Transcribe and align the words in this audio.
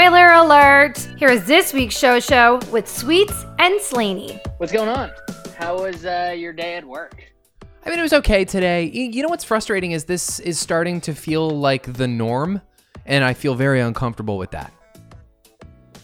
Spoiler 0.00 0.32
alert! 0.32 0.96
Here 1.18 1.28
is 1.28 1.44
this 1.44 1.74
week's 1.74 1.94
show 1.94 2.20
show 2.20 2.58
with 2.72 2.88
Sweets 2.88 3.44
and 3.58 3.78
Slaney. 3.82 4.40
What's 4.56 4.72
going 4.72 4.88
on? 4.88 5.10
How 5.58 5.82
was 5.82 6.06
uh, 6.06 6.34
your 6.34 6.54
day 6.54 6.76
at 6.76 6.86
work? 6.86 7.22
I 7.84 7.90
mean, 7.90 7.98
it 7.98 8.02
was 8.02 8.14
okay 8.14 8.46
today. 8.46 8.84
You 8.84 9.22
know 9.22 9.28
what's 9.28 9.44
frustrating 9.44 9.92
is 9.92 10.06
this 10.06 10.40
is 10.40 10.58
starting 10.58 11.02
to 11.02 11.14
feel 11.14 11.50
like 11.50 11.92
the 11.92 12.08
norm, 12.08 12.62
and 13.04 13.22
I 13.22 13.34
feel 13.34 13.54
very 13.54 13.80
uncomfortable 13.80 14.38
with 14.38 14.52
that. 14.52 14.72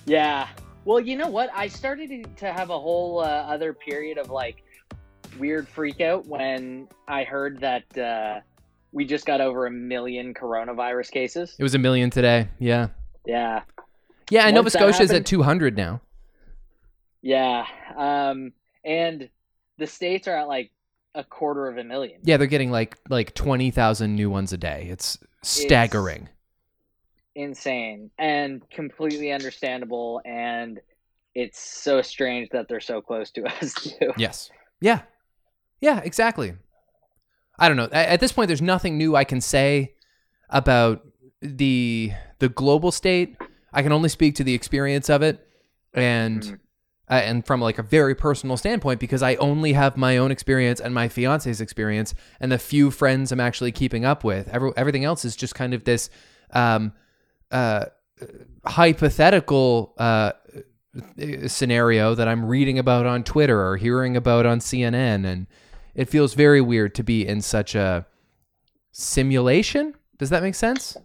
Yeah. 0.05 0.47
Well, 0.85 1.01
you 1.01 1.17
know 1.17 1.31
what? 1.31 1.49
I 1.55 1.67
started 1.67 2.11
to- 2.11 2.31
to 2.41 2.53
have 2.53 2.69
a 2.69 2.79
whole 2.79 3.21
uh, 3.21 3.25
other 3.25 3.73
period 3.73 4.19
of 4.19 4.29
like 4.29 4.63
weird 5.39 5.67
freak 5.67 6.03
out 6.03 6.27
when 6.27 6.87
I 7.09 7.25
heard 7.25 7.61
that 7.61 7.97
uh, 7.97 8.41
we 8.93 9.07
just 9.07 9.25
got 9.25 9.41
over 9.41 9.65
a 9.65 9.71
million 9.71 10.35
coronavirus 10.35 11.11
cases. 11.13 11.57
It 11.59 11.63
was 11.63 11.75
a 11.75 11.79
million 11.79 12.11
today. 12.11 12.49
Yeah. 12.59 12.89
Yeah. 13.25 13.63
Yeah, 14.31 14.47
and 14.47 14.55
Nova 14.55 14.71
Scotia 14.71 15.03
is 15.03 15.13
at 15.13 15.27
200 15.27 15.77
now. 15.77 16.01
Yeah. 17.23 17.67
Um, 17.97 18.53
and 18.85 19.29
the 19.79 19.87
states 19.87 20.29
are 20.29 20.37
at 20.37 20.49
like 20.49 20.71
a 21.15 21.25
quarter 21.25 21.67
of 21.69 21.79
a 21.79 21.85
million. 21.85 22.21
Yeah, 22.23 22.37
they're 22.37 22.47
getting 22.47 22.71
like 22.71 22.97
like 23.09 23.35
20,000 23.35 24.15
new 24.15 24.31
ones 24.31 24.53
a 24.53 24.57
day. 24.57 24.89
It's 24.91 25.19
staggering. 25.43 26.29
Insane 27.35 28.11
and 28.19 28.69
completely 28.71 29.33
understandable. 29.33 30.21
And 30.25 30.81
it's 31.35 31.59
so 31.59 32.03
strange 32.03 32.49
that 32.51 32.69
they're 32.69 32.81
so 32.81 33.01
close 33.01 33.31
to 33.33 33.45
us, 33.63 33.75
too. 33.75 34.13
Yes. 34.17 34.51
Yeah. 34.81 35.03
Yeah, 35.81 36.01
exactly. 36.01 36.55
I 37.59 37.69
don't 37.69 37.77
know. 37.77 37.89
At 37.93 38.21
this 38.21 38.33
point 38.33 38.49
there's 38.49 38.63
nothing 38.63 38.99
new 38.99 39.17
I 39.17 39.25
can 39.25 39.41
say 39.41 39.95
about 40.51 41.07
the 41.41 42.13
the 42.39 42.49
global 42.49 42.91
state. 42.91 43.37
I 43.77 43.83
can 43.83 43.93
only 43.93 44.09
speak 44.09 44.35
to 44.37 44.45
the 44.45 44.55
experience 44.55 45.09
of 45.11 45.23
it 45.23 45.47
and 45.95 46.43
Mhm. 46.43 46.59
uh, 47.09 47.15
and 47.15 47.47
from 47.47 47.61
like 47.61 47.79
a 47.79 47.83
very 47.83 48.15
personal 48.15 48.57
standpoint 48.57 48.99
because 49.01 49.23
I 49.23 49.35
only 49.37 49.75
have 49.75 49.97
my 49.97 50.17
own 50.17 50.31
experience 50.33 50.81
and 50.81 50.93
my 50.95 51.09
fiance's 51.09 51.61
experience 51.61 52.15
and 52.41 52.51
the 52.51 52.59
few 52.59 52.91
friends 52.91 53.31
I'm 53.33 53.39
actually 53.41 53.73
keeping 53.73 54.05
up 54.05 54.25
with. 54.25 54.49
Every, 54.49 54.73
everything 54.77 55.05
else 55.05 55.25
is 55.25 55.37
just 55.37 55.55
kind 55.55 55.75
of 55.75 55.85
this 55.85 56.11
um, 56.53 56.93
uh, 57.53 57.85
hypothetical 58.65 59.95
uh, 59.99 60.33
scenario 61.47 62.15
that 62.15 62.27
I'm 62.29 62.45
reading 62.47 62.79
about 62.79 63.07
on 63.07 63.23
Twitter 63.25 63.61
or 63.67 63.77
hearing 63.77 64.17
about 64.17 64.47
on 64.47 64.59
CNN, 64.61 65.25
and 65.27 65.47
it 65.95 66.09
feels 66.09 66.35
very 66.35 66.61
weird 66.61 66.95
to 66.97 67.03
be 67.05 67.27
in 67.27 67.41
such 67.43 67.75
a 67.75 68.07
simulation. 68.93 69.95
Does 70.19 70.31
that 70.31 70.43
make 70.43 70.55
sense? 70.55 70.97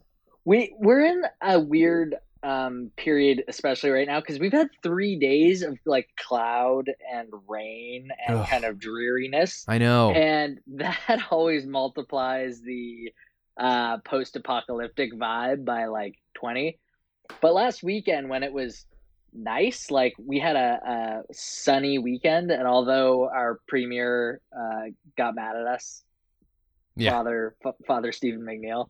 We 0.45 0.73
we're 0.79 1.05
in 1.05 1.23
a 1.41 1.59
weird 1.59 2.15
um 2.43 2.91
period, 2.97 3.43
especially 3.47 3.91
right 3.91 4.07
now, 4.07 4.19
because 4.19 4.39
we've 4.39 4.51
had 4.51 4.67
three 4.83 5.17
days 5.19 5.61
of 5.61 5.77
like 5.85 6.07
cloud 6.17 6.89
and 7.13 7.29
rain 7.47 8.09
and 8.27 8.37
Ugh. 8.39 8.47
kind 8.47 8.63
of 8.65 8.79
dreariness, 8.79 9.63
I 9.67 9.77
know. 9.77 10.11
and 10.11 10.59
that 10.77 11.21
always 11.31 11.65
multiplies 11.65 12.61
the 12.61 13.11
uh 13.59 13.97
post-apocalyptic 13.99 15.13
vibe 15.13 15.65
by 15.65 15.85
like 15.85 16.15
twenty. 16.33 16.79
But 17.41 17.53
last 17.53 17.83
weekend, 17.83 18.29
when 18.29 18.43
it 18.43 18.51
was 18.53 18.85
nice, 19.33 19.89
like 19.91 20.13
we 20.17 20.39
had 20.39 20.55
a, 20.55 21.21
a 21.29 21.33
sunny 21.33 21.97
weekend, 21.99 22.51
and 22.51 22.67
although 22.67 23.29
our 23.29 23.59
premier 23.67 24.41
uh, 24.53 24.89
got 25.17 25.35
mad 25.35 25.55
at 25.55 25.65
us, 25.67 26.03
Yeah. 26.95 27.11
Father 27.11 27.55
F- 27.65 27.75
Father 27.87 28.11
Stephen 28.11 28.41
McNeil 28.41 28.89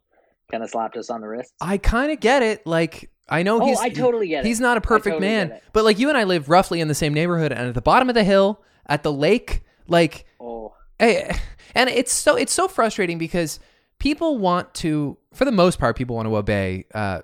kind 0.50 0.64
of 0.64 0.70
slapped 0.70 0.98
us 0.98 1.10
on 1.12 1.22
the 1.22 1.28
wrist. 1.28 1.54
I 1.62 1.78
kind 1.78 2.12
of 2.12 2.20
get 2.20 2.42
it. 2.42 2.66
Like 2.66 3.12
I 3.32 3.44
know 3.44 3.62
Oh, 3.62 3.66
he's 3.66 3.80
I 3.80 3.90
totally 3.90 4.28
get 4.28 4.46
it. 4.46 4.48
he's 4.48 4.60
not 4.60 4.78
a 4.78 4.82
perfect 4.82 5.16
totally 5.16 5.28
man, 5.28 5.60
but 5.74 5.84
like 5.84 5.98
you 5.98 6.10
and 6.10 6.18
I 6.18 6.26
live 6.26 6.50
roughly 6.50 6.82
in 6.82 6.88
the 6.88 6.94
same 6.96 7.14
neighborhood, 7.14 7.52
and 7.52 7.68
at 7.68 7.74
the 7.74 7.82
bottom 7.82 8.10
of 8.10 8.16
the 8.16 8.24
hill, 8.24 8.62
at 8.86 9.02
the 9.04 9.12
lake, 9.12 9.62
like 9.88 10.26
Oh, 10.40 10.74
Eh, 11.00 11.36
and 11.74 11.90
it's 11.90 12.12
so 12.12 12.36
it's 12.36 12.54
so 12.54 12.68
frustrating 12.68 13.18
because 13.18 13.60
people 13.98 14.38
want 14.38 14.74
to 14.76 15.18
for 15.34 15.46
the 15.46 15.52
most 15.52 15.80
part 15.80 15.96
people 15.96 16.16
want 16.18 16.28
to 16.28 16.36
obey 16.36 16.86
uh, 16.94 17.22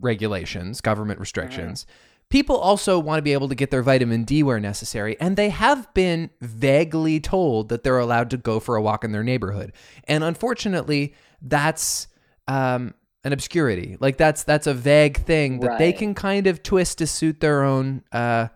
regulations 0.00 0.80
government 0.80 1.20
restrictions. 1.20 1.86
People 2.28 2.56
also 2.56 2.98
want 2.98 3.18
to 3.18 3.22
be 3.22 3.32
able 3.32 3.48
to 3.48 3.54
get 3.54 3.70
their 3.70 3.82
vitamin 3.82 4.24
d 4.24 4.42
where 4.42 4.58
necessary 4.58 5.16
and 5.20 5.36
they 5.36 5.48
have 5.50 5.92
been 5.94 6.28
vaguely 6.40 7.20
told 7.20 7.68
that 7.68 7.84
they're 7.84 7.98
allowed 7.98 8.30
to 8.30 8.36
go 8.36 8.58
for 8.58 8.74
a 8.74 8.82
walk 8.82 9.04
in 9.04 9.12
their 9.12 9.22
neighborhood. 9.22 9.72
And 10.04 10.24
unfortunately 10.24 11.14
that's 11.40 12.08
um, 12.48 12.94
an 13.26 13.32
obscurity 13.32 13.96
like 14.00 14.16
that's 14.16 14.44
that's 14.44 14.66
a 14.68 14.74
vague 14.74 15.16
thing 15.18 15.60
that 15.60 15.78
they 15.78 15.92
can 15.92 16.14
kind 16.14 16.46
of 16.46 16.62
twist 16.62 16.98
to 16.98 17.06
suit 17.06 17.40
their 17.40 17.64
own 17.64 18.02
uh, 18.12 18.46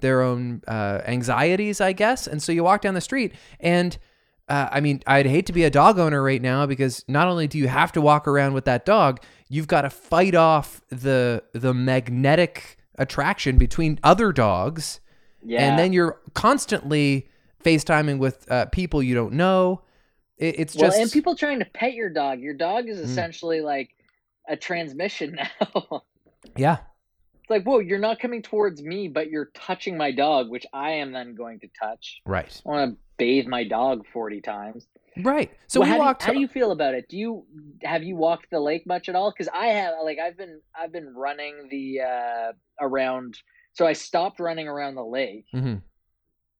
their 0.00 0.20
own 0.20 0.62
uh, 0.68 1.00
anxieties, 1.06 1.80
I 1.80 1.92
guess. 1.92 2.26
And 2.26 2.42
so 2.42 2.52
you 2.52 2.62
walk 2.62 2.82
down 2.82 2.92
the 2.94 3.00
street, 3.00 3.32
and 3.58 3.96
uh, 4.48 4.68
I 4.70 4.80
mean, 4.80 5.02
I'd 5.06 5.24
hate 5.24 5.46
to 5.46 5.52
be 5.52 5.64
a 5.64 5.70
dog 5.70 5.98
owner 5.98 6.22
right 6.22 6.42
now 6.42 6.66
because 6.66 7.04
not 7.08 7.26
only 7.26 7.46
do 7.46 7.56
you 7.58 7.68
have 7.68 7.90
to 7.92 8.02
walk 8.02 8.28
around 8.28 8.52
with 8.52 8.66
that 8.66 8.84
dog, 8.84 9.22
you've 9.48 9.66
got 9.66 9.82
to 9.82 9.90
fight 9.90 10.34
off 10.34 10.82
the 10.90 11.42
the 11.52 11.72
magnetic 11.72 12.76
attraction 12.98 13.56
between 13.56 13.98
other 14.02 14.30
dogs, 14.32 15.00
yeah. 15.42 15.66
and 15.66 15.78
then 15.78 15.92
you're 15.94 16.20
constantly 16.34 17.26
FaceTiming 17.64 18.18
with 18.18 18.50
uh, 18.50 18.66
people 18.66 19.02
you 19.02 19.14
don't 19.14 19.32
know. 19.32 19.80
It, 20.36 20.58
it's 20.58 20.76
well, 20.76 20.90
just 20.90 21.00
and 21.00 21.10
people 21.10 21.34
trying 21.34 21.60
to 21.60 21.64
pet 21.64 21.94
your 21.94 22.10
dog. 22.10 22.40
Your 22.40 22.54
dog 22.54 22.88
is 22.88 22.98
Mm. 22.98 23.04
essentially 23.04 23.60
like 23.62 23.93
a 24.48 24.56
transmission 24.56 25.36
now. 25.60 26.02
yeah, 26.56 26.78
it's 27.40 27.50
like, 27.50 27.64
whoa, 27.64 27.78
you're 27.78 27.98
not 27.98 28.18
coming 28.20 28.42
towards 28.42 28.82
me, 28.82 29.08
but 29.08 29.30
you're 29.30 29.50
touching 29.54 29.96
my 29.96 30.10
dog, 30.12 30.50
which 30.50 30.66
I 30.72 30.92
am 30.92 31.12
then 31.12 31.34
going 31.34 31.60
to 31.60 31.68
touch. 31.80 32.20
right, 32.26 32.62
I 32.66 32.68
want 32.68 32.92
to 32.92 32.98
bathe 33.18 33.46
my 33.46 33.64
dog 33.64 34.04
forty 34.12 34.40
times. 34.40 34.86
right. 35.22 35.50
So 35.68 35.80
Well, 35.80 35.88
we 35.88 35.96
how, 35.98 36.12
do 36.12 36.18
you- 36.20 36.26
how 36.26 36.32
do 36.32 36.40
you 36.40 36.48
feel 36.48 36.72
about 36.72 36.94
it? 36.94 37.08
Do 37.08 37.16
you 37.16 37.46
have 37.82 38.02
you 38.02 38.16
walked 38.16 38.50
the 38.50 38.60
lake 38.60 38.86
much 38.86 39.08
at 39.08 39.14
all? 39.14 39.30
Because 39.30 39.48
I 39.54 39.66
have. 39.68 39.94
Like 40.02 40.18
I've 40.18 40.36
been 40.36 40.60
I've 40.76 40.92
been 40.92 41.14
running 41.14 41.68
the 41.70 42.00
uh 42.00 42.52
around. 42.80 43.38
So 43.74 43.86
I 43.86 43.92
stopped 43.92 44.38
running 44.40 44.68
around 44.68 44.94
the 44.96 45.04
lake. 45.04 45.46
Mhm. 45.54 45.82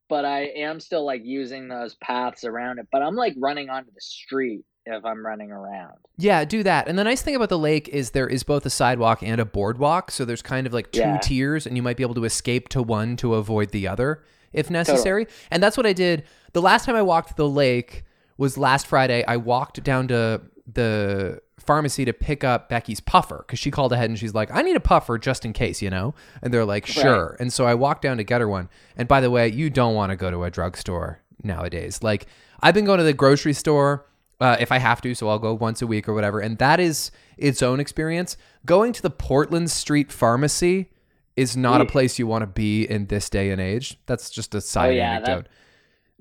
but 0.09 0.25
I 0.25 0.43
am 0.69 0.79
still 0.81 1.05
like 1.05 1.23
using 1.25 1.67
those 1.69 1.95
paths 1.97 2.45
around 2.45 2.79
it. 2.79 2.87
But 2.93 3.03
I'm 3.03 3.17
like 3.17 3.35
running 3.39 3.71
onto 3.71 3.91
the 3.93 4.01
street 4.01 4.65
if 4.87 5.05
I'm 5.05 5.25
running 5.25 5.51
around. 5.51 5.95
Yeah, 6.17 6.45
do 6.45 6.63
that. 6.63 6.89
And 6.89 6.99
the 6.99 7.05
nice 7.05 7.23
thing 7.23 7.35
about 7.37 7.49
the 7.49 7.59
lake 7.59 7.89
is 7.89 8.11
there 8.11 8.29
is 8.29 8.43
both 8.43 8.65
a 8.67 8.71
sidewalk 8.71 9.23
and 9.23 9.41
a 9.41 9.45
boardwalk, 9.45 10.11
so 10.11 10.25
there's 10.25 10.43
kind 10.43 10.67
of 10.67 10.73
like 10.73 10.93
two 10.93 11.01
Yeah. 11.01 11.19
tiers, 11.19 11.67
and 11.67 11.77
you 11.77 11.83
might 11.83 11.97
be 11.97 12.03
able 12.03 12.15
to 12.15 12.25
escape 12.25 12.69
to 12.71 12.83
one 12.83 13.17
to 13.17 13.35
avoid 13.35 13.71
the 13.71 13.89
other 13.89 14.23
if 14.53 14.71
necessary. 14.71 15.27
And 15.51 15.61
that's 15.63 15.77
what 15.77 15.85
I 15.87 15.93
did. 15.93 16.23
The 16.53 16.63
last 16.63 16.85
time 16.85 16.95
I 16.95 17.03
walked 17.03 17.37
the 17.37 17.49
lake 17.49 18.05
was 18.39 18.57
last 18.57 18.87
Friday. 18.87 19.25
I 19.27 19.37
walked 19.37 19.83
down 19.83 20.07
to 20.09 20.43
the 20.73 21.41
pharmacy 21.59 22.05
to 22.05 22.13
pick 22.13 22.45
up 22.45 22.69
Becky's 22.69 23.01
puffer 23.01 23.39
because 23.47 23.59
she 23.59 23.71
called 23.71 23.93
ahead 23.93 24.11
and 24.11 24.19
she's 24.19 24.35
like, 24.35 24.51
I 24.53 24.63
need 24.63 24.77
a 24.77 24.81
puffer 24.81 25.19
just 25.19 25.45
in 25.45 25.53
case, 25.55 25.83
you 25.83 25.91
know? 25.91 26.15
And 26.43 26.53
they're 26.55 26.65
like, 26.65 26.87
sure. 26.87 27.37
And 27.41 27.53
so 27.53 27.65
I 27.67 27.75
walked 27.75 28.03
down 28.03 28.19
to 28.19 28.25
get 28.25 28.41
her 28.41 28.49
one. 28.49 28.69
And 28.97 29.09
by 29.09 29.21
the 29.21 29.31
way, 29.31 29.49
you 29.49 29.71
don't 29.71 29.95
want 29.95 30.11
to 30.11 30.17
go 30.17 30.31
to 30.31 30.45
a 30.45 30.51
drugstore 30.51 31.21
nowadays. 31.43 32.03
Like, 32.03 32.27
I've 32.61 32.75
been 32.75 32.85
going 32.85 32.99
to 32.99 33.05
the 33.05 33.13
grocery 33.13 33.55
store 33.55 34.05
uh, 34.41 34.57
if 34.61 34.71
I 34.73 34.79
have 34.79 35.01
to, 35.03 35.15
so 35.15 35.29
I'll 35.29 35.39
go 35.39 35.55
once 35.55 35.81
a 35.83 35.87
week 35.87 36.09
or 36.09 36.15
whatever. 36.15 36.41
And 36.41 36.59
that 36.59 36.81
is 36.81 37.11
its 37.37 37.63
own 37.63 37.81
experience. 37.81 38.37
Going 38.67 38.93
to 38.93 39.03
the 39.03 39.11
Portland 39.11 39.71
Street 39.71 40.11
Pharmacy 40.13 40.91
is 41.37 41.57
not 41.57 41.81
a 41.81 41.85
place 41.85 42.19
you 42.19 42.27
want 42.27 42.43
to 42.43 42.47
be 42.47 42.85
in 42.85 43.07
this 43.07 43.29
day 43.29 43.51
and 43.51 43.61
age. 43.61 43.99
That's 44.07 44.31
just 44.31 44.55
a 44.55 44.61
side 44.61 44.89
Oh, 44.89 44.93
yeah, 44.93 45.21
that- 45.21 45.29
anecdote. 45.29 45.49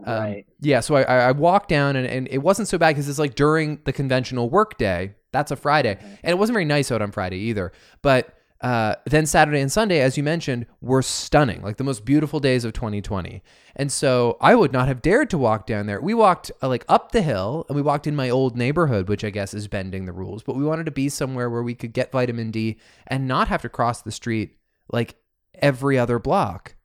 Um, 0.06 0.14
right. 0.16 0.46
Yeah, 0.60 0.80
so 0.80 0.96
I, 0.96 1.04
I 1.04 1.16
I 1.28 1.32
walked 1.34 1.70
down 1.70 1.96
and, 1.96 2.08
and 2.08 2.28
it 2.32 2.40
wasn't 2.40 2.68
so 2.68 2.80
bad 2.80 2.90
because 2.90 3.08
it's 3.08 3.20
like 3.20 3.36
during 3.36 3.80
the 3.86 3.94
conventional 3.94 4.50
work 4.50 4.78
day. 4.80 5.14
That's 5.32 5.52
a 5.52 5.56
Friday. 5.56 5.98
And 6.24 6.32
it 6.32 6.38
wasn't 6.40 6.56
very 6.56 6.66
nice 6.66 6.92
out 6.92 7.02
on 7.04 7.12
Friday 7.12 7.38
either. 7.38 7.72
But 8.02 8.36
uh, 8.64 8.96
then 9.06 9.26
Saturday 9.26 9.60
and 9.60 9.70
Sunday, 9.70 10.00
as 10.00 10.16
you 10.16 10.24
mentioned, 10.24 10.66
were 10.80 11.02
stunning, 11.02 11.62
like 11.62 11.76
the 11.76 11.84
most 11.84 12.06
beautiful 12.06 12.40
days 12.40 12.64
of 12.64 12.72
2020. 12.72 13.44
And 13.76 13.92
so 13.92 14.38
I 14.40 14.56
would 14.56 14.72
not 14.72 14.88
have 14.88 15.02
dared 15.02 15.30
to 15.32 15.38
walk 15.38 15.68
down 15.68 15.86
there. 15.86 16.00
We 16.00 16.14
walked 16.14 16.50
uh, 16.62 16.70
like 16.70 16.86
up 16.88 17.12
the 17.12 17.22
hill 17.22 17.66
and 17.68 17.76
we 17.76 17.82
walked 17.82 18.08
in 18.08 18.16
my 18.16 18.30
old 18.30 18.56
neighborhood, 18.56 19.10
which 19.10 19.26
I 19.26 19.32
guess 19.32 19.54
is 19.54 19.68
bending 19.68 20.06
the 20.06 20.14
rules. 20.14 20.44
But 20.44 20.56
we 20.56 20.64
wanted 20.64 20.86
to 20.86 20.92
be 20.92 21.10
somewhere 21.10 21.50
where 21.50 21.62
we 21.62 21.76
could 21.76 21.92
get 21.92 22.14
vitamin 22.14 22.52
D 22.52 22.80
and 23.06 23.28
not 23.28 23.50
have 23.50 23.62
to 23.64 23.70
cross 23.70 24.02
the 24.02 24.14
street 24.14 24.56
like 24.90 25.16
every 25.56 26.00
other 26.00 26.18
block. 26.18 26.76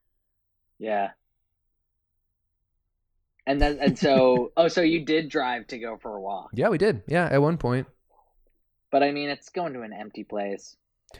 Yeah. 0.80 1.10
And 3.46 3.62
then 3.62 3.78
and 3.80 3.96
so 3.96 4.50
oh 4.56 4.66
so 4.66 4.80
you 4.80 5.04
did 5.04 5.28
drive 5.28 5.68
to 5.68 5.78
go 5.78 5.96
for 5.96 6.16
a 6.16 6.20
walk. 6.20 6.50
Yeah, 6.54 6.70
we 6.70 6.78
did. 6.78 7.02
Yeah, 7.06 7.28
at 7.30 7.40
one 7.40 7.56
point. 7.56 7.86
But 8.90 9.04
I 9.04 9.12
mean 9.12 9.28
it's 9.30 9.50
going 9.50 9.74
to 9.74 9.82
an 9.82 9.92
empty 9.92 10.24
place. 10.24 10.74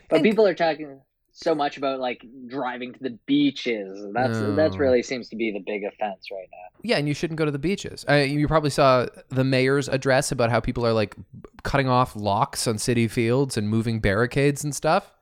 But 0.09 0.17
And- 0.17 0.25
people 0.25 0.47
are 0.47 0.55
talking 0.55 1.01
so 1.33 1.55
much 1.55 1.77
about 1.77 2.01
like 2.01 2.25
driving 2.49 2.93
to 2.95 2.99
the 3.01 3.17
beaches. 3.27 4.05
That's 4.13 4.39
that's 4.57 4.77
really 4.77 5.03
seems 5.03 5.29
to 5.29 5.37
be 5.37 5.53
the 5.53 5.61
big 5.61 5.85
offense 5.85 6.31
right 6.33 6.49
now. 6.51 6.79
Yeah, 6.83 6.97
and 6.99 7.07
you 7.07 7.15
shouldn't 7.15 7.39
go 7.39 7.45
to 7.45 7.51
the 7.51 7.59
beaches. 7.61 8.05
Uh, 8.09 8.15
you 8.15 8.49
probably 8.49 8.71
saw 8.71 9.07
the 9.29 9.45
mayor's 9.45 9.89
address 9.89 10.33
about 10.33 10.51
how 10.51 10.59
people 10.61 10.85
are 10.85 10.93
like 10.93 11.15
cutting 11.63 11.89
off 11.89 12.17
locks 12.17 12.67
on 12.67 12.77
city 12.79 13.07
fields 13.09 13.57
and 13.57 13.69
moving 13.69 14.01
barricades 14.01 14.65
and 14.65 14.75
stuff. 14.75 15.13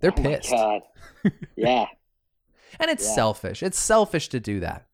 They're 0.00 0.12
Oh 0.16 0.22
my 0.22 0.36
pissed. 0.36 0.50
God. 0.50 0.82
yeah, 1.56 1.86
And 2.78 2.90
it's 2.90 3.04
Yeah. 3.06 3.14
selfish. 3.14 3.62
It's 3.62 3.78
selfish 3.78 4.28
to 4.28 4.40
do 4.40 4.60
that. 4.60 4.86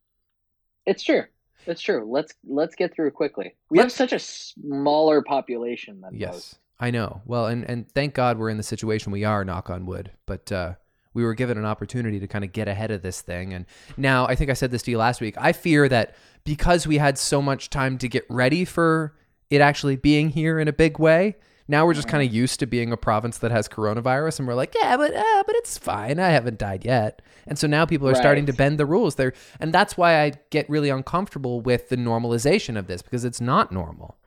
it's 0.85 1.03
true. 1.03 1.23
It's 1.67 1.81
true. 1.81 2.07
Let's 2.09 2.33
let's 2.47 2.73
get 2.73 2.91
through 2.95 3.11
quickly. 3.11 3.53
We 3.69 3.77
have 3.77 3.85
Let's- 3.85 3.95
such 3.95 4.13
a 4.13 4.19
smaller 4.19 5.21
population 5.21 6.01
than 6.01 6.15
Yes. 6.15 6.33
most. 6.33 6.59
I 6.81 6.91
know. 6.91 7.21
Well, 7.25 7.45
and 7.45 7.63
and 7.69 7.89
thank 7.91 8.15
God 8.15 8.37
we're 8.37 8.49
in 8.49 8.57
the 8.57 8.63
situation 8.63 9.11
we 9.11 9.23
are, 9.23 9.45
knock 9.45 9.69
on 9.69 9.85
wood. 9.85 10.11
But 10.25 10.51
uh 10.51 10.73
we 11.13 11.23
were 11.23 11.33
given 11.33 11.57
an 11.57 11.65
opportunity 11.65 12.19
to 12.19 12.27
kind 12.27 12.43
of 12.43 12.53
get 12.53 12.67
ahead 12.67 12.91
of 12.91 13.01
this 13.01 13.21
thing. 13.21 13.53
And 13.53 13.65
now 13.97 14.25
I 14.27 14.35
think 14.35 14.49
I 14.49 14.53
said 14.53 14.71
this 14.71 14.81
to 14.83 14.91
you 14.91 14.97
last 14.97 15.21
week. 15.21 15.35
I 15.37 15.51
fear 15.51 15.89
that 15.89 16.15
because 16.43 16.87
we 16.87 16.97
had 16.97 17.17
so 17.17 17.41
much 17.41 17.69
time 17.69 17.97
to 17.99 18.07
get 18.07 18.25
ready 18.29 18.65
for 18.65 19.13
it 19.49 19.61
actually 19.61 19.97
being 19.97 20.29
here 20.29 20.57
in 20.57 20.69
a 20.69 20.73
big 20.73 20.99
way, 20.99 21.35
now 21.67 21.85
we're 21.85 21.93
just 21.93 22.07
kind 22.07 22.25
of 22.25 22.33
used 22.33 22.59
to 22.61 22.65
being 22.65 22.91
a 22.91 22.97
province 22.97 23.37
that 23.39 23.51
has 23.51 23.67
coronavirus 23.67 24.39
and 24.39 24.47
we're 24.47 24.55
like, 24.55 24.73
yeah, 24.73 24.95
but 24.97 25.13
uh, 25.13 25.43
but 25.45 25.55
it's 25.57 25.77
fine. 25.77 26.19
I 26.19 26.29
haven't 26.29 26.57
died 26.57 26.85
yet. 26.85 27.21
And 27.45 27.59
so 27.59 27.67
now 27.67 27.85
people 27.85 28.07
are 28.07 28.15
starting 28.15 28.45
to 28.45 28.53
bend 28.53 28.77
the 28.77 28.85
rules 28.85 29.15
there. 29.15 29.33
And 29.59 29.73
that's 29.73 29.97
why 29.97 30.21
I 30.21 30.33
get 30.49 30.69
really 30.69 30.89
uncomfortable 30.89 31.59
with 31.59 31.89
the 31.89 31.97
normalization 31.97 32.77
of 32.77 32.87
this 32.87 33.01
because 33.01 33.25
it's 33.25 33.41
not 33.41 33.71
normal. 33.71 34.17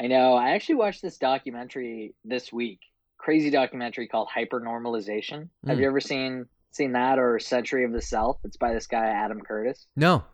I 0.00 0.06
know. 0.08 0.34
I 0.34 0.50
actually 0.50 0.76
watched 0.76 1.02
this 1.02 1.16
documentary 1.18 2.14
this 2.24 2.52
week. 2.52 2.80
Crazy 3.18 3.50
documentary 3.50 4.08
called 4.08 4.28
Hypernormalization. 4.28 5.48
Have 5.66 5.78
Mm. 5.78 5.80
you 5.80 5.86
ever 5.86 6.00
seen 6.00 6.46
seen 6.70 6.92
that 6.92 7.18
or 7.18 7.38
Century 7.38 7.84
of 7.84 7.92
the 7.92 8.02
Self? 8.02 8.38
It's 8.44 8.58
by 8.58 8.74
this 8.74 8.86
guy 8.86 9.06
Adam 9.06 9.40
Curtis. 9.40 9.86
No. 9.96 10.24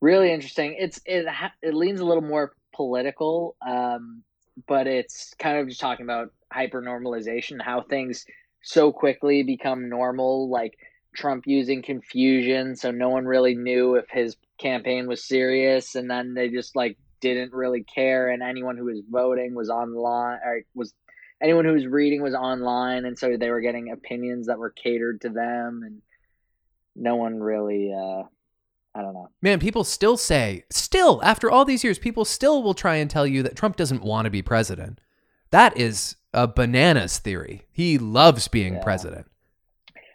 Really 0.00 0.32
interesting. 0.32 0.74
It's 0.78 1.00
it 1.06 1.26
it 1.62 1.74
leans 1.74 2.00
a 2.00 2.04
little 2.04 2.22
more 2.22 2.54
political, 2.74 3.56
um, 3.66 4.22
but 4.66 4.86
it's 4.86 5.34
kind 5.34 5.58
of 5.58 5.68
just 5.68 5.80
talking 5.80 6.04
about 6.04 6.32
hypernormalization, 6.52 7.60
how 7.62 7.82
things 7.82 8.24
so 8.62 8.92
quickly 8.92 9.42
become 9.44 9.88
normal, 9.88 10.48
like 10.48 10.76
Trump 11.14 11.46
using 11.46 11.82
confusion, 11.82 12.74
so 12.76 12.90
no 12.90 13.08
one 13.08 13.24
really 13.24 13.54
knew 13.54 13.94
if 13.94 14.08
his 14.10 14.36
campaign 14.58 15.06
was 15.06 15.24
serious, 15.24 15.94
and 15.94 16.10
then 16.10 16.34
they 16.34 16.48
just 16.48 16.74
like 16.76 16.96
didn't 17.20 17.52
really 17.52 17.82
care, 17.82 18.30
and 18.30 18.42
anyone 18.42 18.76
who 18.76 18.84
was 18.84 19.00
voting 19.08 19.54
was 19.54 19.70
online 19.70 20.38
or 20.44 20.62
was 20.74 20.94
anyone 21.40 21.64
who 21.64 21.72
was 21.72 21.86
reading 21.86 22.22
was 22.22 22.34
online, 22.34 23.04
and 23.04 23.18
so 23.18 23.36
they 23.36 23.50
were 23.50 23.60
getting 23.60 23.90
opinions 23.90 24.46
that 24.46 24.58
were 24.58 24.70
catered 24.70 25.20
to 25.22 25.28
them, 25.28 25.82
and 25.84 26.02
no 26.96 27.16
one 27.16 27.38
really, 27.38 27.92
uh, 27.92 28.22
I 28.94 29.02
don't 29.02 29.14
know. 29.14 29.28
Man, 29.40 29.60
people 29.60 29.84
still 29.84 30.16
say, 30.16 30.64
still, 30.70 31.20
after 31.22 31.50
all 31.50 31.64
these 31.64 31.84
years, 31.84 31.98
people 31.98 32.24
still 32.24 32.62
will 32.62 32.74
try 32.74 32.96
and 32.96 33.08
tell 33.08 33.26
you 33.26 33.42
that 33.44 33.54
Trump 33.56 33.76
doesn't 33.76 34.02
want 34.02 34.24
to 34.24 34.30
be 34.30 34.42
president. 34.42 35.00
That 35.50 35.76
is 35.76 36.16
a 36.34 36.48
bananas 36.48 37.18
theory. 37.18 37.66
He 37.70 37.98
loves 37.98 38.48
being 38.48 38.74
Yeah. 38.74 38.82
president. 38.82 39.26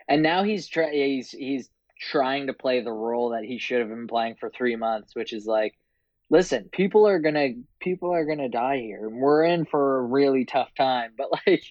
and 0.09 0.21
now 0.21 0.44
he's 0.44 0.67
try- 0.67 0.91
he's 0.91 1.31
he's 1.31 1.69
trying 1.97 2.47
to 2.47 2.53
play 2.53 2.81
the 2.81 2.91
role 2.91 3.29
that 3.29 3.45
he 3.45 3.57
should 3.57 3.79
have 3.79 3.88
been 3.88 4.06
playing 4.07 4.35
for 4.35 4.49
three 4.49 4.75
months, 4.75 5.15
which 5.15 5.31
is 5.31 5.45
like, 5.45 5.75
listen, 6.33 6.68
people 6.71 7.07
are 7.07 7.19
gonna 7.19 7.50
people 7.80 8.12
are 8.12 8.25
gonna 8.25 8.50
die 8.50 8.80
here, 8.80 9.07
and 9.07 9.18
we're 9.18 9.44
in 9.44 9.65
for 9.65 10.00
a 10.00 10.01
really 10.01 10.44
tough 10.44 10.69
time. 10.75 11.12
But 11.15 11.27
like, 11.47 11.63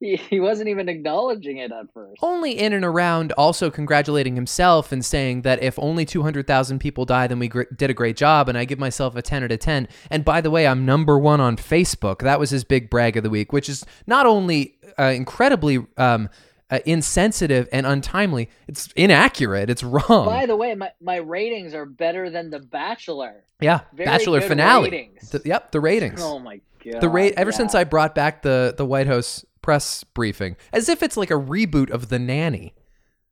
he, 0.00 0.16
he 0.16 0.40
wasn't 0.40 0.68
even 0.68 0.88
acknowledging 0.88 1.58
it 1.58 1.70
at 1.72 1.86
first. 1.94 2.18
Only 2.20 2.52
in 2.52 2.72
and 2.72 2.84
around 2.84 3.32
also 3.32 3.70
congratulating 3.70 4.34
himself 4.34 4.92
and 4.92 5.04
saying 5.04 5.42
that 5.42 5.62
if 5.62 5.78
only 5.78 6.04
200,000 6.04 6.78
people 6.78 7.04
die, 7.04 7.26
then 7.26 7.38
we 7.38 7.48
gr- 7.48 7.62
did 7.76 7.90
a 7.90 7.94
great 7.94 8.16
job. 8.16 8.48
And 8.48 8.56
I 8.56 8.64
give 8.64 8.78
myself 8.78 9.16
a 9.16 9.22
10 9.22 9.44
out 9.44 9.52
of 9.52 9.58
10. 9.58 9.88
And 10.10 10.24
by 10.24 10.40
the 10.40 10.50
way, 10.50 10.68
I'm 10.68 10.86
number 10.86 11.18
one 11.18 11.40
on 11.40 11.56
Facebook. 11.56 12.20
That 12.20 12.38
was 12.38 12.50
his 12.50 12.62
big 12.62 12.90
brag 12.90 13.16
of 13.16 13.24
the 13.24 13.30
week, 13.30 13.52
which 13.52 13.68
is 13.68 13.84
not 14.06 14.24
only 14.24 14.76
uh, 15.00 15.04
incredibly 15.04 15.84
um, 15.96 16.28
uh, 16.70 16.80
insensitive 16.84 17.68
and 17.72 17.86
untimely, 17.86 18.48
it's 18.66 18.92
inaccurate. 18.96 19.70
It's 19.70 19.82
wrong. 19.82 20.26
By 20.26 20.46
the 20.46 20.56
way, 20.56 20.74
my, 20.74 20.90
my 21.00 21.16
ratings 21.16 21.74
are 21.74 21.86
better 21.86 22.28
than 22.30 22.50
The 22.50 22.60
Bachelor. 22.60 23.44
yeah. 23.60 23.80
Very 23.94 24.06
Bachelor 24.06 24.40
finale. 24.42 24.90
ratings. 24.90 25.30
The- 25.30 25.42
yep. 25.44 25.70
The 25.72 25.80
ratings. 25.80 26.20
Oh 26.22 26.38
my 26.38 26.60
god! 26.84 27.00
the 27.00 27.08
rate 27.08 27.34
ever 27.36 27.50
yeah. 27.50 27.56
since 27.56 27.74
I 27.74 27.84
brought 27.84 28.14
back 28.14 28.42
the 28.42 28.74
the 28.76 28.86
White 28.86 29.06
House 29.06 29.44
press 29.62 30.04
briefing, 30.04 30.56
as 30.72 30.88
if 30.88 31.02
it's 31.02 31.16
like 31.16 31.30
a 31.30 31.34
reboot 31.34 31.90
of 31.90 32.08
the 32.08 32.18
nanny. 32.18 32.74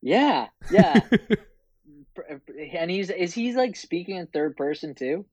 yeah 0.02 0.48
yeah, 0.70 1.00
and 2.74 2.90
he's 2.90 3.10
is 3.10 3.32
he's 3.34 3.54
like 3.54 3.76
speaking 3.76 4.16
in 4.16 4.26
third 4.26 4.56
person 4.56 4.94
too. 4.94 5.24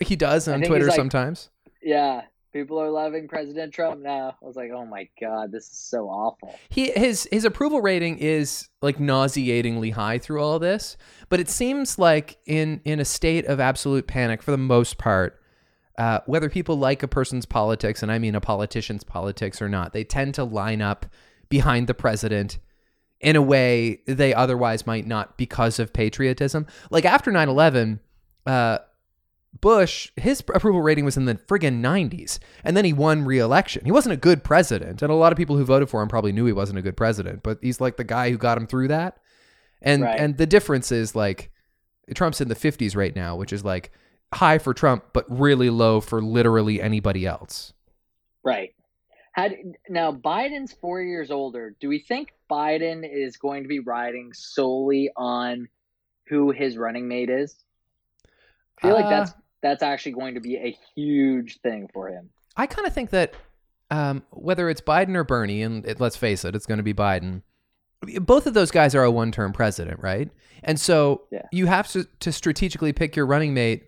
he 0.00 0.16
does 0.16 0.48
on 0.48 0.62
Twitter 0.62 0.86
like- 0.86 0.96
sometimes. 0.96 1.50
Yeah, 1.82 2.22
people 2.56 2.80
are 2.80 2.90
loving 2.90 3.28
President 3.28 3.72
Trump 3.72 4.00
now. 4.00 4.36
I 4.42 4.44
was 4.44 4.56
like, 4.56 4.70
oh 4.74 4.86
my 4.86 5.08
god, 5.20 5.52
this 5.52 5.64
is 5.64 5.78
so 5.78 6.08
awful. 6.08 6.58
He 6.68 6.90
his 6.90 7.28
his 7.30 7.44
approval 7.44 7.80
rating 7.80 8.18
is 8.18 8.68
like 8.82 8.98
nauseatingly 8.98 9.90
high 9.90 10.18
through 10.18 10.42
all 10.42 10.58
this, 10.58 10.96
but 11.28 11.40
it 11.40 11.48
seems 11.48 11.98
like 11.98 12.38
in 12.46 12.80
in 12.84 13.00
a 13.00 13.04
state 13.04 13.46
of 13.46 13.60
absolute 13.60 14.06
panic 14.06 14.42
for 14.42 14.50
the 14.50 14.58
most 14.58 14.98
part. 14.98 15.40
Uh, 15.98 16.20
whether 16.26 16.50
people 16.50 16.76
like 16.76 17.02
a 17.02 17.08
person's 17.08 17.46
politics, 17.46 18.02
and 18.02 18.12
I 18.12 18.18
mean 18.18 18.34
a 18.34 18.40
politician's 18.40 19.02
politics 19.02 19.62
or 19.62 19.68
not, 19.68 19.94
they 19.94 20.04
tend 20.04 20.34
to 20.34 20.44
line 20.44 20.82
up 20.82 21.06
behind 21.48 21.86
the 21.86 21.94
president 21.94 22.58
in 23.20 23.34
a 23.34 23.40
way 23.40 24.00
they 24.06 24.34
otherwise 24.34 24.86
might 24.86 25.06
not 25.06 25.38
because 25.38 25.78
of 25.78 25.94
patriotism. 25.94 26.66
Like 26.90 27.06
after 27.06 27.32
9 27.32 27.48
11, 27.48 28.00
uh, 28.44 28.78
Bush, 29.60 30.10
his 30.16 30.40
approval 30.40 30.82
rating 30.82 31.04
was 31.04 31.16
in 31.16 31.24
the 31.24 31.34
friggin' 31.34 31.80
90s, 31.80 32.38
and 32.64 32.76
then 32.76 32.84
he 32.84 32.92
won 32.92 33.24
re 33.24 33.38
election. 33.38 33.84
He 33.84 33.92
wasn't 33.92 34.12
a 34.12 34.16
good 34.18 34.42
president, 34.44 35.02
and 35.02 35.10
a 35.10 35.14
lot 35.14 35.32
of 35.32 35.38
people 35.38 35.56
who 35.56 35.64
voted 35.64 35.88
for 35.88 36.02
him 36.02 36.08
probably 36.08 36.32
knew 36.32 36.46
he 36.46 36.52
wasn't 36.52 36.78
a 36.78 36.82
good 36.82 36.96
president, 36.96 37.42
but 37.42 37.58
he's 37.62 37.80
like 37.80 37.96
the 37.96 38.04
guy 38.04 38.30
who 38.30 38.38
got 38.38 38.58
him 38.58 38.66
through 38.66 38.88
that. 38.88 39.18
And, 39.82 40.02
Right. 40.02 40.18
and 40.18 40.36
the 40.36 40.46
difference 40.46 40.90
is 40.90 41.14
like 41.14 41.50
Trump's 42.14 42.40
in 42.40 42.48
the 42.48 42.54
50s 42.54 42.96
right 42.96 43.14
now, 43.14 43.36
which 43.36 43.52
is 43.52 43.64
like 43.64 43.92
high 44.34 44.58
for 44.58 44.74
Trump, 44.74 45.04
but 45.12 45.24
really 45.28 45.70
low 45.70 46.00
for 46.00 46.20
literally 46.20 46.80
anybody 46.82 47.24
else. 47.26 47.72
Right. 48.44 48.74
Had 49.32 49.56
now 49.88 50.12
Biden's 50.12 50.72
four 50.72 51.02
years 51.02 51.30
older. 51.30 51.76
Do 51.80 51.88
we 51.88 51.98
think 51.98 52.32
Biden 52.50 53.08
is 53.08 53.36
going 53.36 53.62
to 53.64 53.68
be 53.68 53.80
riding 53.80 54.32
solely 54.32 55.10
on 55.16 55.68
who 56.28 56.50
his 56.52 56.76
running 56.78 57.06
mate 57.06 57.28
is? 57.30 57.54
I 58.78 58.80
feel 58.82 58.94
like 58.94 59.04
Uh, 59.06 59.10
that's 59.10 59.32
that's 59.68 59.82
actually 59.82 60.12
going 60.12 60.34
to 60.34 60.40
be 60.40 60.56
a 60.56 60.76
huge 60.94 61.60
thing 61.60 61.88
for 61.92 62.08
him. 62.08 62.30
I 62.56 62.66
kind 62.66 62.86
of 62.86 62.94
think 62.94 63.10
that 63.10 63.34
um, 63.90 64.22
whether 64.30 64.68
it's 64.68 64.80
Biden 64.80 65.14
or 65.14 65.24
Bernie, 65.24 65.62
and 65.62 65.84
it, 65.86 66.00
let's 66.00 66.16
face 66.16 66.44
it, 66.44 66.54
it's 66.56 66.66
going 66.66 66.78
to 66.78 66.84
be 66.84 66.94
Biden. 66.94 67.42
Both 68.20 68.46
of 68.46 68.54
those 68.54 68.70
guys 68.70 68.94
are 68.94 69.02
a 69.04 69.10
one-term 69.10 69.52
president, 69.52 70.00
right? 70.02 70.30
And 70.62 70.78
so 70.80 71.22
Yeah. 71.30 71.42
you 71.52 71.66
have 71.66 71.88
to, 71.92 72.04
to 72.20 72.32
strategically 72.32 72.92
pick 72.92 73.16
your 73.16 73.26
running 73.26 73.54
mate 73.54 73.84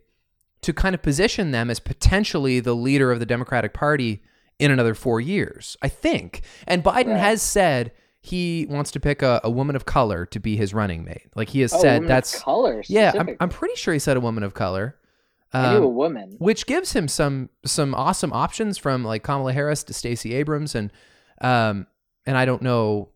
to 0.63 0.73
kind 0.73 0.95
of 0.95 1.03
position 1.03 1.51
them 1.51 1.71
as 1.71 1.79
potentially 1.81 2.61
the 2.61 2.75
leader 2.75 3.13
of 3.13 3.21
the 3.21 3.27
Democratic 3.27 3.75
Party 3.75 4.23
in 4.59 4.71
another 4.71 4.95
four 4.95 5.21
years, 5.21 5.77
I 5.83 5.89
think. 5.89 6.43
And 6.67 6.83
Biden 6.83 7.09
Right. 7.13 7.19
has 7.21 7.43
said 7.43 7.93
he 8.21 8.67
wants 8.69 8.91
to 8.93 9.01
pick 9.01 9.23
a, 9.23 9.41
a 9.45 9.51
woman 9.51 9.77
of 9.77 9.85
color 9.85 10.27
to 10.27 10.41
be 10.41 10.57
his 10.57 10.75
running 10.75 11.05
mate. 11.05 11.29
Like 11.37 11.51
he 11.51 11.61
has 11.61 11.73
Oh, 11.73 11.81
said, 11.81 11.95
woman 12.01 12.05
of 12.05 12.09
that's 12.09 12.41
color. 12.41 12.83
yeah. 12.89 13.13
I'm. 13.17 13.37
I'm 13.41 13.49
pretty 13.49 13.77
sure 13.77 13.95
he 13.95 14.01
said 14.01 14.17
a 14.17 14.21
woman 14.21 14.43
of 14.43 14.55
color. 14.55 14.97
I 15.53 15.75
knew 15.75 15.85
a 15.85 15.89
Um, 15.89 15.95
woman. 15.95 16.37
which 16.39 16.67
gives 16.67 16.93
him 16.93 17.09
some 17.09 17.49
some 17.65 17.95
awesome 17.95 18.33
options 18.33 18.77
from 18.79 19.05
like 19.05 19.23
Kamala 19.23 19.53
Harris 19.53 19.83
to 19.85 19.93
Stacey 19.95 20.35
Abrams 20.35 20.75
and 20.75 20.93
um 21.41 21.87
and 22.27 22.37
I 22.37 22.45
don't 22.45 22.63
know 22.63 23.11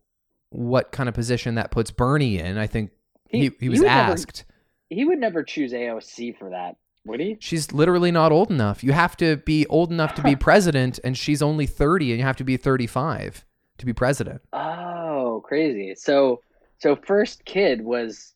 what 0.49 0.91
kind 0.91 1.07
of 1.09 1.15
position 1.15 1.55
that 1.55 1.71
puts 1.71 1.91
Bernie 1.91 2.39
in. 2.39 2.57
I 2.57 2.67
think 2.67 2.91
he, 3.29 3.39
he, 3.41 3.51
he 3.61 3.69
was 3.69 3.81
never- 3.81 4.11
asked. 4.11 4.45
He 4.89 5.05
would 5.05 5.19
never 5.19 5.43
choose 5.43 5.73
AOC 5.73 6.37
for 6.37 6.51
that, 6.51 6.75
would 7.05 7.19
he? 7.19 7.37
She's 7.39 7.71
literally 7.73 8.11
not 8.11 8.31
old 8.31 8.51
enough. 8.51 8.83
You 8.83 8.91
have 8.91 9.17
to 9.17 9.37
be 9.37 9.65
old 9.67 9.91
enough 9.91 10.13
to 10.15 10.21
be 10.21 10.35
president 10.49 10.99
and 11.03 11.17
she's 11.17 11.41
only 11.41 11.65
30 11.65 12.11
and 12.11 12.19
you 12.19 12.25
have 12.25 12.35
to 12.37 12.43
be 12.43 12.57
35 12.57 13.43
to 13.79 13.85
be 13.85 13.93
president. 13.93 14.41
Oh, 14.53 15.41
crazy. 15.45 15.95
So 15.95 16.41
so 16.79 16.95
first 16.95 17.45
kid 17.45 17.81
was 17.81 18.33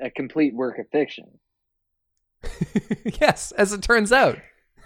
a 0.00 0.10
complete 0.10 0.54
work 0.54 0.78
of 0.78 0.88
fiction. 0.90 1.26
yes, 3.20 3.52
as 3.52 3.72
it 3.72 3.82
turns 3.82 4.12
out. 4.12 4.38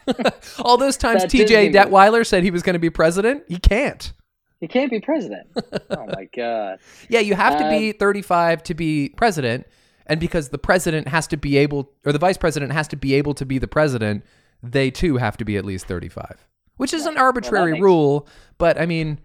All 0.58 0.76
those 0.76 0.96
times 0.96 1.22
That 1.22 1.30
TJ 1.30 1.72
Detweiler 1.74 2.24
said 2.26 2.44
he 2.44 2.50
was 2.50 2.62
going 2.62 2.74
to 2.74 2.78
be 2.80 2.90
president, 2.90 3.44
he 3.48 3.58
can't. 3.58 4.12
He 4.60 4.68
can't 4.68 4.90
be 4.90 5.00
president. 5.00 5.48
oh 5.90 6.06
my 6.06 6.28
god. 6.36 6.78
Yeah, 7.08 7.20
you 7.20 7.34
have 7.34 7.58
to 7.58 7.64
Uh, 7.66 7.70
be 7.70 7.92
35 7.92 8.62
to 8.64 8.74
be 8.74 9.10
president. 9.16 9.66
And 10.06 10.20
because 10.20 10.50
the 10.50 10.58
president 10.58 11.08
has 11.08 11.26
to 11.28 11.36
be 11.36 11.56
able, 11.56 11.90
or 12.04 12.12
the 12.12 12.18
vice 12.18 12.36
president 12.36 12.72
has 12.72 12.86
to 12.88 12.96
be 12.96 13.14
able 13.14 13.34
to 13.34 13.44
be 13.44 13.58
the 13.58 13.66
president, 13.66 14.24
they 14.62 14.90
too 14.90 15.16
have 15.16 15.36
to 15.38 15.44
be 15.44 15.56
at 15.56 15.64
least 15.64 15.86
35, 15.86 16.46
which 16.76 16.94
is 16.94 17.06
an 17.06 17.16
arbitrary 17.18 17.72
makes- 17.72 17.82
rule. 17.82 18.28
But 18.58 18.80
I 18.80 18.86
mean, 18.86 19.18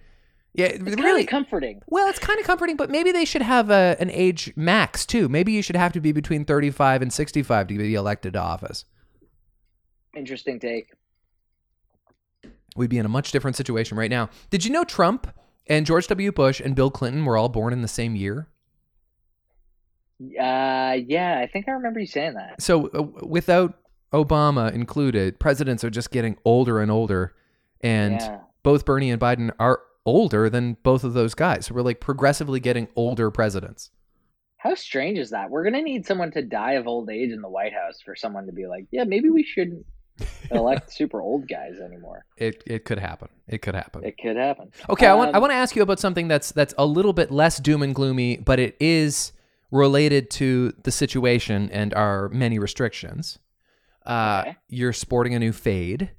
yeah, 0.54 0.66
It's 0.68 0.82
really. 1.02 1.26
comforting. 1.26 1.82
well, 1.88 2.08
it's 2.10 2.20
kind 2.20 2.40
of 2.40 2.46
comforting, 2.46 2.76
but 2.76 2.90
maybe 2.90 3.12
they 3.12 3.26
should 3.26 3.42
have 3.42 3.70
a, 3.70 3.96
an 4.00 4.10
age 4.10 4.52
max 4.56 5.06
too. 5.06 5.30
Maybe 5.30 5.52
you 5.54 5.62
should 5.62 5.76
have 5.78 5.94
to 5.94 6.02
be 6.02 6.12
between 6.12 6.46
35 6.46 7.02
and 7.02 7.12
65 7.14 7.68
to 7.68 7.78
be 7.78 7.94
elected 7.96 8.34
to 8.34 8.40
office. 8.40 8.86
Interesting 10.16 10.60
take. 10.60 10.88
We'd 12.76 12.90
be 12.90 12.98
in 12.98 13.06
a 13.06 13.10
much 13.10 13.32
different 13.32 13.56
situation 13.58 13.98
right 13.98 14.10
now. 14.12 14.30
Did 14.50 14.66
you 14.66 14.72
know 14.72 14.84
Trump 14.84 15.28
And 15.68 15.86
George 15.86 16.08
W. 16.08 16.32
Bush 16.32 16.60
and 16.60 16.76
Bill 16.76 16.90
Clinton 16.92 17.24
were 17.26 17.38
all 17.38 17.50
born 17.50 17.72
in 17.74 17.82
the 17.82 17.88
same 17.88 18.16
year. 18.16 18.48
Uh, 20.22 20.98
yeah, 21.08 21.40
I 21.40 21.50
think 21.52 21.68
I 21.68 21.72
remember 21.72 22.00
you 22.00 22.06
saying 22.06 22.34
that. 22.36 22.62
So 22.62 22.88
uh, 22.90 23.04
without 23.26 23.80
Obama 24.14 24.72
included, 24.72 25.40
presidents 25.40 25.84
are 25.84 25.90
just 25.90 26.12
getting 26.12 26.38
older 26.46 26.80
and 26.80 26.92
older, 26.92 27.34
and 27.82 28.16
Yeah. 28.20 28.40
both 28.64 28.86
Bernie 28.86 29.10
and 29.10 29.20
Biden 29.20 29.52
are 29.60 29.80
older 30.06 30.50
than 30.50 30.78
both 30.84 31.04
of 31.04 31.14
those 31.14 31.34
guys. 31.34 31.66
So 31.68 31.76
we're 31.76 31.82
like 31.82 32.00
progressively 32.00 32.60
getting 32.60 32.88
older 32.96 33.30
presidents. 33.32 33.92
How 34.58 34.76
strange 34.76 35.18
is 35.18 35.32
that? 35.32 35.50
We're 35.50 35.64
gonna 35.64 35.82
need 35.82 36.06
someone 36.06 36.32
to 36.32 36.42
die 36.42 36.74
of 36.74 36.88
old 36.88 37.10
age 37.10 37.32
in 37.32 37.42
the 37.42 37.50
White 37.50 37.74
House 37.74 38.00
for 38.04 38.16
someone 38.16 38.46
to 38.46 38.52
be 38.52 38.68
like, 38.68 38.86
yeah, 38.92 39.04
maybe 39.04 39.30
we 39.30 39.44
shouldn't 39.44 39.86
elect 40.52 40.92
super 40.94 41.20
old 41.22 41.48
guys 41.50 41.80
anymore. 41.84 42.26
It 42.38 42.64
it 42.68 42.86
could 42.86 43.00
happen. 43.00 43.30
It 43.48 43.62
could 43.64 43.74
happen. 43.76 44.04
It 44.04 44.16
could 44.22 44.36
happen. 44.38 44.72
Okay, 44.90 45.08
I 45.08 45.16
want 45.16 45.34
I 45.34 45.38
Um, 45.38 45.42
want 45.42 45.52
to 45.52 45.56
ask 45.58 45.76
you 45.76 45.82
about 45.82 46.00
something 46.00 46.28
that's 46.28 46.52
that's 46.52 46.76
a 46.78 46.86
little 46.86 47.14
bit 47.14 47.32
less 47.32 47.58
doom 47.60 47.82
and 47.82 47.96
gloomy, 47.96 48.38
but 48.38 48.60
it 48.60 48.76
is 48.80 49.32
related 49.72 50.30
to 50.30 50.74
the 50.84 50.92
situation 50.92 51.70
and 51.72 51.94
our 51.96 52.30
many 52.30 52.60
restrictions. 52.60 53.40
Uh, 54.06 54.44
Okay. 54.46 54.58
You're 54.68 54.94
sporting 54.94 55.34
a 55.34 55.40
new 55.40 55.52
fade. 55.54 56.12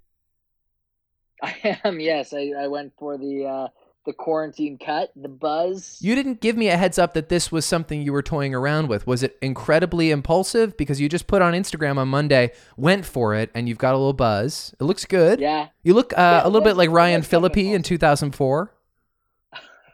I 1.65 1.81
am. 1.85 2.01
Yes, 2.01 2.33
I, 2.33 2.53
I 2.57 2.69
went 2.69 2.93
for 2.99 3.19
the 3.19 3.47
uh, 3.47 3.69
the 4.07 4.13
quarantine 4.13 4.79
cut, 4.79 5.11
the 5.15 5.29
buzz. 5.29 5.99
You 6.01 6.15
didn't 6.15 6.41
give 6.41 6.57
me 6.57 6.69
a 6.69 6.77
heads 6.77 6.99
up 6.99 7.15
that 7.15 7.29
this 7.29 7.51
was 7.53 7.65
something 7.65 8.03
you 8.03 8.13
were 8.13 8.23
toying 8.23 8.55
around 8.55 8.89
with. 8.89 9.07
Was 9.07 9.23
it 9.23 9.39
incredibly 9.43 10.11
impulsive 10.11 10.77
because 10.77 11.01
you 11.01 11.09
just 11.09 11.27
put 11.27 11.43
on 11.43 11.53
Instagram 11.53 11.99
on 11.99 12.09
Monday, 12.09 12.53
went 12.77 13.05
for 13.05 13.35
it, 13.35 13.51
and 13.55 13.69
you've 13.69 13.79
got 13.79 13.95
a 13.95 13.99
little 13.99 14.13
buzz? 14.13 14.75
It 14.81 14.85
looks 14.85 15.05
good. 15.05 15.41
yeah. 15.41 15.69
You 15.83 15.95
look 15.95 16.13
uh, 16.13 16.17
Yeah, 16.17 16.45
a 16.45 16.49
little 16.49 16.63
it 16.63 16.71
bit 16.71 16.77
like 16.77 16.91
Ryan 16.91 17.21
was 17.21 17.29
kind 17.29 17.45
of 17.45 17.53
Phillippe 17.53 17.75
in 17.75 17.83
2004. 17.83 18.73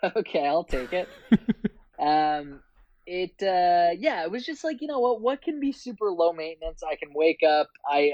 okay, 0.17 0.47
I'll 0.47 0.65
take 0.65 0.93
it. 0.93 1.09
um, 1.99 2.61
it 3.07 3.43
uh, 3.43 3.95
yeah, 3.99 4.23
it 4.23 4.31
was 4.31 4.45
just 4.45 4.65
like 4.65 4.81
you 4.81 4.87
know 4.89 5.01
what? 5.01 5.21
What 5.21 5.43
can 5.43 5.61
be 5.61 5.73
super 5.73 6.11
low 6.11 6.33
maintenance? 6.33 6.83
I 6.83 6.97
can 6.97 7.13
wake 7.15 7.41
up. 7.43 7.69
I 7.91 8.13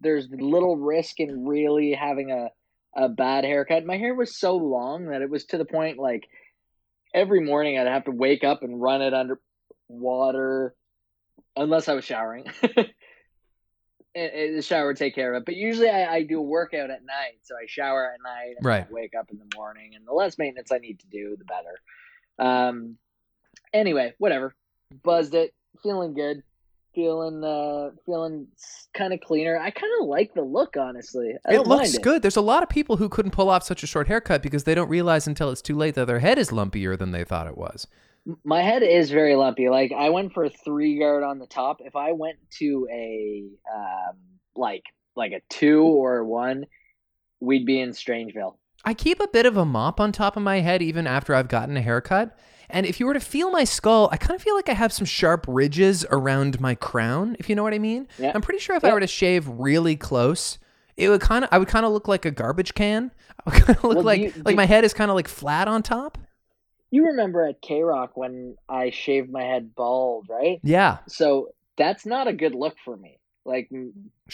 there's 0.00 0.28
little 0.30 0.76
risk 0.76 1.20
in 1.20 1.46
really 1.46 1.92
having 1.92 2.30
a 2.30 2.48
a 2.96 3.08
bad 3.08 3.44
haircut. 3.44 3.84
My 3.84 3.96
hair 3.96 4.14
was 4.14 4.38
so 4.38 4.56
long 4.56 5.06
that 5.06 5.22
it 5.22 5.28
was 5.28 5.44
to 5.46 5.58
the 5.58 5.64
point 5.64 5.98
like 5.98 6.28
every 7.12 7.40
morning 7.40 7.78
I'd 7.78 7.86
have 7.86 8.04
to 8.04 8.12
wake 8.12 8.44
up 8.44 8.62
and 8.62 8.80
run 8.80 9.02
it 9.02 9.12
under 9.12 9.40
water, 9.88 10.74
unless 11.56 11.88
I 11.88 11.94
was 11.94 12.04
showering. 12.04 12.46
The 14.16 14.62
shower 14.62 14.86
would 14.86 14.96
take 14.96 15.16
care 15.16 15.34
of 15.34 15.40
it, 15.40 15.44
but 15.44 15.56
usually 15.56 15.88
I, 15.88 16.14
I 16.14 16.22
do 16.22 16.38
a 16.38 16.42
workout 16.42 16.88
at 16.88 17.04
night, 17.04 17.40
so 17.42 17.56
I 17.56 17.64
shower 17.66 18.12
at 18.14 18.20
night 18.22 18.54
and 18.56 18.64
Right. 18.64 18.86
I 18.88 18.92
wake 18.92 19.12
up 19.18 19.28
in 19.32 19.38
the 19.38 19.56
morning. 19.56 19.96
And 19.96 20.06
the 20.06 20.12
less 20.12 20.38
maintenance 20.38 20.70
I 20.70 20.78
need 20.78 21.00
to 21.00 21.08
do, 21.08 21.36
the 21.36 21.44
better. 21.44 21.80
Um, 22.38 22.96
anyway, 23.72 24.14
whatever. 24.18 24.54
Buzzed 25.02 25.34
it, 25.34 25.52
feeling 25.82 26.14
good, 26.14 26.44
feeling 26.94 27.42
uh, 27.44 27.90
feeling 28.06 28.46
kind 28.94 29.12
of 29.12 29.20
cleaner. 29.20 29.58
I 29.58 29.70
kind 29.70 29.92
of 30.00 30.06
like 30.06 30.34
the 30.34 30.42
look, 30.42 30.76
honestly. 30.76 31.34
I 31.46 31.54
It 31.54 31.66
looks 31.66 31.98
good. 31.98 32.22
There's 32.22 32.36
a 32.36 32.42
lot 32.42 32.62
of 32.62 32.68
people 32.68 32.96
who 32.96 33.08
couldn't 33.08 33.32
pull 33.32 33.50
off 33.50 33.62
such 33.62 33.82
a 33.82 33.86
short 33.86 34.08
haircut 34.08 34.42
because 34.42 34.64
they 34.64 34.74
don't 34.74 34.88
realize 34.88 35.26
until 35.26 35.50
it's 35.50 35.62
too 35.62 35.76
late 35.76 35.94
that 35.94 36.06
their 36.06 36.20
head 36.20 36.38
is 36.38 36.50
lumpier 36.50 36.98
than 36.98 37.12
they 37.12 37.24
thought 37.24 37.46
it 37.46 37.58
was. 37.58 37.86
My 38.44 38.62
head 38.62 38.82
is 38.82 39.10
very 39.10 39.34
lumpy. 39.34 39.68
Like 39.68 39.92
I 39.92 40.10
went 40.10 40.32
for 40.32 40.44
a 40.44 40.50
three 40.50 40.98
guard 40.98 41.22
on 41.22 41.38
the 41.38 41.46
top. 41.46 41.78
If 41.80 41.96
I 41.96 42.12
went 42.12 42.38
to 42.58 42.88
a 42.90 43.44
um, 43.74 44.16
like 44.56 44.84
like 45.16 45.32
a 45.32 45.40
two 45.48 45.82
or 45.82 46.24
one, 46.24 46.66
we'd 47.40 47.66
be 47.66 47.80
in 47.80 47.90
Strangeville. 47.90 48.56
I 48.84 48.94
keep 48.94 49.20
a 49.20 49.28
bit 49.28 49.46
of 49.46 49.56
a 49.56 49.64
mop 49.64 50.00
on 50.00 50.12
top 50.12 50.36
of 50.36 50.42
my 50.42 50.60
head 50.60 50.82
even 50.82 51.06
after 51.06 51.34
I've 51.34 51.48
gotten 51.48 51.76
a 51.76 51.82
haircut. 51.82 52.38
And 52.70 52.86
if 52.86 52.98
you 53.00 53.06
were 53.06 53.14
to 53.14 53.20
feel 53.20 53.50
my 53.50 53.64
skull, 53.64 54.08
I 54.12 54.16
kind 54.16 54.34
of 54.34 54.42
feel 54.42 54.54
like 54.54 54.68
I 54.68 54.72
have 54.74 54.92
some 54.92 55.04
sharp 55.06 55.44
ridges 55.48 56.04
around 56.10 56.60
my 56.60 56.74
crown, 56.74 57.36
if 57.38 57.48
you 57.48 57.54
know 57.54 57.62
what 57.62 57.74
I 57.74 57.78
mean. 57.78 58.08
Yeah. 58.18 58.32
I'm 58.34 58.40
pretty 58.42 58.60
sure 58.60 58.74
if 58.76 58.84
I 58.84 58.92
were 58.92 59.00
to 59.00 59.06
shave 59.06 59.46
really 59.48 59.96
close, 59.96 60.58
it 60.96 61.08
would 61.08 61.20
kind 61.20 61.44
of 61.44 61.50
I 61.52 61.58
would 61.58 61.68
kind 61.68 61.84
of 61.84 61.92
look 61.92 62.08
like 62.08 62.24
a 62.24 62.30
garbage 62.30 62.74
can. 62.74 63.10
I 63.46 63.50
would 63.50 63.62
kind 63.64 63.78
of 63.78 63.84
look 63.84 63.94
Well, 63.96 64.04
like 64.04 64.20
you- 64.20 64.32
like 64.44 64.52
do- 64.54 64.56
my 64.56 64.66
head 64.66 64.84
is 64.84 64.94
kind 64.94 65.10
of 65.10 65.14
like 65.14 65.28
flat 65.28 65.68
on 65.68 65.82
top. 65.82 66.18
You 66.90 67.06
remember 67.06 67.44
at 67.44 67.60
K 67.60 67.82
Rock 67.82 68.16
when 68.16 68.56
I 68.68 68.90
shaved 68.90 69.30
my 69.30 69.42
head 69.42 69.74
bald, 69.74 70.28
right? 70.30 70.60
Yeah. 70.62 70.98
So 71.08 71.48
that's 71.76 72.06
not 72.06 72.28
a 72.28 72.32
good 72.32 72.54
look 72.54 72.76
for 72.84 72.96
me. 72.96 73.18
Like 73.44 73.68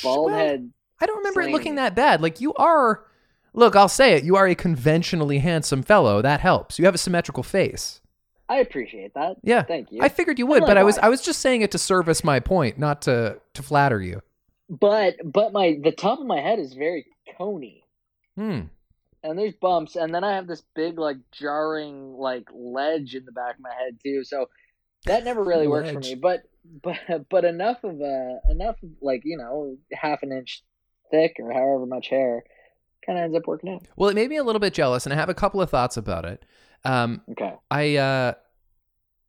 bald 0.02 0.30
Well, 0.30 0.38
head. 0.38 0.70
I 1.00 1.06
don't 1.06 1.16
remember 1.18 1.40
it 1.40 1.50
looking 1.52 1.76
that 1.76 1.94
bad. 1.94 2.20
Like 2.20 2.40
you 2.40 2.52
are 2.54 3.04
Look, 3.52 3.74
I'll 3.74 3.88
say 3.88 4.12
it. 4.14 4.22
You 4.22 4.36
are 4.36 4.46
a 4.46 4.54
conventionally 4.54 5.38
handsome 5.38 5.82
fellow. 5.82 6.22
That 6.22 6.38
helps. 6.40 6.78
You 6.78 6.84
have 6.84 6.94
a 6.94 6.98
symmetrical 6.98 7.42
face. 7.42 8.00
I 8.50 8.56
appreciate 8.58 9.14
that. 9.14 9.36
Yeah. 9.42 9.62
Thank 9.62 9.92
you. 9.92 10.02
I 10.02 10.08
figured 10.08 10.38
you 10.38 10.46
would, 10.46 10.66
but 10.66 10.76
I 10.76 10.82
was 10.82 10.98
I 10.98 11.08
was 11.08 11.22
just 11.22 11.40
saying 11.40 11.62
it 11.62 11.70
to 11.70 11.78
service 11.78 12.22
my 12.24 12.40
point, 12.40 12.78
not 12.78 13.00
to 13.02 13.40
to 13.54 13.62
flatter 13.62 14.02
you. 14.02 14.20
but 14.68 15.16
but 15.24 15.52
my 15.52 15.78
the 15.82 15.92
top 15.92 16.18
of 16.20 16.26
my 16.26 16.40
head 16.40 16.58
is 16.58 16.74
very 16.74 17.06
coney. 17.38 17.84
Hmm. 18.36 18.60
and 19.22 19.38
there's 19.38 19.52
bumps 19.60 19.96
and 19.96 20.14
then 20.14 20.24
i 20.24 20.34
have 20.34 20.46
this 20.46 20.62
big 20.74 20.98
like 20.98 21.18
jarring 21.32 22.14
like 22.16 22.48
ledge 22.54 23.14
in 23.14 23.24
the 23.26 23.32
back 23.32 23.56
of 23.56 23.60
my 23.60 23.74
head 23.78 23.98
too 24.02 24.22
so 24.24 24.48
that 25.04 25.24
never 25.24 25.42
really 25.42 25.66
works 25.66 25.90
for 25.90 25.98
me 25.98 26.14
but 26.14 26.44
but 26.82 26.96
but 27.28 27.44
enough 27.44 27.82
of 27.84 28.00
a 28.00 28.40
enough 28.50 28.76
of, 28.82 28.90
like 29.02 29.22
you 29.24 29.36
know 29.36 29.76
half 29.92 30.22
an 30.22 30.32
inch 30.32 30.62
thick 31.10 31.36
or 31.38 31.52
however 31.52 31.84
much 31.86 32.08
hair 32.08 32.44
kind 33.04 33.18
of 33.18 33.24
ends 33.24 33.36
up 33.36 33.46
working 33.46 33.70
out 33.74 33.82
Well, 33.96 34.08
it 34.10 34.14
made 34.14 34.30
me 34.30 34.36
a 34.36 34.44
little 34.44 34.60
bit 34.60 34.74
jealous, 34.74 35.04
and 35.06 35.12
I 35.12 35.16
have 35.16 35.28
a 35.30 35.34
couple 35.34 35.60
of 35.62 35.70
thoughts 35.70 35.96
about 35.96 36.24
it. 36.26 36.44
Um, 36.84 37.22
okay 37.30 37.54
I 37.70 37.96
uh, 37.96 38.34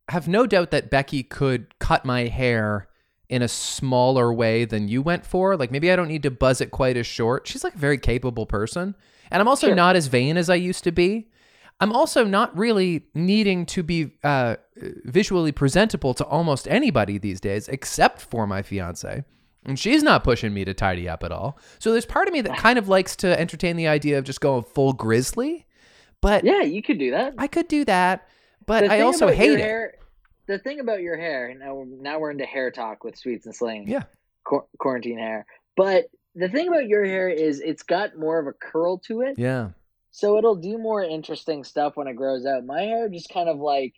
have 0.10 0.28
no 0.28 0.46
doubt 0.46 0.72
that 0.72 0.90
Becky 0.90 1.24
could 1.24 1.78
cut 1.80 2.06
my 2.06 2.28
hair 2.28 2.88
in 3.30 3.42
a 3.42 3.48
smaller 3.48 4.34
way 4.34 4.66
than 4.66 4.88
you 4.90 5.02
went 5.02 5.26
for. 5.26 5.56
Like 5.56 5.72
maybe 5.72 5.92
I 5.92 5.96
don't 5.96 6.08
need 6.10 6.24
to 6.24 6.32
buzz 6.32 6.60
it 6.62 6.72
quite 6.72 6.98
as 6.98 7.08
short. 7.08 7.48
She's 7.48 7.64
like 7.64 7.76
a 7.76 7.80
very 7.80 7.98
capable 7.98 8.46
person. 8.46 8.96
And 9.32 9.42
I'm 9.42 9.48
also 9.48 9.68
Sure. 9.68 9.76
not 9.76 9.96
as 9.96 10.08
vain 10.08 10.36
as 10.36 10.50
I 10.50 10.56
used 10.56 10.84
to 10.84 10.92
be. 10.92 11.30
I'm 11.80 11.94
also 11.94 12.26
not 12.26 12.56
really 12.56 13.06
needing 13.16 13.66
to 13.68 13.82
be 13.82 14.12
uh, 14.24 14.58
visually 14.76 15.52
presentable 15.52 16.14
to 16.16 16.26
almost 16.26 16.68
anybody 16.68 17.18
these 17.18 17.40
days, 17.40 17.68
except 17.70 18.22
for 18.22 18.46
my 18.46 18.62
fiance. 18.62 19.24
And 19.66 19.80
she's 19.80 20.04
not 20.04 20.24
pushing 20.24 20.54
me 20.54 20.66
to 20.66 20.74
tidy 20.74 21.08
up 21.08 21.24
at 21.24 21.32
all. 21.32 21.58
So 21.80 21.92
there's 21.92 22.06
part 22.06 22.28
of 22.28 22.34
me 22.34 22.42
that 22.42 22.58
kind 22.68 22.78
of 22.78 22.88
likes 22.90 23.16
to 23.18 23.40
entertain 23.40 23.78
the 23.78 23.88
idea 23.88 24.18
of 24.18 24.26
just 24.26 24.42
going 24.42 24.64
full 24.64 24.94
grizzly. 24.94 25.66
But 26.22 26.44
yeah 26.44 26.62
you 26.62 26.82
could 26.82 27.00
do 27.00 27.12
that 27.12 27.34
I 27.38 27.48
could 27.48 27.68
do 27.68 27.86
that. 27.86 28.28
But 28.66 28.90
I 28.90 29.02
also 29.02 29.28
hate 29.28 29.52
it. 29.54 29.60
hair, 29.60 29.96
the 30.48 30.60
thing 30.60 30.80
about 30.80 31.02
your 31.02 31.18
hair 31.18 31.54
now 31.58 31.86
now 31.88 32.20
we're 32.20 32.32
into 32.32 32.46
hair 32.46 32.72
talk 32.72 33.04
with 33.04 33.18
sweets 33.18 33.46
and 33.46 33.56
sling 33.56 33.88
Yeah. 33.88 34.04
Qu- 34.44 34.66
quarantine 34.78 35.18
hair 35.18 35.46
but 35.76 36.06
the 36.36 36.48
thing 36.48 36.68
about 36.68 36.88
your 36.88 37.04
hair 37.04 37.28
is 37.30 37.60
it's 37.60 37.84
got 37.84 38.18
more 38.18 38.40
of 38.40 38.48
a 38.48 38.54
curl 38.54 39.00
to 39.00 39.22
it 39.22 39.36
Yeah. 39.38 39.70
So 40.12 40.38
it'll 40.38 40.56
do 40.56 40.78
more 40.78 41.02
interesting 41.02 41.64
stuff 41.64 41.96
when 41.96 42.08
it 42.08 42.16
grows 42.18 42.46
out. 42.46 42.66
My 42.66 42.82
hair 42.82 43.08
just 43.08 43.30
kind 43.30 43.48
of 43.50 43.58
like 43.60 43.94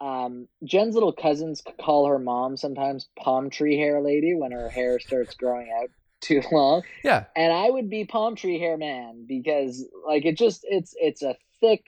um 0.00 0.48
Jen's 0.64 0.94
little 0.94 1.12
cousins 1.12 1.62
call 1.80 2.06
her 2.06 2.18
mom 2.18 2.56
sometimes 2.56 3.08
palm 3.18 3.50
tree 3.50 3.76
hair 3.78 4.00
lady 4.02 4.34
when 4.34 4.52
her 4.52 4.68
hair 4.68 4.98
starts 5.00 5.34
growing 5.34 5.68
out 5.82 5.88
too 6.20 6.42
long. 6.52 6.82
Yeah. 7.02 7.24
And 7.36 7.52
I 7.52 7.70
would 7.70 7.88
be 7.90 8.04
palm 8.04 8.36
tree 8.36 8.58
hair 8.58 8.76
man 8.76 9.24
because 9.26 9.86
like 10.06 10.24
it 10.24 10.36
just 10.36 10.64
it's 10.68 10.94
it's 10.96 11.22
a 11.22 11.36
thick 11.60 11.84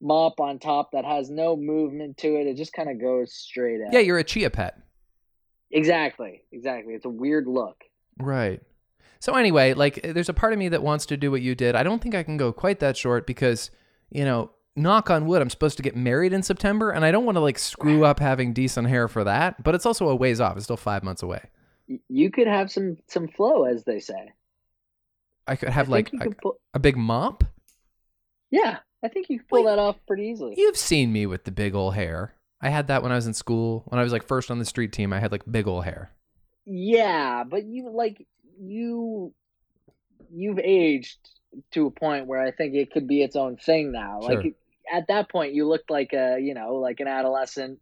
mop 0.00 0.40
on 0.40 0.58
top 0.58 0.92
that 0.92 1.04
has 1.04 1.30
no 1.30 1.56
movement 1.56 2.16
to 2.18 2.36
it. 2.36 2.46
It 2.46 2.56
just 2.56 2.72
kind 2.72 2.90
of 2.90 3.00
goes 3.00 3.34
straight 3.34 3.80
out. 3.84 3.92
Yeah, 3.92 4.00
you're 4.00 4.18
a 4.18 4.24
chia 4.24 4.50
pet. 4.50 4.78
Exactly. 5.70 6.42
Exactly. 6.52 6.94
It's 6.94 7.04
a 7.04 7.10
weird 7.10 7.46
look. 7.46 7.76
Right. 8.18 8.60
So 9.20 9.34
anyway, 9.34 9.74
like 9.74 10.00
there's 10.02 10.28
a 10.28 10.34
part 10.34 10.52
of 10.52 10.58
me 10.58 10.68
that 10.68 10.82
wants 10.82 11.06
to 11.06 11.16
do 11.16 11.30
what 11.30 11.42
you 11.42 11.54
did. 11.54 11.74
I 11.74 11.82
don't 11.82 12.00
think 12.00 12.14
I 12.14 12.22
can 12.22 12.36
go 12.36 12.52
quite 12.52 12.78
that 12.80 12.96
short 12.96 13.26
because, 13.26 13.70
you 14.10 14.24
know, 14.24 14.52
knock 14.76 15.10
on 15.10 15.26
wood, 15.26 15.42
I'm 15.42 15.50
supposed 15.50 15.76
to 15.78 15.82
get 15.82 15.96
married 15.96 16.32
in 16.32 16.44
September 16.44 16.90
and 16.90 17.04
I 17.04 17.10
don't 17.10 17.24
want 17.24 17.34
to 17.34 17.40
like 17.40 17.58
screw 17.58 18.04
up 18.04 18.20
having 18.20 18.52
decent 18.52 18.86
hair 18.86 19.08
for 19.08 19.24
that, 19.24 19.62
but 19.64 19.74
it's 19.74 19.84
also 19.84 20.08
a 20.08 20.14
ways 20.14 20.40
off. 20.40 20.56
It's 20.56 20.64
still 20.64 20.76
5 20.76 21.02
months 21.02 21.22
away. 21.22 21.42
You 22.08 22.30
could 22.30 22.46
have 22.46 22.70
some 22.70 22.98
some 23.08 23.28
flow 23.28 23.64
as 23.64 23.84
they 23.84 24.00
say. 24.00 24.32
I 25.46 25.56
could 25.56 25.70
I 25.70 25.72
have 25.72 25.88
like 25.88 26.12
a, 26.20 26.30
pull, 26.30 26.60
a 26.74 26.78
big 26.78 26.96
mop. 26.96 27.44
Yeah, 28.50 28.78
I 29.02 29.08
think 29.08 29.28
you 29.30 29.38
could 29.38 29.48
pull 29.48 29.64
Well, 29.64 29.76
that 29.76 29.80
off 29.80 29.96
pretty 30.06 30.24
easily. 30.24 30.54
You've 30.56 30.76
seen 30.76 31.12
me 31.12 31.26
with 31.26 31.44
the 31.44 31.50
big 31.50 31.74
old 31.74 31.94
hair. 31.94 32.34
I 32.60 32.70
had 32.70 32.88
that 32.88 33.02
when 33.02 33.12
I 33.12 33.14
was 33.14 33.26
in 33.26 33.34
school. 33.34 33.84
When 33.86 33.98
I 33.98 34.02
was 34.02 34.12
like 34.12 34.26
first 34.26 34.50
on 34.50 34.58
the 34.58 34.64
street 34.64 34.92
team, 34.92 35.12
I 35.12 35.20
had 35.20 35.32
like 35.32 35.44
big 35.50 35.66
old 35.66 35.84
hair. 35.84 36.10
Yeah, 36.66 37.44
but 37.44 37.64
you 37.64 37.90
like 37.90 38.26
you 38.60 39.32
you've 40.30 40.58
aged 40.58 41.18
to 41.72 41.86
a 41.86 41.90
point 41.90 42.26
where 42.26 42.40
I 42.40 42.50
think 42.50 42.74
it 42.74 42.90
could 42.92 43.06
be 43.06 43.22
its 43.22 43.36
own 43.36 43.56
thing 43.56 43.92
now. 43.92 44.20
Sure. 44.20 44.42
Like 44.42 44.54
at 44.92 45.08
that 45.08 45.30
point 45.30 45.54
you 45.54 45.66
looked 45.66 45.90
like 45.90 46.12
a, 46.12 46.38
you 46.40 46.54
know, 46.54 46.74
like 46.74 47.00
an 47.00 47.08
adolescent 47.08 47.78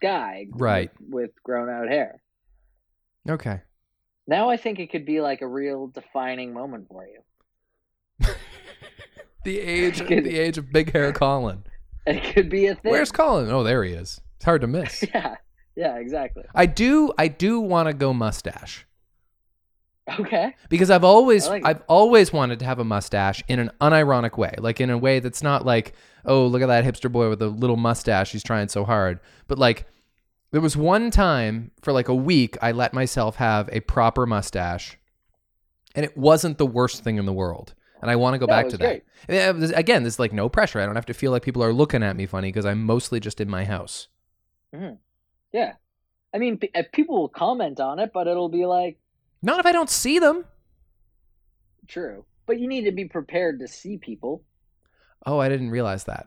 guy 0.00 0.46
Right. 0.50 0.90
with, 1.00 1.10
with 1.12 1.42
grown 1.42 1.68
out 1.68 1.88
hair. 1.88 2.21
Okay. 3.28 3.60
Now 4.26 4.50
I 4.50 4.56
think 4.56 4.78
it 4.78 4.90
could 4.90 5.04
be 5.04 5.20
like 5.20 5.42
a 5.42 5.46
real 5.46 5.88
defining 5.88 6.52
moment 6.52 6.88
for 6.88 7.06
you. 7.06 7.20
the 9.44 9.58
age, 9.58 9.98
the 9.98 10.38
age 10.38 10.58
of 10.58 10.72
big 10.72 10.92
hair 10.92 11.12
Colin. 11.12 11.64
It 12.06 12.34
could 12.34 12.48
be 12.48 12.66
a 12.66 12.74
thing. 12.74 12.90
Where's 12.92 13.12
Colin? 13.12 13.50
Oh, 13.50 13.62
there 13.62 13.84
he 13.84 13.92
is. 13.92 14.20
It's 14.36 14.44
hard 14.44 14.60
to 14.62 14.66
miss. 14.66 15.04
Yeah, 15.14 15.36
yeah, 15.76 15.96
exactly. 15.96 16.44
I 16.54 16.66
do, 16.66 17.12
I 17.16 17.28
do 17.28 17.60
want 17.60 17.88
to 17.88 17.94
go 17.94 18.12
mustache 18.12 18.86
Okay. 20.18 20.54
because 20.68 20.90
I've 20.90 21.04
always, 21.04 21.48
like. 21.48 21.64
I've 21.64 21.82
always 21.88 22.32
wanted 22.32 22.58
to 22.58 22.64
have 22.64 22.78
a 22.78 22.84
mustache 22.84 23.42
in 23.48 23.58
an 23.58 23.70
unironic 23.80 24.36
way, 24.36 24.54
like 24.58 24.80
in 24.80 24.90
a 24.90 24.98
way 24.98 25.20
that's 25.20 25.42
not 25.42 25.64
like, 25.64 25.94
oh, 26.24 26.46
look 26.46 26.60
at 26.60 26.66
that 26.66 26.84
hipster 26.84 27.10
boy 27.10 27.28
with 27.30 27.40
a 27.40 27.46
little 27.48 27.76
mustache. 27.76 28.32
He's 28.32 28.42
trying 28.42 28.68
so 28.68 28.84
hard, 28.84 29.20
but 29.48 29.58
like. 29.58 29.86
There 30.52 30.60
was 30.60 30.76
one 30.76 31.10
time 31.10 31.70
for 31.82 31.92
like 31.92 32.08
a 32.08 32.14
week 32.14 32.56
I 32.62 32.72
let 32.72 32.92
myself 32.92 33.36
have 33.36 33.68
a 33.72 33.80
proper 33.80 34.26
mustache, 34.26 34.98
and 35.94 36.04
it 36.04 36.16
wasn't 36.16 36.58
the 36.58 36.66
worst 36.66 37.02
thing 37.02 37.16
in 37.16 37.24
the 37.26 37.32
world. 37.32 37.74
And 38.00 38.10
I 38.10 38.16
want 38.16 38.34
to 38.34 38.38
go 38.38 38.46
No, 38.46 38.50
back 38.50 38.68
to 38.70 38.76
that. 38.78 39.02
Yeah, 39.28 39.52
there's- 39.52 39.70
Again, 39.78 40.02
there's 40.02 40.18
like 40.18 40.32
no 40.32 40.48
pressure. 40.48 40.80
I 40.80 40.86
don't 40.86 40.96
have 40.96 41.06
to 41.06 41.14
feel 41.14 41.30
like 41.30 41.42
people 41.42 41.62
are 41.62 41.72
looking 41.72 42.02
at 42.02 42.16
me 42.16 42.26
funny 42.26 42.48
because 42.48 42.66
I'm 42.66 42.82
mostly 42.84 43.20
just 43.20 43.40
in 43.40 43.48
my 43.48 43.64
house. 43.64 44.08
Yeah. 45.52 45.74
I 46.34 46.38
mean, 46.38 46.58
p- 46.58 46.70
uh, 46.74 46.82
people 46.92 47.16
will 47.20 47.28
comment 47.28 47.78
on 47.78 47.98
it, 48.00 48.10
but 48.12 48.26
it'll 48.26 48.48
be 48.48 48.66
like, 48.66 48.98
Not 49.40 49.60
if 49.60 49.66
I 49.66 49.72
don't 49.72 49.90
see 49.90 50.18
them. 50.18 50.44
true. 51.88 52.24
But 52.46 52.58
you 52.58 52.66
need 52.66 52.84
to 52.86 52.92
be 52.92 53.04
prepared 53.04 53.60
to 53.60 53.68
see 53.68 53.98
people. 53.98 54.42
Oh, 55.24 55.38
I 55.38 55.48
didn't 55.48 55.70
realize 55.70 56.04
that. 56.04 56.26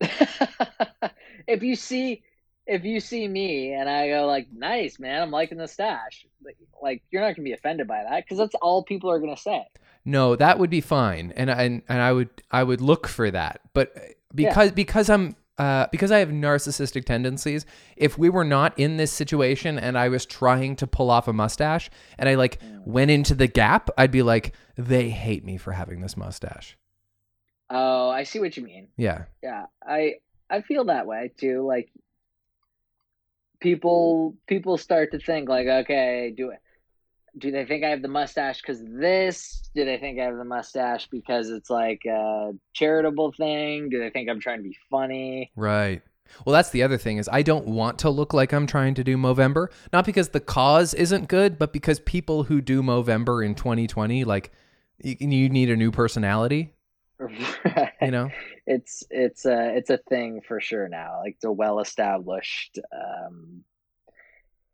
if 1.46 1.62
you 1.62 1.76
see 1.76 2.22
if 2.68 2.84
you 2.84 3.00
see 3.00 3.26
me 3.26 3.72
and 3.72 3.88
I 3.88 4.08
go 4.08 4.26
like, 4.26 4.46
"Nice, 4.52 4.98
man, 4.98 5.22
I'm 5.22 5.30
liking 5.30 5.58
the 5.58 5.66
stash," 5.66 6.26
like, 6.44 6.56
like 6.80 7.02
you're 7.10 7.22
not 7.22 7.34
gonna 7.34 7.44
be 7.44 7.52
offended 7.52 7.88
by 7.88 8.04
that 8.08 8.24
because 8.24 8.38
that's 8.38 8.54
all 8.56 8.84
people 8.84 9.10
are 9.10 9.18
gonna 9.18 9.36
say. 9.36 9.66
No, 10.04 10.36
that 10.36 10.58
would 10.58 10.70
be 10.70 10.82
fine, 10.82 11.32
and 11.34 11.50
and 11.50 11.82
and 11.88 12.02
I 12.02 12.12
would 12.12 12.30
I 12.50 12.62
would 12.62 12.80
look 12.80 13.08
for 13.08 13.30
that. 13.30 13.62
But 13.72 13.96
because 14.34 14.70
because 14.72 15.08
I'm 15.08 15.34
uh, 15.56 15.86
because 15.90 16.12
I 16.12 16.18
have 16.18 16.28
narcissistic 16.28 17.04
tendencies, 17.04 17.66
if 17.96 18.16
we 18.16 18.28
were 18.28 18.44
not 18.44 18.78
in 18.78 18.96
this 18.96 19.12
situation 19.12 19.78
and 19.78 19.98
I 19.98 20.08
was 20.08 20.24
trying 20.24 20.76
to 20.76 20.86
pull 20.86 21.10
off 21.10 21.26
a 21.26 21.32
mustache 21.32 21.90
and 22.16 22.28
I 22.28 22.36
like 22.36 22.60
went 22.84 23.10
into 23.10 23.34
the 23.34 23.48
gap, 23.48 23.90
I'd 23.98 24.12
be 24.12 24.22
like, 24.22 24.54
they 24.76 25.10
hate 25.10 25.44
me 25.44 25.56
for 25.56 25.72
having 25.72 26.00
this 26.00 26.16
mustache. 26.16 26.76
Oh, 27.70 28.08
I 28.08 28.22
see 28.22 28.38
what 28.38 28.56
you 28.56 28.62
mean. 28.62 28.88
Yeah. 28.96 29.24
Yeah, 29.42 29.66
I 29.84 30.16
I 30.48 30.62
feel 30.62 30.84
that 30.84 31.06
way 31.06 31.32
too. 31.36 31.66
Like 31.66 31.90
people 33.60 34.36
people 34.46 34.76
start 34.76 35.12
to 35.12 35.18
think 35.18 35.48
like, 35.48 35.66
okay, 35.66 36.32
do 36.36 36.50
it. 36.50 36.60
Do 37.36 37.50
they 37.50 37.64
think 37.64 37.84
I 37.84 37.90
have 37.90 38.02
the 38.02 38.08
mustache 38.08 38.60
because 38.60 38.80
this? 38.82 39.70
Do 39.74 39.84
they 39.84 39.98
think 39.98 40.18
I 40.18 40.24
have 40.24 40.36
the 40.36 40.44
mustache 40.44 41.08
because 41.08 41.50
it's 41.50 41.70
like 41.70 42.00
a 42.06 42.52
charitable 42.72 43.32
thing? 43.32 43.90
Do 43.90 44.00
they 44.00 44.10
think 44.10 44.28
I'm 44.28 44.40
trying 44.40 44.58
to 44.58 44.64
be 44.64 44.76
funny? 44.90 45.52
Right. 45.54 46.02
Well, 46.44 46.52
that's 46.52 46.70
the 46.70 46.82
other 46.82 46.98
thing 46.98 47.18
is 47.18 47.28
I 47.32 47.42
don't 47.42 47.66
want 47.66 47.98
to 48.00 48.10
look 48.10 48.32
like 48.34 48.52
I'm 48.52 48.66
trying 48.66 48.94
to 48.94 49.04
do 49.04 49.16
Movember, 49.16 49.68
not 49.92 50.04
because 50.04 50.30
the 50.30 50.40
cause 50.40 50.94
isn't 50.94 51.28
good, 51.28 51.58
but 51.58 51.72
because 51.72 52.00
people 52.00 52.44
who 52.44 52.60
do 52.60 52.82
Movember 52.82 53.44
in 53.44 53.54
2020 53.54 54.24
like 54.24 54.52
you, 55.02 55.16
you 55.20 55.48
need 55.48 55.70
a 55.70 55.76
new 55.76 55.90
personality, 55.90 56.74
you 58.02 58.10
know? 58.10 58.30
it's 58.66 59.04
it's 59.10 59.44
a 59.44 59.76
it's 59.76 59.90
a 59.90 59.98
thing 59.98 60.40
for 60.46 60.60
sure 60.60 60.88
now. 60.88 61.20
Like 61.20 61.36
a 61.44 61.52
well 61.52 61.80
established. 61.80 62.78
Um, 62.92 63.64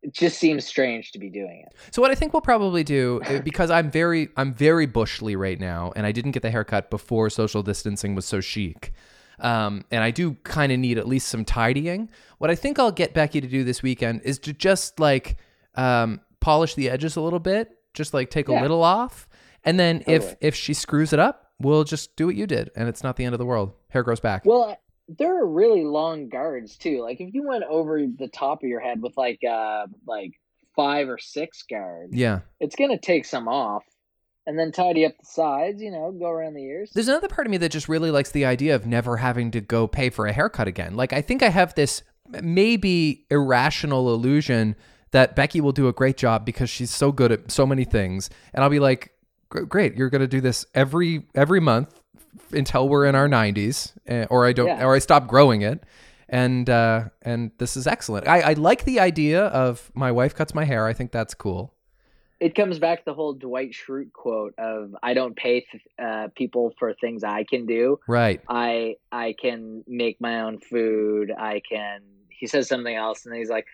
it 0.01 0.13
just 0.13 0.37
seems 0.37 0.65
strange 0.65 1.11
to 1.13 1.19
be 1.19 1.31
doing 1.31 1.63
it. 1.65 1.73
So 1.91 2.01
what 2.01 2.11
I 2.11 2.15
think 2.15 2.31
we'll 2.31 2.41
probably 2.41 2.83
do 2.83 3.21
uh, 3.25 3.39
because 3.39 3.71
I'm 3.71 3.89
very 3.89 4.29
I'm 4.37 4.53
very 4.53 4.85
bushly 4.85 5.35
right 5.35 5.59
now 5.59 5.91
and 5.95 6.05
I 6.05 6.11
didn't 6.11 6.31
get 6.31 6.43
the 6.43 6.51
haircut 6.51 6.91
before 6.91 7.29
social 7.31 7.63
distancing 7.63 8.13
was 8.13 8.25
so 8.25 8.39
chic. 8.39 8.93
Um, 9.39 9.83
and 9.91 10.03
I 10.03 10.11
do 10.11 10.35
kind 10.43 10.71
of 10.71 10.79
need 10.79 10.97
at 10.97 11.07
least 11.07 11.27
some 11.27 11.43
tidying. 11.43 12.09
What 12.37 12.49
I 12.49 12.55
think 12.55 12.79
I'll 12.79 12.91
get 12.91 13.13
Becky 13.13 13.41
to 13.41 13.47
do 13.47 13.63
this 13.63 13.81
weekend 13.81 14.21
is 14.21 14.39
to 14.39 14.53
just 14.53 14.99
like 14.99 15.37
um, 15.73 16.21
polish 16.39 16.75
the 16.75 16.89
edges 16.89 17.15
a 17.15 17.21
little 17.21 17.39
bit, 17.39 17.75
just 17.93 18.13
like 18.13 18.29
take 18.29 18.47
a 18.47 18.53
little 18.53 18.83
off, 18.83 19.27
and 19.63 19.79
then 19.79 20.03
if 20.07 20.35
if 20.39 20.55
she 20.55 20.73
screws 20.73 21.11
it 21.11 21.19
up, 21.19 21.44
we'll 21.59 21.83
just 21.83 22.15
do 22.15 22.25
what 22.27 22.35
you 22.35 22.47
did, 22.47 22.71
and 22.75 22.87
it's 22.87 23.03
not 23.03 23.15
the 23.17 23.25
end 23.25 23.33
of 23.33 23.39
the 23.39 23.45
world. 23.45 23.73
Hair 23.89 24.03
grows 24.03 24.19
back. 24.19 24.43
Well, 24.45 24.77
there 25.07 25.39
are 25.39 25.47
really 25.47 25.83
long 25.83 26.29
guards 26.29 26.77
too. 26.77 27.01
Like 27.01 27.21
if 27.21 27.33
you 27.33 27.47
went 27.47 27.63
over 27.63 28.05
the 28.05 28.27
top 28.27 28.63
of 28.63 28.69
your 28.69 28.79
head 28.79 29.01
with 29.01 29.15
like 29.17 29.43
uh 29.43 29.87
like 30.07 30.33
five 30.75 31.09
or 31.09 31.17
six 31.17 31.63
guards, 31.63 32.13
yeah. 32.13 32.39
it's 32.59 32.75
gonna 32.75 32.99
take 32.99 33.25
some 33.25 33.47
off, 33.47 33.83
and 34.47 34.57
then 34.57 34.71
tidy 34.71 35.05
up 35.05 35.13
the 35.19 35.25
sides. 35.25 35.81
You 35.81 35.91
know, 35.91 36.11
go 36.11 36.29
around 36.29 36.55
the 36.55 36.63
ears. 36.63 36.91
There's 36.93 37.07
another 37.07 37.27
part 37.27 37.47
of 37.47 37.51
me 37.51 37.57
that 37.57 37.69
just 37.69 37.87
really 37.87 38.11
likes 38.11 38.31
the 38.31 38.45
idea 38.45 38.75
of 38.75 38.85
never 38.85 39.17
having 39.17 39.51
to 39.51 39.61
go 39.61 39.87
pay 39.87 40.09
for 40.09 40.25
a 40.25 40.33
haircut 40.33 40.67
again. 40.67 40.95
Like, 40.95 41.13
I 41.13 41.21
think 41.21 41.43
I 41.43 41.49
have 41.49 41.75
this 41.75 42.03
maybe 42.41 43.25
irrational 43.29 44.11
illusion 44.13 44.75
that 45.11 45.35
Becky 45.35 45.61
will 45.61 45.71
do 45.71 45.87
a 45.87 45.93
great 45.93 46.17
job 46.17 46.45
because 46.45 46.69
she's 46.69 46.91
so 46.91 47.11
good 47.11 47.31
at 47.31 47.51
so 47.51 47.65
many 47.65 47.85
things. 47.85 48.29
And 48.53 48.63
I'll 48.63 48.69
be 48.69 48.79
like, 48.79 49.13
"Gr- 49.14 49.14
great, 49.49 49.95
you're 49.95 50.09
going 50.09 50.21
to 50.21 50.27
do 50.27 50.41
this 50.41 50.65
every 50.73 51.25
every 51.35 51.59
month 51.59 51.99
until 52.51 52.89
we're 52.89 53.05
in 53.05 53.15
our 53.15 53.27
90s 53.29 53.93
eh, 54.07 54.25
or 54.29 54.45
I 54.45 54.53
don't 54.53 54.67
Yeah. 54.67 54.85
or 54.85 54.93
I 54.95 54.99
stop 54.99 55.27
growing 55.27 55.61
it. 55.61 55.83
And 56.27 56.69
uh 56.69 57.09
and 57.21 57.51
this 57.59 57.77
is 57.77 57.85
excellent. 57.87 58.27
I, 58.27 58.41
I 58.41 58.53
like 58.53 58.83
the 58.85 58.99
idea 58.99 59.45
of 59.47 59.91
my 59.93 60.11
wife 60.11 60.33
cuts 60.35 60.53
my 60.55 60.65
hair. 60.65 60.85
I 60.87 60.93
think 60.93 61.11
that's 61.11 61.33
cool. 61.33 61.73
It 62.39 62.53
comes 62.55 62.79
back 62.79 62.99
to 62.99 63.05
the 63.05 63.13
whole 63.13 63.33
Dwight 63.33 63.71
Schrute 63.71 64.11
quote 64.11 64.53
of 64.57 64.93
"I 65.01 65.13
don't 65.13 65.35
pay 65.37 65.61
th- 65.71 65.83
uh, 65.97 66.27
people 66.35 66.73
for 66.79 66.93
things 66.93 67.23
I 67.23 67.45
can 67.45 67.65
do. 67.65 67.99
Right. 68.07 68.41
I 68.49 68.95
I 69.11 69.35
can 69.41 69.83
make 69.87 70.19
my 70.19 70.41
own 70.41 70.59
food. 70.59 71.31
I 71.31 71.61
can." 71.69 72.01
He 72.29 72.47
says 72.47 72.67
something 72.67 72.93
else, 72.93 73.25
and 73.25 73.33
he's 73.33 73.49
like, 73.49 73.65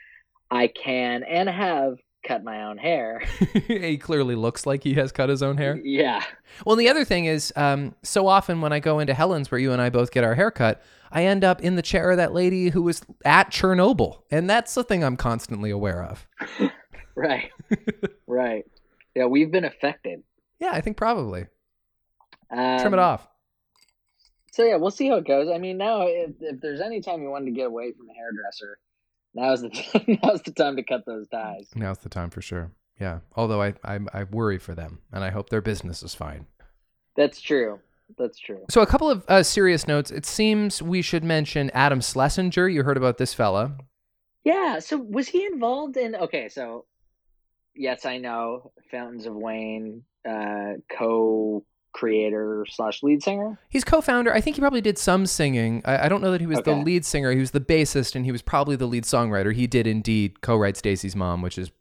"I 0.51 0.67
can 0.67 1.23
and 1.23 1.49
have 1.49 1.97
cut 2.23 2.43
my 2.43 2.63
own 2.63 2.77
hair." 2.77 3.19
he 3.67 3.97
clearly 3.97 4.35
looks 4.35 4.65
like 4.65 4.83
he 4.83 4.93
has 4.95 5.11
cut 5.11 5.29
his 5.29 5.41
own 5.43 5.57
hair. 5.57 5.79
yeah, 5.83 6.23
Well, 6.65 6.75
the 6.75 6.89
other 6.89 7.05
thing 7.05 7.25
is, 7.25 7.51
um, 7.55 7.95
so 8.03 8.27
often 8.27 8.61
when 8.61 8.73
I 8.73 8.79
go 8.79 8.99
into 8.99 9.13
Helen's, 9.13 9.51
where 9.51 9.59
you 9.59 9.71
and 9.71 9.81
I 9.81 9.89
both 9.89 10.11
get 10.11 10.23
our 10.23 10.35
haircut, 10.35 10.81
I 11.11 11.25
end 11.25 11.43
up 11.43 11.61
in 11.61 11.75
the 11.75 11.81
chair 11.81 12.11
of 12.11 12.17
that 12.17 12.33
lady 12.33 12.69
who 12.69 12.81
was 12.83 13.01
at 13.25 13.51
Chernobyl, 13.51 14.21
and 14.31 14.49
that's 14.49 14.73
the 14.75 14.83
thing 14.83 15.03
I'm 15.03 15.17
constantly 15.17 15.69
aware 15.69 16.03
of. 16.03 16.27
right, 17.15 17.51
right. 18.27 18.65
Yeah, 19.15 19.25
we've 19.25 19.51
been 19.51 19.65
affected. 19.65 20.23
Yeah, 20.59 20.71
I 20.71 20.79
think 20.81 20.95
probably 20.95 21.47
Um, 22.49 22.79
trim 22.79 22.93
it 22.93 22.99
off. 22.99 23.27
So 24.53 24.63
yeah, 24.63 24.75
we'll 24.75 24.91
see 24.91 25.07
how 25.07 25.15
it 25.15 25.25
goes. 25.25 25.49
I 25.49 25.57
mean, 25.57 25.77
now 25.77 26.03
if, 26.07 26.31
if 26.41 26.59
there's 26.61 26.81
any 26.81 27.01
time 27.01 27.21
you 27.21 27.29
wanted 27.29 27.45
to 27.45 27.51
get 27.51 27.67
away 27.67 27.91
from 27.93 28.09
a 28.09 28.13
hairdresser, 28.13 28.77
now's 29.33 29.61
the 29.61 29.69
now's 30.23 30.41
the 30.41 30.51
time 30.51 30.75
to 30.75 30.83
cut 30.83 31.05
those 31.05 31.27
ties. 31.27 31.69
Now's 31.75 31.99
the 31.99 32.09
time 32.09 32.29
for 32.29 32.41
sure. 32.41 32.71
Yeah. 32.99 33.19
Although 33.35 33.61
I, 33.61 33.73
I 33.83 33.99
I 34.13 34.23
worry 34.25 34.57
for 34.57 34.75
them, 34.75 34.99
and 35.11 35.23
I 35.23 35.29
hope 35.29 35.49
their 35.49 35.61
business 35.61 36.03
is 36.03 36.13
fine. 36.13 36.45
That's 37.15 37.41
true. 37.41 37.79
That's 38.17 38.37
true. 38.37 38.65
So 38.69 38.81
a 38.81 38.85
couple 38.85 39.09
of 39.09 39.23
uh, 39.27 39.43
serious 39.43 39.87
notes. 39.87 40.11
It 40.11 40.25
seems 40.25 40.81
we 40.81 41.01
should 41.01 41.23
mention 41.23 41.71
Adam 41.73 42.01
Schlesinger. 42.01 42.67
You 42.67 42.83
heard 42.83 42.97
about 42.97 43.17
this 43.17 43.33
fella. 43.33 43.77
Yeah. 44.43 44.79
So 44.79 44.97
was 44.97 45.27
he 45.27 45.45
involved 45.45 45.97
in? 45.97 46.15
Okay, 46.15 46.49
so 46.49 46.85
yes, 47.75 48.05
I 48.05 48.17
know 48.17 48.71
Fountains 48.91 49.25
of 49.25 49.35
Wayne, 49.35 50.03
uh, 50.27 50.73
co-creator 51.93 52.65
slash 52.69 53.03
lead 53.03 53.23
singer. 53.23 53.57
He's 53.69 53.83
co-founder. 53.83 54.33
I 54.33 54.41
think 54.41 54.55
he 54.55 54.59
probably 54.59 54.81
did 54.81 54.97
some 54.97 55.25
singing. 55.25 55.81
I, 55.85 56.05
I 56.05 56.09
don't 56.09 56.21
know 56.21 56.31
that 56.31 56.41
he 56.41 56.47
was 56.47 56.61
the 56.61 56.75
lead 56.75 57.05
singer. 57.05 57.31
He 57.31 57.39
was 57.39 57.51
the 57.51 57.59
bassist, 57.61 58.15
and 58.15 58.25
he 58.25 58.31
was 58.31 58.41
probably 58.41 58.75
the 58.75 58.87
lead 58.87 59.03
songwriter. 59.03 59.53
He 59.53 59.67
did 59.67 59.87
indeed 59.87 60.41
co-write 60.41 60.77
Stacy's 60.77 61.15
Mom, 61.15 61.41
which 61.41 61.57
is 61.57 61.71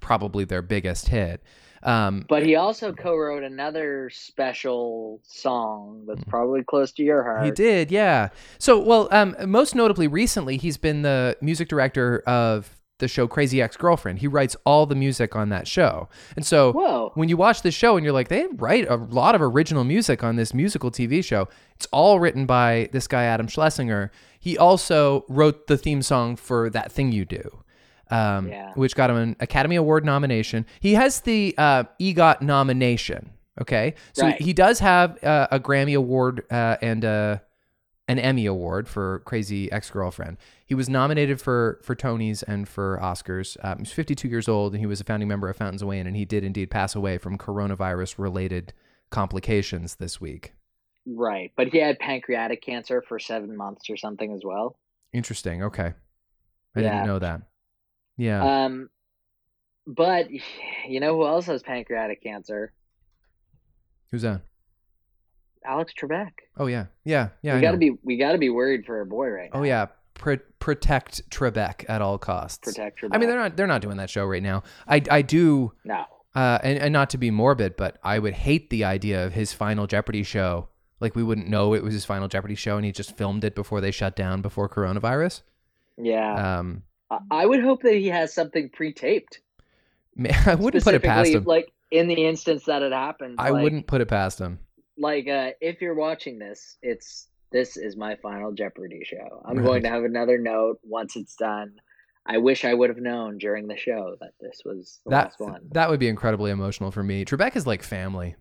probably 0.00 0.44
their 0.44 0.62
biggest 0.62 1.08
hit. 1.08 1.42
Um, 1.82 2.24
But 2.28 2.44
he 2.44 2.56
also 2.56 2.92
co-wrote 2.92 3.44
another 3.44 4.10
special 4.10 5.20
song 5.22 6.04
that's 6.08 6.24
probably 6.24 6.64
close 6.64 6.90
to 6.92 7.04
your 7.04 7.22
heart. 7.22 7.44
he 7.44 7.52
did, 7.52 7.92
yeah. 7.92 8.30
So, 8.58 8.80
well, 8.80 9.08
um, 9.12 9.36
most 9.46 9.76
notably, 9.76 10.08
recently, 10.08 10.56
he's 10.56 10.76
been 10.76 11.02
the 11.02 11.36
music 11.40 11.68
director 11.68 12.20
of 12.26 12.76
the 12.98 13.08
show 13.08 13.26
Crazy 13.28 13.60
Ex 13.62 13.76
Girlfriend. 13.76 14.18
He 14.18 14.26
writes 14.26 14.56
all 14.64 14.86
the 14.86 14.94
music 14.94 15.34
on 15.36 15.48
that 15.50 15.66
show, 15.68 16.08
and 16.36 16.44
so 16.44 16.72
Whoa. 16.72 17.12
when 17.14 17.28
you 17.28 17.36
watch 17.36 17.62
the 17.62 17.70
show 17.70 17.96
and 17.96 18.04
you're 18.04 18.12
like, 18.12 18.28
they 18.28 18.46
write 18.56 18.88
a 18.88 18.96
lot 18.96 19.34
of 19.34 19.42
original 19.42 19.84
music 19.84 20.22
on 20.24 20.36
this 20.36 20.52
musical 20.52 20.90
TV 20.90 21.24
show. 21.24 21.48
It's 21.76 21.86
all 21.92 22.18
written 22.20 22.46
by 22.46 22.88
this 22.92 23.06
guy 23.06 23.24
Adam 23.24 23.46
Schlesinger. 23.46 24.10
He 24.40 24.56
also 24.58 25.24
wrote 25.28 25.66
the 25.66 25.76
theme 25.76 26.02
song 26.02 26.36
for 26.36 26.70
That 26.70 26.90
Thing 26.92 27.12
You 27.12 27.24
Do, 27.24 27.62
um, 28.10 28.48
Yeah. 28.48 28.72
which 28.74 28.94
got 28.94 29.10
him 29.10 29.16
an 29.16 29.36
Academy 29.40 29.76
Award 29.76 30.04
nomination. 30.04 30.66
He 30.80 30.94
has 30.94 31.20
the 31.20 31.54
uh, 31.58 31.84
EGOT 32.00 32.42
nomination. 32.42 33.30
Okay, 33.60 33.94
so 34.12 34.26
Right. 34.26 34.40
he 34.40 34.52
does 34.52 34.78
have 34.78 35.22
uh, 35.24 35.48
a 35.50 35.58
Grammy 35.58 35.96
Award 35.96 36.44
uh, 36.48 36.76
and 36.80 37.04
uh, 37.04 37.38
an 38.06 38.20
Emmy 38.20 38.46
Award 38.46 38.86
for 38.86 39.18
Crazy 39.24 39.70
Ex 39.72 39.90
Girlfriend. 39.90 40.36
He 40.68 40.74
was 40.74 40.86
nominated 40.88 41.40
for 41.40 41.80
for 41.82 41.96
Tonys 41.96 42.44
and 42.46 42.68
for 42.68 42.98
Oscars. 43.02 43.56
Um, 43.64 43.78
he's 43.78 43.90
52 43.90 44.28
years 44.28 44.48
old, 44.48 44.74
and 44.74 44.80
he 44.80 44.86
was 44.86 45.00
a 45.00 45.04
founding 45.04 45.26
member 45.26 45.48
of 45.48 45.56
Fountains 45.56 45.80
of 45.80 45.88
Wayne, 45.88 46.06
and 46.06 46.14
he 46.14 46.26
did 46.26 46.44
indeed 46.44 46.70
pass 46.70 46.94
away 46.94 47.16
from 47.16 47.38
coronavirus 47.38 48.18
related 48.18 48.74
complications 49.10 49.94
this 49.96 50.20
week. 50.20 50.52
Right, 51.06 51.52
but 51.56 51.68
he 51.68 51.78
had 51.78 51.98
pancreatic 51.98 52.60
cancer 52.62 53.02
for 53.08 53.18
seven 53.18 53.56
months 53.56 53.88
or 53.88 53.96
something 53.96 54.30
as 54.30 54.42
well. 54.44 54.78
Interesting. 55.14 55.62
Okay, 55.62 55.94
I 56.76 56.80
Yeah. 56.80 56.82
didn't 56.92 57.06
know 57.06 57.18
that. 57.18 57.42
Yeah. 58.18 58.64
Um, 58.66 58.90
but 59.86 60.28
you 60.86 61.00
know 61.00 61.14
who 61.16 61.26
else 61.26 61.46
has 61.46 61.62
pancreatic 61.62 62.22
cancer? 62.22 62.74
Who's 64.10 64.20
that? 64.20 64.42
Alex 65.64 65.94
Trebek. 65.98 66.32
Oh 66.58 66.66
yeah, 66.66 66.86
yeah, 67.04 67.30
yeah. 67.40 67.54
we 67.54 67.58
I 67.58 67.62
gotta 67.62 67.76
know. 67.76 67.80
be 67.94 67.98
we 68.02 68.18
gotta 68.18 68.36
be 68.38 68.50
worried 68.50 68.84
for 68.84 68.98
our 68.98 69.04
boy 69.06 69.28
right 69.28 69.50
now. 69.52 69.60
Oh 69.60 69.62
yeah, 69.62 69.86
Pro- 70.18 70.36
protect 70.58 71.28
Trebek 71.30 71.88
at 71.88 72.02
all 72.02 72.18
costs. 72.18 72.58
protect 72.58 73.00
Trebek. 73.00 73.10
I 73.12 73.18
mean, 73.18 73.28
they're 73.28 73.38
not 73.38 73.56
they're 73.56 73.66
not 73.66 73.80
doing 73.80 73.96
that 73.96 74.10
show 74.10 74.24
right 74.26 74.42
now. 74.42 74.62
I 74.86 75.02
I 75.10 75.22
do, 75.22 75.72
no. 75.84 76.04
uh, 76.34 76.58
and 76.62 76.78
and 76.78 76.92
not 76.92 77.10
to 77.10 77.18
be 77.18 77.30
morbid, 77.30 77.76
but 77.76 77.98
I 78.02 78.18
would 78.18 78.34
hate 78.34 78.70
the 78.70 78.84
idea 78.84 79.24
of 79.24 79.32
his 79.32 79.52
final 79.52 79.86
Jeopardy 79.86 80.22
show. 80.22 80.68
Like 81.00 81.14
we 81.14 81.22
wouldn't 81.22 81.48
know 81.48 81.74
it 81.74 81.82
was 81.82 81.94
his 81.94 82.04
final 82.04 82.28
Jeopardy 82.28 82.56
show, 82.56 82.76
and 82.76 82.84
he 82.84 82.92
just 82.92 83.16
filmed 83.16 83.44
it 83.44 83.54
before 83.54 83.80
they 83.80 83.92
shut 83.92 84.16
down 84.16 84.42
before 84.42 84.68
coronavirus. 84.68 85.42
Yeah, 85.96 86.58
Um, 86.58 86.82
I, 87.30 87.46
would 87.46 87.62
hope 87.62 87.82
that 87.82 87.94
he 87.94 88.06
has 88.08 88.32
something 88.32 88.68
pre-taped. 88.70 89.40
I 90.46 90.54
wouldn't 90.56 90.84
put 90.84 90.94
it 90.94 91.02
past 91.02 91.30
him. 91.30 91.44
Like 91.44 91.72
in 91.90 92.08
the 92.08 92.26
instance 92.26 92.64
that 92.64 92.82
it 92.82 92.92
happened. 92.92 93.36
I 93.38 93.50
like, 93.50 93.62
wouldn't 93.62 93.86
put 93.86 94.00
it 94.00 94.08
past 94.08 94.38
him. 94.40 94.58
like 94.96 95.28
uh, 95.28 95.50
if 95.60 95.80
you're 95.80 95.94
watching 95.94 96.38
this, 96.38 96.76
it's 96.82 97.27
this 97.50 97.76
is 97.76 97.96
my 97.96 98.16
final 98.16 98.52
Jeopardy 98.52 99.02
show. 99.04 99.42
I'm 99.44 99.58
Right. 99.58 99.64
going 99.66 99.82
to 99.84 99.88
have 99.90 100.04
another 100.04 100.38
note 100.38 100.78
once 100.82 101.16
it's 101.16 101.34
done. 101.36 101.74
I 102.26 102.36
wish 102.38 102.64
I 102.64 102.74
would 102.74 102.90
have 102.90 102.98
known 102.98 103.38
during 103.38 103.68
the 103.68 103.76
show 103.76 104.16
that 104.20 104.32
this 104.40 104.60
was 104.64 105.00
the 105.04 105.10
That 105.10 105.24
last 105.26 105.40
one. 105.40 105.68
that 105.72 105.88
would 105.88 105.98
be 106.00 106.08
incredibly 106.08 106.50
emotional 106.50 106.90
for 106.90 107.02
me. 107.02 107.24
Trebek 107.24 107.56
is 107.56 107.66
like 107.66 107.82
family. 107.82 108.36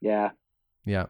Yeah, 0.00 0.30
Yeah. 0.86 1.06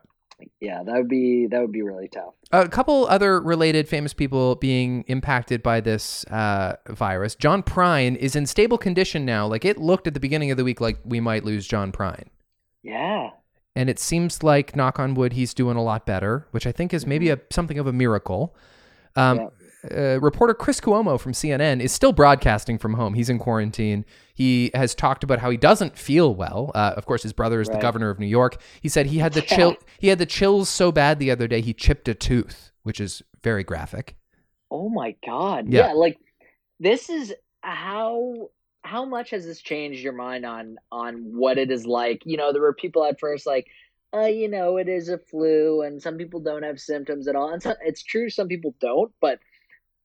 yeah, 0.61 0.83
that 0.85 0.95
would 0.95 1.09
be 1.09 1.47
that 1.47 1.61
would 1.61 1.71
be 1.73 1.83
really 1.83 2.09
tough. 2.09 2.35
A 2.53 2.69
couple 2.69 3.07
other 3.07 3.41
related 3.41 3.89
famous 3.89 4.13
people 4.13 4.57
being 4.57 5.03
impacted 5.07 5.63
by 5.63 5.81
this 5.81 6.25
uh, 6.27 6.77
virus. 6.89 7.35
John 7.37 7.63
Prine 7.63 8.17
is 8.17 8.35
in 8.37 8.47
stable 8.47 8.79
condition 8.79 9.25
now. 9.25 9.47
Like 9.47 9.65
it 9.65 9.79
looked 9.79 10.07
at 10.09 10.15
the 10.15 10.21
beginning 10.21 10.51
of 10.51 10.57
the 10.57 10.65
week 10.65 10.81
like 10.81 10.99
we 11.05 11.21
might 11.21 11.45
lose 11.45 11.67
John 11.69 11.93
Prine. 11.93 12.27
Yeah, 12.83 13.31
And 13.77 13.89
it 13.91 13.99
seems 13.99 14.43
like, 14.43 14.75
knock 14.75 14.99
on 14.99 15.15
wood, 15.15 15.35
he's 15.35 15.53
doing 15.55 15.77
a 15.77 15.83
lot 15.83 16.07
better, 16.07 16.47
which 16.51 16.67
I 16.67 16.73
think 16.73 16.93
is 16.95 17.07
maybe 17.07 17.29
a 17.31 17.39
something 17.51 17.79
of 17.79 17.87
a 17.87 17.93
miracle. 17.93 18.57
Um, 19.15 19.51
uh, 19.95 20.19
reporter 20.21 20.53
Chris 20.55 20.81
Cuomo 20.81 21.21
from 21.21 21.33
CNN 21.33 21.81
is 21.81 21.93
still 21.93 22.13
broadcasting 22.13 22.77
from 22.79 22.95
home. 22.95 23.15
He's 23.15 23.29
in 23.29 23.39
quarantine. 23.39 24.05
He 24.35 24.71
has 24.75 24.95
talked 24.95 25.23
about 25.23 25.39
how 25.39 25.51
he 25.51 25.57
doesn't 25.57 25.97
feel 25.97 26.35
well. 26.35 26.73
Uh, 26.75 26.95
of 26.97 27.07
course, 27.07 27.23
his 27.23 27.33
brother 27.33 27.61
is 27.61 27.69
the 27.69 27.79
governor 27.79 28.11
of 28.11 28.19
New 28.19 28.27
York. 28.27 28.61
He 28.81 28.89
said 28.89 29.07
he 29.07 29.19
had 29.19 29.33
the 29.35 29.41
Yeah. 29.49 29.57
chill. 29.57 29.77
He 29.99 30.09
had 30.09 30.19
the 30.19 30.27
chills 30.27 30.69
so 30.69 30.91
bad 30.91 31.19
the 31.19 31.31
other 31.31 31.47
day 31.47 31.61
he 31.61 31.73
chipped 31.73 32.09
a 32.09 32.15
tooth, 32.15 32.73
which 32.83 33.01
is 33.01 33.23
very 33.45 33.63
graphic. 33.63 34.17
Oh 34.71 34.89
my 34.89 35.15
god. 35.25 35.67
Yeah. 35.69 35.89
Yeah. 35.89 35.93
like 35.93 36.19
this 36.81 37.09
is 37.09 37.33
how 37.61 38.49
how 38.87 39.05
much 39.05 39.31
has 39.31 39.45
this 39.45 39.61
changed 39.61 40.01
your 40.03 40.13
mind 40.13 40.47
on 40.47 40.77
on 40.93 41.15
what 41.37 41.59
it 41.59 41.71
is 41.71 41.87
like? 41.87 42.23
You 42.25 42.37
know, 42.37 42.53
there 42.53 42.63
were 42.63 42.73
people 42.75 43.05
at 43.05 43.19
first 43.21 43.47
like, 43.47 43.67
uh, 44.15 44.27
you 44.27 44.49
know, 44.49 44.77
it 44.77 44.89
is 44.89 45.09
a 45.09 45.19
flu 45.19 45.83
and 45.83 46.01
some 46.01 46.17
people 46.17 46.41
don't 46.41 46.63
have 46.63 46.79
symptoms 46.81 47.29
at 47.29 47.37
all. 47.37 47.51
And 47.53 47.63
so, 47.63 47.75
it's 47.85 48.03
true 48.03 48.31
some 48.31 48.49
people 48.49 48.75
don't, 48.81 49.13
but 49.21 49.41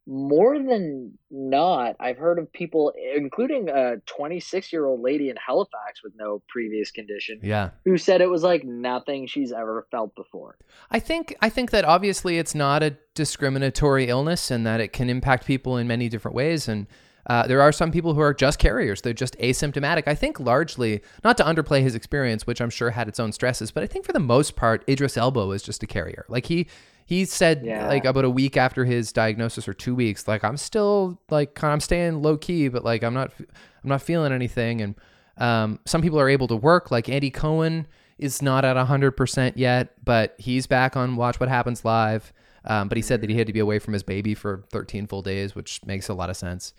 more 0.07 0.57
than 0.57 1.17
not, 1.29 1.95
I've 1.99 2.17
heard 2.17 2.39
of 2.39 2.51
people 2.51 2.91
including 3.15 3.69
a 3.69 3.97
26-year-old 4.07 4.99
lady 4.99 5.29
in 5.29 5.35
Halifax 5.37 6.01
with 6.03 6.13
no 6.15 6.41
previous 6.49 6.89
condition 6.89 7.39
Yeah. 7.43 7.69
who 7.85 7.97
said 7.99 8.19
it 8.19 8.29
was 8.29 8.41
like 8.41 8.63
nothing 8.63 9.27
she's 9.27 9.51
ever 9.51 9.85
felt 9.91 10.15
before. 10.15 10.57
I 10.89 10.99
think 10.99 11.35
I 11.39 11.49
think 11.49 11.69
that 11.69 11.85
obviously 11.85 12.39
it's 12.39 12.55
not 12.55 12.81
a 12.81 12.97
discriminatory 13.13 14.07
illness 14.07 14.49
and 14.49 14.65
that 14.65 14.81
it 14.81 14.91
can 14.91 15.07
impact 15.09 15.45
people 15.45 15.77
in 15.77 15.87
many 15.87 16.09
different 16.09 16.33
ways 16.35 16.67
and 16.67 16.87
uh, 17.27 17.45
there 17.47 17.61
are 17.61 17.71
some 17.71 17.91
people 17.91 18.13
who 18.13 18.21
are 18.21 18.33
just 18.33 18.57
carriers. 18.59 19.01
They're 19.01 19.13
just 19.13 19.37
asymptomatic. 19.39 20.03
I 20.07 20.15
think 20.15 20.39
largely, 20.39 21.01
not 21.23 21.37
to 21.37 21.43
underplay 21.43 21.81
his 21.81 21.95
experience, 21.95 22.47
which 22.47 22.59
I'm 22.61 22.69
sure 22.69 22.89
had 22.91 23.07
its 23.07 23.19
own 23.19 23.31
stresses, 23.31 23.71
but 23.71 23.83
I 23.83 23.87
think 23.87 24.05
for 24.05 24.13
the 24.13 24.19
most 24.19 24.55
part, 24.55 24.83
Idris 24.89 25.17
Elba 25.17 25.45
was 25.45 25.61
just 25.63 25.83
a 25.83 25.87
carrier. 25.87 26.25
Like 26.29 26.45
he 26.47 26.67
he 27.05 27.25
said 27.25 27.65
Yeah. 27.65 27.87
like 27.87 28.05
about 28.05 28.23
a 28.25 28.29
week 28.29 28.55
after 28.57 28.85
his 28.85 29.11
diagnosis 29.11 29.67
or 29.67 29.73
two 29.73 29.93
weeks, 29.93 30.27
like 30.27 30.43
I'm 30.43 30.55
still 30.57 31.19
like 31.29 31.55
kind 31.55 31.71
of- 31.71 31.73
I'm 31.75 31.79
staying 31.81 32.21
low 32.21 32.37
key, 32.37 32.69
but 32.69 32.83
like 32.85 33.03
I'm 33.03 33.13
not 33.13 33.31
I'm 33.39 33.89
not 33.89 34.01
feeling 34.01 34.31
anything. 34.31 34.81
And 34.81 34.95
um, 35.37 35.79
some 35.85 36.01
people 36.01 36.19
are 36.19 36.29
able 36.29 36.47
to 36.47 36.55
work, 36.55 36.89
like 36.91 37.09
Andy 37.09 37.31
Cohen 37.31 37.87
is 38.19 38.41
not 38.41 38.63
at 38.63 38.77
100% 38.77 39.53
yet, 39.55 39.93
but 40.03 40.35
he's 40.37 40.67
back 40.67 40.95
on 40.95 41.15
Watch 41.15 41.39
What 41.39 41.49
Happens 41.49 41.83
Live. 41.83 42.31
Um, 42.65 42.87
but 42.87 42.95
he 42.95 43.01
said 43.01 43.21
that 43.21 43.29
he 43.31 43.35
had 43.37 43.47
to 43.47 43.53
be 43.53 43.59
away 43.59 43.79
from 43.79 43.93
his 43.93 44.03
baby 44.03 44.35
for 44.35 44.63
13 44.71 45.07
full 45.07 45.23
days, 45.23 45.55
which 45.55 45.83
makes 45.85 46.07
a 46.09 46.13
lot 46.13 46.29
of 46.29 46.37
sense. 46.37 46.73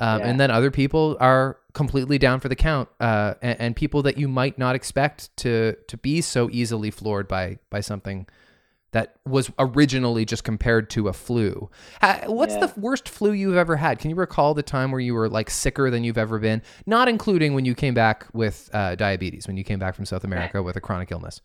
Um, 0.00 0.20
Yeah. 0.20 0.26
And 0.28 0.40
then 0.40 0.50
other 0.50 0.70
people 0.70 1.16
are 1.20 1.58
completely 1.74 2.18
down 2.18 2.40
for 2.40 2.48
the 2.48 2.56
count, 2.56 2.88
uh, 3.00 3.34
and, 3.42 3.60
and 3.60 3.76
people 3.76 4.02
that 4.02 4.18
you 4.18 4.26
might 4.26 4.58
not 4.58 4.74
expect 4.74 5.36
to 5.38 5.76
to 5.88 5.96
be 5.96 6.20
so 6.20 6.48
easily 6.50 6.90
floored 6.90 7.28
by 7.28 7.58
by 7.70 7.80
something 7.80 8.26
that 8.92 9.14
was 9.24 9.52
originally 9.60 10.24
just 10.24 10.42
compared 10.42 10.90
to 10.90 11.06
a 11.06 11.12
flu. 11.12 11.70
What's 12.26 12.54
Yeah. 12.54 12.66
the 12.66 12.80
worst 12.80 13.08
flu 13.08 13.30
you've 13.30 13.54
ever 13.56 13.76
had? 13.76 14.00
Can 14.00 14.10
you 14.10 14.16
recall 14.16 14.52
the 14.52 14.64
time 14.64 14.90
where 14.90 15.00
you 15.00 15.14
were 15.14 15.28
like 15.28 15.48
sicker 15.48 15.90
than 15.90 16.02
you've 16.02 16.18
ever 16.18 16.40
been? 16.40 16.60
Not 16.86 17.08
including 17.08 17.54
when 17.54 17.64
you 17.64 17.76
came 17.76 17.94
back 17.94 18.26
with 18.32 18.68
uh, 18.72 18.96
diabetes, 18.96 19.46
when 19.46 19.56
you 19.56 19.62
came 19.62 19.78
back 19.78 19.94
from 19.94 20.06
South 20.06 20.24
America 20.30 20.60
with 20.60 20.74
a 20.74 20.80
chronic 20.80 21.12
illness. 21.12 21.40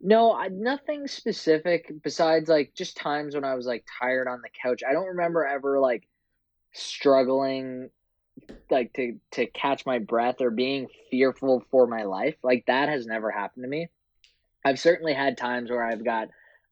No, 0.00 0.32
I, 0.32 0.48
nothing 0.48 1.06
specific 1.08 1.92
besides 2.02 2.48
like 2.48 2.72
just 2.74 2.96
times 2.96 3.34
when 3.34 3.44
I 3.44 3.54
was 3.54 3.66
like 3.66 3.84
tired 4.00 4.26
on 4.28 4.40
the 4.40 4.48
couch. 4.62 4.82
I 4.88 4.92
don't 4.94 5.08
remember 5.08 5.44
ever 5.44 5.78
like 5.80 6.08
struggling 6.72 7.90
like 8.70 8.92
to 8.94 9.18
to 9.32 9.46
catch 9.46 9.84
my 9.84 9.98
breath 9.98 10.40
or 10.40 10.50
being 10.50 10.86
fearful 11.10 11.64
for 11.70 11.86
my 11.86 12.04
life. 12.04 12.36
Like 12.42 12.64
that 12.66 12.88
has 12.88 13.06
never 13.06 13.30
happened 13.30 13.64
to 13.64 13.68
me. 13.68 13.88
I've 14.64 14.78
certainly 14.78 15.14
had 15.14 15.36
times 15.36 15.70
where 15.70 15.84
I've 15.84 16.04
got 16.04 16.28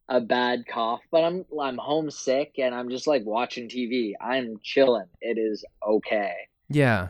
a 0.09 0.21
bad 0.21 0.65
cough, 0.67 1.01
but 1.11 1.25
I'm 1.25 1.45
I'm 1.61 1.79
homesick 1.79 2.55
and 2.59 2.75
I'm 2.75 2.89
just 2.89 3.07
like 3.07 3.25
watching 3.25 3.69
TV. 3.69 4.13
I'm 4.21 4.59
chilling. 4.63 5.07
It 5.21 5.39
is 5.39 5.65
okay. 5.87 6.35
Yeah. 6.69 7.09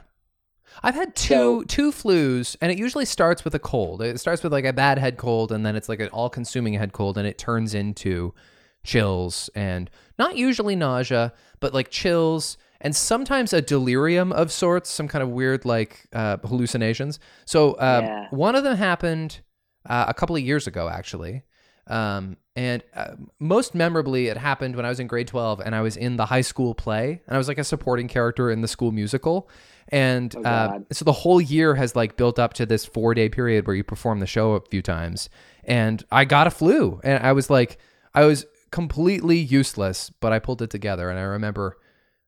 I've 0.82 0.94
had 0.94 1.14
two 1.14 1.34
So- 1.34 1.62
two 1.64 1.92
flus, 1.92 2.56
and 2.60 2.72
it 2.72 2.78
usually 2.78 3.04
starts 3.04 3.44
with 3.44 3.54
a 3.54 3.58
cold. 3.58 4.02
It 4.02 4.18
starts 4.18 4.42
with 4.42 4.52
like 4.52 4.64
a 4.64 4.72
bad 4.72 4.98
head 4.98 5.16
cold, 5.16 5.52
and 5.52 5.64
then 5.64 5.76
it's 5.76 5.88
like 5.88 6.00
an 6.00 6.08
all-consuming 6.08 6.74
head 6.74 6.92
cold, 6.92 7.16
and 7.18 7.26
it 7.26 7.38
turns 7.38 7.72
into 7.74 8.34
chills 8.82 9.48
and 9.54 9.90
not 10.18 10.36
usually 10.36 10.74
nausea, 10.76 11.32
but 11.60 11.72
like 11.74 11.90
chills 11.90 12.56
and 12.80 12.94
sometimes 12.94 13.52
a 13.52 13.62
delirium 13.62 14.32
of 14.32 14.52
sorts, 14.52 14.90
some 14.90 15.08
kind 15.08 15.22
of 15.22 15.28
weird 15.30 15.64
like 15.64 16.06
uh, 16.12 16.36
hallucinations. 16.38 17.18
So 17.44 17.70
um, 17.80 18.04
Yeah. 18.04 18.28
one 18.30 18.54
of 18.54 18.64
them 18.64 18.76
happened 18.76 19.40
uh, 19.88 20.04
a 20.08 20.14
couple 20.14 20.36
of 20.36 20.42
years 20.42 20.66
ago, 20.66 20.88
actually. 20.88 21.42
Um, 21.88 22.36
and 22.56 22.82
uh, 22.94 23.14
most 23.38 23.74
memorably, 23.74 24.26
it 24.26 24.36
happened 24.36 24.74
when 24.74 24.84
I 24.84 24.88
was 24.88 24.98
in 24.98 25.06
grade 25.06 25.28
12 25.28 25.60
and 25.60 25.74
I 25.74 25.82
was 25.82 25.96
in 25.96 26.16
the 26.16 26.26
high 26.26 26.40
school 26.40 26.74
play 26.74 27.22
and 27.26 27.34
I 27.36 27.38
was 27.38 27.46
like 27.48 27.58
a 27.58 27.64
supporting 27.64 28.08
character 28.08 28.50
in 28.50 28.60
the 28.60 28.68
school 28.68 28.90
musical. 28.90 29.48
And 29.88 30.34
Oh, 30.36 30.42
uh, 30.42 30.80
so 30.90 31.04
the 31.04 31.12
whole 31.12 31.40
year 31.40 31.76
has 31.76 31.94
like 31.94 32.16
built 32.16 32.40
up 32.40 32.54
to 32.54 32.66
this 32.66 32.84
four 32.84 33.14
day 33.14 33.28
period 33.28 33.66
where 33.68 33.76
you 33.76 33.84
perform 33.84 34.18
the 34.18 34.26
show 34.26 34.54
a 34.54 34.60
few 34.62 34.82
times. 34.82 35.28
And 35.62 36.04
I 36.10 36.24
got 36.24 36.48
a 36.48 36.50
flu 36.50 37.00
and 37.04 37.24
I 37.24 37.30
was 37.32 37.50
like, 37.50 37.78
I 38.14 38.24
was 38.24 38.46
completely 38.72 39.38
useless, 39.38 40.10
but 40.10 40.32
I 40.32 40.40
pulled 40.40 40.62
it 40.62 40.70
together. 40.70 41.08
And 41.08 41.20
I 41.20 41.22
remember 41.22 41.76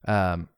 um, 0.07 0.49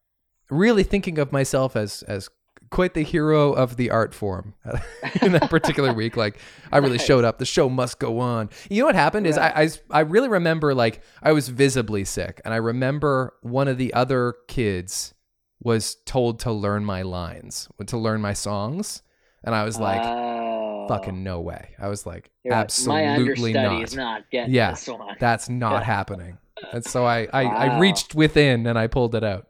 really 0.50 0.82
thinking 0.82 1.18
of 1.18 1.32
myself 1.32 1.76
as, 1.76 2.02
as 2.02 2.28
quite 2.70 2.94
the 2.94 3.02
hero 3.02 3.52
of 3.52 3.76
the 3.76 3.90
art 3.90 4.14
form 4.14 4.54
in 5.22 5.32
that 5.32 5.50
particular 5.50 5.92
week. 5.92 6.16
Like 6.16 6.38
I 6.70 6.78
really 6.78 6.98
showed 6.98 7.24
up. 7.24 7.38
The 7.38 7.44
show 7.46 7.68
must 7.68 7.98
go 7.98 8.20
on. 8.20 8.48
You 8.68 8.80
know 8.82 8.86
what 8.86 8.94
happened 8.94 9.26
is 9.26 9.36
I, 9.36 9.48
I 9.62 9.70
I 9.90 10.00
really 10.00 10.28
remember 10.28 10.74
like 10.74 11.02
I 11.22 11.32
was 11.32 11.48
visibly 11.48 12.04
sick, 12.04 12.40
and 12.44 12.54
I 12.54 12.58
remember 12.58 13.34
one 13.42 13.66
of 13.68 13.76
the 13.78 13.92
other 13.94 14.34
kids 14.46 15.14
was 15.62 15.96
told 16.06 16.38
to 16.40 16.52
learn 16.52 16.84
my 16.84 17.02
lines, 17.02 17.68
to 17.86 17.98
learn 17.98 18.20
my 18.20 18.32
songs, 18.32 19.02
and 19.44 19.54
I 19.54 19.64
was 19.64 19.78
like, 19.78 20.00
Oh. 20.02 20.86
fucking 20.88 21.22
no 21.22 21.40
way. 21.40 21.74
I 21.78 21.88
was 21.88 22.06
like, 22.06 22.30
You're 22.44 22.54
absolutely 22.54 23.04
my 23.04 23.14
understudy 23.14 23.74
not. 23.76 23.82
is 23.82 23.94
not 23.96 24.30
getting 24.30 24.54
Yeah. 24.54 24.70
this 24.70 24.88
one. 24.88 25.16
That's 25.18 25.48
not 25.50 25.82
happening. 25.84 26.38
And 26.72 26.84
so 26.84 27.04
I, 27.04 27.26
I, 27.32 27.44
I 27.44 27.78
reached 27.78 28.14
within 28.14 28.66
and 28.66 28.78
I 28.78 28.86
pulled 28.86 29.14
it 29.14 29.24
out. 29.24 29.46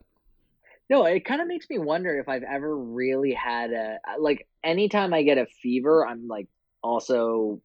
No, 0.89 1.05
it 1.05 1.25
kind 1.25 1.41
of 1.41 1.47
makes 1.47 1.71
me 1.71 1.79
wonder 1.79 2.19
if 2.19 2.29
I've 2.29 2.43
ever 2.43 2.77
really 2.77 3.33
had 3.33 3.71
a 3.73 3.99
like 4.19 4.49
anytime 4.65 5.15
I 5.15 5.23
get 5.23 5.39
a 5.39 5.47
fever, 5.63 6.05
I'm 6.07 6.27
like 6.27 6.49
also 6.83 7.61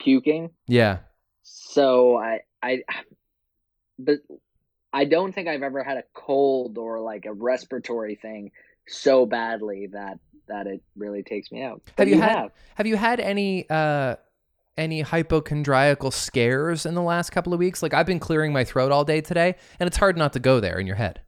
puking. 0.00 0.50
Yeah. 0.66 0.98
So 1.44 2.16
I 2.16 2.40
I 2.62 2.82
but 3.98 4.18
I 4.92 5.04
don't 5.04 5.32
think 5.32 5.48
I've 5.48 5.62
ever 5.62 5.82
had 5.84 5.98
a 5.98 6.04
cold 6.14 6.78
or 6.78 7.00
like 7.00 7.26
a 7.26 7.32
respiratory 7.32 8.16
thing 8.16 8.50
so 8.88 9.24
badly 9.24 9.88
that 9.92 10.18
that 10.48 10.66
it 10.66 10.82
really 10.96 11.22
takes 11.22 11.52
me 11.52 11.62
out. 11.62 11.82
But 11.96 12.06
Have 12.06 12.08
you 12.08 12.16
you 12.16 12.20
had- 12.22 12.36
have. 12.36 12.50
Have 12.74 12.86
you 12.88 12.96
had 12.96 13.20
any 13.20 13.66
uh 13.70 14.16
any 14.82 15.00
hypochondriacal 15.00 16.10
scares 16.10 16.84
in 16.84 16.94
the 16.94 17.02
last 17.02 17.30
couple 17.30 17.54
of 17.54 17.58
weeks? 17.58 17.82
Like 17.82 17.94
I've 17.94 18.06
been 18.06 18.20
clearing 18.20 18.52
my 18.52 18.64
throat 18.64 18.92
all 18.92 19.04
day 19.04 19.20
today, 19.20 19.54
and 19.80 19.86
it's 19.86 19.96
hard 19.96 20.16
not 20.18 20.32
to 20.34 20.40
go 20.40 20.60
there 20.60 20.78
in 20.78 20.86
your 20.86 20.96
head. 20.96 21.22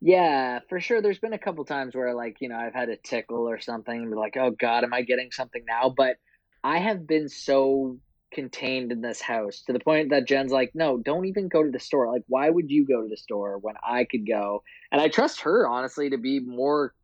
Yeah, 0.00 0.60
for 0.68 0.80
sure. 0.80 1.02
There's 1.02 1.18
been 1.18 1.32
a 1.32 1.38
couple 1.38 1.64
times 1.64 1.94
where, 1.94 2.14
like, 2.14 2.36
you 2.40 2.48
know, 2.48 2.56
I've 2.56 2.74
had 2.74 2.88
a 2.88 2.96
tickle 2.96 3.48
or 3.48 3.58
something, 3.60 3.96
and 4.00 4.10
be 4.10 4.16
like, 4.16 4.36
oh 4.36 4.50
God, 4.52 4.84
am 4.84 4.94
I 4.94 5.02
getting 5.02 5.32
something 5.32 5.64
now? 5.66 5.92
But 5.94 6.16
I 6.62 6.78
have 6.78 7.06
been 7.06 7.28
so 7.28 7.98
contained 8.32 8.92
in 8.92 9.00
this 9.00 9.20
house 9.20 9.62
to 9.66 9.72
the 9.72 9.80
point 9.80 10.10
that 10.10 10.28
Jen's 10.28 10.52
like, 10.52 10.70
no, 10.74 10.98
don't 10.98 11.26
even 11.26 11.48
go 11.48 11.64
to 11.64 11.70
the 11.70 11.80
store. 11.80 12.12
Like, 12.12 12.22
why 12.28 12.48
would 12.48 12.70
you 12.70 12.86
go 12.86 13.02
to 13.02 13.08
the 13.08 13.16
store 13.16 13.58
when 13.58 13.74
I 13.82 14.04
could 14.04 14.26
go? 14.26 14.62
And 14.92 15.00
I 15.00 15.08
trust 15.08 15.40
her, 15.40 15.66
honestly, 15.66 16.10
to 16.10 16.18
be 16.18 16.38
more, 16.38 16.94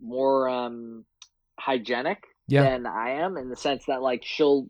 more, 0.00 0.48
um, 0.48 1.04
hygienic 1.60 2.24
Yeah. 2.48 2.64
than 2.64 2.86
I 2.86 3.22
am 3.22 3.36
in 3.36 3.50
the 3.50 3.56
sense 3.56 3.84
that, 3.86 4.02
like, 4.02 4.24
she'll, 4.24 4.66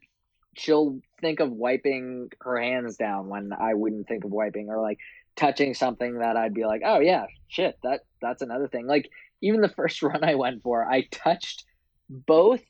she'll 0.55 1.01
think 1.21 1.41
of 1.41 1.51
wiping 1.51 2.31
her 2.41 2.61
hands 2.61 2.97
down 2.97 3.29
when 3.29 3.53
I 3.53 3.75
wouldn't 3.75 4.09
think 4.09 4.25
of 4.25 4.31
wiping 4.31 4.69
or 4.69 4.81
like 4.81 4.99
touching 5.37 5.75
something 5.75 6.19
that 6.19 6.37
I'd 6.37 6.55
be 6.55 6.65
like, 6.67 6.83
oh 6.85 7.01
yeah, 7.01 7.27
shit, 7.49 7.79
that 7.83 8.01
that's 8.21 8.43
another 8.43 8.69
thing. 8.69 8.87
Like 8.87 9.09
even 9.41 9.61
the 9.61 9.69
first 9.77 10.03
run 10.03 10.23
I 10.25 10.35
went 10.35 10.63
for, 10.63 10.85
I 10.85 11.03
touched 11.11 11.65
both 12.09 12.61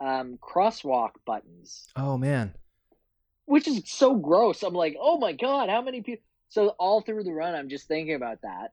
um, 0.00 0.38
crosswalk 0.42 1.10
buttons, 1.24 1.86
Oh 1.94 2.18
man. 2.18 2.54
which 3.44 3.68
is 3.68 3.82
so 3.86 4.16
gross. 4.16 4.62
I'm 4.64 4.74
like, 4.74 4.96
oh 5.00 5.18
my 5.18 5.32
god, 5.32 5.68
how 5.68 5.82
many 5.82 6.00
people? 6.02 6.24
So 6.48 6.68
all 6.78 7.00
through 7.00 7.24
the 7.24 7.32
run, 7.32 7.54
I'm 7.54 7.68
just 7.68 7.86
thinking 7.88 8.14
about 8.14 8.42
that. 8.42 8.72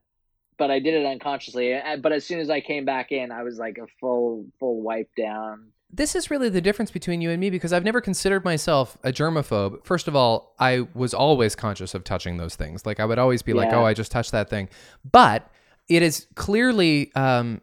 But 0.58 0.70
I 0.70 0.80
did 0.80 0.92
it 0.94 1.06
unconsciously. 1.06 1.72
Uh, 1.74 1.96
But 1.96 2.12
as 2.12 2.26
soon 2.26 2.40
as 2.40 2.50
I 2.50 2.60
came 2.60 2.84
back 2.84 3.12
in, 3.12 3.30
I 3.32 3.42
was 3.44 3.58
like 3.58 3.78
a 3.78 3.86
full 4.00 4.46
full 4.58 4.82
wipe 4.82 5.10
down. 5.16 5.68
This 5.92 6.14
is 6.14 6.30
really 6.30 6.48
the 6.48 6.60
difference 6.60 6.90
between 6.90 7.20
you 7.20 7.30
and 7.30 7.40
me 7.40 7.50
because 7.50 7.72
I've 7.72 7.84
never 7.84 8.00
considered 8.00 8.44
myself 8.44 8.96
a 9.02 9.12
germaphobe. 9.12 9.84
First 9.84 10.06
of 10.06 10.14
all, 10.14 10.54
I 10.58 10.86
was 10.94 11.12
always 11.12 11.56
conscious 11.56 11.94
of 11.94 12.04
touching 12.04 12.36
those 12.36 12.54
things. 12.54 12.86
Like 12.86 13.00
I 13.00 13.04
would 13.04 13.18
always 13.18 13.42
be 13.42 13.52
like, 13.52 13.72
"Oh, 13.72 13.84
I 13.84 13.94
just 13.94 14.12
touched 14.12 14.32
that 14.32 14.48
thing," 14.48 14.68
but 15.10 15.50
it 15.88 16.02
is 16.02 16.26
clearly 16.36 17.12
um, 17.14 17.60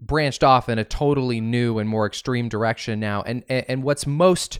branched 0.00 0.42
off 0.42 0.68
in 0.68 0.78
a 0.78 0.84
totally 0.84 1.40
new 1.40 1.78
and 1.78 1.88
more 1.88 2.06
extreme 2.06 2.48
direction 2.48 2.98
now. 2.98 3.22
And 3.22 3.44
and, 3.48 3.64
and 3.68 3.82
what's 3.84 4.06
most 4.06 4.58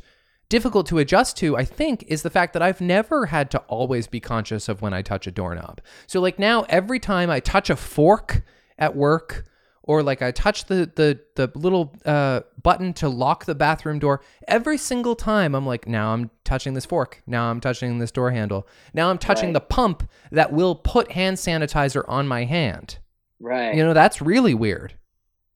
difficult 0.49 0.87
to 0.87 0.99
adjust 0.99 1.39
to, 1.39 1.57
I 1.57 1.65
think, 1.65 2.05
is 2.09 2.23
the 2.23 2.31
fact 2.31 2.53
that 2.53 2.61
I've 2.61 2.81
never 2.81 3.27
had 3.27 3.51
to 3.53 3.59
always 3.61 4.07
be 4.07 4.21
conscious 4.21 4.69
of 4.69 4.83
when 4.83 4.93
I 4.93 5.01
touch 5.01 5.27
a 5.27 5.31
doorknob. 5.31 5.81
So 6.07 6.21
like 6.21 6.39
now, 6.39 6.67
every 6.69 7.01
time 7.01 7.31
I 7.31 7.41
touch 7.41 7.71
a 7.71 7.75
fork 7.77 8.43
at 8.79 8.95
work, 8.95 9.47
or 9.83 10.03
like 10.03 10.23
I 10.23 10.31
touch 10.31 10.67
the 10.67 10.91
the 10.95 11.21
the 11.35 11.51
little 11.59 11.95
uh, 12.05 12.41
button 12.63 12.93
to 12.95 13.09
lock 13.09 13.45
the 13.45 13.55
bathroom 13.55 13.99
door, 13.99 14.23
every 14.47 14.79
single 14.79 15.17
time 15.17 15.55
I'm 15.55 15.67
like, 15.67 15.87
now 15.89 16.13
I'm 16.13 16.31
touching 16.45 16.75
this 16.75 16.87
fork, 16.87 17.23
now 17.27 17.51
I'm 17.51 17.61
touching 17.61 17.99
this 17.99 18.11
door 18.11 18.31
handle, 18.31 18.67
now 18.95 19.11
I'm 19.11 19.19
touching 19.19 19.49
Right. 19.49 19.55
the 19.55 19.61
pump 19.61 20.09
that 20.31 20.53
will 20.53 20.75
put 20.75 21.13
hand 21.13 21.37
sanitizer 21.37 22.05
on 22.09 22.29
my 22.29 22.45
hand. 22.45 22.99
Right. 23.41 23.75
You 23.75 23.85
know, 23.85 23.93
that's 23.95 24.23
really 24.23 24.55
weird 24.55 24.95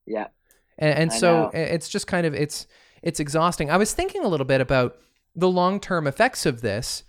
yeah. 0.07 0.27
and, 0.79 0.97
and 0.97 1.13
so 1.13 1.43
know. 1.43 1.51
it's 1.53 1.89
just 1.89 2.07
kind 2.07 2.25
of 2.25 2.33
it's 2.33 2.65
it's 3.03 3.19
exhausting 3.19 3.69
i 3.69 3.77
was 3.77 3.93
thinking 3.93 4.23
a 4.23 4.27
little 4.27 4.45
bit 4.45 4.61
about 4.61 4.97
the 5.35 5.49
long-term 5.49 6.07
effects 6.07 6.45
of 6.45 6.61
this 6.61 7.03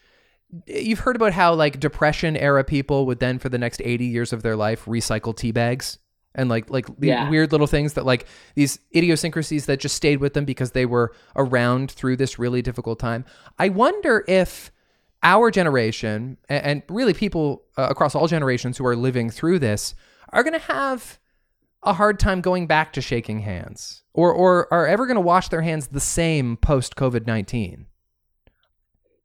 you've 0.66 1.00
heard 1.00 1.16
about 1.16 1.32
how 1.32 1.54
like 1.54 1.80
depression 1.80 2.36
era 2.36 2.64
people 2.64 3.06
would 3.06 3.20
then 3.20 3.38
for 3.38 3.48
the 3.48 3.58
next 3.58 3.80
80 3.82 4.04
years 4.04 4.32
of 4.32 4.42
their 4.42 4.56
life 4.56 4.84
recycle 4.84 5.34
tea 5.34 5.52
bags 5.52 5.98
and 6.38 6.48
like 6.48 6.70
like 6.70 6.86
the 6.98 7.08
Yeah. 7.08 7.28
weird 7.28 7.52
little 7.52 7.66
things 7.66 7.92
that 7.94 8.06
like 8.06 8.26
these 8.54 8.78
idiosyncrasies 8.96 9.66
that 9.66 9.80
just 9.80 9.94
stayed 9.96 10.20
with 10.20 10.32
them 10.34 10.44
because 10.46 10.70
they 10.70 10.86
were 10.86 11.12
around 11.36 11.90
through 11.90 12.16
this 12.16 12.38
really 12.38 12.62
difficult 12.62 12.98
time 12.98 13.24
i 13.58 13.68
wonder 13.68 14.24
if 14.28 14.70
our 15.22 15.50
generation 15.50 16.36
a- 16.48 16.64
and 16.66 16.82
really 16.88 17.12
people 17.12 17.64
uh, 17.76 17.88
across 17.90 18.14
all 18.14 18.26
generations 18.28 18.78
who 18.78 18.86
are 18.86 18.96
living 18.96 19.28
through 19.30 19.58
this 19.58 19.94
are 20.32 20.42
going 20.42 20.52
to 20.58 20.66
have 20.72 21.18
a 21.82 21.92
hard 21.92 22.18
time 22.18 22.40
going 22.40 22.66
back 22.66 22.92
to 22.92 23.00
shaking 23.00 23.40
hands 23.40 24.02
or 24.14 24.32
or 24.32 24.72
are 24.72 24.86
ever 24.86 25.06
going 25.06 25.14
to 25.16 25.20
wash 25.20 25.48
their 25.48 25.62
hands 25.62 25.88
the 25.88 26.00
same 26.00 26.56
post 26.56 26.96
COVID-19. 26.96 27.86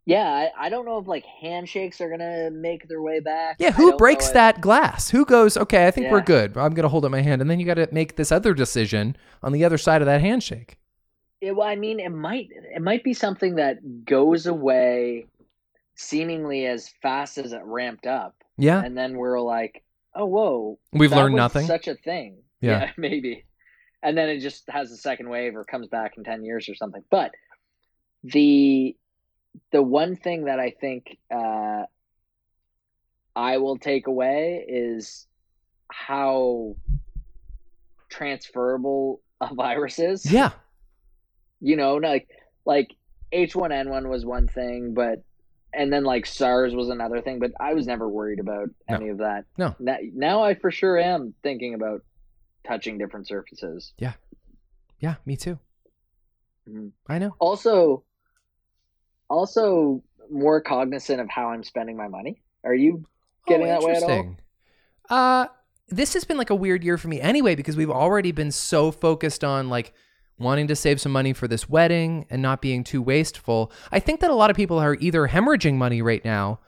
Yeah, 0.05 0.27
I, 0.27 0.65
I 0.65 0.69
don't 0.69 0.85
know 0.85 0.97
if 0.97 1.07
like 1.07 1.23
handshakes 1.23 2.01
are 2.01 2.09
gonna 2.09 2.49
make 2.51 2.89
their 2.89 3.01
way 3.01 3.21
back. 3.21 3.55
Yeah, 3.59 3.71
who 3.71 3.95
breaks 3.95 4.29
that 4.31 4.59
glass? 4.59 5.09
Who 5.09 5.23
goes, 5.25 5.55
"Okay, 5.55 5.87
I 5.87 5.91
think 5.91 6.11
we're 6.11 6.21
good. 6.21 6.57
I'm 6.57 6.73
going 6.73 6.83
to 6.83 6.89
hold 6.89 7.05
up 7.05 7.11
my 7.11 7.21
hand." 7.21 7.41
And 7.41 7.49
then 7.49 7.59
you 7.59 7.65
got 7.65 7.75
to 7.75 7.87
make 7.91 8.17
this 8.17 8.31
other 8.31 8.53
decision 8.53 9.15
on 9.41 9.53
the 9.53 9.63
other 9.63 9.77
side 9.77 10.01
of 10.01 10.05
that 10.07 10.19
handshake. 10.19 10.77
Yeah, 11.39 11.51
well, 11.51 11.67
I 11.67 11.75
mean, 11.75 11.99
it 12.01 12.09
might 12.09 12.49
it 12.51 12.81
might 12.81 13.03
be 13.03 13.13
something 13.13 13.55
that 13.55 14.05
goes 14.05 14.45
away 14.45 15.27
seemingly 15.95 16.65
as 16.65 16.89
fast 17.01 17.37
as 17.37 17.53
it 17.53 17.61
ramped 17.63 18.05
up, 18.05 18.35
Yeah. 18.57 18.83
and 18.83 18.97
then 18.97 19.15
we're 19.15 19.39
like, 19.39 19.83
oh, 20.15 20.25
whoa, 20.25 20.79
We've 20.91 21.11
learned 21.11 21.35
nothing. 21.35 21.65
Such 21.67 21.87
a 21.87 21.95
thing. 21.95 22.37
Yeah. 22.61 22.91
maybe. 22.97 23.45
And 24.01 24.17
then 24.17 24.27
it 24.27 24.39
just 24.39 24.63
has 24.69 24.91
a 24.91 24.97
second 24.97 25.29
wave 25.29 25.55
or 25.55 25.63
comes 25.63 25.87
back 25.87 26.17
in 26.17 26.23
ten 26.25 26.43
years 26.43 26.67
or 26.67 26.75
something. 26.75 27.03
But 27.09 27.31
the 28.23 28.95
the 29.71 29.81
one 29.83 30.15
thing 30.15 30.45
that 30.45 30.59
I 30.59 30.71
think 30.79 31.17
uh, 31.33 31.83
I 33.35 33.57
will 33.57 33.77
take 33.77 34.07
away 34.07 34.65
is 34.67 35.27
how 35.91 36.75
transferable 38.09 39.21
a 39.41 39.53
virus 39.55 39.99
is 39.99 40.31
yeah. 40.31 40.51
you 41.59 41.75
know 41.75 41.95
like 41.95 42.27
like 42.65 42.95
h1n1 43.33 44.07
was 44.07 44.25
one 44.25 44.47
thing 44.47 44.93
but 44.93 45.23
and 45.73 45.91
then 45.91 46.03
like 46.03 46.25
sars 46.25 46.75
was 46.75 46.89
another 46.89 47.21
thing 47.21 47.39
but 47.39 47.51
i 47.59 47.73
was 47.73 47.87
never 47.87 48.07
worried 48.07 48.39
about 48.39 48.69
No. 48.89 48.95
any 48.95 49.09
of 49.09 49.17
that 49.17 49.45
No. 49.57 49.75
now, 49.79 49.97
now 50.13 50.43
i 50.43 50.53
for 50.53 50.69
sure 50.69 50.99
am 50.99 51.33
thinking 51.41 51.73
about 51.73 52.01
touching 52.67 52.97
different 52.97 53.27
surfaces 53.27 53.93
Yeah, 53.97 54.13
Yeah, 54.99 55.15
me 55.25 55.35
too. 55.35 55.59
Mhm. 56.69 56.91
I 57.09 57.17
know. 57.19 57.35
also 57.39 58.03
also 59.33 60.01
more 60.31 60.61
cognizant 60.61 61.19
of 61.19 61.29
how 61.29 61.49
i'm 61.49 61.63
spending 61.63 61.97
my 61.97 62.07
money 62.07 62.41
are 62.63 62.75
you 62.75 63.03
getting 63.47 63.67
that 63.67 63.81
way 63.81 63.93
at 63.93 64.03
all 64.03 64.09
Oh. 65.09 65.15
Uh 65.15 65.47
this 65.89 66.13
has 66.13 66.23
been 66.23 66.37
like 66.37 66.49
a 66.49 66.55
weird 66.55 66.83
year 66.83 66.97
for 66.97 67.07
me 67.09 67.19
anyway 67.19 67.55
because 67.55 67.75
we've 67.75 67.89
already 67.91 68.31
been 68.31 68.51
so 68.51 68.89
focused 68.91 69.43
on 69.43 69.69
like 69.69 69.93
wanting 70.39 70.67
to 70.67 70.75
save 70.75 70.99
some 70.99 71.11
money 71.11 71.33
for 71.33 71.47
this 71.47 71.69
wedding 71.69 72.25
and 72.29 72.41
not 72.41 72.61
being 72.61 72.83
too 72.83 73.01
wasteful. 73.01 73.71
I 73.91 73.99
think 73.99 74.19
that 74.21 74.31
a 74.31 74.35
lot 74.35 74.49
of 74.49 74.55
people 74.55 74.79
are 74.79 74.95
either 74.99 75.27
hemorrhaging 75.27 75.75
money 75.75 76.01
right 76.01 76.23
now 76.25 76.59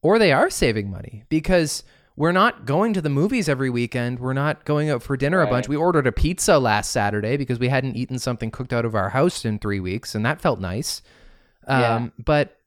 or 0.00 0.18
they 0.18 0.32
are 0.32 0.50
saving 0.50 0.90
money 0.90 1.24
because 1.28 1.84
we're 2.16 2.32
not 2.32 2.64
going 2.66 2.92
to 2.94 3.00
the 3.00 3.08
movies 3.08 3.48
every 3.48 3.70
weekend. 3.70 4.18
We're 4.18 4.32
not 4.32 4.64
going 4.64 4.90
out 4.90 5.02
for 5.02 5.16
dinner 5.16 5.40
a 5.42 5.46
bunch. 5.46 5.68
We 5.68 5.76
ordered 5.76 6.06
a 6.06 6.12
pizza 6.12 6.58
last 6.58 6.90
Saturday 6.90 7.36
because 7.36 7.58
we 7.60 7.68
hadn't 7.68 7.96
eaten 7.96 8.18
something 8.18 8.50
cooked 8.50 8.72
out 8.72 8.84
of 8.84 8.94
our 8.94 9.10
house 9.10 9.44
in 9.44 9.58
3 9.58 9.80
weeks 9.80 10.14
and 10.14 10.24
that 10.26 10.40
felt 10.40 10.58
nice. 10.60 11.02
Yeah. 11.68 11.94
Um 11.94 12.12
but 12.18 12.58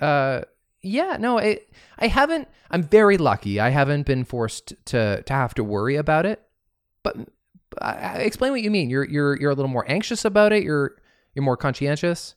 uh 0.00 0.42
yeah, 0.82 1.16
no, 1.20 1.38
I 1.38 1.60
I 1.98 2.06
haven't. 2.06 2.48
I'm 2.70 2.82
very 2.82 3.18
lucky. 3.18 3.60
I 3.60 3.68
haven't 3.68 4.06
been 4.06 4.24
forced 4.24 4.72
to 4.86 5.22
to 5.22 5.32
have 5.32 5.52
to 5.54 5.64
worry 5.64 5.96
about 5.96 6.24
it. 6.24 6.42
But 7.02 7.16
uh, 7.80 8.14
explain 8.16 8.52
what 8.52 8.62
you 8.62 8.70
mean. 8.70 8.88
You're 8.88 9.04
you're 9.04 9.38
you're 9.38 9.50
a 9.50 9.54
little 9.54 9.70
more 9.70 9.84
anxious 9.88 10.24
about 10.24 10.52
it. 10.52 10.62
You're 10.62 10.96
you're 11.34 11.44
more 11.44 11.56
conscientious. 11.56 12.34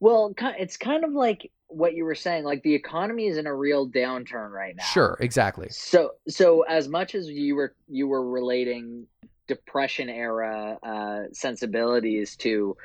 well 0.00 0.32
it's 0.58 0.76
kind 0.76 1.04
of 1.04 1.12
like 1.12 1.50
what 1.68 1.94
you 1.94 2.04
were 2.04 2.14
saying 2.14 2.44
like 2.44 2.62
the 2.62 2.74
economy 2.74 3.26
is 3.26 3.36
in 3.36 3.46
a 3.46 3.54
real 3.54 3.88
downturn 3.88 4.50
right 4.50 4.76
now 4.76 4.84
Sure, 4.84 5.16
exactly. 5.20 5.68
So 5.70 6.12
so 6.28 6.62
as 6.62 6.86
much 6.88 7.14
as 7.14 7.28
you 7.28 7.56
were 7.56 7.74
you 7.88 8.06
were 8.06 8.24
relating 8.28 9.06
depression 9.48 10.08
era 10.08 10.78
uh, 10.82 11.22
sensibilities 11.32 12.36
to 12.36 12.76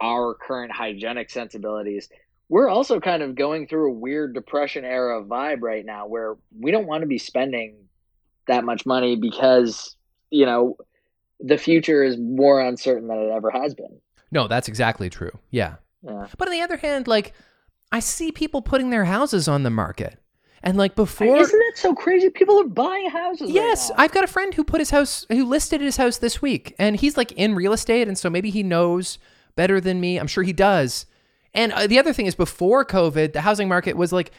our 0.00 0.34
current 0.34 0.72
hygienic 0.72 1.30
sensibilities, 1.30 2.08
we're 2.48 2.68
also 2.68 3.00
kind 3.00 3.22
of 3.22 3.34
going 3.34 3.66
through 3.66 3.90
a 3.90 3.94
weird 3.94 4.34
depression 4.34 4.84
era 4.84 5.22
vibe 5.22 5.62
right 5.62 5.84
now 5.84 6.06
where 6.06 6.36
we 6.58 6.70
don't 6.70 6.86
want 6.86 7.02
to 7.02 7.06
be 7.06 7.18
spending 7.18 7.76
that 8.46 8.64
much 8.64 8.86
money 8.86 9.16
because 9.16 9.96
you 10.30 10.46
know 10.46 10.76
the 11.40 11.58
future 11.58 12.02
is 12.02 12.16
more 12.18 12.60
uncertain 12.60 13.08
than 13.08 13.18
it 13.18 13.30
ever 13.30 13.50
has 13.50 13.74
been. 13.74 14.00
No, 14.30 14.48
that's 14.48 14.68
exactly 14.68 15.10
true. 15.10 15.32
Yeah. 15.50 15.76
Yeah. 16.02 16.28
But 16.38 16.48
on 16.48 16.52
the 16.52 16.62
other 16.62 16.76
hand, 16.76 17.08
like 17.08 17.32
I 17.92 18.00
see 18.00 18.32
people 18.32 18.62
putting 18.62 18.90
their 18.90 19.04
houses 19.04 19.48
on 19.48 19.62
the 19.62 19.70
market. 19.70 20.18
And 20.62 20.76
like 20.78 20.96
before 20.96 21.36
Isn't 21.36 21.58
that 21.58 21.72
so 21.76 21.94
crazy? 21.94 22.30
People 22.30 22.60
are 22.60 22.66
buying 22.66 23.08
houses. 23.10 23.48
right 23.48 23.54
Yes, 23.54 23.90
now. 23.90 23.96
I've 23.98 24.12
got 24.12 24.24
a 24.24 24.28
friend 24.28 24.52
who 24.54 24.64
put 24.64 24.80
his 24.80 24.90
house, 24.90 25.26
who 25.28 25.44
listed 25.44 25.80
his 25.80 25.96
house 25.96 26.18
this 26.18 26.42
week, 26.42 26.74
and 26.78 26.96
he's 26.96 27.16
like 27.16 27.30
in 27.32 27.54
real 27.54 27.72
estate, 27.72 28.08
and 28.08 28.18
so 28.18 28.30
maybe 28.30 28.50
he 28.50 28.62
knows 28.62 29.18
better 29.56 29.80
than 29.80 30.00
me. 30.00 30.18
I'm 30.18 30.26
sure 30.26 30.44
he 30.44 30.52
does. 30.52 31.06
And 31.54 31.72
uh, 31.72 31.86
the 31.86 31.98
other 31.98 32.12
thing 32.12 32.26
is, 32.26 32.34
before 32.34 32.84
COVID, 32.84 33.32
the 33.32 33.40
housing 33.40 33.68
market 33.68 33.96
was 33.96 34.12
like 34.12 34.30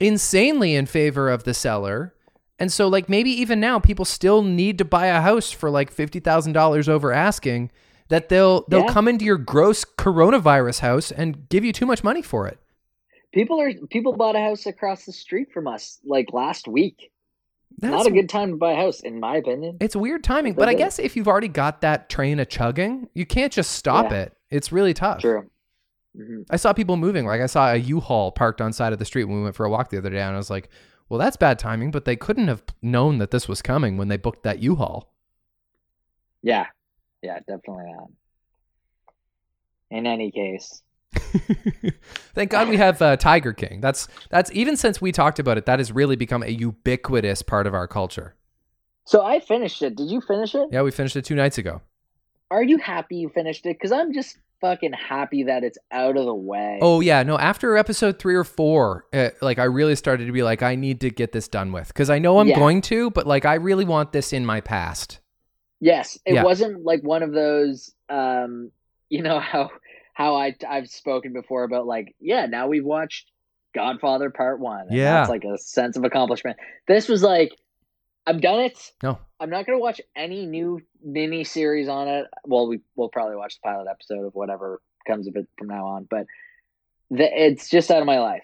insanely 0.00 0.74
in 0.74 0.86
favor 0.86 1.28
of 1.30 1.44
the 1.44 1.54
seller, 1.54 2.12
and 2.58 2.72
so 2.72 2.88
like 2.88 3.08
maybe 3.08 3.30
even 3.30 3.60
now, 3.60 3.78
people 3.78 4.04
still 4.04 4.42
need 4.42 4.78
to 4.78 4.84
buy 4.84 5.06
a 5.06 5.20
house 5.20 5.50
for 5.50 5.70
like 5.70 5.90
fifty 5.90 6.20
thousand 6.20 6.52
dollars 6.54 6.88
over 6.88 7.12
asking 7.12 7.70
that 8.08 8.28
they'll 8.28 8.64
they'll 8.68 8.80
Yeah. 8.84 8.92
come 8.92 9.08
into 9.08 9.24
your 9.24 9.36
gross 9.38 9.84
coronavirus 9.84 10.80
house 10.80 11.10
and 11.12 11.48
give 11.48 11.64
you 11.64 11.72
too 11.72 11.86
much 11.86 12.02
money 12.04 12.22
for 12.22 12.46
it. 12.46 12.58
People 13.32 13.60
are 13.60 13.72
people 13.90 14.14
bought 14.14 14.36
a 14.36 14.40
house 14.40 14.66
across 14.66 15.04
the 15.04 15.12
street 15.12 15.48
from 15.52 15.66
us 15.66 15.98
like 16.04 16.32
last 16.32 16.66
week. 16.66 17.10
That's 17.78 17.92
Not 17.92 18.06
a 18.06 18.10
good 18.10 18.28
time 18.30 18.52
to 18.52 18.56
buy 18.56 18.72
a 18.72 18.76
house, 18.76 19.00
in 19.00 19.20
my 19.20 19.36
opinion. 19.36 19.76
It's 19.80 19.94
weird 19.94 20.24
timing, 20.24 20.54
but 20.54 20.68
I 20.68 20.74
guess 20.74 20.98
if 20.98 21.14
you've 21.14 21.28
already 21.28 21.48
got 21.48 21.82
that 21.82 22.08
train 22.08 22.40
a 22.40 22.46
chugging, 22.46 23.08
you 23.12 23.26
can't 23.26 23.52
just 23.52 23.72
stop 23.72 24.10
Yeah. 24.12 24.18
it. 24.18 24.35
It's 24.50 24.70
really 24.72 24.94
tough. 24.94 25.20
True. 25.20 25.50
hmm 26.16 26.42
I 26.50 26.56
saw 26.56 26.72
people 26.72 26.96
moving. 26.96 27.26
Like 27.26 27.40
I 27.40 27.46
saw 27.46 27.72
a 27.72 27.76
U-Haul 27.76 28.32
parked 28.32 28.60
on 28.60 28.72
side 28.72 28.92
of 28.92 28.98
the 28.98 29.04
street 29.04 29.24
when 29.24 29.38
we 29.38 29.42
went 29.44 29.56
for 29.56 29.66
a 29.66 29.70
walk 29.70 29.90
the 29.90 29.98
other 29.98 30.10
day, 30.10 30.20
and 30.20 30.34
I 30.34 30.38
was 30.38 30.50
like, 30.50 30.68
"Well, 31.08 31.18
that's 31.18 31.36
bad 31.36 31.58
timing." 31.58 31.90
But 31.90 32.04
they 32.04 32.16
couldn't 32.16 32.48
have 32.48 32.62
known 32.82 33.18
that 33.18 33.30
this 33.30 33.48
was 33.48 33.62
coming 33.62 33.96
when 33.96 34.08
they 34.08 34.16
booked 34.16 34.42
that 34.44 34.60
U-Haul. 34.60 35.12
Yeah. 36.42 36.66
Yeah, 37.22 37.38
definitely 37.40 37.92
not. 37.92 38.10
In 39.90 40.06
any 40.06 40.30
case. 40.30 40.82
Thank 42.34 42.50
God 42.50 42.68
we 42.68 42.76
have 42.76 43.00
uh, 43.00 43.16
Tiger 43.16 43.52
King. 43.52 43.80
That's 43.80 44.06
that's 44.30 44.50
even 44.52 44.76
since 44.76 45.00
we 45.00 45.12
talked 45.12 45.38
about 45.38 45.58
it, 45.58 45.66
that 45.66 45.78
has 45.78 45.90
really 45.92 46.16
become 46.16 46.42
a 46.42 46.48
ubiquitous 46.50 47.42
part 47.42 47.66
of 47.66 47.74
our 47.74 47.88
culture. 47.88 48.34
So 49.06 49.24
I 49.24 49.40
finished 49.40 49.82
it. 49.82 49.96
Did 49.96 50.10
you 50.10 50.20
finish 50.20 50.54
it? 50.54 50.68
Yeah, 50.70 50.82
we 50.82 50.90
finished 50.90 51.16
it 51.16 51.24
two 51.24 51.36
nights 51.36 51.58
ago. 51.58 51.80
Are 52.50 52.62
you 52.62 52.78
happy 52.78 53.16
you 53.16 53.28
finished 53.28 53.66
it? 53.66 53.76
Because 53.78 53.92
I'm 53.92 54.12
just 54.12 54.38
fucking 54.60 54.92
happy 54.92 55.44
that 55.44 55.64
it's 55.64 55.78
out 55.90 56.16
of 56.16 56.24
the 56.24 56.34
way. 56.34 56.78
Oh 56.80 57.00
yeah, 57.00 57.22
no. 57.22 57.38
After 57.38 57.76
episode 57.76 58.18
three 58.18 58.34
or 58.34 58.44
four, 58.44 59.06
uh, 59.12 59.30
like 59.42 59.58
I 59.58 59.64
really 59.64 59.96
started 59.96 60.26
to 60.26 60.32
be 60.32 60.42
like, 60.42 60.62
I 60.62 60.74
need 60.76 61.00
to 61.00 61.10
get 61.10 61.32
this 61.32 61.48
done 61.48 61.72
with 61.72 61.88
because 61.88 62.08
I 62.10 62.18
know 62.18 62.38
I'm 62.38 62.48
Yeah. 62.48 62.56
going 62.56 62.80
to, 62.82 63.10
but 63.10 63.26
like 63.26 63.44
I 63.44 63.54
really 63.54 63.84
want 63.84 64.12
this 64.12 64.32
in 64.32 64.46
my 64.46 64.60
past. 64.60 65.18
Yes, 65.80 66.18
it 66.24 66.34
Yeah. 66.34 66.44
wasn't 66.44 66.84
like 66.84 67.02
one 67.02 67.22
of 67.22 67.32
those. 67.32 67.92
Um, 68.08 68.70
you 69.08 69.22
know 69.22 69.38
how 69.40 69.70
how 70.14 70.36
I 70.36 70.54
I've 70.68 70.88
spoken 70.88 71.32
before 71.32 71.64
about 71.64 71.86
like 71.86 72.14
yeah 72.20 72.46
now 72.46 72.68
we've 72.68 72.84
watched 72.84 73.30
Godfather 73.74 74.30
Part 74.30 74.58
One. 74.60 74.86
Yeah. 74.90 75.20
it's 75.20 75.28
like 75.30 75.44
a 75.44 75.58
sense 75.58 75.96
of 75.96 76.04
accomplishment. 76.04 76.56
This 76.88 77.08
was 77.08 77.22
like 77.22 77.50
I've 78.26 78.40
done 78.40 78.60
it. 78.60 78.92
No, 79.02 79.18
I'm 79.40 79.50
not 79.50 79.66
gonna 79.66 79.78
watch 79.78 80.00
any 80.16 80.46
new 80.46 80.80
mini 81.02 81.44
series 81.44 81.88
on 81.88 82.08
it. 82.08 82.26
Well, 82.44 82.66
we 82.68 82.80
will 82.96 83.08
probably 83.08 83.36
watch 83.36 83.54
the 83.56 83.60
pilot 83.68 83.86
episode 83.90 84.24
of 84.26 84.34
whatever 84.34 84.80
comes 85.06 85.28
of 85.28 85.36
it 85.36 85.46
from 85.58 85.68
now 85.68 85.86
on, 85.86 86.06
but 86.10 86.26
the, 87.10 87.24
it's 87.32 87.68
just 87.68 87.90
out 87.90 88.00
of 88.00 88.06
my 88.06 88.18
life. 88.18 88.42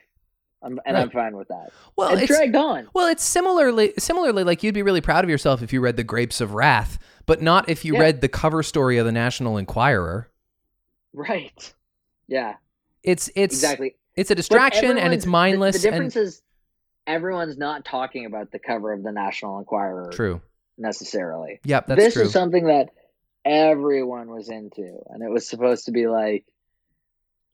I'm, 0.64 0.78
and 0.86 0.96
I'm 0.96 1.10
fine 1.10 1.36
with 1.36 1.48
that. 1.48 1.70
well, 1.96 2.10
it 2.16 2.22
it's 2.22 2.28
dragged 2.28 2.54
on. 2.54 2.88
well, 2.94 3.08
it's 3.08 3.24
similarly 3.24 3.94
similarly 3.98 4.44
like 4.44 4.62
you'd 4.62 4.74
be 4.74 4.82
really 4.82 5.00
proud 5.00 5.24
of 5.24 5.30
yourself 5.30 5.60
if 5.60 5.72
you 5.72 5.80
read 5.80 5.96
The 5.96 6.04
Grapes 6.04 6.40
of 6.40 6.54
Wrath, 6.54 7.00
but 7.26 7.42
not 7.42 7.68
if 7.68 7.84
you 7.84 7.94
Yeah. 7.94 8.00
read 8.02 8.20
the 8.20 8.28
cover 8.28 8.62
story 8.62 8.98
of 8.98 9.04
the 9.04 9.10
National 9.10 9.56
Enquirer. 9.58 10.30
Right. 11.12 11.74
Yeah. 12.28 12.54
It's 13.02 13.28
it's 13.34 13.56
exactly. 13.56 13.96
it's 14.14 14.30
a 14.30 14.36
distraction 14.36 14.84
and 14.84 14.98
it's 14.98 14.98
everyone's- 15.00 15.24
the- 15.24 15.30
mindless 15.30 15.82
The, 15.82 15.90
difference 15.90 16.14
and 16.16 16.26
is 16.26 16.42
everyone's 17.06 17.56
not 17.56 17.84
talking 17.84 18.26
about 18.26 18.50
the 18.50 18.58
cover 18.58 18.92
of 18.92 19.02
the 19.02 19.12
National 19.12 19.58
Enquirer 19.58 20.10
true. 20.12 20.40
necessarily. 20.78 21.60
Yep, 21.64 21.86
that's 21.86 22.00
this 22.00 22.14
true. 22.14 22.22
is 22.24 22.32
something 22.32 22.66
that 22.66 22.90
everyone 23.44 24.30
was 24.30 24.48
into, 24.48 24.98
and 25.08 25.22
it 25.22 25.30
was 25.30 25.48
supposed 25.48 25.86
to 25.86 25.92
be 25.92 26.06
like, 26.06 26.44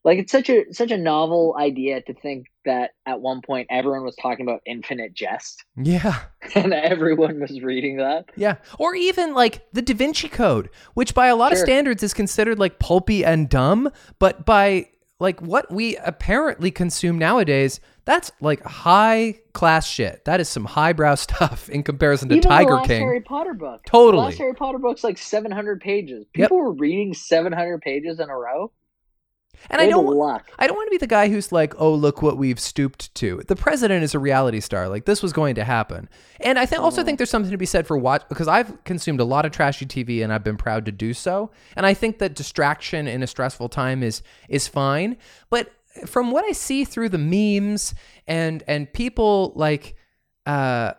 like 0.05 0.19
it's 0.19 0.33
such 0.33 0.49
a 0.49 0.73
such 0.73 0.91
a 0.91 0.97
novel 0.97 1.57
idea 1.59 2.01
to 2.03 2.15
think 2.15 2.47
that 2.65 2.93
at 3.07 3.21
one 3.21 3.43
point 3.43 3.67
everyone 3.71 4.05
was 4.05 4.17
talking 4.17 4.47
about 4.47 4.61
infinite 4.65 5.13
jest, 5.15 5.65
yeah. 5.77 6.21
and 6.55 6.73
everyone 6.73 7.41
was 7.41 7.61
reading 7.61 7.97
that. 7.97 8.27
Yeah. 8.37 8.57
Or 8.79 8.95
even 8.95 9.35
like 9.35 9.67
the 9.73 9.83
Da 9.83 9.95
Vinci 9.95 10.29
Code, 10.29 10.71
which 10.95 11.15
by 11.15 11.27
a 11.27 11.37
lot 11.37 11.53
of 11.53 11.59
standards 11.59 12.03
is 12.03 12.15
considered 12.15 12.59
like 12.59 12.79
pulpy 12.79 13.25
and 13.25 13.49
dumb, 13.49 13.91
but 14.19 14.47
by 14.47 14.89
like 15.21 15.41
what 15.41 15.71
we 15.73 15.97
apparently 15.97 16.71
consume 16.71 17.19
nowadays, 17.19 17.81
that's 18.05 18.31
like 18.41 18.63
high 18.63 19.41
class 19.53 19.87
shit. 19.87 20.25
That 20.25 20.41
is 20.41 20.49
some 20.49 20.65
highbrow 20.65 21.15
stuff 21.17 21.69
in 21.69 21.83
comparison 21.83 22.29
to 22.31 22.37
Even 22.37 22.49
Tiger 22.49 22.71
the 22.71 22.77
last 22.77 22.87
King. 22.87 23.01
Harry 23.01 23.21
Potter 23.21 23.55
book, 23.55 23.83
Totally. 23.85 24.23
The 24.23 24.29
last 24.29 24.39
Harry 24.39 24.55
Potter 24.55 24.79
book's 24.79 25.05
like 25.05 25.19
seven 25.19 25.51
hundred 25.51 25.81
pages. 25.81 26.27
Yep. 26.35 26.49
People 26.49 26.59
were 26.59 26.73
reading 26.73 27.15
seven 27.15 27.53
hundred 27.53 27.81
pages 27.83 28.21
in 28.21 28.31
a 28.31 28.37
row. 28.37 28.71
And 29.71 29.81
I 29.81 29.89
don't 29.89 30.07
luck. 30.07 30.51
I 30.59 30.67
don't 30.67 30.77
want 30.77 30.87
to 30.87 30.91
be 30.91 30.99
the 30.99 31.07
guy 31.07 31.29
who's 31.29 31.53
like, 31.53 31.75
"Oh, 31.79 31.93
look 31.93 32.23
what 32.23 32.39
we've 32.39 32.61
stooped 32.61 33.15
to." 33.17 33.43
The 33.47 33.57
president 33.57 34.05
is 34.05 34.15
a 34.15 34.19
reality 34.19 34.61
star. 34.61 34.89
Like 34.89 35.05
this 35.05 35.23
was 35.23 35.33
going 35.33 35.55
to 35.57 35.65
happen. 35.65 36.09
And 36.41 36.59
I 36.59 36.67
think 36.67 36.83
also 36.83 37.05
think 37.05 37.19
there's 37.19 37.31
something 37.31 37.51
to 37.51 37.59
be 37.59 37.67
said 37.67 37.87
for 37.87 37.99
watch 37.99 38.23
because 38.29 38.49
I've 38.49 38.83
consumed 38.85 39.21
a 39.21 39.25
lot 39.25 39.45
of 39.45 39.53
trashy 39.53 39.87
TV 39.87 40.23
and 40.23 40.33
I've 40.33 40.45
been 40.45 40.57
proud 40.57 40.85
to 40.87 40.93
do 40.93 41.13
so. 41.13 41.51
And 41.77 41.85
I 41.85 41.95
think 41.95 42.19
that 42.19 42.35
distraction 42.35 43.07
in 43.07 43.23
a 43.23 43.27
stressful 43.27 43.69
time 43.69 44.03
is 44.03 44.23
is 44.49 44.69
fine. 44.69 45.17
But 45.51 45.71
from 46.07 46.31
what 46.31 46.45
I 46.45 46.53
see 46.53 46.85
through 46.85 47.11
the 47.11 47.19
memes 47.19 47.95
and 48.27 48.63
and 48.67 48.93
people 48.93 49.53
like 49.57 49.97
uh 50.47 50.93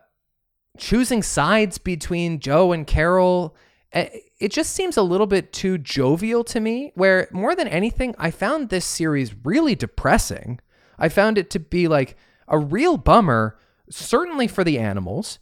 choosing 0.77 1.21
sides 1.21 1.77
between 1.77 2.39
Joe 2.39 2.71
and 2.71 2.87
Carole, 2.87 3.55
eh, 3.91 4.09
it 4.39 4.51
just 4.51 4.73
seems 4.73 4.95
a 4.95 5.03
little 5.03 5.27
bit 5.27 5.51
too 5.51 5.77
jovial 5.77 6.43
to 6.45 6.59
me. 6.59 6.91
Where 6.95 7.27
more 7.31 7.55
than 7.55 7.67
anything, 7.67 8.15
I 8.17 8.31
found 8.31 8.69
this 8.69 8.85
series 8.85 9.35
really 9.43 9.75
depressing. 9.75 10.59
I 10.97 11.09
found 11.09 11.37
it 11.37 11.49
to 11.51 11.59
be 11.59 11.87
like 11.87 12.15
a 12.47 12.57
real 12.57 12.97
bummer, 12.97 13.57
certainly 13.89 14.47
for 14.47 14.63
the 14.63 14.79
animals, 14.79 15.39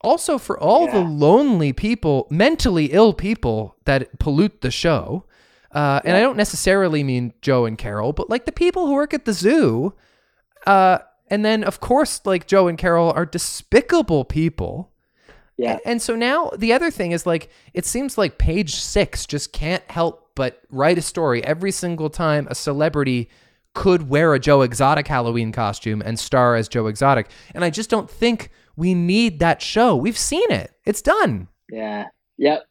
also 0.00 0.38
for 0.38 0.58
all 0.58 0.86
the 0.86 1.00
lonely 1.00 1.72
people, 1.72 2.26
mentally 2.30 2.86
ill 2.86 3.12
people 3.12 3.76
that 3.84 4.18
pollute 4.18 4.60
the 4.60 4.70
show. 4.70 5.24
Uh, 5.72 6.00
and 6.04 6.16
I 6.16 6.20
don't 6.20 6.36
necessarily 6.36 7.02
mean 7.02 7.32
Joe 7.40 7.64
and 7.64 7.76
Carole, 7.76 8.12
but 8.12 8.30
like 8.30 8.44
the 8.44 8.52
people 8.52 8.86
who 8.86 8.94
work 8.94 9.14
at 9.14 9.24
the 9.24 9.32
zoo. 9.32 9.94
Uh, 10.66 10.98
and 11.28 11.44
then, 11.44 11.64
of 11.64 11.80
course, 11.80 12.20
like 12.24 12.46
Joe 12.46 12.68
and 12.68 12.78
Carole 12.78 13.10
are 13.10 13.26
despicable 13.26 14.24
people. 14.24 14.92
Yeah. 15.56 15.78
And 15.84 16.02
so 16.02 16.16
now 16.16 16.50
the 16.56 16.72
other 16.72 16.90
thing 16.90 17.12
is 17.12 17.26
like 17.26 17.48
it 17.72 17.84
seems 17.86 18.18
like 18.18 18.38
page 18.38 18.74
6 18.74 19.26
just 19.26 19.52
can't 19.52 19.82
help 19.90 20.30
but 20.34 20.60
write 20.70 20.98
a 20.98 21.02
story 21.02 21.44
every 21.44 21.70
single 21.70 22.10
time 22.10 22.48
a 22.50 22.54
celebrity 22.56 23.30
could 23.72 24.08
wear 24.08 24.34
a 24.34 24.38
Joe 24.40 24.62
Exotic 24.62 25.06
Halloween 25.08 25.52
costume 25.52 26.02
and 26.04 26.18
star 26.18 26.54
as 26.56 26.68
Joe 26.68 26.86
Exotic. 26.86 27.28
And 27.54 27.64
I 27.64 27.70
just 27.70 27.90
don't 27.90 28.10
think 28.10 28.50
we 28.76 28.94
need 28.94 29.38
that 29.40 29.62
show. 29.62 29.94
We've 29.96 30.18
seen 30.18 30.50
it. 30.50 30.72
It's 30.84 31.02
done. 31.02 31.48
Yeah. 31.70 32.06
Yep. 32.38 32.62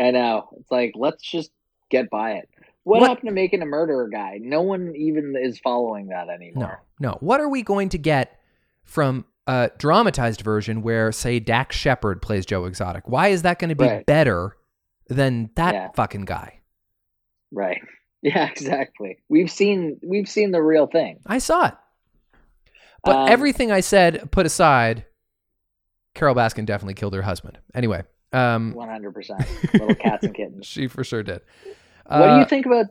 I 0.00 0.10
know. 0.12 0.48
It's 0.58 0.70
like 0.70 0.92
let's 0.96 1.22
just 1.22 1.50
get 1.90 2.08
by 2.10 2.32
it. 2.32 2.48
What, 2.84 3.00
What- 3.00 3.08
happened 3.08 3.28
to 3.28 3.34
making 3.34 3.62
a 3.62 3.66
murderer 3.66 4.08
guy? 4.08 4.38
No 4.40 4.62
one 4.62 4.94
even 4.96 5.34
is 5.40 5.58
following 5.60 6.08
that 6.08 6.28
anymore. 6.28 6.82
No. 7.00 7.10
No. 7.10 7.16
What 7.20 7.40
are 7.40 7.48
we 7.48 7.62
going 7.62 7.88
to 7.90 7.98
get 7.98 8.38
from 8.84 9.24
a 9.46 9.70
dramatized 9.78 10.40
version 10.42 10.82
where 10.82 11.10
say 11.12 11.40
Dax 11.40 11.76
Shepard 11.76 12.22
plays 12.22 12.46
Joe 12.46 12.64
Exotic? 12.66 13.08
Why 13.08 13.28
is 13.28 13.42
that 13.42 13.58
going 13.58 13.70
to 13.70 13.74
be 13.74 13.84
Right. 13.84 14.06
better 14.06 14.56
than 15.08 15.50
that 15.56 15.74
Yeah. 15.74 15.88
fucking 15.94 16.24
guy? 16.24 16.60
Right. 17.50 17.80
Yeah, 18.24 18.48
exactly. 18.48 19.18
We've 19.28 19.50
seen 19.50 19.98
we've 20.00 20.28
seen 20.28 20.52
the 20.52 20.62
real 20.62 20.86
thing. 20.86 21.18
I 21.26 21.38
saw 21.38 21.66
it. 21.66 21.74
But 23.02 23.16
Um, 23.16 23.28
everything 23.28 23.72
I 23.72 23.80
said 23.80 24.30
put 24.30 24.46
aside, 24.46 25.06
Carole 26.14 26.36
Baskin 26.36 26.64
definitely 26.64 26.94
killed 26.94 27.14
her 27.14 27.22
husband. 27.22 27.58
Anyway, 27.74 28.04
um, 28.32 28.74
One 28.74 28.88
hundred 28.88 29.12
percent. 29.12 29.44
Little 29.72 29.96
cats 29.96 30.22
and 30.24 30.32
kittens. 30.36 30.66
she 30.68 30.86
for 30.86 31.02
sure 31.02 31.24
did. 31.24 31.40
What 32.06 32.18
do 32.28 32.32
Uh, 32.34 32.38
you 32.38 32.44
think 32.44 32.64
about? 32.64 32.86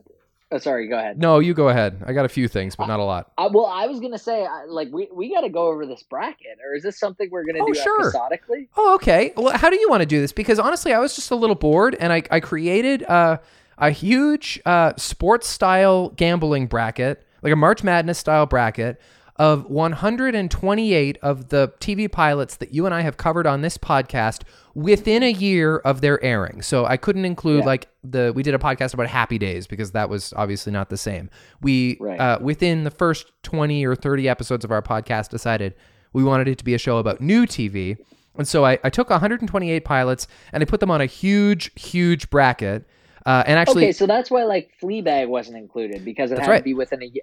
Oh, 0.52 0.58
sorry. 0.58 0.86
Go 0.86 0.98
ahead. 0.98 1.18
No, 1.18 1.38
you 1.38 1.54
go 1.54 1.70
ahead. 1.70 2.02
I 2.06 2.12
got 2.12 2.24
a 2.26 2.28
few 2.28 2.46
things, 2.46 2.76
but 2.76 2.86
not 2.86 3.00
a 3.00 3.04
lot. 3.04 3.32
Uh, 3.38 3.48
well, 3.52 3.66
I 3.66 3.86
was 3.86 4.00
gonna 4.00 4.18
say, 4.18 4.44
I- 4.44 4.64
like, 4.66 4.88
we 4.92 5.08
we 5.12 5.32
got 5.32 5.40
to 5.40 5.48
go 5.48 5.66
over 5.68 5.86
this 5.86 6.02
bracket, 6.02 6.58
or 6.64 6.74
is 6.74 6.82
this 6.82 6.98
something 6.98 7.30
we're 7.30 7.44
gonna 7.44 7.60
Oh, 7.62 7.66
do 7.66 7.74
sure. 7.74 8.00
episodically? 8.02 8.68
Oh, 8.76 8.94
okay. 8.96 9.32
Well, 9.36 9.56
how 9.56 9.70
do 9.70 9.76
you 9.80 9.88
want 9.88 10.02
to 10.02 10.06
do 10.06 10.20
this? 10.20 10.32
Because 10.32 10.58
honestly, 10.58 10.92
I 10.92 10.98
was 10.98 11.16
just 11.16 11.30
a 11.30 11.34
little 11.36 11.56
bored, 11.56 11.96
and 11.98 12.12
I 12.12 12.22
I 12.30 12.40
created 12.40 13.02
uh, 13.04 13.38
a 13.78 13.90
huge 13.90 14.60
uh, 14.66 14.92
sports 14.96 15.48
style 15.48 16.10
gambling 16.10 16.66
bracket, 16.66 17.24
like 17.42 17.52
a 17.52 17.56
March 17.56 17.82
Madness 17.82 18.18
style 18.18 18.44
bracket 18.46 19.00
of 19.36 19.64
128 19.70 21.18
of 21.22 21.48
the 21.48 21.72
TV 21.80 22.10
pilots 22.10 22.56
that 22.56 22.74
you 22.74 22.84
and 22.86 22.94
I 22.94 23.00
have 23.00 23.16
covered 23.16 23.46
on 23.46 23.62
this 23.62 23.78
podcast 23.78 24.42
within 24.74 25.22
a 25.22 25.32
year 25.32 25.78
of 25.78 26.00
their 26.00 26.22
airing. 26.22 26.62
So 26.62 26.84
I 26.84 26.96
couldn't 26.96 27.24
include 27.24 27.60
Yeah. 27.60 27.66
like 27.66 27.88
the 28.04 28.32
we 28.34 28.42
did 28.42 28.54
a 28.54 28.58
podcast 28.58 28.94
about 28.94 29.06
Happy 29.06 29.38
Days 29.38 29.66
because 29.66 29.92
that 29.92 30.08
was 30.08 30.32
obviously 30.36 30.72
not 30.72 30.90
the 30.90 30.96
same. 30.96 31.30
We 31.60 31.96
Right. 32.00 32.20
uh, 32.20 32.38
within 32.40 32.84
the 32.84 32.90
first 32.90 33.32
20 33.42 33.84
or 33.86 33.94
30 33.94 34.28
episodes 34.28 34.64
of 34.64 34.70
our 34.70 34.82
podcast 34.82 35.30
decided 35.30 35.74
we 36.12 36.22
wanted 36.22 36.48
it 36.48 36.58
to 36.58 36.64
be 36.64 36.74
a 36.74 36.78
show 36.78 36.98
about 36.98 37.20
new 37.20 37.46
TV. 37.46 37.96
And 38.36 38.46
so 38.46 38.64
I, 38.64 38.78
I 38.84 38.90
took 38.90 39.10
128 39.10 39.84
pilots 39.84 40.26
and 40.52 40.62
I 40.62 40.64
put 40.66 40.80
them 40.80 40.90
on 40.90 41.00
a 41.00 41.06
huge, 41.06 41.70
huge 41.74 42.28
bracket. 42.30 42.84
Uh, 43.24 43.44
and 43.46 43.58
actually, 43.58 43.84
okay, 43.84 43.92
so 43.92 44.06
that's 44.06 44.30
why 44.30 44.42
like 44.44 44.72
Fleabag 44.82 45.28
wasn't 45.28 45.56
included 45.56 46.04
because 46.04 46.32
it 46.32 46.38
had 46.38 46.48
right. 46.48 46.58
to 46.58 46.64
be 46.64 46.74
within 46.74 47.02
a 47.02 47.06
year. 47.06 47.22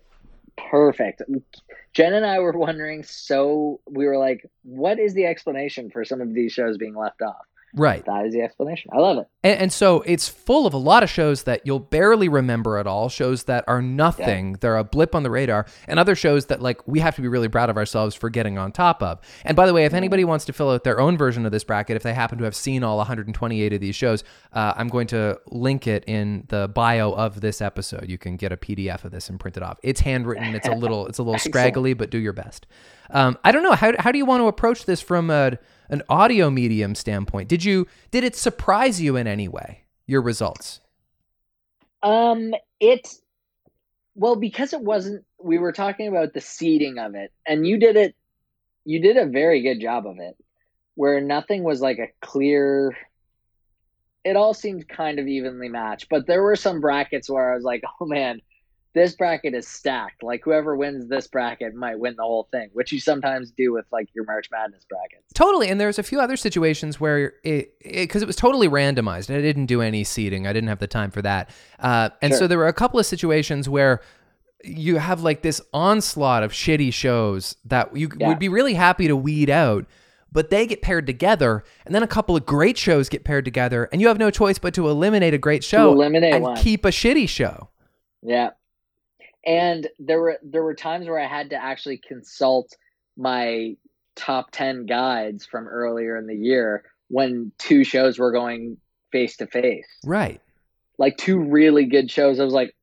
Perfect. 0.70 1.22
Jen 1.94 2.14
and 2.14 2.26
I 2.26 2.40
were 2.40 2.52
wondering, 2.52 3.04
so 3.04 3.80
we 3.90 4.06
were 4.06 4.18
like, 4.18 4.50
what 4.64 5.00
is 5.00 5.14
the 5.14 5.26
explanation 5.26 5.90
for 5.90 6.06
some 6.06 6.22
of 6.22 6.34
these 6.34 6.52
shows 6.52 6.78
being 6.78 6.96
left 6.96 7.22
off? 7.22 7.46
Right. 7.74 8.04
That 8.06 8.26
is 8.26 8.34
the 8.34 8.42
explanation. 8.42 8.90
I 8.92 8.98
love 8.98 9.18
it. 9.20 9.28
And, 9.44 9.62
and, 9.62 9.74
so 9.74 10.02
it's 10.02 10.28
full 10.28 10.66
of 10.66 10.74
a 10.74 10.78
lot 10.78 11.04
of 11.04 11.10
shows 11.10 11.44
that 11.44 11.66
you'll 11.66 11.80
barely 11.80 12.28
remember 12.28 12.78
at 12.78 12.88
all, 12.88 13.10
shows 13.10 13.44
that 13.44 13.64
are 13.68 13.82
nothing. 13.82 14.52
Yeah. 14.52 14.58
They're 14.60 14.78
a 14.78 14.84
blip 14.84 15.14
on 15.14 15.24
the 15.24 15.30
radar, 15.30 15.66
and 15.88 16.00
other 16.00 16.16
shows 16.16 16.48
that 16.48 16.62
like 16.62 16.86
we 16.88 17.00
have 17.00 17.16
to 17.16 17.22
be 17.22 17.28
really 17.28 17.48
proud 17.48 17.70
of 17.70 17.78
ourselves 17.78 18.16
for 18.16 18.30
getting 18.30 18.58
on 18.58 18.72
top 18.72 19.04
of. 19.04 19.20
And 19.46 19.56
by 19.56 19.68
the 19.68 19.74
way, 19.74 19.86
if 19.86 19.94
anybody 19.94 20.26
wants 20.26 20.46
to 20.46 20.54
fill 20.54 20.72
out 20.72 20.84
their 20.84 21.00
own 21.00 21.18
version 21.18 21.46
of 21.46 21.52
this 21.52 21.64
bracket, 21.64 21.96
if 21.96 22.04
they 22.04 22.14
happen 22.14 22.38
to 22.40 22.44
have 22.44 22.56
seen 22.56 22.84
all 22.84 22.98
128 22.98 23.74
of 23.74 23.80
these 23.80 23.96
shows, 23.96 24.24
uh, 24.54 24.74
I'm 24.76 24.88
going 24.88 25.08
to 25.08 25.40
link 25.48 25.86
it 25.86 26.04
in 26.08 26.46
the 26.50 26.68
bio 26.68 27.12
of 27.12 27.40
this 27.40 27.62
episode. 27.62 28.10
You 28.10 28.18
can 28.18 28.36
get 28.36 28.52
a 28.52 28.58
PDF 28.58 29.06
of 29.06 29.12
this 29.12 29.30
and 29.30 29.40
print 29.40 29.58
it 29.58 29.64
off. 29.64 29.78
It's 29.84 30.02
handwritten. 30.02 30.56
It's 30.56 30.68
a 30.68 30.74
little 30.74 31.06
it's 31.08 31.20
a 31.20 31.24
little 31.24 31.40
scraggly, 31.50 31.94
but 31.94 32.10
do 32.10 32.18
your 32.18 32.34
best. 32.34 32.66
Um, 33.12 33.38
I 33.44 33.52
don't 33.52 33.64
know 33.64 33.74
how 33.74 33.94
how 34.00 34.12
do 34.12 34.18
you 34.18 34.26
want 34.26 34.42
to 34.42 34.48
approach 34.48 34.86
this 34.86 35.02
from 35.02 35.30
a 35.30 35.58
an 35.90 36.04
audio 36.10 36.50
medium 36.50 36.96
standpoint, 36.96 37.50
did 37.50 37.64
you 37.64 37.88
did 38.12 38.24
it 38.24 38.36
surprise 38.36 39.02
you 39.02 39.16
in 39.16 39.28
any 39.28 39.48
way? 39.48 39.84
Your 40.06 40.22
results? 40.22 40.82
Um, 42.02 42.54
it 42.80 43.08
well 44.16 44.36
because 44.36 44.74
it 44.74 44.82
wasn't. 44.82 45.26
We 45.42 45.58
were 45.58 45.72
talking 45.72 46.08
about 46.08 46.34
the 46.34 46.42
seeding 46.42 46.98
of 46.98 47.16
it, 47.16 47.32
and 47.46 47.66
you 47.66 47.78
did 47.78 47.96
it. 47.96 48.16
You 48.86 49.02
did 49.02 49.18
a 49.18 49.26
very 49.26 49.62
good 49.62 49.80
job 49.82 50.08
of 50.08 50.20
it, 50.20 50.38
where 50.96 51.22
nothing 51.22 51.64
was 51.64 51.82
like 51.82 52.00
a 52.00 52.08
clear. 52.22 52.98
It 54.24 54.36
all 54.36 54.54
seemed 54.54 54.88
kind 54.88 55.20
of 55.20 55.28
evenly 55.28 55.70
matched, 55.70 56.08
but 56.10 56.28
there 56.28 56.44
were 56.44 56.56
some 56.56 56.82
brackets 56.82 57.30
where 57.30 57.52
I 57.52 57.56
was 57.56 57.64
like, 57.64 57.84
"Oh 58.02 58.06
man, 58.06 58.42
this 58.94 59.16
bracket 59.16 59.54
is 59.54 59.68
stacked. 59.68 60.24
Like 60.24 60.42
whoever 60.44 60.76
wins 60.76 61.08
this 61.08 61.28
bracket 61.28 61.76
might 61.76 62.00
win 62.00 62.16
the 62.16 62.24
whole 62.24 62.48
thing, 62.52 62.70
which 62.74 62.92
you 62.92 63.00
sometimes 63.00 63.52
do 63.52 63.72
with 63.72 63.86
like 63.92 64.10
your 64.14 64.26
March 64.26 64.50
Madness 64.52 64.86
brackets. 64.90 65.32
Totally. 65.34 65.70
And 65.70 65.80
there's 65.80 66.00
a 66.00 66.04
few 66.04 66.20
other 66.20 66.36
situations 66.38 67.00
where 67.00 67.34
it 67.44 67.78
because 67.84 68.22
it, 68.22 68.26
it, 68.26 68.28
was 68.28 68.36
totally 68.36 68.68
randomized 68.68 69.30
and 69.30 69.38
I 69.38 69.42
didn't 69.42 69.68
do 69.68 69.82
any 69.82 70.04
seeding. 70.04 70.48
I 70.48 70.54
didn't 70.54 70.70
have 70.70 70.80
the 70.80 70.88
time 70.88 71.12
for 71.12 71.22
that. 71.22 71.52
Uh, 71.80 72.10
and 72.22 72.32
sure. 72.32 72.40
so 72.40 72.48
there 72.48 72.58
were 72.58 72.68
a 72.68 72.74
couple 72.74 73.00
of 73.00 73.06
situations 73.06 73.70
where 73.70 74.02
you 74.64 74.98
have 74.98 75.22
like 75.22 75.42
this 75.42 75.62
onslaught 75.74 76.44
of 76.44 76.52
shitty 76.52 76.92
shows 76.92 77.56
that 77.66 77.96
you 77.96 78.10
yeah. 78.18 78.28
would 78.28 78.40
be 78.40 78.50
really 78.50 78.74
happy 78.74 79.08
to 79.08 79.16
weed 79.16 79.50
out 79.50 79.86
but 80.32 80.50
they 80.50 80.68
get 80.68 80.82
paired 80.82 81.08
together 81.08 81.64
and 81.86 81.96
then 81.96 82.04
a 82.04 82.08
couple 82.08 82.36
of 82.36 82.46
great 82.46 82.78
shows 82.78 83.10
get 83.10 83.24
paired 83.24 83.46
together 83.46 83.88
and 83.92 84.02
you 84.02 84.08
have 84.08 84.18
no 84.18 84.30
choice 84.30 84.60
but 84.60 84.74
to 84.74 84.90
eliminate 84.90 85.34
a 85.34 85.38
great 85.38 85.64
show 85.64 85.94
eliminate 85.94 86.34
and 86.34 86.44
one. 86.44 86.58
keep 86.58 86.84
a 86.84 86.90
shitty 86.90 87.28
show 87.28 87.70
yeah 88.22 88.50
and 89.50 89.88
there 89.98 90.22
were 90.22 90.38
there 90.44 90.62
were 90.62 90.76
times 90.76 91.08
where 91.08 91.20
I 91.20 91.26
had 91.26 91.50
to 91.50 91.56
actually 91.56 91.98
consult 91.98 92.76
my 93.18 93.76
top 94.16 94.52
10 94.52 94.86
guides 94.86 95.48
from 95.48 95.68
earlier 95.68 96.16
in 96.18 96.28
the 96.28 96.36
year 96.36 96.84
when 97.08 97.52
two 97.58 97.84
shows 97.84 98.20
were 98.20 98.32
going 98.32 98.78
face 99.12 99.38
to 99.38 99.48
face. 99.48 99.88
Right. 100.06 100.40
Like 101.00 101.18
two 101.18 101.40
really 101.40 101.86
good 101.86 102.12
shows. 102.12 102.40
I 102.40 102.44
was 102.44 102.54
like 102.54 102.76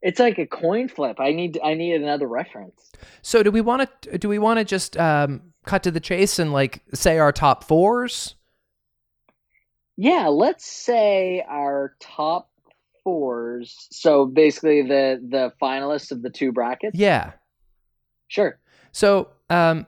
it's 0.00 0.18
like 0.18 0.38
a 0.38 0.46
coin 0.46 0.88
flip. 0.88 1.20
I 1.20 1.32
need 1.32 1.60
I 1.62 1.74
need 1.74 2.00
another 2.00 2.28
reference. 2.28 2.90
So 3.20 3.42
do 3.42 3.50
we 3.50 3.60
want 3.60 4.02
to 4.02 4.16
do 4.16 4.30
we 4.30 4.38
want 4.38 4.60
to 4.60 4.64
just 4.64 4.96
um, 4.96 5.52
cut 5.66 5.82
to 5.82 5.90
the 5.90 6.00
chase 6.00 6.38
and 6.38 6.50
like 6.50 6.82
say 6.94 7.18
our 7.18 7.30
top 7.30 7.68
4s? 7.68 8.36
Yeah, 9.96 10.28
let's 10.28 10.64
say 10.64 11.44
our 11.46 11.94
top 12.00 12.48
fours. 13.04 13.86
So 13.90 14.26
basically, 14.26 14.82
the 14.82 15.20
the 15.28 15.52
finalists 15.62 16.10
of 16.10 16.22
the 16.22 16.30
two 16.30 16.50
brackets. 16.50 16.98
Yeah. 16.98 17.32
Sure. 18.28 18.58
So, 18.92 19.28
um, 19.50 19.86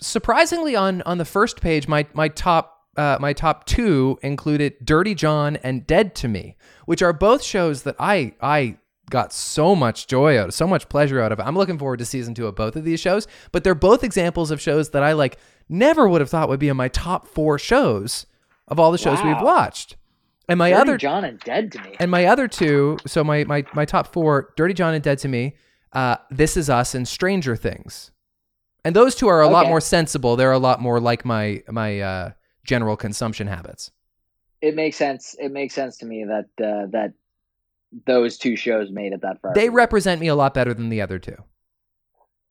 surprisingly, 0.00 0.74
on 0.74 1.02
on 1.02 1.18
the 1.18 1.24
first 1.24 1.60
page, 1.60 1.86
my 1.86 2.06
my 2.14 2.28
top 2.28 2.86
uh, 2.96 3.18
my 3.20 3.32
top 3.32 3.66
two 3.66 4.18
included 4.22 4.74
Dirty 4.84 5.14
John 5.14 5.56
and 5.56 5.86
Dead 5.86 6.14
to 6.16 6.28
Me, 6.28 6.56
which 6.86 7.02
are 7.02 7.12
both 7.12 7.42
shows 7.42 7.82
that 7.84 7.96
I 7.98 8.34
I 8.40 8.78
got 9.10 9.32
so 9.32 9.74
much 9.74 10.06
joy 10.06 10.38
out 10.38 10.48
of, 10.48 10.54
so 10.54 10.66
much 10.66 10.88
pleasure 10.88 11.20
out 11.20 11.32
of. 11.32 11.40
I'm 11.40 11.56
looking 11.56 11.78
forward 11.78 11.98
to 11.98 12.04
season 12.04 12.34
two 12.34 12.46
of 12.46 12.54
both 12.54 12.76
of 12.76 12.84
these 12.84 13.00
shows, 13.00 13.26
but 13.52 13.64
they're 13.64 13.74
both 13.74 14.04
examples 14.04 14.50
of 14.50 14.60
shows 14.60 14.90
that 14.90 15.02
I 15.02 15.12
like 15.12 15.38
never 15.68 16.08
would 16.08 16.20
have 16.20 16.30
thought 16.30 16.48
would 16.48 16.60
be 16.60 16.68
in 16.68 16.76
my 16.76 16.88
top 16.88 17.26
four 17.26 17.58
shows 17.58 18.26
of 18.68 18.78
all 18.78 18.92
the 18.92 18.98
shows 18.98 19.18
wow. 19.18 19.34
we've 19.34 19.42
watched. 19.42 19.96
And 20.48 20.58
my 20.58 20.70
Dirty 20.70 20.80
other 20.80 20.98
John 20.98 21.24
and 21.24 21.38
Dead 21.40 21.72
to 21.72 21.82
Me. 21.82 21.96
And 22.00 22.10
my 22.10 22.26
other 22.26 22.48
two, 22.48 22.98
so 23.06 23.22
my 23.22 23.44
my 23.44 23.64
my 23.74 23.84
top 23.84 24.12
four, 24.12 24.52
Dirty 24.56 24.74
John 24.74 24.94
and 24.94 25.02
Dead 25.02 25.18
to 25.18 25.28
Me, 25.28 25.54
uh, 25.92 26.16
This 26.30 26.56
Is 26.56 26.68
Us 26.68 26.94
and 26.94 27.06
Stranger 27.06 27.56
Things. 27.56 28.10
And 28.84 28.96
those 28.96 29.14
two 29.14 29.28
are 29.28 29.42
a 29.42 29.46
okay. 29.46 29.52
lot 29.52 29.66
more 29.66 29.80
sensible. 29.80 30.36
They're 30.36 30.52
a 30.52 30.58
lot 30.58 30.80
more 30.80 31.00
like 31.00 31.24
my 31.24 31.62
my 31.68 32.00
uh, 32.00 32.30
general 32.64 32.96
consumption 32.96 33.46
habits. 33.46 33.90
It 34.60 34.74
makes 34.74 34.96
sense. 34.96 35.36
It 35.38 35.52
makes 35.52 35.74
sense 35.74 35.98
to 35.98 36.06
me 36.06 36.24
that 36.24 36.64
uh, 36.64 36.86
that 36.90 37.12
those 38.06 38.38
two 38.38 38.56
shows 38.56 38.90
made 38.90 39.12
it 39.12 39.22
that 39.22 39.40
far. 39.40 39.54
They 39.54 39.68
represent 39.68 40.20
me 40.20 40.28
a 40.28 40.34
lot 40.34 40.54
better 40.54 40.74
than 40.74 40.88
the 40.88 41.00
other 41.02 41.18
two. 41.18 41.36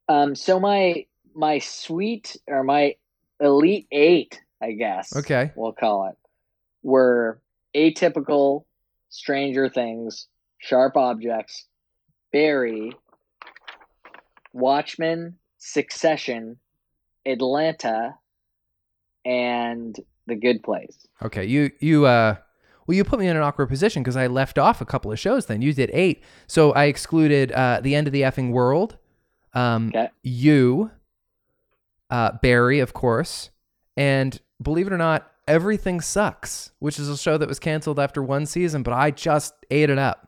Um. 0.07 0.35
So 0.35 0.59
my 0.59 1.05
my 1.35 1.59
sweet 1.59 2.37
or 2.47 2.63
my 2.63 2.95
elite 3.39 3.87
eight, 3.91 4.41
I 4.61 4.71
guess. 4.71 5.15
Okay. 5.15 5.51
We'll 5.55 5.73
call 5.73 6.09
it. 6.09 6.17
Were 6.83 7.41
Atypical, 7.75 8.63
Stranger 9.09 9.69
Things, 9.69 10.27
Sharp 10.59 10.97
Objects, 10.97 11.65
Barry, 12.31 12.93
Watchmen, 14.53 15.35
Succession, 15.57 16.57
Atlanta, 17.25 18.15
and 19.25 19.95
The 20.27 20.35
Good 20.35 20.63
Place. 20.63 21.07
Okay, 21.21 21.45
you 21.45 21.71
you 21.79 22.05
uh 22.05 22.35
well 22.87 22.95
you 22.95 23.03
put 23.03 23.19
me 23.19 23.27
in 23.27 23.35
an 23.35 23.43
awkward 23.43 23.67
position 23.67 24.03
because 24.03 24.17
I 24.17 24.27
left 24.27 24.57
off 24.57 24.81
a 24.81 24.85
couple 24.85 25.11
of 25.11 25.19
shows 25.19 25.45
then. 25.45 25.61
You 25.61 25.73
did 25.73 25.91
8. 25.93 26.23
So 26.47 26.71
I 26.73 26.85
excluded 26.85 27.51
uh 27.51 27.81
The 27.81 27.95
End 27.95 28.07
of 28.07 28.13
the 28.13 28.21
Effing 28.21 28.51
World, 28.51 28.97
um 29.53 29.89
okay. 29.89 30.09
you 30.23 30.91
uh 32.09 32.33
Barry 32.41 32.79
of 32.79 32.93
course, 32.93 33.49
and 33.95 34.39
believe 34.61 34.87
it 34.87 34.93
or 34.93 34.97
not, 34.97 35.31
Everything 35.49 35.99
Sucks, 35.99 36.71
which 36.77 36.99
is 36.99 37.09
a 37.09 37.17
show 37.17 37.35
that 37.35 37.49
was 37.49 37.57
canceled 37.57 37.99
after 37.99 38.21
one 38.21 38.45
season, 38.45 38.83
but 38.83 38.93
I 38.93 39.09
just 39.09 39.55
ate 39.71 39.89
it 39.89 39.97
up. 39.97 40.27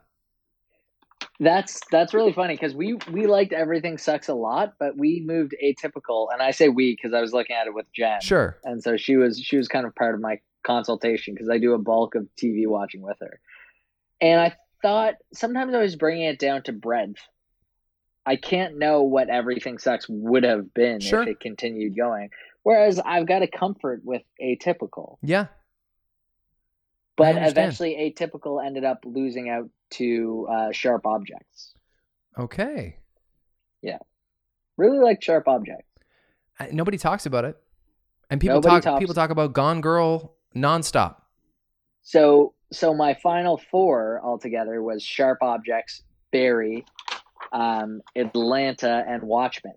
That's 1.38 1.80
that's 1.92 2.12
really 2.12 2.32
funny 2.32 2.54
because 2.54 2.74
we 2.74 2.98
we 3.08 3.28
liked 3.28 3.52
Everything 3.52 3.98
Sucks 3.98 4.28
a 4.28 4.34
lot, 4.34 4.74
but 4.80 4.96
we 4.96 5.22
moved 5.24 5.54
atypical, 5.64 6.26
and 6.32 6.42
I 6.42 6.50
say 6.50 6.68
we 6.68 6.96
because 6.96 7.14
I 7.14 7.20
was 7.20 7.32
looking 7.32 7.54
at 7.54 7.68
it 7.68 7.74
with 7.74 7.86
Jen. 7.94 8.20
Sure. 8.20 8.58
And 8.64 8.82
so 8.82 8.96
she 8.96 9.16
was 9.16 9.38
she 9.38 9.56
was 9.56 9.68
kind 9.68 9.86
of 9.86 9.94
part 9.94 10.16
of 10.16 10.20
my 10.20 10.40
consultation 10.64 11.34
because 11.34 11.48
I 11.48 11.58
do 11.58 11.74
a 11.74 11.78
bulk 11.78 12.16
of 12.16 12.26
TV 12.36 12.66
watching 12.66 13.00
with 13.00 13.18
her, 13.20 13.38
and 14.20 14.40
I 14.40 14.56
thought 14.82 15.14
sometimes 15.32 15.72
I 15.72 15.78
was 15.78 15.94
bringing 15.94 16.24
it 16.24 16.40
down 16.40 16.64
to 16.64 16.72
breadth. 16.72 17.20
I 18.26 18.34
can't 18.34 18.76
know 18.76 19.02
what 19.02 19.30
Everything 19.30 19.78
Sucks 19.78 20.06
would 20.08 20.42
have 20.42 20.74
been 20.74 20.98
sure. 20.98 21.22
if 21.22 21.28
it 21.28 21.40
continued 21.40 21.96
going. 21.96 22.30
Whereas 22.62 22.98
I've 22.98 23.26
got 23.26 23.42
a 23.42 23.46
comfort 23.46 24.02
with 24.04 24.22
atypical. 24.40 25.18
Yeah. 25.22 25.46
But 27.16 27.36
eventually, 27.36 28.14
atypical 28.18 28.64
ended 28.64 28.84
up 28.84 29.00
losing 29.04 29.50
out 29.50 29.68
to 29.92 30.46
uh, 30.50 30.72
sharp 30.72 31.06
objects. 31.06 31.74
Okay. 32.38 32.96
Yeah. 33.82 33.98
Really 34.76 34.98
like 34.98 35.22
sharp 35.22 35.46
objects. 35.48 35.86
Uh, 36.58 36.66
nobody 36.72 36.96
talks 36.96 37.26
about 37.26 37.44
it, 37.44 37.56
and 38.30 38.40
people 38.40 38.56
nobody 38.56 38.80
talk. 38.80 38.98
People 38.98 39.14
talk 39.14 39.30
about 39.30 39.52
Gone 39.52 39.80
Girl 39.80 40.34
nonstop. 40.56 41.16
So, 42.02 42.54
so 42.72 42.94
my 42.94 43.14
final 43.14 43.60
four 43.70 44.20
altogether 44.24 44.82
was 44.82 45.02
sharp 45.02 45.38
objects, 45.42 46.02
Barry, 46.30 46.84
um, 47.52 48.00
Atlanta, 48.16 49.04
and 49.06 49.22
Watchmen. 49.22 49.74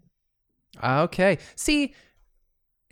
Okay. 0.83 1.37
See, 1.55 1.93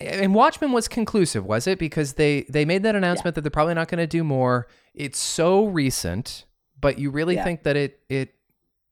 and 0.04 0.34
Watchmen 0.34 0.72
was 0.72 0.88
conclusive, 0.88 1.46
was 1.46 1.68
it? 1.68 1.80
Because 1.80 2.14
they 2.14 2.46
they 2.50 2.66
made 2.66 2.84
that 2.84 2.96
announcement 2.96 3.34
yeah. 3.34 3.36
that 3.36 3.42
they're 3.42 3.52
probably 3.52 3.74
not 3.74 3.88
going 3.88 4.00
to 4.00 4.08
do 4.08 4.24
more. 4.24 4.68
It's 4.94 5.20
so 5.20 5.66
recent, 5.66 6.46
but 6.80 7.00
you 7.00 7.10
really 7.10 7.36
yeah. 7.36 7.44
think 7.44 7.64
that 7.64 7.76
it 7.76 8.00
it 8.10 8.36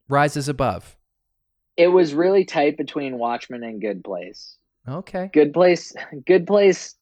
rises 0.07 0.47
above. 0.47 0.97
It 1.77 1.87
was 1.87 2.13
really 2.13 2.45
tight 2.45 2.77
between 2.77 3.17
Watchmen 3.17 3.63
and 3.63 3.81
Good 3.81 4.03
Place. 4.03 4.57
Okay. 4.87 5.29
Good 5.33 5.53
Place, 5.53 5.93
Good 6.25 6.45
Place. 6.45 6.95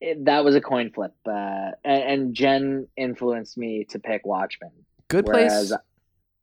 It, 0.00 0.24
that 0.24 0.44
was 0.44 0.54
a 0.54 0.62
coin 0.62 0.90
flip, 0.90 1.14
uh, 1.26 1.72
and, 1.84 2.02
and, 2.02 2.34
Jen 2.34 2.88
influenced 2.96 3.58
me 3.58 3.84
to 3.90 3.98
pick 3.98 4.24
Watchmen. 4.24 4.70
Good 5.08 5.26
Place. 5.26 5.74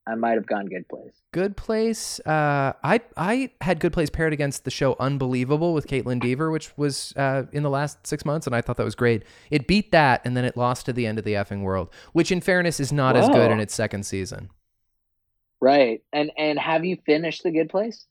I 0.07 0.15
might 0.15 0.35
have 0.35 0.45
gone 0.45 0.67
Good 0.67 0.87
Place. 0.87 1.21
Good 1.31 1.57
Place. 1.57 2.19
Uh, 2.21 2.73
I 2.83 3.01
I 3.17 3.51
had 3.61 3.79
Good 3.79 3.91
Place 3.91 4.09
paired 4.09 4.31
against 4.31 4.63
the 4.63 4.71
show 4.71 4.95
Unbelievable 4.99 5.73
with 5.73 5.87
Kaitlyn 5.87 6.21
Dever, 6.21 6.49
which 6.49 6.75
was 6.77 7.13
uh, 7.17 7.43
in 7.51 7.63
the 7.63 7.69
last 7.69 8.07
six 8.07 8.23
months, 8.23 8.47
and 8.47 8.55
I 8.55 8.61
thought 8.61 8.77
that 8.77 8.85
was 8.85 8.95
great. 8.95 9.23
It 9.51 9.67
beat 9.67 9.91
that, 9.91 10.21
and 10.23 10.37
then 10.37 10.45
it 10.45 10.55
lost 10.55 10.85
to 10.85 10.93
the 10.93 11.05
end 11.05 11.19
of 11.19 11.25
the 11.25 11.33
effing 11.33 11.61
world, 11.61 11.89
which, 12.13 12.31
in 12.31 12.39
fairness, 12.39 12.79
is 12.79 12.93
not 12.93 13.15
Whoa. 13.15 13.23
as 13.23 13.29
good 13.29 13.51
in 13.51 13.59
its 13.59 13.75
second 13.75 14.05
season. 14.05 14.49
Right, 15.59 16.01
and 16.13 16.31
and 16.37 16.57
have 16.57 16.85
you 16.85 16.97
finished 17.05 17.43
the 17.43 17.51
Good 17.51 17.69
Place? 17.69 18.07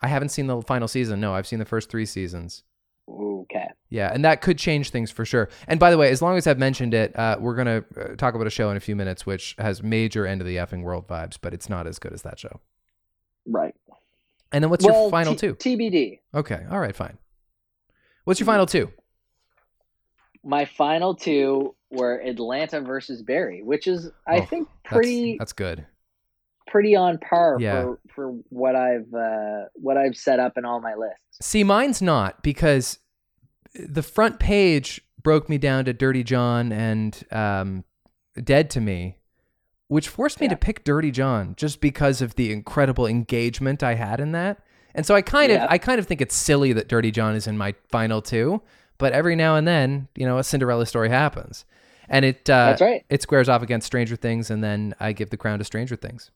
I 0.00 0.08
haven't 0.08 0.30
seen 0.30 0.46
the 0.46 0.62
final 0.62 0.88
season. 0.88 1.20
No, 1.20 1.34
I've 1.34 1.46
seen 1.46 1.58
the 1.58 1.64
first 1.64 1.90
three 1.90 2.06
seasons. 2.06 2.62
Okay. 3.08 3.68
Yeah, 3.90 4.10
and 4.12 4.24
that 4.24 4.40
could 4.40 4.58
change 4.58 4.90
things 4.90 5.10
for 5.10 5.24
sure. 5.24 5.48
And 5.68 5.78
by 5.78 5.90
the 5.90 5.98
way, 5.98 6.10
as 6.10 6.20
long 6.20 6.36
as 6.36 6.46
I've 6.46 6.58
mentioned 6.58 6.94
it, 6.94 7.16
uh, 7.16 7.36
we're 7.38 7.54
gonna 7.54 7.84
uh, 7.96 8.16
talk 8.16 8.34
about 8.34 8.46
a 8.46 8.50
show 8.50 8.70
in 8.70 8.76
a 8.76 8.80
few 8.80 8.96
minutes, 8.96 9.24
which 9.26 9.54
has 9.58 9.82
major 9.82 10.26
end 10.26 10.40
of 10.40 10.46
the 10.46 10.56
effing 10.56 10.82
world 10.82 11.06
vibes, 11.06 11.36
but 11.40 11.54
it's 11.54 11.68
not 11.68 11.86
as 11.86 11.98
good 11.98 12.12
as 12.12 12.22
that 12.22 12.38
show. 12.38 12.60
Right. 13.46 13.74
And 14.52 14.64
then 14.64 14.70
what's 14.70 14.84
well, 14.84 15.02
your 15.02 15.10
final 15.10 15.34
T- 15.34 15.48
two? 15.48 15.54
TBD. 15.54 16.20
Okay, 16.34 16.64
all 16.70 16.80
right, 16.80 16.94
fine. 16.96 17.18
What's 18.24 18.40
your 18.40 18.46
final 18.46 18.66
two? 18.66 18.90
My 20.42 20.64
final 20.64 21.14
two 21.14 21.74
were 21.90 22.20
Atlanta 22.20 22.80
versus 22.80 23.22
Barry, 23.22 23.62
which 23.62 23.86
is 23.86 24.10
I 24.26 24.38
Oh, 24.38 24.44
think 24.44 24.68
That's- 24.84 24.96
pretty 24.96 25.36
That's, 25.38 25.52
good. 25.52 25.86
pretty 26.66 26.96
on 26.96 27.18
par 27.18 27.56
Yeah. 27.60 27.82
for 27.82 27.98
for 28.14 28.28
what 28.48 28.76
I've 28.76 29.12
uh, 29.14 29.64
what 29.74 29.96
I've 29.96 30.16
set 30.16 30.40
up 30.40 30.58
in 30.58 30.64
all 30.64 30.80
my 30.80 30.94
lists. 30.94 31.18
See, 31.40 31.64
mine's 31.64 32.02
not 32.02 32.42
because 32.42 32.98
the 33.74 34.02
front 34.02 34.38
page 34.38 35.00
broke 35.22 35.48
me 35.48 35.58
down 35.58 35.84
to 35.86 35.92
Dirty 35.92 36.22
John 36.22 36.72
and 36.72 37.22
um, 37.30 37.84
Dead 38.42 38.70
to 38.70 38.80
Me, 38.80 39.16
which 39.88 40.08
forced 40.08 40.40
me 40.40 40.46
Yeah. 40.46 40.50
to 40.50 40.56
pick 40.56 40.84
Dirty 40.84 41.10
John 41.10 41.54
just 41.56 41.80
because 41.80 42.20
of 42.22 42.34
the 42.36 42.52
incredible 42.52 43.06
engagement 43.06 43.82
I 43.82 43.94
had 43.94 44.20
in 44.20 44.32
that. 44.32 44.60
And 44.94 45.04
so 45.04 45.14
I 45.14 45.22
kind 45.22 45.50
Yeah. 45.50 45.64
of 45.64 45.70
I 45.70 45.78
kind 45.78 45.98
of 45.98 46.06
think 46.06 46.20
it's 46.20 46.34
silly 46.36 46.72
that 46.72 46.88
Dirty 46.88 47.10
John 47.10 47.34
is 47.34 47.46
in 47.46 47.56
my 47.58 47.74
final 47.90 48.22
two, 48.22 48.62
but 48.98 49.12
every 49.12 49.34
now 49.34 49.56
and 49.56 49.66
then, 49.66 50.08
you 50.14 50.24
know, 50.26 50.38
a 50.38 50.44
Cinderella 50.44 50.86
story 50.86 51.08
happens. 51.08 51.64
And 52.08 52.24
it 52.24 52.48
uh, 52.50 52.66
That's 52.66 52.82
right. 52.82 53.04
it 53.08 53.22
squares 53.22 53.48
off 53.48 53.62
against 53.62 53.86
Stranger 53.86 54.14
Things 54.16 54.50
and 54.50 54.62
then 54.62 54.94
I 55.00 55.12
give 55.12 55.30
the 55.30 55.36
crown 55.36 55.58
to 55.58 55.64
Stranger 55.64 55.96
Things. 55.96 56.30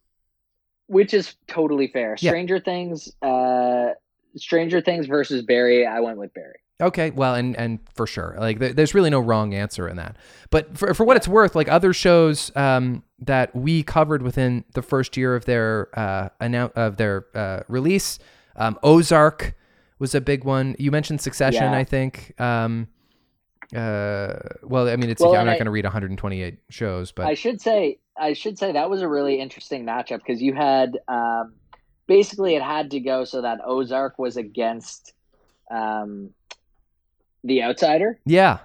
Which 0.86 1.12
is 1.12 1.36
totally 1.46 1.88
fair. 1.88 2.16
Yeah. 2.18 2.30
Stranger 2.30 2.58
Things, 2.58 3.12
uh, 3.20 3.90
Stranger 4.36 4.80
Things 4.80 5.06
versus 5.06 5.42
Barry. 5.42 5.86
I 5.86 6.00
went 6.00 6.16
with 6.18 6.32
Barry. 6.32 6.58
Okay, 6.80 7.10
well, 7.10 7.34
and 7.34 7.56
and 7.56 7.80
for 7.94 8.06
sure, 8.06 8.36
like 8.38 8.60
there, 8.60 8.72
there's 8.72 8.94
really 8.94 9.10
no 9.10 9.18
wrong 9.18 9.52
answer 9.52 9.88
in 9.88 9.96
that. 9.96 10.16
But 10.50 10.78
for 10.78 10.94
for 10.94 11.04
what 11.04 11.16
it's 11.16 11.26
worth, 11.26 11.56
like 11.56 11.68
other 11.68 11.92
shows 11.92 12.52
um, 12.54 13.02
that 13.18 13.54
we 13.54 13.82
covered 13.82 14.22
within 14.22 14.64
the 14.74 14.82
first 14.82 15.16
year 15.16 15.34
of 15.34 15.44
their 15.44 15.88
uh, 15.98 16.28
annou- 16.40 16.72
of 16.72 16.96
their 16.96 17.26
uh, 17.34 17.60
release, 17.66 18.20
um, 18.54 18.78
Ozark 18.84 19.56
was 19.98 20.14
a 20.14 20.20
big 20.20 20.44
one. 20.44 20.76
You 20.78 20.92
mentioned 20.92 21.20
Succession, 21.20 21.64
Yeah. 21.64 21.76
I 21.76 21.82
think. 21.82 22.40
Um, 22.40 22.86
uh, 23.74 24.34
well, 24.62 24.88
I 24.88 24.94
mean, 24.96 25.10
it's 25.10 25.20
Well, 25.20 25.34
I'm 25.34 25.46
not 25.46 25.54
going 25.54 25.66
to 25.66 25.70
read 25.70 25.84
128 25.84 26.58
shows, 26.70 27.12
but 27.12 27.26
I 27.26 27.34
should 27.34 27.60
say 27.60 27.98
I 28.16 28.32
should 28.32 28.58
say 28.58 28.72
that 28.72 28.88
was 28.88 29.02
a 29.02 29.08
really 29.08 29.40
interesting 29.40 29.84
matchup 29.84 30.18
because 30.18 30.40
you 30.40 30.54
had 30.54 30.98
um, 31.08 31.54
basically 32.06 32.54
it 32.54 32.62
had 32.62 32.92
to 32.92 33.00
go 33.00 33.24
so 33.24 33.42
that 33.42 33.58
Ozark 33.64 34.18
was 34.18 34.36
against 34.36 35.12
um, 35.70 36.30
the 37.44 37.62
Outsider, 37.62 38.18
yeah, 38.24 38.58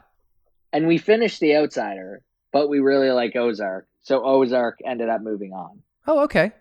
and 0.71 0.87
we 0.87 0.97
finished 0.97 1.39
the 1.39 1.55
Outsider, 1.55 2.21
but 2.51 2.69
we 2.69 2.79
really 2.79 3.09
like 3.11 3.35
Ozark, 3.35 3.87
so 4.01 4.23
Ozark 4.25 4.79
ended 4.85 5.09
up 5.09 5.21
moving 5.21 5.53
on. 5.53 5.79
Oh, 6.07 6.23
okay. 6.23 6.51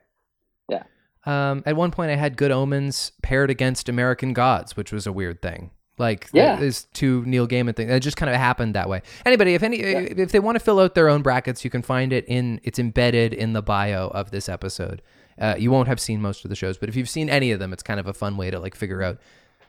Yeah. 0.69 0.85
Um, 1.27 1.63
at 1.67 1.77
one 1.77 1.91
point, 1.91 2.11
I 2.11 2.17
had 2.17 2.37
Good 2.37 2.51
Omens 2.53 3.13
paired 3.23 3.51
against 3.51 3.89
American 3.89 4.33
Gods, 4.33 4.77
which 4.77 4.93
was 4.93 5.07
a 5.07 5.13
weird 5.13 5.43
thing. 5.43 5.71
Like, 5.99 6.29
Yeah. 6.33 6.57
there's 6.57 6.85
two 6.95 7.23
Neil 7.27 7.47
Gaiman 7.47 7.77
things. 7.77 7.91
It 7.91 8.01
just 8.01 8.17
kind 8.17 8.31
of 8.31 8.37
happened 8.37 8.75
that 8.75 8.89
way. 8.89 9.03
Anybody, 9.27 9.55
if 9.55 9.63
any, 9.63 9.77
if 9.79 10.33
they 10.33 10.41
want 10.41 10.57
to 10.57 10.61
fill 10.61 10.81
out 10.81 10.95
their 10.95 11.09
own 11.09 11.23
brackets, 11.23 11.65
you 11.65 11.71
can 11.71 11.83
find 11.83 12.13
it 12.13 12.25
in. 12.27 12.61
It's 12.65 12.79
embedded 12.79 13.33
in 13.35 13.53
the 13.53 13.63
bio 13.63 14.09
of 14.09 14.31
this 14.31 14.49
episode. 14.49 15.03
Uh, 15.39 15.55
you 15.59 15.71
won't 15.71 15.89
have 15.89 16.01
seen 16.01 16.21
most 16.21 16.45
of 16.45 16.49
the 16.49 16.57
shows, 16.57 16.79
but 16.79 16.89
if 16.89 16.97
you've 16.97 17.09
seen 17.11 17.29
any 17.29 17.51
of 17.53 17.59
them, 17.59 17.73
it's 17.73 17.83
kind 17.83 17.99
of 18.01 18.07
a 18.07 18.13
fun 18.15 18.37
way 18.37 18.51
to 18.51 18.59
like 18.59 18.75
figure 18.75 19.03
out 19.03 19.19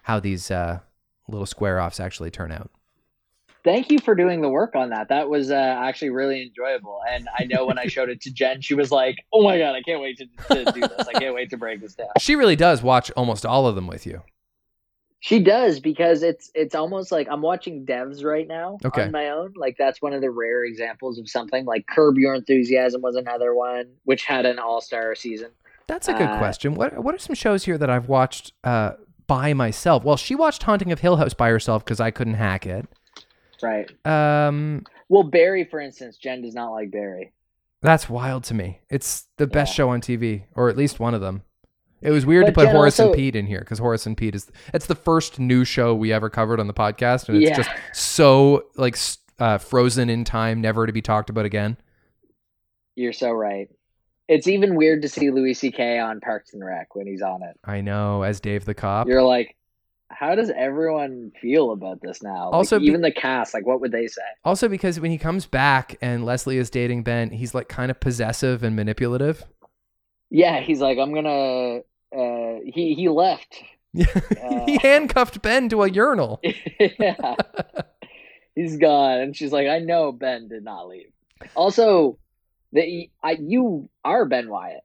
how 0.04 0.20
these 0.20 0.50
uh, 0.52 0.80
little 1.28 1.46
square 1.46 1.80
offs 1.80 2.00
actually 2.00 2.32
turn 2.32 2.52
out. 2.52 2.70
Thank 3.64 3.90
you 3.92 4.00
for 4.00 4.14
doing 4.14 4.42
the 4.42 4.50
work 4.50 4.76
on 4.76 4.90
that. 4.90 5.08
That 5.08 5.30
was 5.30 5.50
uh, 5.50 5.56
actually 5.56 6.10
really 6.10 6.42
enjoyable. 6.42 7.00
And 7.10 7.30
I 7.40 7.46
know 7.46 7.66
when 7.66 7.80
I 7.80 7.86
showed 7.86 8.10
it 8.10 8.20
to 8.22 8.32
Jen, 8.34 8.60
she 8.60 8.74
was 8.76 8.92
like, 8.92 9.24
"Oh 9.32 9.42
my 9.42 9.58
god, 9.58 9.74
I 9.74 9.82
can't 9.82 10.02
wait 10.02 10.18
to, 10.18 10.26
to 10.66 10.72
do 10.74 10.82
this! 10.82 11.08
I 11.08 11.14
can't 11.14 11.34
wait 11.34 11.50
to 11.52 11.58
break 11.58 11.80
this 11.80 11.96
down." 11.96 12.08
She 12.20 12.36
really 12.36 12.58
does 12.58 12.84
watch 12.84 13.10
almost 13.12 13.46
all 13.46 13.66
of 13.66 13.76
them 13.76 13.88
with 13.88 14.06
you. 14.06 14.22
She 15.22 15.40
does 15.40 15.80
because 15.80 16.24
it's 16.24 16.52
it's 16.54 16.76
almost 16.76 17.10
like 17.10 17.30
I'm 17.32 17.42
watching 17.42 17.86
devs 17.86 18.26
right 18.26 18.46
now 18.46 18.78
Okay. 18.84 19.04
on 19.04 19.12
my 19.12 19.30
own. 19.30 19.54
Like 19.56 19.78
that's 19.80 20.02
one 20.02 20.12
of 20.12 20.20
the 20.20 20.30
rare 20.30 20.66
examples 20.66 21.18
of 21.18 21.30
something. 21.30 21.64
Like 21.64 21.88
Curb 21.88 22.18
Your 22.18 22.36
Enthusiasm 22.36 23.02
was 23.02 23.16
another 23.16 23.56
one, 23.56 23.86
which 24.04 24.26
had 24.26 24.46
an 24.46 24.60
all 24.60 24.82
star 24.82 25.16
season. 25.16 25.52
That's 25.88 26.10
a 26.10 26.14
good 26.14 26.28
Uh, 26.28 26.38
question. 26.38 26.76
What 26.76 27.02
what 27.02 27.16
are 27.16 27.20
some 27.20 27.36
shows 27.36 27.64
here 27.64 27.78
that 27.78 27.90
I've 27.90 28.10
watched 28.10 28.52
uh, 28.66 28.96
by 29.28 29.54
myself? 29.54 30.04
Well, 30.04 30.18
she 30.18 30.36
watched 30.36 30.64
Haunting 30.64 30.92
of 30.92 31.00
Hill 31.00 31.18
House 31.18 31.34
by 31.34 31.50
herself 31.50 31.84
because 31.84 32.00
I 32.00 32.12
couldn't 32.12 32.36
hack 32.36 32.66
it. 32.66 32.88
Right. 33.62 33.90
Um, 34.06 34.84
Well, 35.10 35.24
Barry, 35.24 35.64
for 35.64 35.80
instance, 35.80 36.18
Jen 36.18 36.42
does 36.42 36.54
not 36.56 36.72
like 36.72 36.92
Barry. 36.92 37.32
that's 37.82 38.10
wild 38.10 38.44
to 38.46 38.54
me. 38.54 38.80
It's 38.90 39.28
the 39.38 39.48
best 39.48 39.72
Yeah. 39.72 39.76
show 39.76 39.90
on 39.90 40.02
TV, 40.02 40.46
or 40.56 40.70
at 40.70 40.78
least 40.78 41.00
one 41.00 41.14
of 41.14 41.22
them. 41.22 41.44
It 42.02 42.12
was 42.12 42.26
weird 42.26 42.46
to 42.48 42.52
put 42.52 42.66
Jen 42.66 42.76
Horace 42.76 43.00
and 43.00 43.14
Pete 43.14 43.36
in 43.36 43.46
here 43.46 43.60
because 43.60 43.80
Horace 43.80 44.06
and 44.06 44.18
Pete 44.18 44.36
is 44.36 44.52
it's 44.74 44.86
the 44.88 44.96
first 44.96 45.40
new 45.40 45.64
show 45.64 45.94
we 45.96 46.12
ever 46.12 46.30
covered 46.30 46.60
on 46.60 46.68
the 46.68 46.74
podcast, 46.74 47.30
and 47.30 47.38
it's 47.42 47.50
Yeah. 47.50 47.56
just 47.58 47.70
so 47.94 48.66
like 48.76 48.98
uh, 49.40 49.58
frozen 49.58 50.10
in 50.10 50.24
time, 50.26 50.60
never 50.62 50.86
to 50.86 50.92
be 50.94 51.02
talked 51.02 51.30
about 51.30 51.46
again. 51.46 51.78
You're 52.96 53.14
so 53.14 53.32
right. 53.32 53.70
It's 54.28 54.48
even 54.48 54.76
weird 54.76 55.02
to 55.02 55.10
see 55.10 55.32
Louis 55.32 55.54
C.K. 55.54 56.00
on 56.00 56.20
Parks 56.22 56.54
and 56.54 56.64
Rec 56.64 56.96
when 56.96 57.08
he's 57.08 57.22
on 57.22 57.44
it. 57.44 57.60
I 57.66 57.82
know, 57.82 58.24
as 58.24 58.40
Dave 58.40 58.66
the 58.66 58.74
cop. 58.74 59.08
You're 59.08 59.22
like, 59.24 59.56
how 60.10 60.36
does 60.36 60.50
everyone 60.56 61.32
feel 61.42 61.72
about 61.72 62.02
this 62.02 62.24
now? 62.24 62.46
Like, 62.46 62.54
Also 62.54 62.80
be- 62.80 62.86
even 62.86 63.02
the 63.02 63.12
cast, 63.12 63.54
like, 63.54 63.66
what 63.66 63.82
would 63.82 63.92
they 63.92 64.08
say? 64.08 64.22
Also, 64.46 64.70
because 64.70 65.00
when 65.00 65.12
he 65.12 65.18
comes 65.18 65.46
back 65.46 65.98
and 66.02 66.26
Leslie 66.26 66.58
is 66.58 66.70
dating 66.70 67.04
Ben, 67.04 67.32
he's 67.32 67.54
like 67.54 67.68
kind 67.68 67.92
of 67.92 68.00
possessive 68.00 68.64
and 68.64 68.76
manipulative. 68.76 69.44
Yeah, 70.30 70.62
he's 70.62 70.80
like, 70.80 70.98
I'm 70.98 71.14
gonna. 71.14 71.80
Uh, 72.16 72.60
he 72.66 72.94
he 72.96 73.10
left. 73.10 73.62
he 73.94 74.78
handcuffed 74.82 75.42
Ben 75.42 75.68
to 75.70 75.84
a 75.84 75.90
urinal. 75.90 76.40
yeah, 77.00 77.36
he's 78.56 78.78
gone, 78.78 79.20
and 79.20 79.36
she's 79.36 79.52
like, 79.52 79.68
I 79.68 79.80
know 79.80 80.12
Ben 80.12 80.48
did 80.48 80.64
not 80.64 80.88
leave. 80.88 81.12
Also, 81.56 82.18
the 82.74 83.10
I 83.24 83.38
you 83.40 83.90
are 84.04 84.26
Ben 84.26 84.50
Wyatt. 84.50 84.84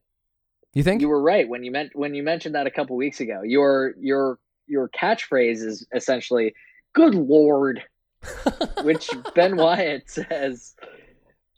You 0.75 0.83
think? 0.83 1.01
You 1.01 1.09
were 1.09 1.21
right 1.21 1.49
when 1.49 1.65
you 1.65 1.73
meant 1.73 1.91
when 1.95 2.15
you 2.15 2.23
mentioned 2.23 2.55
that 2.55 2.67
a 2.67 2.71
couple 2.71 2.95
weeks 2.97 3.21
ago. 3.21 3.43
Your 3.43 3.95
your 3.99 4.39
your 4.67 4.89
catchphrase 4.91 5.65
is 5.65 5.87
essentially 5.93 6.55
"Good 6.93 7.15
Lord," 7.15 7.83
which 8.83 9.11
Ben 9.35 9.57
Wyatt 9.57 10.09
says 10.09 10.77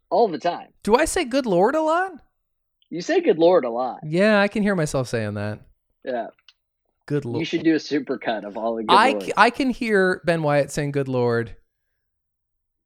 all 0.08 0.28
the 0.28 0.38
time. 0.38 0.68
Do 0.82 0.96
I 0.96 1.04
say 1.04 1.24
good 1.24 1.46
lord 1.46 1.74
a 1.74 1.82
lot? 1.82 2.12
You 2.88 3.02
say 3.02 3.20
"Good 3.20 3.38
Lord" 3.38 3.64
a 3.64 3.70
lot. 3.70 4.00
Yeah, 4.04 4.40
I 4.40 4.48
can 4.48 4.62
hear 4.62 4.74
myself 4.74 5.08
saying 5.08 5.34
that. 5.34 5.60
Yeah, 6.04 6.28
Good 7.06 7.24
lord. 7.24 7.40
you 7.40 7.44
should 7.44 7.64
do 7.64 7.74
a 7.74 7.78
supercut 7.78 8.44
of 8.44 8.56
all 8.56 8.76
the 8.76 8.84
good 8.84 8.94
I, 8.94 9.10
lords. 9.10 9.32
I 9.36 9.50
can 9.50 9.70
hear 9.70 10.22
Ben 10.24 10.42
Wyatt 10.42 10.70
saying 10.70 10.92
good 10.92 11.08
lord. 11.08 11.56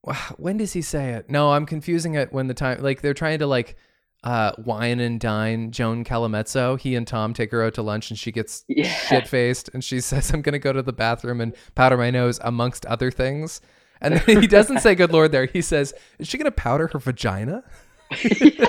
When 0.37 0.57
does 0.57 0.73
he 0.73 0.83
say 0.83 1.11
it? 1.11 1.31
No, 1.31 1.53
I'm 1.53 1.67
confusing 1.67 2.15
it 2.15 2.33
when 2.33 2.47
the 2.47 2.55
time 2.55 2.83
like 2.83 3.01
they're 3.01 3.15
trying 3.15 3.39
to 3.41 3.47
like 3.47 3.77
uh 4.23 4.53
wine 4.59 5.01
and 5.01 5.21
dine 5.21 5.71
Joan 5.71 6.05
Callamezzo. 6.05 6.79
He 6.81 6.95
and 6.97 7.07
Tom 7.07 7.35
take 7.35 7.51
her 7.51 7.63
out 7.63 7.75
to 7.75 7.83
lunch 7.83 8.11
and 8.11 8.19
she 8.19 8.33
gets 8.33 8.65
Yeah. 8.69 8.89
shit 8.89 9.27
faced 9.29 9.71
and 9.75 9.83
she 9.85 10.01
says, 10.03 10.33
I'm 10.33 10.43
gonna 10.43 10.59
go 10.59 10.73
to 10.73 10.83
the 10.83 10.93
bathroom 10.93 11.41
and 11.41 11.55
powder 11.75 11.97
my 11.97 12.11
nose 12.11 12.39
amongst 12.43 12.87
other 12.87 13.11
things. 13.11 13.61
And 14.01 14.15
then 14.27 14.41
he 14.41 14.47
doesn't 14.47 14.81
say 14.81 14.95
good 14.95 15.13
lord 15.13 15.33
there. 15.33 15.47
He 15.47 15.63
says, 15.63 15.95
Is 16.19 16.29
she 16.29 16.39
gonna 16.39 16.51
powder 16.51 16.89
her 16.93 16.99
vagina? 16.99 17.63
yeah, 18.23 18.67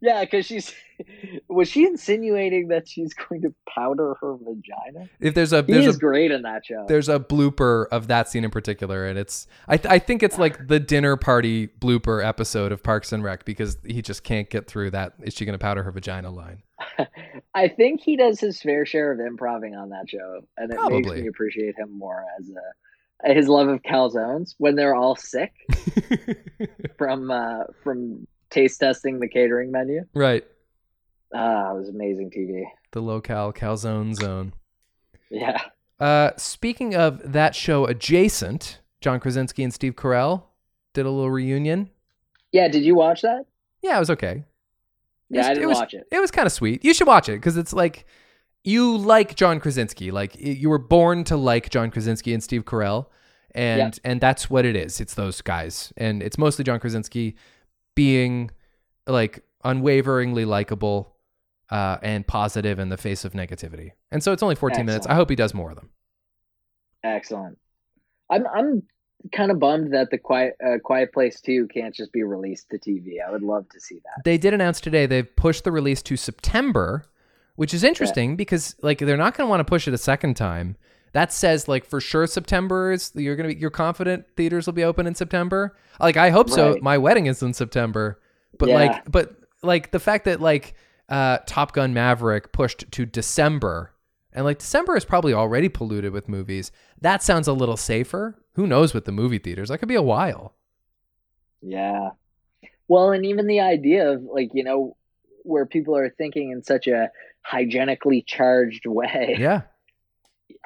because 0.00 0.46
she's 0.46 0.72
was 1.48 1.68
she 1.68 1.84
insinuating 1.84 2.68
that 2.68 2.88
she's 2.88 3.14
going 3.14 3.42
to 3.42 3.54
powder 3.68 4.14
her 4.20 4.36
vagina? 4.36 5.08
If 5.20 5.34
there's 5.34 5.52
a 5.52 5.62
He 5.62 5.72
there's 5.72 5.86
is 5.86 5.96
a 5.96 5.98
great 5.98 6.30
in 6.30 6.42
that 6.42 6.64
show. 6.66 6.84
there's 6.88 7.08
a 7.08 7.18
blooper 7.18 7.86
of 7.88 8.08
that 8.08 8.28
scene 8.28 8.44
in 8.44 8.50
particular, 8.50 9.06
and 9.06 9.18
it's 9.18 9.46
I 9.68 9.76
th- 9.76 9.92
I 9.92 9.98
think 9.98 10.22
it's 10.22 10.38
like 10.38 10.68
the 10.68 10.80
dinner 10.80 11.16
party 11.16 11.66
blooper 11.66 12.24
episode 12.24 12.72
of 12.72 12.82
Parks 12.82 13.12
and 13.12 13.22
Rec 13.22 13.44
because 13.44 13.78
he 13.84 14.02
just 14.02 14.24
can't 14.24 14.48
get 14.48 14.66
through 14.66 14.90
that. 14.90 15.14
Is 15.22 15.34
she 15.34 15.44
gonna 15.44 15.58
powder 15.58 15.82
her 15.82 15.90
vagina 15.90 16.30
line? 16.30 16.62
I 17.54 17.68
think 17.68 18.00
he 18.00 18.16
does 18.16 18.40
his 18.40 18.60
fair 18.60 18.84
share 18.86 19.12
of 19.12 19.20
improving 19.20 19.74
on 19.74 19.90
that 19.90 20.08
show, 20.08 20.40
and 20.56 20.72
it 20.72 20.78
makes 20.90 21.08
me 21.08 21.26
appreciate 21.28 21.76
him 21.78 21.96
more 21.96 22.24
as 22.38 22.48
a 22.50 23.32
his 23.32 23.48
love 23.48 23.68
of 23.68 23.80
calzones 23.82 24.54
when 24.58 24.74
they're 24.74 24.94
all 24.94 25.16
sick 25.16 25.52
from 26.98 27.30
uh, 27.30 27.64
from 27.82 28.26
taste 28.54 28.80
testing 28.80 29.18
the 29.20 29.28
catering 29.28 29.70
menu. 29.70 30.04
right, 30.14 30.44
Ah, 31.34 31.72
it 31.72 31.78
was 31.78 31.88
amazing 31.88 32.30
TV. 32.30 32.64
the 32.92 33.00
Low-Cal 33.02 33.52
Calzone 33.52 34.14
Zone. 34.14 34.52
Yeah, 35.30 35.60
Uh, 35.98 36.30
speaking 36.36 36.94
of 36.94 37.32
that 37.32 37.54
show 37.54 37.86
adjacent, 37.86 38.80
John 39.00 39.18
Krasinski 39.20 39.62
and 39.64 39.72
Steve 39.74 39.94
Carell 39.96 40.44
did 40.92 41.06
a 41.06 41.10
little 41.10 41.30
reunion. 41.30 41.90
yeah. 42.52 42.68
Did 42.68 42.84
you 42.84 42.94
watch 42.94 43.22
that? 43.22 43.46
Yeah, 43.82 43.96
it 43.96 44.00
was 44.00 44.10
okay. 44.10 44.32
It 44.38 44.44
Yeah, 45.30 45.38
was- 45.40 45.46
I 45.48 45.54
didn't 45.54 45.68
was, 45.68 45.78
watch 45.78 45.94
it. 45.94 46.06
It 46.12 46.20
was 46.20 46.30
kind 46.30 46.46
of 46.46 46.52
sweet. 46.52 46.84
You 46.84 46.94
should 46.94 47.06
watch 47.08 47.28
it 47.28 47.32
because 47.36 47.56
it's 47.56 47.72
like 47.72 48.06
you 48.62 48.96
like 48.96 49.34
John 49.34 49.58
Krasinski. 49.60 50.10
Like 50.10 50.36
you 50.38 50.68
were 50.70 50.78
born 50.78 51.24
to 51.24 51.36
like 51.36 51.68
John 51.70 51.90
Krasinski 51.90 52.32
and 52.32 52.42
Steve 52.42 52.64
Carell, 52.64 53.06
and 53.54 53.98
and 54.04 54.20
that's 54.20 54.48
what 54.48 54.64
it 54.64 54.76
is. 54.76 55.00
It's 55.00 55.14
those 55.14 55.42
guys, 55.42 55.92
and 55.96 56.22
it's 56.22 56.38
mostly 56.38 56.64
John 56.64 56.78
Krasinski 56.80 57.34
being 57.94 58.50
like 59.06 59.44
unwaveringly 59.64 60.44
likable 60.44 61.14
uh, 61.70 61.98
and 62.02 62.26
positive 62.26 62.78
in 62.78 62.88
the 62.88 62.96
face 62.96 63.24
of 63.24 63.32
negativity. 63.32 63.92
And 64.10 64.22
so 64.22 64.32
it's 64.32 64.42
only 64.42 64.54
14 64.54 64.84
minutes. 64.84 65.06
I 65.06 65.14
hope 65.14 65.30
he 65.30 65.36
does 65.36 65.54
more 65.54 65.70
of 65.70 65.76
them. 65.76 65.90
Excellent. 67.02 67.58
I'm 68.30 68.46
I'm 68.46 68.82
kind 69.32 69.50
of 69.50 69.58
bummed 69.58 69.92
that 69.92 70.10
the 70.10 70.18
quiet 70.18 70.56
uh, 70.64 70.78
Quiet 70.82 71.12
Place 71.12 71.40
Two 71.40 71.68
can't 71.68 71.94
just 71.94 72.12
be 72.12 72.22
released 72.22 72.70
to 72.70 72.78
TV. 72.78 73.16
I 73.26 73.30
would 73.30 73.42
love 73.42 73.68
to 73.70 73.80
see 73.80 73.96
that. 73.96 74.24
They 74.24 74.38
did 74.38 74.54
announce 74.54 74.80
today 74.80 75.06
they've 75.06 75.36
pushed 75.36 75.64
the 75.64 75.72
release 75.72 76.02
to 76.02 76.16
September, 76.16 77.04
which 77.56 77.74
is 77.74 77.84
interesting 77.84 78.36
because 78.36 78.74
like 78.82 78.98
they're 78.98 79.16
not 79.16 79.36
going 79.36 79.46
to 79.46 79.50
want 79.50 79.60
to 79.60 79.64
push 79.64 79.86
it 79.86 79.94
a 79.94 79.98
second 79.98 80.34
time. 80.34 80.76
That 81.14 81.32
says 81.32 81.68
like 81.68 81.84
for 81.86 82.00
sure 82.00 82.26
September 82.26 82.92
is 82.92 83.12
you're 83.14 83.36
gonna 83.36 83.48
be 83.50 83.54
you're 83.56 83.70
confident 83.70 84.26
theaters 84.36 84.66
will 84.66 84.72
be 84.74 84.84
open 84.84 85.06
in 85.06 85.14
September. 85.14 85.76
Like 86.00 86.16
I 86.16 86.30
hope 86.30 86.50
so. 86.50 86.76
My 86.82 86.98
wedding 86.98 87.26
is 87.26 87.42
in 87.42 87.54
September, 87.54 88.20
but 88.58 88.68
Yeah. 88.68 88.74
like 88.74 89.10
but 89.10 89.34
like 89.62 89.92
the 89.92 90.00
fact 90.00 90.24
that 90.26 90.40
like 90.40 90.74
uh, 91.08 91.38
Top 91.46 91.72
Gun 91.72 91.94
Maverick 91.94 92.52
pushed 92.52 92.90
to 92.90 93.06
December 93.06 93.92
and 94.32 94.44
like 94.44 94.58
December 94.58 94.96
is 94.96 95.04
probably 95.04 95.32
already 95.32 95.68
polluted 95.68 96.12
with 96.12 96.28
movies. 96.28 96.72
That 97.00 97.22
sounds 97.22 97.46
a 97.46 97.52
little 97.52 97.76
safer. 97.76 98.36
Who 98.54 98.66
knows 98.66 98.92
with 98.92 99.04
the 99.04 99.12
movie 99.12 99.38
theaters? 99.38 99.68
That 99.68 99.78
could 99.78 99.88
be 99.88 99.94
a 99.94 100.02
while. 100.02 100.54
Yeah. 101.62 102.10
Well, 102.88 103.12
and 103.12 103.24
even 103.24 103.46
the 103.46 103.60
idea 103.60 104.10
of 104.10 104.22
like 104.24 104.50
you 104.52 104.64
know 104.64 104.96
where 105.44 105.64
people 105.66 105.96
are 105.96 106.10
thinking 106.10 106.50
in 106.50 106.64
such 106.64 106.86
a 106.88 107.10
hygienically 107.42 108.22
charged 108.22 108.86
way. 108.86 109.36
Yeah. 109.38 109.62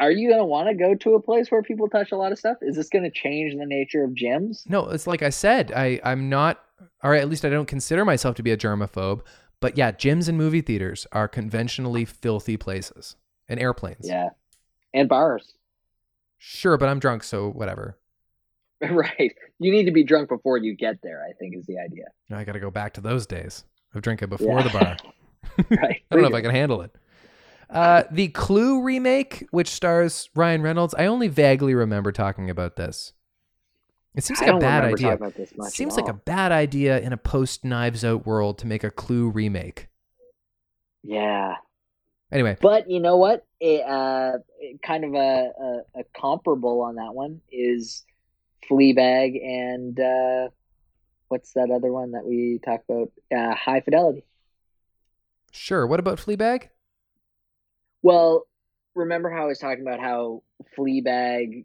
Are 0.00 0.10
you 0.10 0.28
going 0.28 0.40
to 0.40 0.44
want 0.44 0.68
to 0.68 0.74
go 0.74 0.94
to 0.94 1.14
a 1.14 1.20
place 1.22 1.50
where 1.50 1.62
people 1.62 1.88
touch 1.88 2.12
a 2.12 2.16
lot 2.16 2.32
of 2.32 2.38
stuff? 2.38 2.56
Is 2.62 2.76
this 2.76 2.88
going 2.88 3.04
to 3.04 3.10
change 3.10 3.54
the 3.56 3.66
nature 3.66 4.04
of 4.04 4.10
gyms? 4.10 4.68
No, 4.68 4.88
it's 4.88 5.06
like 5.06 5.22
I 5.22 5.30
said, 5.30 5.72
I, 5.72 6.00
I'm 6.04 6.28
not, 6.28 6.62
or 7.02 7.14
at 7.14 7.28
least 7.28 7.44
I 7.44 7.48
don't 7.48 7.66
consider 7.68 8.04
myself 8.04 8.36
to 8.36 8.42
be 8.42 8.50
a 8.50 8.56
germaphobe. 8.56 9.22
But 9.60 9.76
yeah, 9.76 9.90
gyms 9.92 10.28
and 10.28 10.38
movie 10.38 10.60
theaters 10.60 11.06
are 11.12 11.26
conventionally 11.28 12.04
filthy 12.04 12.56
places 12.56 13.16
and 13.48 13.58
airplanes. 13.58 14.08
Yeah. 14.08 14.30
And 14.94 15.08
bars. 15.08 15.54
Sure, 16.38 16.76
but 16.76 16.88
I'm 16.88 17.00
drunk, 17.00 17.24
so 17.24 17.50
whatever. 17.50 17.98
right. 18.80 19.34
You 19.58 19.72
need 19.72 19.84
to 19.86 19.92
be 19.92 20.04
drunk 20.04 20.28
before 20.28 20.58
you 20.58 20.76
get 20.76 20.96
there, 21.02 21.24
I 21.28 21.32
think 21.34 21.56
is 21.56 21.66
the 21.66 21.78
idea. 21.78 22.04
Now 22.30 22.38
I 22.38 22.44
got 22.44 22.52
to 22.52 22.60
go 22.60 22.70
back 22.70 22.94
to 22.94 23.00
those 23.00 23.26
days 23.26 23.64
of 23.94 24.02
drinking 24.02 24.28
before 24.28 24.60
Yeah. 24.60 24.62
the 24.62 24.70
bar. 24.78 24.96
right. 25.70 26.02
I 26.10 26.14
don't 26.14 26.22
know 26.22 26.28
if 26.28 26.34
I 26.34 26.40
can 26.40 26.52
handle 26.52 26.82
it. 26.82 26.94
Uh, 27.70 28.04
the 28.10 28.28
Clue 28.28 28.82
remake, 28.82 29.46
which 29.50 29.68
stars 29.68 30.30
Ryan 30.34 30.62
Reynolds, 30.62 30.94
I 30.94 31.06
only 31.06 31.28
vaguely 31.28 31.74
remember 31.74 32.12
talking 32.12 32.48
about 32.48 32.76
this. 32.76 33.12
It 34.14 34.24
seems 34.24 34.40
like 34.40 34.48
a 34.48 34.52
don't 34.52 34.60
bad 34.60 34.84
idea. 34.84 34.96
talking 34.96 35.12
about 35.12 35.36
this 35.36 35.52
much 35.56 35.72
Seems 35.72 35.96
like 35.96 36.08
a 36.08 36.14
bad 36.14 36.50
idea 36.50 36.98
in 36.98 37.12
a 37.12 37.16
post 37.16 37.64
Knives 37.64 38.04
Out 38.04 38.26
world 38.26 38.58
to 38.58 38.66
make 38.66 38.82
a 38.82 38.90
Clue 38.90 39.28
remake. 39.28 39.88
Yeah. 41.02 41.56
Anyway, 42.32 42.56
But 42.60 42.90
you 42.90 43.00
know 43.00 43.16
what? 43.16 43.46
It, 43.60 43.82
uh, 43.86 44.38
kind 44.82 45.04
of 45.04 45.14
a, 45.14 45.50
a, 45.60 46.00
a 46.00 46.04
comparable 46.18 46.80
on 46.82 46.96
that 46.96 47.14
one 47.14 47.40
is 47.52 48.04
Fleabag 48.68 49.42
and 49.42 49.98
uh, 49.98 50.48
what's 51.28 51.52
that 51.52 51.70
other 51.70 51.92
one 51.92 52.12
that 52.12 52.24
we 52.24 52.60
talked 52.64 52.90
about? 52.90 53.12
Uh, 53.34 53.54
High 53.54 53.80
Fidelity. 53.80 54.24
sure. 55.52 55.86
What 55.86 56.00
about 56.00 56.18
Fleabag? 56.18 56.68
Well, 58.02 58.46
remember 58.94 59.30
how 59.30 59.44
I 59.44 59.46
was 59.46 59.58
talking 59.58 59.82
about 59.82 60.00
how 60.00 60.42
Fleabag, 60.76 61.64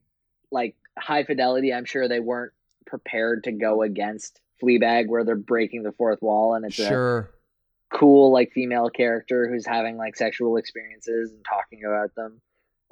like 0.51 0.75
High 0.97 1.23
Fidelity, 1.23 1.73
I'm 1.73 1.85
sure 1.85 2.07
they 2.07 2.19
weren't 2.19 2.53
prepared 2.85 3.45
to 3.45 3.51
go 3.51 3.81
against 3.81 4.39
Fleabag, 4.61 5.07
where 5.07 5.23
they're 5.23 5.35
breaking 5.35 5.83
the 5.83 5.91
fourth 5.91 6.21
wall 6.21 6.55
and 6.55 6.65
it's 6.65 6.79
a 6.79 7.27
cool 7.93 8.31
like 8.31 8.51
female 8.51 8.89
character 8.89 9.47
who's 9.47 9.65
having 9.65 9.97
like 9.97 10.15
sexual 10.15 10.57
experiences 10.57 11.31
and 11.31 11.45
talking 11.45 11.85
about 11.85 12.13
them. 12.15 12.41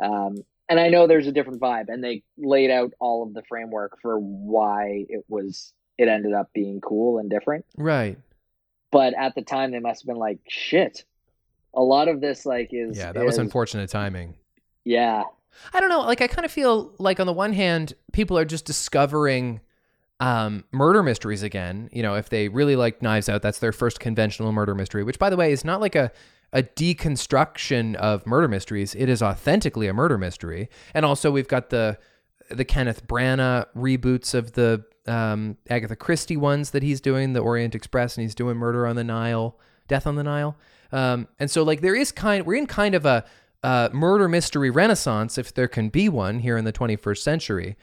Um, 0.02 0.38
and 0.70 0.80
I 0.80 0.88
know 0.88 1.06
there's 1.06 1.28
a 1.28 1.34
different 1.34 1.60
vibe, 1.60 1.90
and 1.90 2.04
they 2.04 2.24
laid 2.38 2.72
out 2.72 2.94
all 3.00 3.24
of 3.24 3.34
the 3.34 3.44
framework 3.44 4.00
for 4.02 4.18
why 4.18 5.06
it 5.10 5.26
was 5.28 5.74
it 5.98 6.08
ended 6.08 6.34
up 6.34 6.50
being 6.54 6.80
cool 6.80 7.20
and 7.20 7.30
different. 7.30 7.66
Right. 7.78 8.18
But 8.92 9.14
at 9.14 9.36
the 9.36 9.42
time, 9.42 9.72
they 9.72 9.80
must 9.80 10.04
have 10.04 10.08
been 10.08 10.18
like, 10.18 10.40
"Shit." 10.48 11.04
A 11.74 11.82
lot 11.82 12.08
of 12.08 12.22
this 12.22 12.46
like 12.46 12.70
is 12.72 12.98
Yeah, 12.98 13.12
that 13.12 13.26
was 13.26 13.38
unfortunate 13.38 13.90
timing. 13.90 14.36
Yeah, 14.84 15.24
I 15.74 15.80
don't 15.80 15.90
know. 15.90 16.02
Like, 16.02 16.22
I 16.22 16.28
kind 16.28 16.46
of 16.46 16.52
feel 16.52 16.94
like 16.98 17.20
on 17.20 17.28
the 17.28 17.34
one 17.34 17.54
hand, 17.54 17.94
people 18.14 18.38
are 18.38 18.46
just 18.46 18.66
discovering 18.66 19.62
um, 20.20 20.64
murder 20.72 21.04
mysteries 21.04 21.44
again. 21.44 21.90
You 21.92 22.04
know, 22.04 22.16
if 22.16 22.30
they 22.30 22.48
really 22.50 22.76
like 22.76 23.02
Knives 23.02 23.30
Out, 23.30 23.42
that's 23.42 23.60
their 23.60 23.72
first 23.72 24.00
conventional 24.00 24.52
murder 24.52 24.76
mystery, 24.76 25.04
which, 25.04 25.20
by 25.20 25.30
the 25.30 25.38
way, 25.38 25.52
is 25.52 25.66
not 25.66 25.82
like 25.82 25.96
a 25.96 26.12
a 26.54 26.64
deconstruction 26.64 27.96
of 27.96 28.28
murder 28.28 28.50
mysteries. 28.50 28.94
It 28.94 29.08
is 29.08 29.22
authentically 29.22 29.88
a 29.88 29.94
murder 29.94 30.18
mystery. 30.18 30.70
And 30.94 31.06
also, 31.06 31.32
we've 31.32 31.48
got 31.48 31.70
the 31.70 31.98
the 32.50 32.66
Kenneth 32.66 33.08
Branagh 33.08 33.66
reboots 33.76 34.34
of 34.34 34.54
the 34.54 34.84
um, 35.08 35.58
Agatha 35.70 35.96
Christie 35.96 36.38
ones 36.38 36.72
that 36.72 36.84
he's 36.84 37.02
doing, 37.02 37.34
the 37.34 37.40
Orient 37.40 37.76
Express, 37.76 38.18
and 38.18 38.24
he's 38.24 38.36
doing 38.36 38.58
Murder 38.58 38.86
on 38.86 38.96
the 38.96 39.04
Nile, 39.04 39.58
Death 39.88 40.06
on 40.06 40.16
the 40.16 40.24
Nile. 40.24 40.58
Um, 40.92 41.28
and 41.40 41.50
so, 41.50 41.64
like, 41.64 41.82
there 41.82 41.96
is 41.96 42.12
kind, 42.12 42.46
we're 42.46 42.56
in 42.56 42.68
kind 42.68 42.96
of 42.96 43.06
a 43.06 43.26
uh, 43.64 43.90
murder 43.94 44.28
mystery 44.28 44.70
renaissance, 44.70 45.38
if 45.38 45.54
there 45.54 45.68
can 45.68 45.90
be 45.90 46.10
one 46.10 46.40
here 46.40 46.58
in 46.58 46.66
the 46.66 46.74
21st 46.74 47.20
century. 47.20 47.78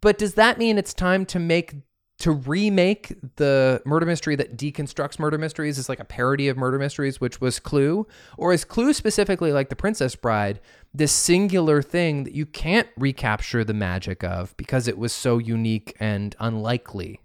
But 0.00 0.18
does 0.18 0.34
that 0.34 0.58
mean 0.58 0.78
it's 0.78 0.94
time 0.94 1.26
to 1.26 1.38
make 1.38 1.74
to 2.20 2.32
remake 2.32 3.14
the 3.36 3.80
murder 3.86 4.04
mystery 4.04 4.36
that 4.36 4.56
deconstructs 4.56 5.18
murder 5.18 5.38
mysteries 5.38 5.78
is 5.78 5.88
like 5.88 6.00
a 6.00 6.04
parody 6.04 6.48
of 6.48 6.56
murder 6.56 6.78
mysteries, 6.78 7.18
which 7.18 7.40
was 7.40 7.58
Clue, 7.58 8.06
or 8.36 8.52
is 8.52 8.62
Clue 8.62 8.92
specifically 8.92 9.52
like 9.52 9.70
The 9.70 9.76
Princess 9.76 10.14
Bride, 10.16 10.60
this 10.92 11.12
singular 11.12 11.80
thing 11.80 12.24
that 12.24 12.34
you 12.34 12.44
can't 12.44 12.88
recapture 12.98 13.64
the 13.64 13.72
magic 13.72 14.22
of 14.22 14.54
because 14.58 14.86
it 14.86 14.98
was 14.98 15.14
so 15.14 15.38
unique 15.38 15.96
and 15.98 16.36
unlikely? 16.38 17.22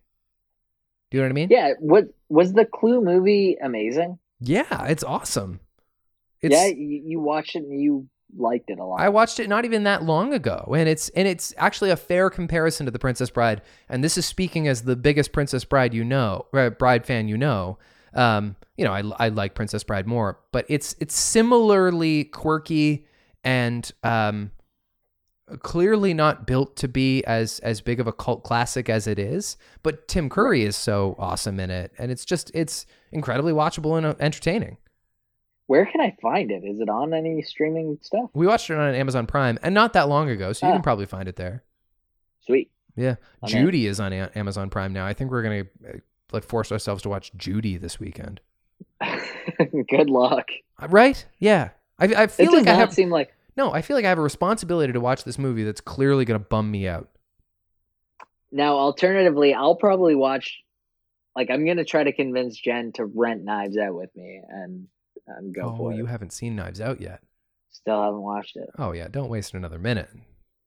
Do 1.12 1.18
you 1.18 1.22
know 1.22 1.26
what 1.28 1.32
I 1.32 1.34
mean? 1.34 1.50
yeah. 1.52 1.74
What 1.80 2.06
was 2.30 2.54
the 2.54 2.66
Clue 2.66 3.02
movie 3.02 3.58
amazing? 3.62 4.18
Yeah, 4.40 4.86
it's 4.86 5.04
awesome. 5.04 5.60
It's, 6.42 6.54
yeah, 6.54 6.68
you, 6.68 7.02
you 7.06 7.20
watched 7.20 7.56
it 7.56 7.64
and 7.64 7.82
you 7.82 8.08
liked 8.38 8.70
it 8.70 8.80
a 8.80 8.84
lot. 8.84 9.00
I 9.00 9.10
watched 9.10 9.40
it 9.40 9.50
not 9.50 9.66
even 9.66 9.84
that 9.84 10.04
long 10.04 10.34
ago, 10.34 10.76
and 10.78 10.88
it's 10.90 11.10
and 11.10 11.28
it's 11.28 11.54
actually 11.58 11.92
a 11.92 11.96
fair 11.96 12.30
comparison 12.30 12.86
to 12.86 12.92
The 12.92 13.00
Princess 13.00 13.30
Bride. 13.30 13.62
And 13.90 14.04
this 14.04 14.18
is 14.18 14.26
speaking 14.26 14.68
as 14.68 14.84
the 14.84 14.96
biggest 14.96 15.32
Princess 15.32 15.64
Bride 15.64 15.94
you 15.94 16.04
know, 16.04 16.46
uh, 16.54 16.70
Bride 16.70 17.06
fan 17.06 17.28
you 17.28 17.38
know. 17.38 17.78
Um, 18.14 18.56
you 18.78 18.86
know, 18.86 18.94
I, 18.94 19.04
I 19.26 19.30
like 19.30 19.56
Princess 19.56 19.84
Bride 19.84 20.08
more, 20.08 20.40
but 20.52 20.66
it's 20.70 20.96
it's 21.00 21.18
similarly 21.18 22.26
quirky 22.26 23.06
and 23.44 23.90
um, 24.04 24.52
clearly 25.62 26.14
not 26.14 26.48
built 26.48 26.76
to 26.78 26.88
be 26.88 27.24
as 27.26 27.60
as 27.60 27.82
big 27.82 28.00
of 28.00 28.08
a 28.08 28.14
cult 28.14 28.44
classic 28.44 28.90
as 28.90 29.08
it 29.08 29.20
is. 29.20 29.58
But 29.84 30.08
Tim 30.08 30.30
Curry 30.30 30.64
is 30.64 30.76
so 30.76 31.16
awesome 31.20 31.60
in 31.60 31.70
it, 31.70 31.92
and 31.98 32.12
it's 32.12 32.26
just 32.26 32.52
it's 32.54 32.86
incredibly 33.12 33.54
watchable 33.54 33.98
and 33.98 34.06
uh, 34.06 34.16
entertaining. 34.20 34.78
Where 35.68 35.86
can 35.86 36.00
I 36.02 36.16
find 36.22 36.52
it? 36.52 36.64
Is 36.64 36.80
it 36.80 36.90
on 36.90 37.14
any 37.14 37.42
streaming 37.42 37.98
stuff? 38.02 38.30
We 38.34 38.46
watched 38.46 38.70
it 38.70 38.78
on 38.78 38.94
Amazon 38.94 39.26
Prime, 39.26 39.58
and 39.64 39.74
not 39.74 39.94
that 39.94 40.08
long 40.10 40.30
ago, 40.30 40.54
so 40.54 40.68
you 40.68 40.72
Ah. 40.72 40.76
can 40.76 40.84
probably 40.84 41.06
find 41.08 41.28
it 41.28 41.36
there. 41.38 41.64
Sweet. 42.46 42.72
Yeah, 42.96 43.16
I'm 43.44 43.50
Judy 43.50 43.88
is 43.88 44.00
on 44.00 44.14
Amazon 44.14 44.70
Prime 44.70 44.94
now. 44.94 45.06
I 45.06 45.14
think 45.14 45.30
we're 45.32 45.44
gonna 45.44 45.66
uh, 45.88 45.98
like 46.32 46.44
force 46.44 46.72
ourselves 46.72 47.02
to 47.04 47.10
watch 47.10 47.32
Judy 47.36 47.78
this 47.78 48.00
weekend. 48.00 48.42
Good 49.90 50.10
luck. 50.10 50.48
Uh, 50.82 50.88
Right? 50.90 51.26
Yeah. 51.40 51.70
I, 52.00 52.06
I 52.06 52.24
It 52.24 52.32
feel 52.32 52.46
does 52.52 52.54
like 52.62 52.68
I 52.68 52.72
not 52.72 52.80
have 52.80 52.94
seem 52.94 53.10
like 53.10 53.34
no. 53.58 53.72
I 53.74 53.82
feel 53.82 53.96
like 53.96 54.06
I 54.06 54.10
have 54.10 54.18
a 54.18 54.22
responsibility 54.24 54.94
to 54.94 55.00
watch 55.00 55.24
this 55.24 55.38
movie 55.40 55.64
that's 55.64 55.82
clearly 55.82 56.26
gonna 56.26 56.40
bum 56.40 56.70
me 56.72 56.88
out. 56.88 57.10
Now, 58.52 58.76
alternatively, 58.78 59.54
I'll 59.54 59.76
probably 59.76 60.16
watch. 60.16 60.62
Like, 61.36 61.50
I'm 61.50 61.66
gonna 61.66 61.84
try 61.86 62.04
to 62.04 62.14
convince 62.14 62.58
Jen 62.58 62.92
to 62.94 63.06
rent 63.06 63.44
Knives 63.44 63.78
Out 63.78 63.96
with 63.96 64.16
me, 64.16 64.42
and 64.48 64.88
and 65.28 65.54
go 65.54 65.64
oh, 65.74 65.78
for 65.78 65.94
you 65.94 66.06
haven't 66.06 66.32
seen 66.34 66.56
Knives 66.56 66.80
Out 66.80 67.02
yet. 67.02 67.22
Still 67.72 68.02
haven't 68.02 68.22
watched 68.22 68.56
it. 68.56 68.70
Oh 68.78 68.92
yeah, 68.94 69.08
don't 69.10 69.30
waste 69.30 69.54
another 69.54 69.80
minute. 69.80 70.10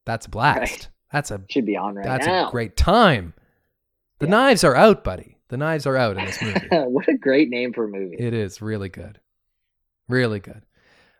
That's 0.05 0.27
a 0.27 0.31
blast. 0.31 0.59
Right. 0.59 0.89
That's 1.13 1.31
a 1.31 1.41
Should 1.49 1.65
be 1.65 1.77
on 1.77 1.95
right 1.95 2.05
that's 2.05 2.27
now. 2.27 2.49
a 2.49 2.51
great 2.51 2.77
time. 2.77 3.33
The 4.19 4.27
Yeah. 4.27 4.31
knives 4.33 4.65
are 4.65 4.75
out, 4.75 5.05
buddy. 5.05 5.37
The 5.49 5.57
knives 5.57 5.87
are 5.87 5.97
out 5.97 6.19
in 6.19 6.25
this 6.27 6.43
movie. 6.43 6.67
what 6.71 7.09
a 7.09 7.17
great 7.17 7.49
name 7.49 7.73
for 7.73 7.85
a 7.85 7.89
movie. 7.89 8.17
It 8.19 8.35
is 8.35 8.61
really 8.61 8.91
good. 8.91 9.19
Really 10.09 10.41
good. 10.41 10.63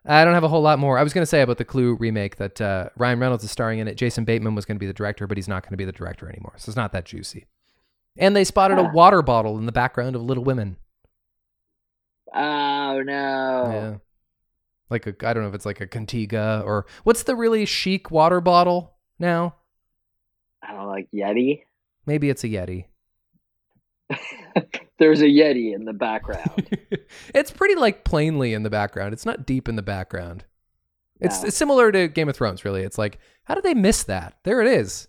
I 0.07 0.25
don't 0.25 0.35
have 0.35 0.45
a 0.45 0.49
whole 0.49 0.63
lot 0.63 0.79
more. 0.79 0.99
I 0.99 1.03
was 1.03 1.13
going 1.13 1.23
to 1.23 1.27
say 1.27 1.43
about 1.43 1.59
the 1.59 1.65
Clue 1.65 1.95
remake 1.97 2.37
that 2.37 2.61
uh, 2.61 2.89
Ryan 2.97 3.21
Reynolds 3.21 3.45
is 3.45 3.51
starring 3.51 3.79
in 3.79 3.89
it. 3.89 3.97
Jason 3.97 4.25
Bateman 4.25 4.55
was 4.55 4.65
going 4.65 4.77
to 4.77 4.81
be 4.81 4.87
the 4.87 4.93
director, 4.93 5.27
but 5.27 5.37
he's 5.37 5.49
not 5.49 5.63
going 5.63 5.73
to 5.73 5.77
be 5.77 5.85
the 5.85 5.93
director 5.93 6.29
anymore. 6.29 6.55
So 6.57 6.71
it's 6.71 6.77
not 6.77 6.93
that 6.93 7.05
juicy. 7.05 7.47
And 8.17 8.35
they 8.35 8.45
spotted 8.45 8.79
a 8.79 8.91
water 8.93 9.23
bottle 9.23 9.59
in 9.59 9.67
the 9.67 9.73
background 9.73 10.17
of 10.17 10.23
Little 10.23 10.45
Women. 10.45 10.77
Oh 12.35 13.03
no! 13.05 13.71
Yeah. 13.73 13.97
Like 14.91 15.07
a, 15.07 15.15
I 15.27 15.33
don't 15.33 15.43
know 15.43 15.49
if 15.49 15.55
it's 15.55 15.67
like 15.67 15.81
a 15.81 15.87
Contigo 15.87 16.65
or 16.65 16.87
what's 17.05 17.23
the 17.23 17.37
really 17.37 17.65
chic 17.65 18.11
water 18.11 18.41
bottle 18.41 18.95
now? 19.19 19.55
I 20.63 20.73
don't 20.73 20.83
know, 20.83 20.89
like 20.89 21.09
Yeti. 21.15 21.63
Maybe 22.07 22.31
it's 22.31 22.45
a 22.45 22.49
Yeti. 22.49 22.87
There's 24.99 25.21
a 25.21 25.27
Yeti 25.27 25.75
in 25.75 25.85
the 25.85 25.93
background. 25.93 26.77
it's 27.35 27.51
pretty 27.51 27.77
like 27.77 28.05
plainly 28.05 28.53
in 28.53 28.63
the 28.65 28.71
background. 28.71 29.13
It's 29.13 29.25
not 29.27 29.47
deep 29.47 29.69
in 29.69 29.77
the 29.77 29.83
background. 29.83 30.45
It's, 31.21 31.43
it's 31.43 31.57
similar 31.57 31.91
to 31.91 32.07
Game 32.09 32.29
of 32.29 32.37
Thrones, 32.37 32.65
really. 32.65 32.83
It's 32.83 32.99
like, 32.99 33.19
how 33.45 33.55
did 33.55 33.65
they 33.65 33.75
miss 33.75 34.05
that? 34.05 34.39
There 34.45 34.61
it 34.61 34.69
is. 34.69 35.09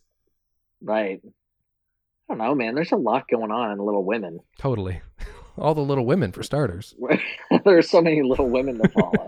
right. 0.81 1.19
I 1.23 2.33
don't 2.33 2.37
know, 2.37 2.53
man. 2.53 2.75
There's 2.75 2.91
a 2.91 2.95
lot 2.95 3.27
going 3.27 3.49
on 3.51 3.71
in 3.71 3.79
Little 3.79 4.05
Women. 4.05 4.39
Totally. 4.59 5.01
All 5.57 5.73
the 5.73 5.81
little 5.81 6.05
women, 6.05 6.31
for 6.31 6.43
starters. 6.43 6.95
There's 7.65 7.89
so 7.89 8.01
many 8.01 8.21
Little 8.21 8.47
Women 8.47 8.79
to 8.79 8.87
follow. 8.89 9.27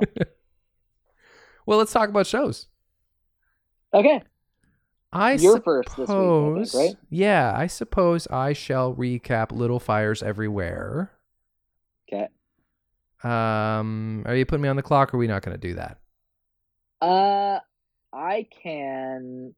Well, 1.66 1.78
let's 1.80 1.92
talk 1.92 2.10
about 2.10 2.28
shows. 2.28 2.68
okay. 3.94 4.22
I 5.14 5.34
You're 5.34 5.58
suppose, 5.58 5.84
first 5.86 5.98
this 5.98 6.10
week, 6.10 6.72
think, 6.72 6.74
right? 6.74 6.96
Yeah, 7.10 7.54
I 7.56 7.68
suppose 7.68 8.28
I 8.28 8.54
shall 8.54 8.94
recap 8.96 9.52
Little 9.52 9.80
Fires 9.80 10.24
Everywhere. 10.24 11.12
Okay. 12.12 12.28
Um, 13.24 14.24
are 14.26 14.36
you 14.36 14.46
putting 14.46 14.64
me 14.64 14.70
on 14.70 14.78
the 14.78 14.82
clock? 14.82 15.14
or 15.14 15.18
Are 15.18 15.20
we 15.20 15.28
not 15.28 15.42
going 15.44 15.60
to 15.60 15.68
do 15.68 15.76
that? 15.76 15.98
Uh, 17.02 17.60
I 18.14 18.48
can 18.64 19.54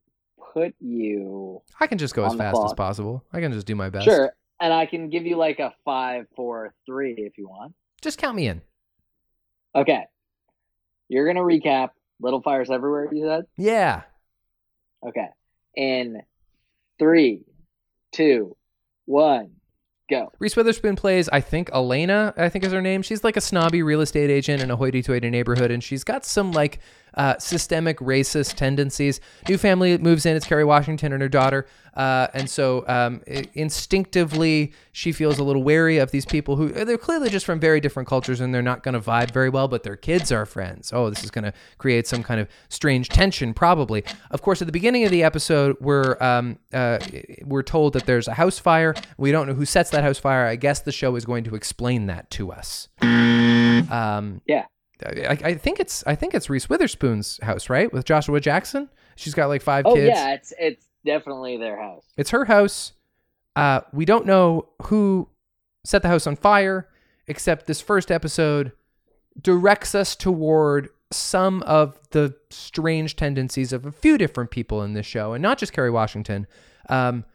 put 0.54 0.76
you 0.80 1.62
I 1.80 1.88
can 1.88 1.98
just 1.98 2.14
go 2.16 2.26
as 2.26 2.36
fast 2.36 2.60
as 2.64 2.74
possible. 2.74 3.24
I 3.34 3.40
can 3.40 3.52
just 3.52 3.68
do 3.68 3.76
my 3.76 3.90
best. 3.90 4.06
sure, 4.06 4.34
and 4.60 4.74
I 4.74 4.86
can 4.86 5.10
give 5.10 5.26
you 5.26 5.36
like 5.38 5.60
a 5.60 5.74
five, 5.86 6.26
four, 6.36 6.74
three 6.86 7.14
if 7.18 7.38
you 7.38 7.48
want. 7.48 7.74
Just 8.02 8.18
count 8.18 8.36
me 8.36 8.48
in. 8.48 8.62
Okay. 9.76 10.04
You're 11.10 11.26
gonna 11.28 11.42
recap 11.46 11.90
Little 12.22 12.42
Fires 12.42 12.70
Everywhere. 12.72 13.10
You 13.12 13.26
said 13.28 13.46
Yeah. 13.58 14.04
okay. 15.08 15.28
In 15.76 16.22
three, 17.00 17.44
two, 18.12 18.56
one, 19.06 19.52
go. 20.10 20.32
Reese 20.40 20.56
Witherspoon 20.56 20.96
plays, 20.96 21.30
I 21.30 21.42
think, 21.42 21.70
Elena, 21.74 22.34
I 22.38 22.50
think 22.50 22.64
is 22.64 22.72
her 22.72 22.82
name. 22.82 23.02
She's 23.02 23.24
like 23.24 23.38
a 23.38 23.42
snobby 23.42 23.82
real 23.84 24.02
estate 24.02 24.30
agent 24.30 24.62
in 24.62 24.72
a 24.72 24.76
hoity 24.76 25.02
toity 25.02 25.30
neighborhood, 25.30 25.72
and 25.72 25.84
she's 25.84 26.04
got 26.04 26.26
some 26.26 26.52
like 26.52 26.80
uh, 27.16 27.38
systemic 27.38 27.98
racist 28.00 28.56
tendencies. 28.56 29.20
New 29.48 29.58
family 29.58 29.98
moves 29.98 30.26
in, 30.26 30.36
it's 30.36 30.46
Kerry 30.48 30.66
Washington 30.66 31.14
and 31.14 31.22
her 31.22 31.30
daughter. 31.30 31.66
Uh, 31.96 32.26
and 32.34 32.50
so 32.50 32.84
um, 32.88 33.22
i- 33.30 33.46
instinctively, 33.54 34.74
she 34.94 35.12
feels 35.12 35.38
a 35.38 35.44
little 35.44 35.62
wary 35.64 36.00
of 36.00 36.10
these 36.10 36.26
people 36.26 36.56
who 36.56 36.70
they're 36.70 36.98
clearly 36.98 37.30
just 37.30 37.46
from 37.46 37.60
very 37.60 37.80
different 37.80 38.10
cultures 38.10 38.42
and 38.42 38.54
they're 38.54 38.64
not 38.64 38.82
going 38.82 38.94
to 38.94 39.00
vibe 39.00 39.30
very 39.32 39.50
well, 39.50 39.68
but 39.68 39.84
their 39.84 39.96
kids 39.96 40.32
are 40.32 40.46
friends. 40.48 40.92
Oh, 40.92 41.12
this 41.12 41.24
is 41.24 41.30
going 41.30 41.44
to 41.44 41.54
create 41.78 42.08
some 42.08 42.24
kind 42.24 42.40
of 42.42 42.48
strange 42.70 43.10
tension, 43.10 43.54
probably. 43.54 44.04
Of 44.32 44.42
course, 44.42 44.62
at 44.62 44.66
the 44.66 44.72
beginning 44.72 45.04
of 45.04 45.12
the 45.12 45.24
episode, 45.24 45.78
we're 45.80 46.18
um, 46.20 46.58
uh, 46.74 46.98
we're 47.44 47.62
told 47.62 47.94
that 47.94 48.08
there's 48.08 48.28
a 48.28 48.34
house 48.34 48.58
fire. 48.58 48.96
We 49.18 49.32
don't 49.32 49.46
know 49.48 49.54
who 49.54 49.66
sets 49.66 49.92
that 49.92 50.04
house 50.04 50.18
fire. 50.18 50.48
I 50.48 50.56
guess 50.56 50.80
the 50.80 50.92
show 50.92 51.16
is 51.16 51.26
going 51.26 51.44
to 51.44 51.54
explain 51.56 52.08
that 52.08 52.32
to 52.32 52.52
us. 52.52 52.88
Um, 53.04 54.42
Yeah. 54.48 54.66
I, 55.06 55.38
I 55.44 55.54
think 55.56 55.80
it's 55.80 56.04
I 56.08 56.16
think 56.16 56.34
it's 56.34 56.50
Reese 56.50 56.70
Witherspoon's 56.70 57.40
house, 57.44 57.70
right, 57.70 57.92
with 57.92 58.06
Joshua 58.06 58.40
Jackson. 58.40 58.90
She's 59.16 59.34
got 59.34 59.48
like 59.48 59.62
five 59.62 59.86
Oh 59.86 59.96
kids. 59.96 60.08
yeah, 60.08 60.34
it's 60.34 60.54
it's 60.60 60.88
definitely 61.06 61.58
their 61.58 61.78
house. 61.80 62.06
It's 62.18 62.30
her 62.32 62.46
house. 62.46 62.94
Uh, 63.56 63.82
we 63.92 64.06
don't 64.06 64.26
know 64.26 64.70
who 64.84 65.30
set 65.84 66.02
the 66.02 66.08
house 66.08 66.26
on 66.26 66.36
fire, 66.36 66.88
except 67.28 67.68
this 67.68 67.82
first 67.82 68.12
episode 68.12 68.72
directs 69.42 69.94
us 69.96 70.16
toward 70.16 70.90
some 71.12 71.62
of 71.64 72.00
the 72.12 72.36
strange 72.50 73.16
tendencies 73.16 73.72
of 73.72 73.86
a 73.86 73.92
few 73.92 74.18
different 74.18 74.50
people 74.52 74.82
in 74.84 74.94
this 74.94 75.06
show, 75.06 75.34
and 75.34 75.42
not 75.42 75.58
just 75.58 75.74
Kerry 75.74 75.92
Washington. 75.92 76.48
Um, 76.90 77.26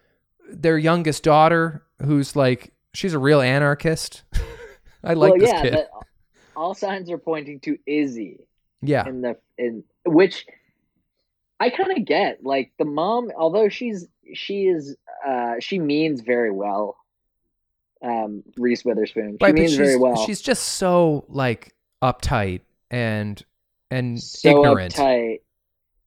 their 0.50 0.78
youngest 0.78 1.22
daughter, 1.22 1.84
who's 2.02 2.34
like, 2.34 2.72
she's 2.94 3.14
a 3.14 3.18
real 3.18 3.40
anarchist. 3.40 4.22
I 5.04 5.14
like 5.14 5.32
well, 5.32 5.40
this 5.40 5.50
yeah, 5.50 5.62
kid. 5.62 5.72
but 5.74 5.90
all 6.59 6.74
signs 6.74 7.09
are 7.11 7.18
pointing 7.18 7.61
to 7.61 7.78
Izzy 7.86 8.40
yeah. 8.82 9.06
in 9.09 9.22
the 9.22 9.36
in 9.56 9.84
which 10.04 10.44
I 11.61 11.70
kind 11.70 11.96
of 11.96 12.04
get. 12.04 12.44
Like 12.44 12.72
the 12.78 12.84
mom, 12.84 13.30
although 13.36 13.68
she's 13.68 14.09
she 14.34 14.66
is 14.66 14.96
uh 15.26 15.54
she 15.61 15.78
means 15.78 16.20
very 16.20 16.50
well. 16.50 16.96
Um, 18.00 18.44
Reese 18.56 18.84
Witherspoon, 18.84 19.38
she 19.40 19.44
right, 19.44 19.54
means 19.54 19.74
very 19.74 19.96
well. 19.96 20.24
she's 20.24 20.40
just 20.40 20.62
so 20.62 21.24
like 21.28 21.74
uptight 22.02 22.61
and 22.90 23.42
and 23.90 24.20
so 24.22 24.50
ignorant. 24.50 24.94
uptight 24.94 25.40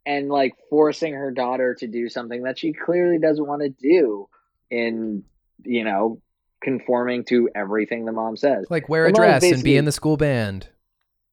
and 0.05 0.29
like 0.29 0.55
forcing 0.69 1.13
her 1.13 1.31
daughter 1.31 1.75
to 1.75 1.87
do 1.87 2.07
something 2.07 2.43
that 2.43 2.59
she 2.59 2.73
clearly 2.73 3.19
doesn't 3.19 3.45
want 3.45 3.61
to 3.61 3.69
do 3.69 4.27
in 4.69 5.23
you 5.63 5.83
know 5.83 6.21
conforming 6.61 7.23
to 7.25 7.49
everything 7.55 8.05
the 8.05 8.11
mom 8.11 8.37
says. 8.37 8.65
Like 8.69 8.87
wear 8.89 9.05
a 9.07 9.11
dress 9.11 9.43
and 9.43 9.63
be 9.63 9.75
in 9.77 9.85
the 9.85 9.91
school 9.91 10.17
band. 10.17 10.67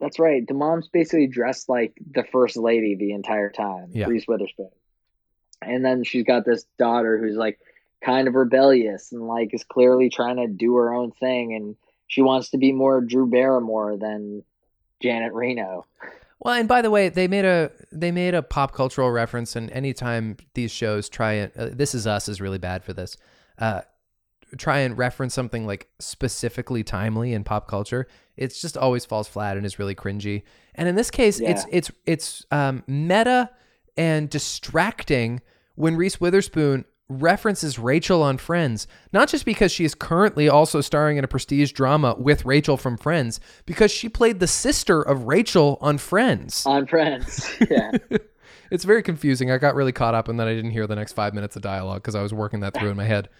that's 0.00 0.18
right. 0.18 0.46
The 0.46 0.54
mom's 0.54 0.88
basically 0.88 1.26
dressed 1.26 1.68
like 1.68 1.92
the 2.14 2.24
first 2.32 2.56
lady 2.56 2.94
the 2.96 3.12
entire 3.12 3.50
time 3.50 3.90
Yeah. 3.92 4.06
reese 4.06 4.26
witherspoon. 4.26 4.70
And 5.60 5.84
then 5.84 6.04
she's 6.04 6.24
got 6.24 6.44
this 6.44 6.64
daughter 6.78 7.18
who's 7.18 7.36
like 7.36 7.58
kind 8.04 8.28
of 8.28 8.34
rebellious 8.34 9.10
and 9.12 9.26
like 9.26 9.52
is 9.52 9.64
clearly 9.64 10.08
trying 10.08 10.36
to 10.36 10.46
do 10.46 10.76
her 10.76 10.92
own 10.94 11.10
thing 11.10 11.54
and 11.54 11.74
she 12.06 12.22
wants 12.22 12.50
to 12.50 12.58
be 12.58 12.72
more 12.72 13.00
drew 13.00 13.26
barrymore 13.28 13.96
than 13.98 14.44
janet 15.02 15.32
reno. 15.32 15.84
Well, 16.40 16.54
and 16.54 16.68
by 16.68 16.80
the 16.82 16.90
way, 16.90 17.08
they 17.08 17.26
made 17.26 17.44
a 17.44 17.72
they 17.90 18.12
made 18.12 18.34
a 18.34 18.42
pop 18.42 18.72
cultural 18.72 19.10
reference, 19.10 19.56
and 19.56 19.68
anytime 19.72 20.36
these 20.54 20.70
shows 20.70 21.08
try 21.08 21.32
and 21.32 21.52
uh, 21.56 21.68
this 21.72 21.96
is 21.96 22.06
us 22.06 22.28
is 22.28 22.40
really 22.40 22.58
bad 22.58 22.84
for 22.84 22.92
this, 22.92 23.16
uh, 23.58 23.80
try 24.56 24.78
and 24.78 24.96
reference 24.96 25.34
something 25.34 25.66
like 25.66 25.88
specifically 25.98 26.82
timely 26.82 27.32
in 27.32 27.44
pop 27.44 27.68
culture, 27.68 28.06
it's 28.36 28.60
just 28.60 28.76
always 28.76 29.04
falls 29.04 29.28
flat 29.28 29.56
and 29.56 29.66
is 29.66 29.78
really 29.78 29.94
cringy. 29.94 30.42
And 30.74 30.88
in 30.88 30.94
this 30.94 31.10
case, 31.10 31.40
it's 31.40 31.64
Yeah. 31.64 31.70
it's 31.72 31.90
it's 32.06 32.46
um, 32.50 32.82
meta 32.86 33.50
and 33.96 34.30
distracting 34.30 35.40
when 35.74 35.96
Reese 35.96 36.20
Witherspoon 36.20 36.84
references 37.08 37.78
Rachel 37.78 38.22
on 38.22 38.36
Friends, 38.36 38.86
not 39.12 39.28
just 39.28 39.44
because 39.46 39.72
she 39.72 39.84
is 39.84 39.94
currently 39.94 40.48
also 40.48 40.80
starring 40.80 41.16
in 41.16 41.24
a 41.24 41.28
prestige 41.28 41.72
drama 41.72 42.14
with 42.18 42.44
Rachel 42.44 42.76
from 42.76 42.96
Friends, 42.98 43.40
because 43.64 43.90
she 43.90 44.08
played 44.08 44.40
the 44.40 44.46
sister 44.46 45.00
of 45.00 45.24
Rachel 45.24 45.78
on 45.80 45.96
Friends. 45.98 46.64
on 46.66 46.86
friends 46.86 47.50
yeah 47.70 47.92
it's 48.70 48.84
very 48.84 49.02
confusing. 49.02 49.50
I 49.50 49.56
got 49.56 49.74
really 49.74 49.92
caught 49.92 50.14
up 50.14 50.28
and 50.28 50.38
then 50.38 50.46
I 50.46 50.54
didn't 50.54 50.72
hear 50.72 50.86
the 50.86 50.94
next 50.96 51.14
five 51.14 51.32
minutes 51.32 51.56
of 51.56 51.62
dialogue 51.62 52.02
because 52.02 52.14
I 52.14 52.20
was 52.22 52.34
working 52.34 52.60
that 52.60 52.74
through 52.74 52.90
in 52.90 52.98
my 52.98 53.04
head. 53.06 53.30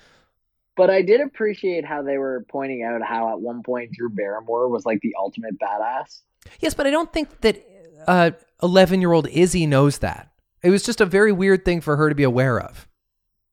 But 0.78 0.90
I 0.90 1.02
did 1.02 1.20
appreciate 1.20 1.84
how 1.84 2.02
they 2.02 2.18
were 2.18 2.46
pointing 2.48 2.84
out 2.84 3.02
how 3.02 3.32
at 3.32 3.40
one 3.40 3.64
point 3.64 3.90
Drew 3.90 4.08
Barrymore 4.08 4.68
was 4.68 4.86
like 4.86 5.00
the 5.00 5.12
ultimate 5.18 5.58
badass. 5.58 6.20
Yes, 6.60 6.72
but 6.72 6.86
I 6.86 6.90
don't 6.90 7.12
think 7.12 7.40
that 7.40 7.66
uh, 8.06 8.30
11 8.62 9.00
year 9.00 9.12
old 9.12 9.26
Izzy 9.26 9.66
knows 9.66 9.98
that. 9.98 10.30
It 10.62 10.70
was 10.70 10.84
just 10.84 11.00
a 11.00 11.04
very 11.06 11.32
weird 11.32 11.64
thing 11.64 11.80
for 11.80 11.96
her 11.96 12.08
to 12.08 12.14
be 12.14 12.22
aware 12.22 12.60
of. 12.60 12.86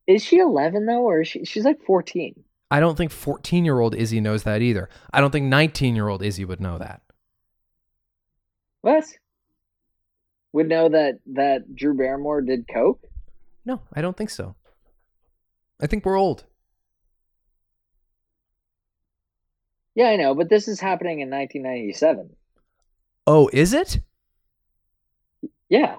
Is 0.06 0.24
she 0.24 0.38
11 0.38 0.86
though, 0.86 1.02
or 1.02 1.22
is 1.22 1.28
she? 1.28 1.44
She's 1.46 1.66
like 1.66 1.82
14. 1.82 2.44
I 2.70 2.80
don't 2.80 2.96
think 2.96 3.10
14 3.10 3.66
year 3.66 3.80
old 3.80 3.96
Izzy 3.96 4.22
knows 4.22 4.44
that 4.44 4.62
either. 4.62 4.88
I 5.12 5.20
don't 5.20 5.32
think 5.32 5.48
19 5.48 5.96
year 5.96 6.08
old 6.08 6.22
Izzy 6.22 6.46
would 6.46 6.62
know 6.62 6.78
that. 6.78 7.02
What? 8.82 9.06
Would 10.54 10.70
know 10.70 10.90
that 10.90 11.22
that 11.34 11.76
Drew 11.76 11.98
Barrymore 11.98 12.42
did 12.42 12.68
coke? 12.72 13.04
No, 13.66 13.82
I 13.94 14.02
don't 14.02 14.16
think 14.16 14.30
so. 14.30 14.56
I 15.82 15.88
think 15.88 16.06
we're 16.06 16.20
old. 16.20 16.46
Yeah, 19.96 20.08
I 20.10 20.18
know, 20.18 20.36
but 20.36 20.50
this 20.50 20.68
is 20.68 20.80
happening 20.80 21.22
in 21.22 21.30
1997. 21.30 22.36
Oh, 23.28 23.50
is 23.54 23.74
it? 23.74 24.00
Yeah. 25.70 25.96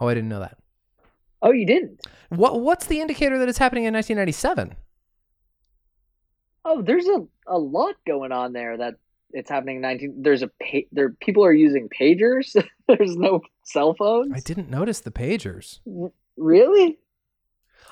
Oh, 0.00 0.08
I 0.08 0.14
didn't 0.14 0.28
know 0.28 0.40
that. 0.40 0.58
Oh, 1.40 1.52
you 1.52 1.64
didn't? 1.66 2.00
What 2.30 2.60
What's 2.60 2.86
the 2.86 3.00
indicator 3.00 3.38
that 3.38 3.48
it's 3.48 3.58
happening 3.58 3.84
in 3.84 3.94
1997? 3.94 4.74
Oh, 6.64 6.82
there's 6.82 7.06
a 7.06 7.24
a 7.46 7.58
lot 7.58 7.94
going 8.06 8.32
on 8.32 8.52
there 8.52 8.76
that 8.76 8.94
it's 9.30 9.48
happening 9.50 9.76
in 9.76 9.82
19 9.82 10.22
there's 10.22 10.42
a 10.42 10.48
pa- 10.62 10.88
there 10.92 11.10
people 11.20 11.44
are 11.44 11.52
using 11.52 11.88
pagers. 11.88 12.54
there's 12.88 13.16
no 13.16 13.40
cell 13.64 13.94
phones. 13.94 14.32
I 14.34 14.40
didn't 14.40 14.68
notice 14.68 15.00
the 15.00 15.10
pagers. 15.10 15.80
Really? 16.36 16.98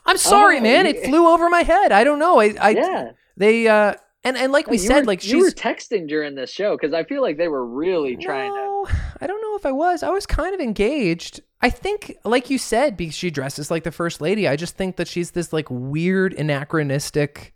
I'm 0.05 0.19
sorry, 0.19 0.59
Oh, 0.59 0.63
man. 0.63 0.87
It 0.87 1.05
flew 1.05 1.29
over 1.29 1.49
my 1.49 1.63
head. 1.63 1.91
I 1.93 2.05
don't 2.05 2.19
know. 2.19 2.41
I, 2.41 2.55
I 2.61 2.71
yeah. 2.71 3.11
they 3.37 3.69
uh 3.69 3.95
and 4.27 4.37
and 4.37 4.53
like 4.53 4.67
we 4.67 4.79
said, 4.79 5.01
were- 5.01 5.07
like 5.07 5.25
you 5.27 5.41
were 5.41 5.51
texting 5.51 6.07
during 6.09 6.35
this 6.35 6.51
show 6.51 6.77
because 6.77 6.93
I 6.93 7.05
feel 7.05 7.23
like 7.23 7.37
they 7.39 7.49
were 7.49 7.65
really 7.67 8.17
trying 8.17 8.51
to. 8.51 8.57
no, 8.57 8.87
I 9.21 9.27
don't 9.27 9.41
know 9.41 9.57
if 9.57 9.65
I 9.67 9.73
was. 9.73 10.03
I 10.03 10.11
was 10.11 10.27
kind 10.27 10.55
of 10.55 10.61
engaged. 10.61 11.41
I 11.63 11.71
think, 11.71 12.15
like 12.25 12.51
you 12.51 12.59
said, 12.59 12.97
because 12.97 13.15
she 13.15 13.31
dresses 13.31 13.71
like 13.71 13.85
the 13.85 13.91
first 13.93 14.21
lady. 14.21 14.47
I 14.47 14.57
just 14.57 14.77
think 14.77 14.97
that 14.97 15.09
she's 15.09 15.31
this 15.31 15.53
like 15.53 15.69
weird, 15.71 16.35
anachronistic, 16.35 17.55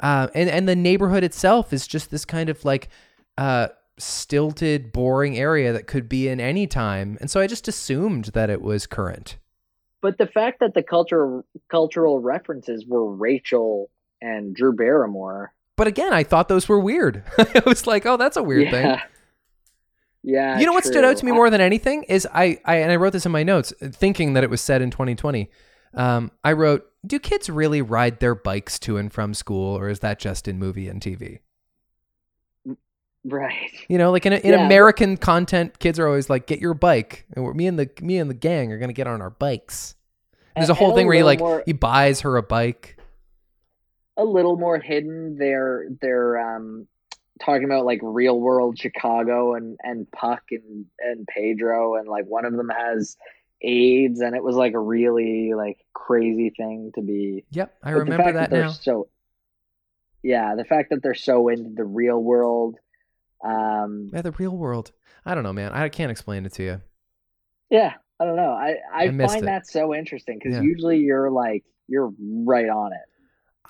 uh, 0.00 0.28
and 0.34 0.48
and 0.48 0.68
the 0.68 0.76
neighborhood 0.76 1.24
itself 1.24 1.72
is 1.72 1.86
just 1.86 2.10
this 2.10 2.24
kind 2.24 2.48
of 2.48 2.64
like 2.64 2.88
uh 3.38 3.68
stilted, 3.98 4.92
boring 4.92 5.36
area 5.38 5.72
that 5.72 5.86
could 5.86 6.08
be 6.08 6.28
in 6.28 6.40
any 6.40 6.66
time. 6.66 7.16
And 7.20 7.30
so 7.30 7.40
I 7.40 7.46
just 7.46 7.68
assumed 7.68 8.26
that 8.26 8.50
it 8.50 8.60
was 8.62 8.86
current. 8.86 9.38
but 10.00 10.18
the 10.18 10.26
fact 10.26 10.60
that 10.60 10.74
the 10.74 10.82
cultural 10.82 11.44
cultural 11.70 12.18
references 12.20 12.84
were 12.86 13.06
Rachel 13.14 13.90
and 14.20 14.54
Drew 14.54 14.72
Barrymore. 14.74 15.52
But 15.76 15.86
again, 15.86 16.12
I 16.12 16.22
thought 16.22 16.48
those 16.48 16.68
were 16.68 16.78
weird. 16.78 17.24
I 17.38 17.62
was 17.64 17.86
like, 17.86 18.06
oh, 18.06 18.16
that's 18.16 18.36
a 18.36 18.42
weird 18.42 18.64
yeah. 18.64 18.70
thing. 18.70 19.00
Yeah. 20.22 20.58
You 20.58 20.66
know 20.66 20.72
what 20.72 20.84
stood 20.84 21.04
out 21.04 21.16
to 21.16 21.24
me 21.24 21.32
more 21.32 21.50
than 21.50 21.60
anything 21.60 22.04
is 22.04 22.28
I, 22.32 22.60
I 22.64 22.76
and 22.76 22.92
I 22.92 22.96
wrote 22.96 23.12
this 23.12 23.26
in 23.26 23.32
my 23.32 23.42
notes, 23.42 23.72
thinking 23.80 24.34
that 24.34 24.44
it 24.44 24.50
was 24.50 24.60
said 24.60 24.82
in 24.82 24.90
2020. 24.90 25.50
Um, 25.94 26.30
I 26.44 26.52
wrote, 26.52 26.88
"Do 27.04 27.18
kids 27.18 27.50
really 27.50 27.82
ride 27.82 28.20
their 28.20 28.34
bikes 28.34 28.78
to 28.80 28.96
and 28.98 29.12
from 29.12 29.34
school, 29.34 29.76
or 29.76 29.88
is 29.88 29.98
that 29.98 30.18
just 30.18 30.46
in 30.46 30.58
movie 30.58 30.88
and 30.88 31.00
TV?" 31.00 31.40
Right. 33.24 33.70
You 33.88 33.98
know, 33.98 34.10
like 34.10 34.26
in, 34.26 34.32
in 34.32 34.52
Yeah, 34.52 34.64
American 34.64 35.16
content, 35.16 35.78
kids 35.78 35.98
are 35.98 36.06
always 36.06 36.30
like, 36.30 36.46
"Get 36.46 36.60
your 36.60 36.74
bike," 36.74 37.26
and 37.34 37.44
we're, 37.44 37.54
me 37.54 37.66
and 37.66 37.78
the 37.78 37.90
me 38.00 38.18
and 38.18 38.30
the 38.30 38.34
gang 38.34 38.72
are 38.72 38.78
gonna 38.78 38.92
get 38.92 39.06
on 39.06 39.20
our 39.20 39.30
bikes. 39.30 39.96
There's 40.56 40.68
a 40.68 40.74
whole 40.74 40.94
thing 40.94 41.06
where 41.06 41.16
he 41.16 41.22
like 41.22 41.38
more- 41.38 41.62
he 41.64 41.72
buys 41.72 42.20
her 42.20 42.36
a 42.36 42.42
bike. 42.42 42.96
A 44.16 44.24
little 44.24 44.56
more 44.56 44.78
hidden. 44.78 45.36
They're 45.38 45.86
they're 46.00 46.38
um 46.56 46.86
talking 47.40 47.64
about 47.64 47.84
like 47.84 48.00
real 48.02 48.38
world 48.38 48.78
Chicago 48.78 49.54
and 49.54 49.76
and 49.82 50.10
Puck 50.12 50.42
and 50.50 50.86
and 50.98 51.26
Pedro 51.26 51.96
and 51.96 52.08
like 52.08 52.26
one 52.26 52.44
of 52.44 52.52
them 52.54 52.68
has 52.68 53.16
AIDS 53.62 54.20
and 54.20 54.34
it 54.34 54.42
was 54.42 54.56
like 54.56 54.74
a 54.74 54.78
really 54.78 55.52
like 55.54 55.78
crazy 55.94 56.50
thing 56.56 56.92
to 56.94 57.02
be. 57.02 57.44
Yep, 57.50 57.74
I 57.82 57.92
but 57.92 57.94
the 57.94 58.00
remember 58.00 58.24
fact 58.24 58.34
that 58.34 58.50
they're 58.50 58.62
now. 58.64 58.70
So 58.72 59.08
yeah, 60.22 60.54
the 60.54 60.64
fact 60.64 60.90
that 60.90 61.02
they're 61.02 61.14
so 61.14 61.48
into 61.48 61.70
the 61.74 61.84
real 61.84 62.22
world. 62.22 62.76
Um, 63.44 64.10
Yeah, 64.12 64.22
the 64.22 64.30
real 64.32 64.56
world. 64.56 64.92
I 65.24 65.34
don't 65.34 65.42
know, 65.42 65.52
man. 65.52 65.72
I 65.72 65.88
can't 65.88 66.10
explain 66.12 66.46
it 66.46 66.52
to 66.54 66.62
you. 66.62 66.80
yeah, 67.70 67.94
I 68.20 68.24
don't 68.24 68.36
know. 68.36 68.52
I 68.52 68.76
I, 68.92 69.02
I 69.04 69.16
find 69.16 69.42
it. 69.42 69.46
that 69.46 69.66
so 69.66 69.94
interesting 69.94 70.38
because 70.38 70.54
Yeah. 70.56 70.62
usually 70.62 70.98
you're 70.98 71.30
like 71.30 71.64
you're 71.88 72.12
right 72.20 72.68
on 72.68 72.92
it. 72.92 73.00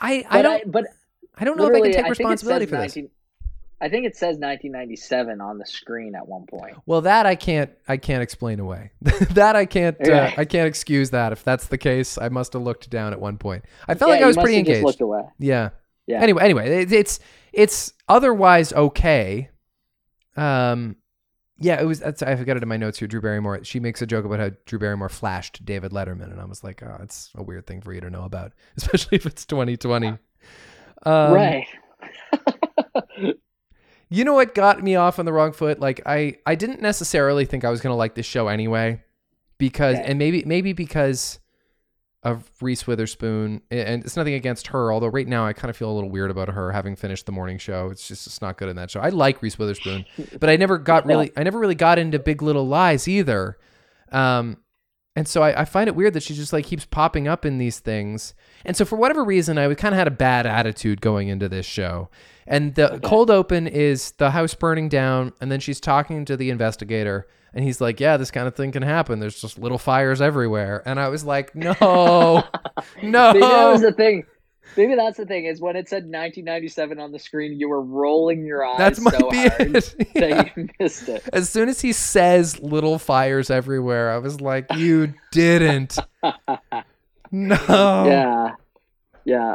I 0.00 0.22
But 0.22 0.32
I 0.36 0.42
don't 0.42 0.72
but 0.72 0.84
I 1.36 1.44
don't 1.44 1.56
know 1.56 1.66
if 1.66 1.74
I 1.74 1.80
can 1.80 1.92
take 1.92 2.08
responsibility 2.08 2.66
for 2.66 2.76
this. 2.76 2.98
I 3.80 3.88
think 3.88 4.06
it 4.06 4.14
says 4.14 4.36
1997 4.38 5.40
on 5.40 5.58
the 5.58 5.66
screen 5.66 6.14
at 6.14 6.28
one 6.28 6.46
point. 6.46 6.76
Well, 6.86 7.00
that 7.00 7.26
I 7.26 7.34
can't 7.34 7.70
I 7.88 7.96
can't 7.96 8.22
explain 8.22 8.60
away. 8.60 8.92
that 9.00 9.56
I 9.56 9.66
can't 9.66 9.96
uh, 10.08 10.30
I 10.36 10.44
can't 10.44 10.68
excuse 10.68 11.10
that. 11.10 11.32
If 11.32 11.42
that's 11.42 11.66
the 11.66 11.78
case, 11.78 12.16
I 12.16 12.28
must 12.28 12.52
have 12.52 12.62
looked 12.62 12.90
down 12.90 13.12
at 13.12 13.20
one 13.20 13.38
point. 13.38 13.64
I 13.88 13.94
felt 13.94 14.10
Yeah, 14.10 14.14
like 14.14 14.22
I 14.22 14.26
was 14.28 14.36
pretty 14.36 14.58
engaged. 14.58 14.84
Looked 14.84 15.00
away. 15.00 15.22
Yeah. 15.40 15.70
Yeah. 16.06 16.20
Anyway, 16.20 16.42
anyway, 16.44 16.82
it, 16.82 16.92
it's 16.92 17.18
it's 17.52 17.92
otherwise 18.08 18.72
okay. 18.72 19.50
Um, 20.36 20.96
yeah, 21.62 21.80
it 21.80 21.84
was. 21.84 22.00
That's, 22.00 22.22
I 22.22 22.34
got 22.44 22.56
it 22.56 22.62
in 22.62 22.68
my 22.68 22.76
notes 22.76 22.98
here. 22.98 23.08
Drew 23.08 23.20
Barrymore. 23.20 23.62
She 23.64 23.80
makes 23.80 24.02
a 24.02 24.06
joke 24.06 24.24
about 24.24 24.40
how 24.40 24.50
Drew 24.66 24.78
Barrymore 24.78 25.08
flashed 25.08 25.64
David 25.64 25.92
Letterman, 25.92 26.30
and 26.30 26.40
I 26.40 26.44
was 26.44 26.62
like, 26.62 26.82
oh, 26.82 26.98
it's 27.02 27.30
a 27.34 27.42
weird 27.42 27.66
thing 27.66 27.80
for 27.80 27.92
you 27.92 28.00
to 28.00 28.10
know 28.10 28.24
about, 28.24 28.52
especially 28.76 29.16
if 29.16 29.26
it's 29.26 29.46
2020. 29.46 30.08
Um, 30.08 31.32
right. 31.32 31.66
You 34.08 34.24
know 34.26 34.34
what 34.34 34.54
got 34.54 34.82
me 34.82 34.94
off 34.94 35.18
on 35.18 35.24
the 35.24 35.32
wrong 35.32 35.52
foot? 35.52 35.80
Like 35.80 36.02
I 36.04 36.36
I 36.44 36.54
didn't 36.54 36.82
necessarily 36.82 37.46
think 37.46 37.64
I 37.64 37.70
was 37.70 37.80
gonna 37.80 37.96
like 37.96 38.14
this 38.14 38.26
show 38.26 38.48
anyway, 38.48 39.02
because 39.56 39.96
Okay. 39.96 40.04
and 40.04 40.18
maybe 40.18 40.44
maybe 40.44 40.74
because 40.74 41.38
of 42.22 42.48
Reese 42.60 42.86
Witherspoon, 42.86 43.62
and 43.70 44.04
it's 44.04 44.16
nothing 44.16 44.34
against 44.34 44.68
her. 44.68 44.92
Although 44.92 45.08
right 45.08 45.26
now 45.26 45.44
I 45.44 45.52
kind 45.52 45.70
of 45.70 45.76
feel 45.76 45.90
a 45.90 45.94
little 45.94 46.10
weird 46.10 46.30
about 46.30 46.48
her 46.48 46.70
having 46.70 46.94
finished 46.94 47.26
the 47.26 47.32
morning 47.32 47.58
show. 47.58 47.88
It's 47.90 48.06
just 48.06 48.26
it's 48.26 48.40
not 48.40 48.56
good 48.56 48.68
in 48.68 48.76
that 48.76 48.90
show. 48.90 49.00
I 49.00 49.08
like 49.08 49.42
Reese 49.42 49.58
Witherspoon, 49.58 50.04
but 50.40 50.48
I 50.48 50.56
never 50.56 50.78
got 50.78 51.04
really 51.06 51.32
I 51.36 51.42
never 51.42 51.58
really 51.58 51.74
got 51.74 51.98
into 51.98 52.18
Big 52.18 52.40
Little 52.42 52.66
Lies 52.66 53.08
either. 53.08 53.58
Um, 54.12 54.58
and 55.14 55.28
so 55.28 55.42
I, 55.42 55.62
I 55.62 55.64
find 55.64 55.88
it 55.88 55.96
weird 55.96 56.14
that 56.14 56.22
she 56.22 56.34
just 56.34 56.52
like 56.52 56.64
keeps 56.64 56.86
popping 56.86 57.28
up 57.28 57.44
in 57.44 57.58
these 57.58 57.80
things. 57.80 58.34
And 58.64 58.76
so 58.76 58.84
for 58.84 58.96
whatever 58.96 59.24
reason, 59.24 59.58
I 59.58 59.72
kind 59.74 59.94
of 59.94 59.98
had 59.98 60.06
a 60.06 60.12
bad 60.12 60.46
attitude 60.46 61.00
going 61.00 61.28
into 61.28 61.48
this 61.48 61.66
show. 61.66 62.08
And 62.46 62.74
the 62.74 63.00
cold 63.02 63.30
open 63.30 63.66
is 63.66 64.12
the 64.12 64.30
house 64.30 64.54
burning 64.54 64.88
down, 64.88 65.32
and 65.40 65.50
then 65.50 65.60
she's 65.60 65.80
talking 65.80 66.24
to 66.24 66.36
the 66.36 66.50
investigator, 66.50 67.26
and 67.54 67.64
he's 67.64 67.80
like, 67.80 68.00
"Yeah, 68.00 68.16
this 68.16 68.30
kind 68.30 68.48
of 68.48 68.54
thing 68.54 68.72
can 68.72 68.82
happen. 68.82 69.20
There's 69.20 69.40
just 69.40 69.58
little 69.58 69.78
fires 69.78 70.20
everywhere." 70.20 70.82
And 70.84 70.98
I 70.98 71.08
was 71.08 71.24
like, 71.24 71.54
"No, 71.54 71.72
no." 71.80 72.42
Maybe 73.32 73.40
that 73.40 73.72
was 73.72 73.80
the 73.82 73.92
thing. 73.92 74.24
Maybe 74.76 74.94
that's 74.94 75.18
the 75.18 75.26
thing 75.26 75.44
is 75.44 75.60
when 75.60 75.76
it 75.76 75.88
said 75.88 76.04
1997 76.04 76.98
on 76.98 77.12
the 77.12 77.18
screen, 77.18 77.60
you 77.60 77.68
were 77.68 77.82
rolling 77.82 78.46
your 78.46 78.64
eyes 78.64 78.78
That's 78.78 79.02
so 79.02 79.10
hard. 79.10 79.34
Yeah. 79.34 79.58
that 79.58 80.52
you 80.56 80.68
missed 80.80 81.08
it. 81.08 81.28
As 81.32 81.50
soon 81.50 81.68
as 81.68 81.80
he 81.80 81.92
says 81.92 82.58
"little 82.60 82.98
fires 82.98 83.50
everywhere," 83.50 84.10
I 84.10 84.18
was 84.18 84.40
like, 84.40 84.66
"You 84.74 85.14
didn't." 85.30 85.98
No. 87.34 87.56
Yeah, 88.06 88.50
yeah. 89.24 89.54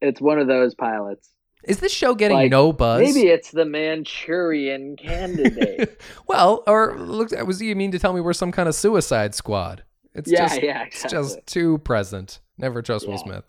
It's 0.00 0.20
one 0.20 0.40
of 0.40 0.48
those 0.48 0.74
pilots. 0.74 1.30
Is 1.68 1.78
this 1.80 1.92
show 1.92 2.14
getting 2.14 2.36
Like, 2.36 2.50
no 2.50 2.72
buzz? 2.72 3.00
Maybe 3.00 3.28
it's 3.28 3.50
the 3.50 3.64
Manchurian 3.64 4.96
Candidate. 4.98 6.00
well, 6.26 6.62
or 6.66 6.98
look, 6.98 7.30
was 7.46 7.60
you 7.60 7.76
mean 7.76 7.90
to 7.92 7.98
tell 7.98 8.12
me 8.12 8.20
we're 8.20 8.32
some 8.32 8.52
kind 8.52 8.68
of 8.68 8.74
Suicide 8.74 9.34
Squad? 9.34 9.84
It's 10.14 10.30
yeah, 10.30 10.48
just, 10.48 10.62
yeah, 10.62 10.84
it's 10.84 11.02
just 11.04 11.46
too 11.46 11.78
present. 11.78 12.40
Never 12.56 12.82
trust 12.82 13.06
Will 13.06 13.18
Smith. 13.18 13.44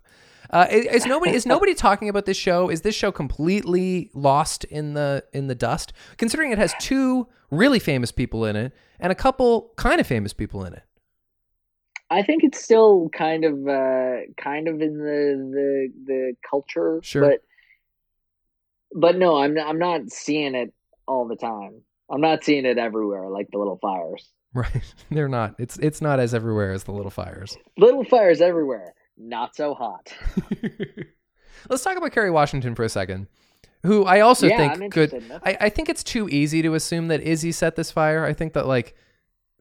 Uh, 0.52 0.68
is, 0.70 0.86
is 0.86 1.06
nobody 1.06 1.32
is 1.32 1.46
nobody 1.46 1.74
talking 1.74 2.10
about 2.10 2.26
this 2.26 2.38
show? 2.38 2.70
Is 2.70 2.82
this 2.82 2.96
show 2.96 3.12
completely 3.12 4.10
lost 4.14 4.64
in 4.66 4.94
the 4.94 5.24
in 5.34 5.48
the 5.48 5.56
dust? 5.56 5.94
Considering 6.18 6.52
it 6.52 6.58
has 6.58 6.74
two 6.80 7.28
really 7.52 7.80
famous 7.80 8.12
people 8.12 8.46
in 8.46 8.56
it 8.56 8.74
and 9.00 9.12
a 9.12 9.16
couple 9.16 9.72
kind 9.78 10.00
of 10.02 10.08
famous 10.08 10.34
people 10.34 10.66
in 10.66 10.74
it. 10.74 10.84
I 12.12 12.24
think 12.24 12.44
it's 12.44 12.64
still 12.64 13.10
kind 13.14 13.46
of 13.46 13.68
uh 13.68 14.18
kind 14.38 14.68
of 14.68 14.82
in 14.82 14.98
the 14.98 15.50
the 15.54 15.94
the 16.06 16.34
culture, 16.50 17.00
Sure. 17.04 17.22
but 17.30 17.44
but 18.94 19.18
no, 19.18 19.38
I'm 19.38 19.58
I'm 19.58 19.80
not 19.80 20.10
seeing 20.10 20.56
it 20.56 20.74
all 21.08 21.28
the 21.28 21.36
time. 21.36 21.82
I'm 22.10 22.22
not 22.22 22.44
seeing 22.44 22.66
it 22.66 22.78
everywhere 22.78 23.30
like 23.30 23.48
the 23.52 23.60
little 23.60 23.80
fires. 23.82 24.32
Right? 24.52 24.96
They're 25.12 25.30
not. 25.30 25.54
It's 25.60 25.78
it's 25.78 26.02
not 26.02 26.20
as 26.20 26.34
everywhere 26.34 26.72
as 26.72 26.84
the 26.86 26.92
Little 26.92 27.12
Fires. 27.12 27.56
Little 27.78 28.04
fires 28.04 28.42
everywhere, 28.42 28.96
not 29.16 29.56
so 29.56 29.76
hot. 29.76 30.12
Let's 31.70 31.84
talk 31.84 31.98
about 31.98 32.12
Kerry 32.14 32.32
Washington 32.32 32.74
for 32.74 32.84
a 32.84 32.90
second, 32.90 33.28
who 33.84 34.06
I 34.06 34.22
also 34.22 34.48
yeah, 34.48 34.58
think 34.58 34.92
could. 34.92 35.14
interested 35.14 35.24
in 35.24 35.32
it. 35.34 35.42
I, 35.46 35.66
I 35.68 35.70
think 35.70 35.88
it's 35.88 36.04
too 36.04 36.28
easy 36.30 36.64
to 36.64 36.74
assume 36.74 37.10
that 37.10 37.22
Izzy 37.22 37.52
set 37.52 37.76
this 37.76 37.92
fire. 37.92 38.26
I 38.26 38.34
think 38.34 38.54
that 38.54 38.66
like 38.66 38.96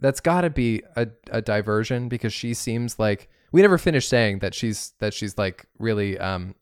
that's 0.00 0.20
got 0.20 0.40
to 0.40 0.50
be 0.50 0.82
a, 0.96 1.08
a 1.30 1.42
diversion 1.42 2.08
because 2.08 2.32
she 2.32 2.54
seems 2.54 2.98
like 2.98 3.28
we 3.52 3.60
never 3.60 3.76
finished 3.76 4.08
saying 4.08 4.38
that 4.38 4.54
she's 4.54 4.94
that 5.00 5.12
she's 5.12 5.36
like 5.36 5.66
really 5.78 6.18
um 6.18 6.54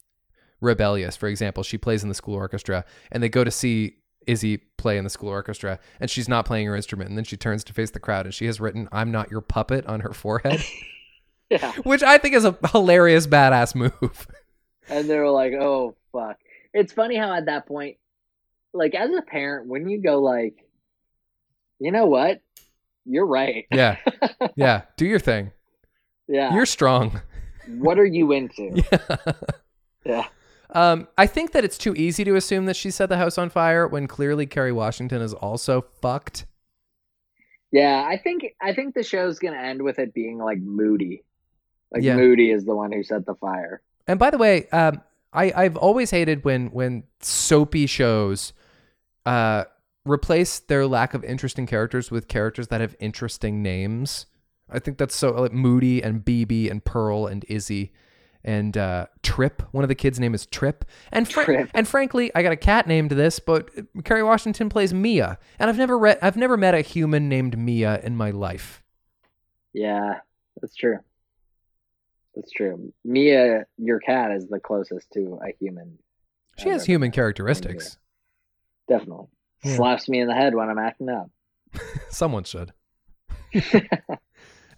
rebellious. 0.67 1.17
For 1.17 1.29
example, 1.29 1.62
she 1.62 1.79
plays 1.79 2.03
in 2.03 2.09
the 2.11 2.14
school 2.14 2.35
orchestra 2.35 2.85
and 3.11 3.23
they 3.23 3.29
go 3.29 3.45
to 3.45 3.51
see 3.51 3.97
Izzy 4.27 4.59
play 4.77 4.99
in 4.99 5.05
the 5.05 5.11
school 5.11 5.29
orchestra 5.31 5.79
and 6.01 6.11
she's 6.11 6.29
not 6.29 6.45
playing 6.47 6.67
her 6.67 6.75
instrument 6.77 7.09
and 7.09 7.17
then 7.17 7.25
she 7.25 7.37
turns 7.37 7.62
to 7.64 7.73
face 7.73 7.93
the 7.93 8.01
crowd 8.01 8.27
and 8.27 8.35
she 8.35 8.47
has 8.47 8.61
written 8.61 8.89
I'm 8.93 9.11
not 9.12 9.31
your 9.31 9.41
puppet 9.41 9.87
on 9.87 10.01
her 10.01 10.12
forehead, 10.12 10.61
Yeah, 11.51 11.73
which 11.85 12.03
I 12.03 12.19
think 12.19 12.35
is 12.35 12.45
a 12.45 12.59
hilarious 12.73 13.27
badass 13.29 13.75
move. 13.77 14.27
and 14.89 15.09
they 15.09 15.17
were 15.17 15.31
like, 15.31 15.53
"Oh 15.53 15.95
fuck." 16.12 16.39
It's 16.75 16.93
funny 16.93 17.17
how 17.17 17.33
at 17.35 17.47
that 17.47 17.67
point, 17.69 17.99
like 18.75 18.97
as 18.97 19.11
a 19.17 19.23
parent, 19.23 19.69
when 19.69 19.89
you 19.89 20.03
go 20.03 20.21
like, 20.21 20.57
you 21.79 21.93
know 21.93 22.07
what, 22.07 22.43
you're 23.05 23.27
right. 23.27 23.67
yeah. 23.71 23.97
Yeah, 24.57 24.83
do 24.97 25.07
your 25.07 25.21
thing. 25.21 25.53
Yeah. 26.29 26.53
You're 26.53 26.67
strong. 26.67 27.21
what 27.69 27.99
are 28.01 28.05
you 28.05 28.33
into? 28.33 28.83
Yeah. 28.91 29.17
Yeah. 30.05 30.27
Um, 30.77 31.09
I 31.16 31.27
think 31.27 31.53
that 31.53 31.64
it's 31.64 31.79
too 31.79 31.95
easy 31.95 32.22
to 32.24 32.37
assume 32.37 32.66
that 32.66 32.77
she 32.77 32.91
set 32.91 33.09
the 33.09 33.16
house 33.16 33.39
on 33.39 33.49
fire 33.49 33.89
when 33.89 34.07
clearly 34.07 34.45
Kerry 34.45 34.72
Washington 34.72 35.22
is 35.22 35.33
also 35.33 35.87
fucked. 36.03 36.45
Yeah, 37.72 38.05
I 38.07 38.18
think 38.18 38.45
I 38.61 38.74
think 38.74 38.95
the 38.95 39.03
show's 39.03 39.39
gonna 39.39 39.57
end 39.57 39.81
with 39.81 39.99
it 39.99 40.12
being 40.12 40.37
like 40.37 40.59
Moody. 40.59 41.24
Like 41.91 42.03
Yeah. 42.03 42.16
Moody 42.16 42.51
is 42.51 42.66
the 42.66 42.74
one 42.74 42.93
who 42.93 43.03
set 43.03 43.24
the 43.24 43.35
fire. 43.37 43.81
And 44.07 44.18
by 44.18 44.31
the 44.31 44.37
way, 44.37 44.68
um, 44.68 45.01
I 45.33 45.51
I've 45.57 45.79
always 45.79 46.11
hated 46.11 46.45
when 46.45 46.66
when 46.66 47.05
soapy 47.20 47.87
shows 47.87 48.53
uh 49.24 49.64
replace 50.05 50.59
their 50.59 50.87
lack 50.87 51.14
of 51.14 51.24
interesting 51.24 51.66
characters 51.66 52.11
with 52.11 52.29
characters 52.29 52.68
that 52.68 52.83
have 52.83 52.95
interesting 53.01 53.62
names. 53.62 54.27
I 54.68 54.79
think 54.79 54.99
that's 54.99 55.16
so 55.16 55.31
like 55.31 55.55
Moody 55.55 56.03
and 56.03 56.22
BB 56.22 56.70
and 56.70 56.85
Pearl 56.85 57.27
and 57.27 57.47
Izzy 57.49 57.93
and 58.47 58.76
uh, 58.76 59.07
Trip. 59.22 59.62
One 59.72 59.84
of 59.84 59.88
the 59.88 59.94
kids' 59.94 60.18
name 60.18 60.34
is 60.34 60.47
Trip. 60.47 60.84
And 61.12 61.28
fr- 61.28 61.42
Trip. 61.42 61.70
and 61.74 61.86
frankly, 61.86 62.30
I 62.34 62.42
got 62.42 62.53
a 62.53 62.57
cat 62.57 62.86
named 62.86 63.11
this, 63.11 63.38
but 63.40 63.68
Kerry 64.05 64.22
Washington 64.22 64.68
plays 64.68 64.94
Mia, 64.94 65.38
and 65.59 65.68
I've 65.68 65.76
never 65.76 65.99
read 65.99 66.18
I've 66.22 66.36
never 66.36 66.57
met 66.57 66.74
a 66.74 66.80
human 66.80 67.28
named 67.28 67.59
Mia 67.59 68.01
in 68.01 68.16
my 68.16 68.30
life. 68.30 68.82
Yeah, 69.74 70.20
that's 70.62 70.76
true. 70.76 70.99
That's 72.34 72.51
true. 72.51 72.92
Mia, 73.05 73.64
your 73.78 73.99
cat, 73.99 74.30
is 74.30 74.47
the 74.47 74.61
closest 74.61 75.11
to 75.12 75.38
a 75.42 75.53
human. 75.59 75.99
She 76.59 76.66
I've 76.66 76.72
has 76.72 76.86
human 76.86 77.11
characteristics. 77.11 77.99
Definitely. 78.88 79.26
Yeah. 79.64 79.76
Slaps 79.76 80.09
me 80.09 80.20
in 80.20 80.28
the 80.28 80.34
head 80.34 80.55
when 80.55 80.68
I'm 80.68 80.78
acting 80.78 81.09
up. 81.09 81.30
Someone 82.11 82.44
should. 82.44 82.72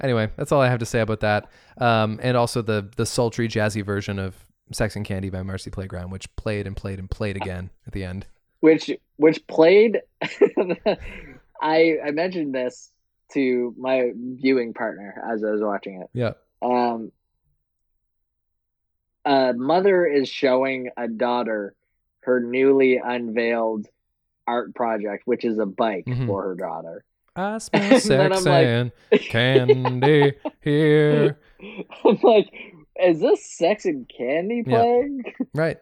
Anyway, 0.01 0.31
that's 0.37 0.53
all 0.53 0.61
I 0.61 0.69
have 0.69 0.79
to 0.81 0.87
say 0.87 1.01
about 1.01 1.21
that. 1.21 1.51
Um, 1.79 2.19
and 2.23 2.37
also 2.37 2.63
the 2.63 2.89
the 2.97 3.07
sultry, 3.07 3.49
jazzy 3.49 3.85
version 3.85 4.19
of 4.19 4.35
"Sex 4.73 4.97
and 4.97 5.05
Candy" 5.05 5.31
by 5.31 5.43
Marcy 5.43 5.71
Playground, 5.71 6.11
which 6.11 6.35
played 6.37 6.67
and 6.67 6.77
played 6.77 6.99
and 6.99 7.11
played 7.11 7.37
again 7.37 7.71
at 7.87 7.93
the 7.93 8.05
end. 8.05 8.27
Which 8.61 8.91
which 9.17 9.47
played. 9.47 10.01
I 11.61 11.97
I 12.05 12.11
mentioned 12.13 12.55
this 12.55 12.91
to 13.35 13.75
my 13.79 14.13
viewing 14.15 14.73
partner 14.75 15.23
as 15.31 15.45
I 15.45 15.51
was 15.51 15.61
watching 15.61 16.01
it. 16.03 16.09
Yeah. 16.15 16.33
Um, 16.63 17.13
a 19.25 19.53
mother 19.55 20.07
is 20.07 20.29
showing 20.29 20.91
a 20.97 21.09
daughter 21.09 21.75
her 22.23 22.41
newly 22.41 22.99
unveiled 23.05 23.87
art 24.47 24.75
project, 24.75 25.23
which 25.27 25.45
is 25.45 25.59
a 25.59 25.67
bike 25.67 26.07
Mhm. 26.07 26.27
for 26.27 26.43
her 26.43 26.55
daughter. 26.55 27.05
I 27.39 27.59
smell 27.59 28.01
sex 28.01 28.39
I'm 28.39 28.45
like- 28.45 28.67
and 28.67 28.93
candy 29.29 30.33
here. 30.61 31.39
I'm 32.05 32.19
like, 32.23 32.49
is 33.03 33.21
this 33.21 33.45
sex 33.45 33.85
and 33.85 34.09
candy 34.09 34.63
Yeah. 34.67 34.77
playing? 34.77 35.23
Right. 35.55 35.79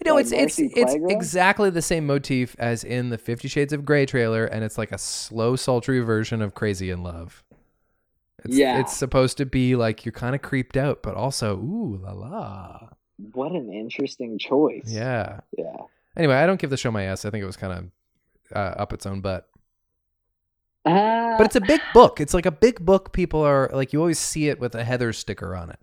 You 0.00 0.04
know, 0.04 0.14
By 0.14 0.20
it's 0.20 0.32
it's 0.32 0.58
Marcy 0.58 0.72
it's 0.76 0.94
exactly 1.08 1.70
the 1.70 1.82
same 1.82 2.06
motif 2.06 2.54
as 2.58 2.84
in 2.84 3.08
the 3.10 3.18
Fifty 3.18 3.48
Shades 3.48 3.72
of 3.72 3.84
Grey 3.84 4.06
trailer, 4.06 4.44
and 4.44 4.62
it's 4.62 4.78
like 4.78 4.92
a 4.92 4.98
slow, 4.98 5.56
sultry 5.56 6.00
version 6.00 6.42
of 6.42 6.54
Crazy 6.54 6.90
in 6.90 7.02
Love. 7.02 7.42
It's, 8.44 8.56
Yeah. 8.56 8.78
it's 8.80 8.96
supposed 8.96 9.36
to 9.38 9.46
be 9.46 9.76
like 9.76 10.04
you're 10.04 10.12
kind 10.12 10.34
of 10.34 10.42
creeped 10.42 10.76
out, 10.76 11.02
but 11.02 11.14
also 11.14 11.56
ooh 11.56 11.98
la 12.02 12.12
la. 12.12 12.88
What 13.32 13.52
an 13.52 13.72
interesting 13.72 14.38
choice. 14.38 14.84
Yeah. 14.86 15.40
Yeah. 15.58 15.76
Anyway, 16.16 16.34
I 16.34 16.46
don't 16.46 16.60
give 16.60 16.70
the 16.70 16.76
show 16.76 16.90
my 16.90 17.04
ass. 17.04 17.24
I 17.24 17.30
think 17.30 17.42
it 17.42 17.46
was 17.46 17.56
kind 17.56 17.72
of 17.72 18.56
uh, 18.56 18.80
up 18.80 18.92
its 18.92 19.06
own 19.06 19.20
butt. 19.20 19.48
Uh, 20.84 21.36
But 21.36 21.46
it's 21.46 21.56
a 21.56 21.60
big 21.60 21.80
book. 21.92 22.20
It's 22.20 22.32
like 22.34 22.46
a 22.46 22.50
big 22.50 22.84
book. 22.84 23.12
People 23.12 23.40
are 23.42 23.70
like 23.72 23.92
you 23.92 24.00
always 24.00 24.18
see 24.18 24.48
it 24.48 24.58
with 24.60 24.74
a 24.74 24.84
Heather 24.84 25.12
sticker 25.12 25.54
on 25.54 25.70
it. 25.70 25.78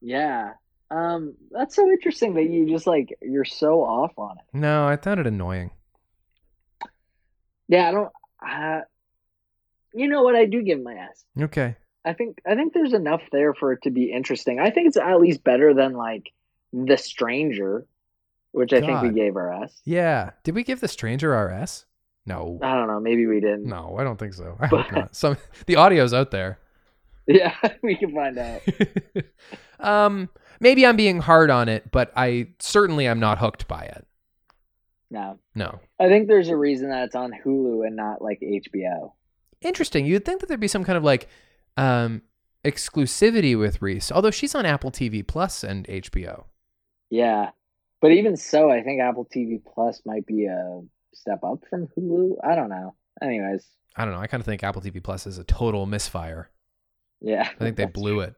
yeah. 0.00 0.52
Um, 0.90 1.34
that's 1.50 1.74
so 1.74 1.90
interesting 1.90 2.34
that 2.34 2.44
you 2.48 2.68
just 2.68 2.86
like 2.86 3.16
you're 3.22 3.44
so 3.46 3.82
off 3.82 4.12
on 4.16 4.36
it. 4.38 4.44
No, 4.56 4.86
I 4.86 4.96
found 4.96 5.18
it 5.18 5.26
annoying. 5.26 5.70
Yeah, 7.68 7.88
I 7.88 7.90
don't. 7.90 8.12
Uh, 8.46 8.80
you 9.94 10.08
know 10.08 10.22
what? 10.22 10.36
I 10.36 10.44
do 10.44 10.62
give 10.62 10.82
my 10.82 10.94
ass. 10.94 11.24
Okay. 11.40 11.76
I 12.04 12.12
think 12.12 12.40
I 12.46 12.54
think 12.54 12.74
there's 12.74 12.92
enough 12.92 13.22
there 13.32 13.54
for 13.54 13.72
it 13.72 13.82
to 13.84 13.90
be 13.90 14.12
interesting. 14.12 14.60
I 14.60 14.70
think 14.70 14.88
it's 14.88 14.96
at 14.98 15.20
least 15.20 15.42
better 15.42 15.72
than 15.72 15.94
like 15.94 16.30
The 16.72 16.98
Stranger, 16.98 17.86
which 18.52 18.72
I 18.72 18.80
think 18.80 19.00
we 19.02 19.10
gave 19.10 19.36
our 19.36 19.50
ass. 19.52 19.80
Yeah. 19.84 20.30
Did 20.44 20.54
we 20.54 20.62
give 20.62 20.80
the 20.80 20.88
stranger 20.88 21.32
RS? 21.34 21.86
No. 22.26 22.58
I 22.62 22.74
don't 22.74 22.86
know. 22.88 23.00
Maybe 23.00 23.26
we 23.26 23.40
didn't. 23.40 23.66
No, 23.66 23.96
I 23.98 24.04
don't 24.04 24.18
think 24.18 24.34
so. 24.34 24.56
I 24.60 24.68
But- 24.68 24.82
hope 24.86 24.92
not. 24.92 25.14
Some 25.16 25.36
the 25.66 25.74
audio's 25.76 26.14
out 26.14 26.30
there. 26.30 26.58
Yeah, 27.26 27.54
we 27.82 27.96
can 27.96 28.14
find 28.14 28.36
out. 28.36 28.60
um, 29.80 30.28
maybe 30.60 30.84
I'm 30.86 30.94
being 30.96 31.20
hard 31.20 31.48
on 31.48 31.70
it, 31.70 31.90
but 31.90 32.12
I 32.14 32.48
certainly 32.58 33.06
am 33.06 33.18
not 33.18 33.38
hooked 33.38 33.66
by 33.66 33.84
it. 33.84 34.06
No, 35.10 35.38
No. 35.54 35.80
I 35.98 36.08
think 36.08 36.28
there's 36.28 36.48
a 36.50 36.56
reason 36.56 36.90
that 36.90 37.04
it's 37.04 37.14
on 37.14 37.32
Hulu 37.32 37.86
and 37.86 37.96
not 37.96 38.20
like 38.20 38.40
HBO. 38.40 39.12
Interesting. 39.62 40.04
You'd 40.04 40.26
think 40.26 40.40
that 40.40 40.48
there'd 40.48 40.60
be 40.60 40.68
some 40.68 40.84
kind 40.84 40.98
of 40.98 41.04
like 41.04 41.28
um 41.78 42.20
exclusivity 42.64 43.58
with 43.58 43.80
Reese, 43.80 44.12
although 44.12 44.30
she's 44.30 44.54
on 44.54 44.66
Apple 44.66 44.90
TV 44.90 45.26
Plus 45.26 45.64
and 45.64 45.86
HBO. 45.86 46.44
Yeah, 47.10 47.50
but 48.02 48.10
even 48.12 48.36
so, 48.36 48.70
I 48.70 48.82
think 48.82 49.00
Apple 49.00 49.24
TV 49.34 49.62
Plus 49.64 50.02
might 50.04 50.26
be 50.26 50.44
a 50.46 50.80
step 51.14 51.42
up 51.44 51.60
from 51.68 51.88
Hulu. 51.96 52.36
I 52.42 52.54
don't 52.54 52.68
know. 52.68 52.94
Anyways, 53.22 53.66
I 53.96 54.04
don't 54.04 54.14
know. 54.14 54.20
I 54.20 54.26
kind 54.26 54.40
of 54.40 54.46
think 54.46 54.62
Apple 54.62 54.82
TV 54.82 55.02
Plus 55.02 55.26
is 55.26 55.38
a 55.38 55.44
total 55.44 55.86
misfire. 55.86 56.50
yeah, 57.20 57.42
I 57.42 57.64
think 57.64 57.76
they 57.76 57.86
blew 57.86 58.20
it. 58.20 58.34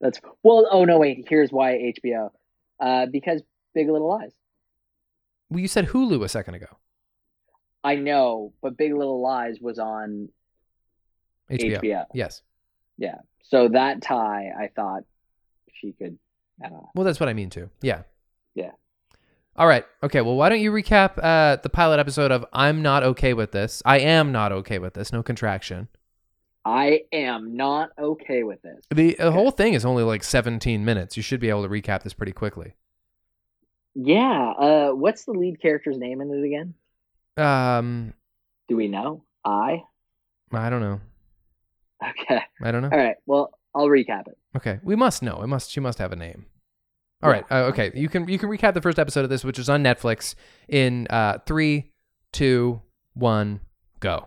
That's 0.00 0.20
well. 0.42 0.66
Oh 0.70 0.84
no, 0.84 0.98
wait. 0.98 1.26
Here's 1.28 1.50
why 1.50 1.92
HBO. 2.04 2.30
Uh, 2.80 3.06
because 3.06 3.42
Big 3.74 3.88
Little 3.88 4.08
Lies. 4.08 4.32
Well, 5.50 5.60
you 5.60 5.68
said 5.68 5.88
Hulu 5.88 6.24
a 6.24 6.28
second 6.28 6.54
ago. 6.54 6.66
I 7.84 7.96
know, 7.96 8.52
but 8.62 8.76
Big 8.76 8.92
Little 8.94 9.20
Lies 9.20 9.58
was 9.60 9.78
on 9.78 10.28
HBO. 11.50 11.80
HBO. 11.80 12.04
Yes. 12.14 12.42
Yeah. 12.96 13.16
So 13.42 13.68
that 13.68 14.02
tie, 14.02 14.50
I 14.58 14.68
thought 14.74 15.02
she 15.74 15.92
could. 15.92 16.18
I 16.64 16.68
don't 16.68 16.78
know. 16.78 16.90
Well, 16.94 17.04
that's 17.04 17.20
what 17.20 17.28
I 17.28 17.34
mean 17.34 17.50
too. 17.50 17.70
Yeah. 17.82 17.98
Yeah. 17.98 18.02
All 19.56 19.66
right. 19.66 19.84
Okay. 20.02 20.20
Well, 20.22 20.36
why 20.36 20.48
don't 20.48 20.60
you 20.60 20.72
recap 20.72 21.18
uh, 21.22 21.56
the 21.62 21.68
pilot 21.68 22.00
episode 22.00 22.30
of 22.32 22.44
"I'm 22.52 22.82
not 22.82 23.02
okay 23.02 23.34
with 23.34 23.52
this"? 23.52 23.82
I 23.84 23.98
am 23.98 24.32
not 24.32 24.50
okay 24.52 24.78
with 24.78 24.94
this. 24.94 25.12
No 25.12 25.22
contraction. 25.22 25.88
I 26.64 27.00
am 27.12 27.56
not 27.56 27.90
okay 27.98 28.44
with 28.44 28.62
this. 28.62 28.80
The, 28.94 29.14
the 29.18 29.32
whole 29.32 29.50
thing 29.50 29.74
is 29.74 29.84
only 29.84 30.04
like 30.04 30.22
17 30.22 30.84
minutes. 30.84 31.16
You 31.16 31.22
should 31.22 31.40
be 31.40 31.48
able 31.48 31.64
to 31.64 31.68
recap 31.68 32.04
this 32.04 32.14
pretty 32.14 32.30
quickly. 32.32 32.74
Yeah. 33.96 34.52
Uh, 34.56 34.90
what's 34.92 35.24
the 35.24 35.32
lead 35.32 35.60
character's 35.60 35.98
name 35.98 36.20
in 36.20 36.30
it 36.30 36.44
again? 36.44 36.74
Um, 37.36 38.14
Do 38.68 38.76
we 38.76 38.86
know? 38.86 39.24
I. 39.44 39.82
I 40.52 40.70
don't 40.70 40.80
know. 40.82 41.00
Okay. 42.02 42.40
I 42.62 42.70
don't 42.70 42.82
know. 42.82 42.90
All 42.92 42.98
right. 42.98 43.16
Well, 43.26 43.52
I'll 43.74 43.86
recap 43.88 44.28
it. 44.28 44.38
Okay, 44.56 44.80
we 44.82 44.94
must 44.96 45.22
know. 45.22 45.42
It 45.42 45.46
must. 45.46 45.70
She 45.70 45.80
must 45.80 45.98
have 45.98 46.12
a 46.12 46.16
name. 46.16 46.46
All 47.22 47.30
Yeah. 47.30 47.36
right. 47.36 47.44
Uh, 47.50 47.64
okay. 47.68 47.92
You 47.94 48.08
can 48.08 48.28
you 48.28 48.38
can 48.38 48.48
recap 48.48 48.74
the 48.74 48.82
first 48.82 48.98
episode 48.98 49.24
of 49.24 49.30
this, 49.30 49.44
which 49.44 49.58
is 49.58 49.68
on 49.68 49.82
Netflix, 49.82 50.34
in 50.68 51.06
uh, 51.10 51.38
three, 51.46 51.90
two, 52.32 52.80
one, 53.14 53.60
go. 54.00 54.26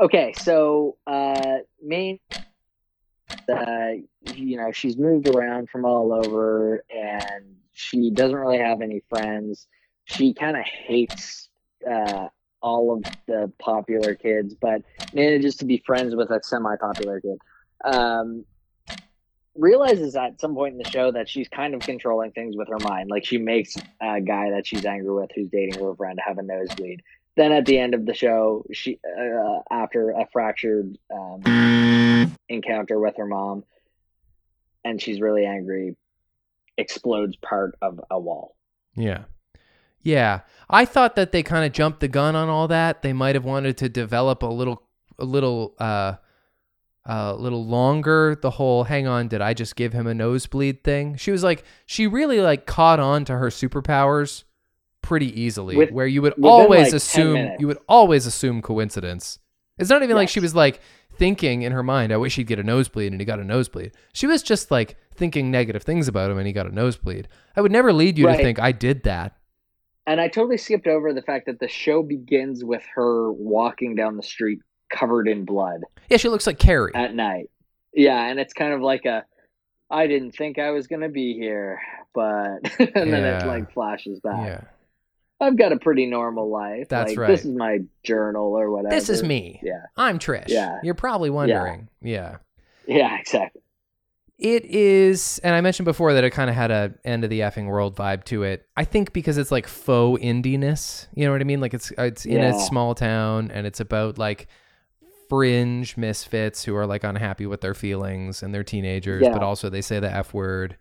Okay, 0.00 0.32
so 0.36 0.96
uh 1.06 1.58
main 1.80 2.18
uh 3.48 3.92
you 4.34 4.56
know, 4.56 4.72
she's 4.72 4.96
moved 4.96 5.28
around 5.28 5.70
from 5.70 5.84
all 5.84 6.12
over 6.12 6.82
and 6.90 7.56
she 7.72 8.10
doesn't 8.10 8.36
really 8.36 8.58
have 8.58 8.80
any 8.82 9.02
friends. 9.08 9.68
She 10.06 10.34
kind 10.34 10.56
of 10.56 10.64
hates 10.64 11.48
uh 11.88 12.26
all 12.60 12.94
of 12.94 13.04
the 13.26 13.52
popular 13.60 14.14
kids, 14.16 14.54
but 14.54 14.82
manages 15.12 15.56
to 15.56 15.64
be 15.64 15.82
friends 15.86 16.16
with 16.16 16.30
a 16.30 16.40
semi-popular 16.42 17.20
kid. 17.20 17.38
Um 17.84 18.44
realizes 19.56 20.16
at 20.16 20.40
some 20.40 20.54
point 20.54 20.72
in 20.72 20.78
the 20.78 20.90
show 20.90 21.12
that 21.12 21.28
she's 21.28 21.48
kind 21.48 21.74
of 21.74 21.80
controlling 21.80 22.32
things 22.32 22.56
with 22.56 22.68
her 22.68 22.78
mind. 22.80 23.10
Like 23.10 23.24
she 23.24 23.38
makes 23.38 23.76
a 24.00 24.20
guy 24.20 24.50
that 24.50 24.66
she's 24.66 24.84
angry 24.84 25.12
with 25.12 25.30
who's 25.34 25.48
dating 25.48 25.82
her 25.82 25.94
friend 25.94 26.18
have 26.24 26.38
a 26.38 26.42
nosebleed 26.42 27.02
then 27.36 27.52
at 27.52 27.66
the 27.66 27.78
end 27.78 27.94
of 27.94 28.06
the 28.06 28.14
show, 28.14 28.64
she 28.72 29.00
uh, 29.04 29.60
after 29.70 30.10
a 30.10 30.26
fractured 30.32 30.96
um, 31.12 32.36
encounter 32.48 32.98
with 32.98 33.16
her 33.16 33.26
mom, 33.26 33.64
and 34.84 35.00
she's 35.02 35.20
really 35.20 35.44
angry, 35.44 35.96
explodes 36.78 37.36
part 37.36 37.76
of 37.82 38.00
a 38.10 38.18
wall. 38.18 38.56
Yeah. 38.94 39.24
Yeah. 40.02 40.40
I 40.70 40.84
thought 40.84 41.16
that 41.16 41.32
they 41.32 41.42
kind 41.42 41.64
of 41.64 41.72
jumped 41.72 42.00
the 42.00 42.08
gun 42.08 42.36
on 42.36 42.48
all 42.48 42.68
that. 42.68 43.02
They 43.02 43.12
might 43.12 43.34
have 43.34 43.44
wanted 43.44 43.78
to 43.78 43.88
develop 43.88 44.42
a 44.42 44.46
little 44.46 44.82
a 45.18 45.24
little 45.24 45.74
uh 45.78 46.14
Uh, 47.06 47.34
a 47.36 47.40
little 47.40 47.66
longer 47.66 48.34
the 48.40 48.48
whole 48.48 48.84
hang 48.84 49.06
on 49.06 49.28
did 49.28 49.42
I 49.42 49.52
just 49.52 49.76
give 49.76 49.92
him 49.92 50.06
a 50.06 50.14
nosebleed 50.14 50.82
thing. 50.82 51.16
She 51.16 51.30
was 51.30 51.42
like 51.44 51.62
she 51.84 52.06
really 52.06 52.40
like 52.40 52.64
caught 52.64 52.98
on 52.98 53.26
to 53.26 53.36
her 53.36 53.48
superpowers 53.48 54.44
pretty 55.02 55.38
easily 55.38 55.76
With- 55.76 55.90
where 55.90 56.06
you 56.06 56.22
would 56.22 56.32
within, 56.36 56.44
always 56.50 56.80
like, 56.80 56.88
10 56.92 56.96
assume 56.96 57.32
minutes. 57.34 57.60
you 57.60 57.66
would 57.66 57.78
always 57.88 58.24
assume 58.24 58.62
coincidence. 58.62 59.38
It's 59.76 59.90
not 59.90 60.02
even 60.02 60.16
like 60.16 60.30
she 60.30 60.40
was 60.40 60.54
like 60.54 60.80
thinking 61.16 61.60
in 61.60 61.72
her 61.72 61.82
mind, 61.82 62.10
I 62.10 62.16
wish 62.16 62.36
he'd 62.36 62.46
get 62.46 62.58
a 62.58 62.62
nosebleed 62.64 63.12
and 63.12 63.20
he 63.20 63.26
got 63.26 63.38
a 63.38 63.44
nosebleed. 63.44 63.92
She 64.14 64.26
was 64.26 64.42
just 64.42 64.70
like 64.70 64.96
thinking 65.14 65.50
negative 65.50 65.82
things 65.82 66.08
about 66.08 66.30
him 66.30 66.38
and 66.38 66.46
he 66.46 66.54
got 66.54 66.66
a 66.66 66.74
nosebleed. 66.74 67.28
I 67.54 67.60
would 67.60 67.70
never 67.70 67.92
lead 67.92 68.16
you 68.16 68.26
Right. 68.28 68.38
to 68.38 68.42
think 68.42 68.58
I 68.58 68.72
did 68.72 69.02
that. 69.02 69.36
And 70.06 70.22
I 70.22 70.28
totally 70.28 70.56
skipped 70.56 70.86
over 70.86 71.12
the 71.12 71.22
fact 71.22 71.44
that 71.46 71.60
the 71.60 71.68
show 71.68 72.02
begins 72.02 72.64
with 72.64 72.82
her 72.94 73.30
walking 73.32 73.94
down 73.94 74.16
the 74.16 74.22
street 74.22 74.60
covered 74.94 75.28
in 75.28 75.44
blood 75.44 75.82
Yeah, 76.08 76.16
she 76.18 76.28
looks 76.28 76.46
like 76.46 76.58
Carrie. 76.58 76.92
at 76.94 77.14
night. 77.14 77.50
Yeah, 77.92 78.24
and 78.26 78.38
it's 78.40 78.52
kind 78.54 78.72
of 78.72 78.80
like 78.80 79.04
a 79.04 79.24
I 79.90 80.06
didn't 80.06 80.32
think 80.32 80.58
I 80.58 80.70
was 80.70 80.86
gonna 80.86 81.08
be 81.08 81.34
here, 81.34 81.80
but 82.14 82.58
and 82.78 83.12
then 83.12 83.24
it 83.24 83.46
like 83.46 83.72
flashes 83.72 84.20
back. 84.20 84.46
yeah. 84.46 84.60
I've 85.40 85.56
got 85.58 85.72
a 85.72 85.78
pretty 85.78 86.06
normal 86.06 86.48
life. 86.50 86.88
That's 86.88 87.10
like, 87.10 87.18
right. 87.18 87.26
This 87.28 87.44
is 87.44 87.54
my 87.54 87.80
journal 88.04 88.58
or 88.58 88.70
whatever. 88.70 88.94
This 88.94 89.08
is 89.10 89.22
me. 89.22 89.60
Yeah. 89.62 89.82
I'm 89.96 90.18
Trish. 90.18 90.48
Yeah. 90.48 90.78
You're 90.82 90.94
probably 90.94 91.28
wondering. 91.28 91.88
Yeah. 92.00 92.36
Yeah, 92.86 93.18
exactly. 93.18 93.60
It 94.38 94.64
is, 94.64 95.38
and 95.44 95.54
I 95.54 95.60
mentioned 95.60 95.84
before 95.84 96.12
that 96.14 96.24
it 96.24 96.30
kind 96.30 96.50
of 96.50 96.56
had 96.56 96.70
a 96.72 96.92
end 97.04 97.22
of 97.22 97.30
the 97.30 97.40
effing 97.40 97.66
world 97.66 97.94
vibe 97.96 98.24
to 98.24 98.42
it. 98.42 98.66
I 98.76 98.84
think 98.84 99.12
because 99.12 99.38
it's 99.38 99.52
like 99.52 99.66
faux 99.68 100.20
indiness. 100.22 101.06
You 101.14 101.24
know 101.26 101.32
what 101.32 101.40
I 101.40 101.44
mean? 101.44 101.60
Like 101.60 101.72
it's 101.72 101.92
it's 101.98 102.26
in 102.26 102.32
Yeah. 102.32 102.54
a 102.56 102.58
small 102.58 102.94
town 102.96 103.50
and 103.52 103.64
it's 103.66 103.78
about 103.80 104.18
like 104.18 104.48
fringe 105.34 105.96
misfits 105.96 106.64
who 106.64 106.76
are 106.76 106.86
like 106.86 107.02
unhappy 107.04 107.46
with 107.46 107.60
their 107.60 107.74
feelings 107.74 108.42
and 108.42 108.54
they're 108.54 108.62
teenagers, 108.62 109.22
Yeah. 109.24 109.32
but 109.32 109.42
also 109.42 109.68
they 109.68 109.80
say 109.82 109.98
the 110.00 110.10
f 110.10 110.32
word. 110.32 110.76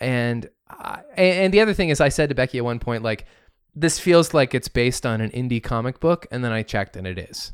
And 0.00 0.48
I, 0.68 1.00
and 1.16 1.52
the 1.54 1.60
other 1.60 1.74
thing 1.74 1.88
is, 1.90 2.00
I 2.00 2.08
said 2.08 2.28
to 2.28 2.34
Becky 2.34 2.58
at 2.58 2.64
one 2.64 2.78
point, 2.78 3.02
like 3.02 3.26
this 3.74 3.98
feels 3.98 4.34
like 4.34 4.54
it's 4.54 4.68
based 4.68 5.04
on 5.06 5.20
an 5.20 5.30
indie 5.30 5.62
comic 5.62 5.98
book, 6.00 6.26
and 6.30 6.44
then 6.44 6.52
I 6.52 6.62
checked 6.62 6.96
and 6.96 7.06
it 7.06 7.18
is. 7.18 7.52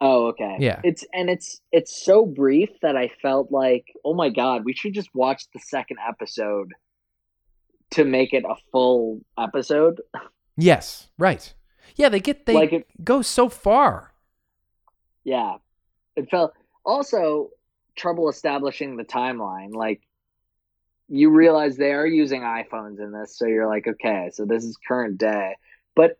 Oh, 0.00 0.26
okay. 0.28 0.56
Yeah. 0.58 0.80
It's 0.84 1.04
and 1.12 1.30
it's 1.30 1.60
it's 1.70 2.04
so 2.04 2.26
brief 2.26 2.70
that 2.82 2.96
I 2.96 3.08
felt 3.20 3.52
like, 3.52 3.84
oh 4.04 4.14
my 4.14 4.28
god, 4.30 4.64
we 4.64 4.74
should 4.74 4.94
just 4.94 5.08
watch 5.14 5.44
the 5.54 5.60
second 5.60 5.98
episode 6.06 6.72
to 7.92 8.04
make 8.04 8.32
it 8.32 8.44
a 8.48 8.54
full 8.72 9.20
episode. 9.38 10.00
Yes, 10.56 11.08
right. 11.18 11.52
Yeah, 11.96 12.08
they 12.08 12.20
get 12.20 12.46
they 12.46 12.54
Like 12.54 12.72
it- 12.72 12.86
go 13.04 13.22
so 13.22 13.48
far. 13.48 14.11
Yeah. 15.24 15.56
It 16.16 16.28
felt 16.30 16.52
also 16.84 17.50
trouble 17.96 18.28
establishing 18.28 18.96
the 18.96 19.04
timeline. 19.04 19.74
Like 19.74 20.00
you 21.08 21.30
realize 21.30 21.76
they 21.76 21.92
are 21.92 22.06
using 22.06 22.42
iPhones 22.42 22.98
in 22.98 23.12
this, 23.12 23.36
so 23.36 23.46
you're 23.46 23.68
like, 23.68 23.86
okay, 23.86 24.30
so 24.32 24.44
this 24.44 24.64
is 24.64 24.76
current 24.88 25.18
day. 25.18 25.56
But 25.94 26.18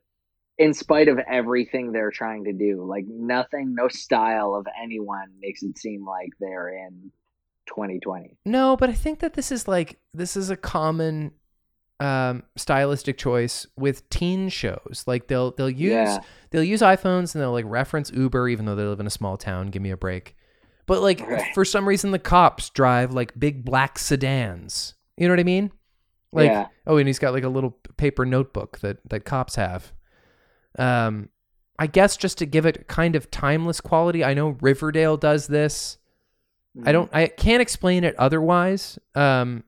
in 0.59 0.74
spite 0.74 1.09
of 1.09 1.18
everything 1.18 1.92
they're 1.92 2.11
trying 2.11 2.44
to 2.44 2.53
do, 2.53 2.84
like 2.84 3.07
nothing, 3.07 3.74
no 3.74 3.88
style 3.88 4.55
of 4.55 4.66
anyone 4.80 5.32
makes 5.40 5.62
it 5.62 5.78
seem 5.78 6.07
like 6.07 6.30
they're 6.38 6.68
in 6.68 7.11
2020. 7.66 8.36
No, 8.44 8.76
but 8.76 8.90
I 8.90 8.94
think 8.94 9.20
that 9.20 9.34
this 9.34 9.50
is 9.50 9.66
like 9.66 9.98
this 10.12 10.36
is 10.36 10.50
a 10.50 10.57
common 10.57 11.32
um, 12.03 12.42
stylistic 12.57 13.16
choice 13.18 13.66
with 13.76 14.09
teen 14.11 14.48
shows. 14.48 15.05
Like 15.07 15.28
they'll 15.28 15.53
they'll 15.53 15.70
use 15.70 15.92
Yeah. 15.92 16.18
they'll 16.50 16.64
use 16.64 16.80
iPhones 16.80 17.34
and 17.34 17.42
they'll 17.42 17.53
like 17.53 17.64
reference 17.68 18.11
Uber, 18.11 18.48
even 18.48 18.64
though 18.66 18.74
they 18.74 18.82
live 18.84 19.00
in 19.00 19.07
a 19.07 19.11
small 19.11 19.36
town. 19.36 19.68
Give 19.68 19.82
me 19.82 19.90
a 19.90 19.96
break. 19.96 20.34
But 20.86 21.00
like 21.00 21.20
Right. 21.20 21.55
for 21.55 21.64
some 21.64 21.86
reason, 21.86 22.11
the 22.11 22.18
cops 22.18 22.70
drive 22.70 23.12
like 23.12 23.38
big 23.38 23.64
black 23.64 23.98
sedans. 23.98 24.94
You 25.16 25.28
know 25.28 25.32
what 25.32 25.40
I 25.40 25.44
mean? 25.44 25.70
Like 26.32 26.50
Yeah. 26.50 26.66
oh, 26.86 26.96
and 26.96 27.07
he's 27.07 27.18
got 27.20 27.32
like 27.34 27.44
a 27.44 27.48
little 27.48 27.78
paper 27.96 28.26
notebook 28.26 28.80
that 28.80 28.98
that 29.11 29.24
cops 29.24 29.55
have. 29.55 29.92
Um, 30.78 31.28
I 31.78 31.86
guess 31.86 32.16
just 32.16 32.38
to 32.38 32.46
give 32.46 32.66
it 32.66 32.88
kind 32.88 33.14
of 33.16 33.30
timeless 33.30 33.80
quality. 33.80 34.24
I 34.24 34.34
know 34.34 34.57
Riverdale 34.61 35.16
does 35.16 35.46
this. 35.46 35.98
Mm-hmm. 36.76 36.88
I 36.88 36.92
don't. 36.92 37.11
I 37.14 37.26
can't 37.28 37.61
explain 37.62 38.03
it 38.05 38.14
otherwise. 38.18 38.98
Um, 39.14 39.64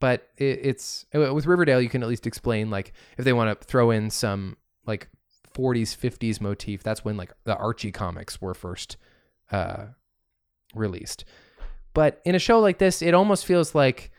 but 0.00 0.28
it, 0.36 0.60
it's 0.62 1.06
with 1.12 1.46
Riverdale. 1.46 1.80
You 1.80 1.88
can 1.88 2.02
at 2.02 2.08
least 2.08 2.26
explain 2.26 2.70
like 2.70 2.92
if 3.16 3.24
they 3.24 3.32
want 3.32 3.58
to 3.60 3.66
throw 3.66 3.90
in 3.90 4.10
some 4.10 4.56
like 4.86 5.08
40s, 5.54 5.96
50s 5.96 6.40
motif. 6.40 6.82
That's 6.82 7.04
when 7.04 7.16
like 7.16 7.32
the 7.44 7.56
Archie 7.56 7.92
comics 7.92 8.40
were 8.40 8.54
first 8.54 8.96
uh, 9.52 9.86
released. 10.74 11.24
But 11.92 12.20
in 12.24 12.34
a 12.34 12.38
show 12.38 12.60
like 12.60 12.78
this, 12.78 13.02
it 13.02 13.14
almost 13.14 13.44
feels 13.46 13.74
like 13.74 14.10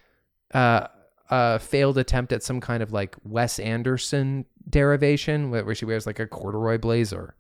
uh, 0.54 0.88
a 1.30 1.60
failed 1.60 1.98
attempt 1.98 2.32
at 2.32 2.44
some 2.44 2.62
kind 2.62 2.84
of 2.84 2.94
like 2.94 3.16
Wes 3.24 3.60
Anderson 3.60 4.46
derivation, 4.70 5.50
where 5.50 5.66
where 5.66 5.76
she 5.76 5.86
wears 5.86 6.06
like 6.06 6.20
a 6.20 6.28
corduroy 6.28 6.78
blazer. 6.78 7.36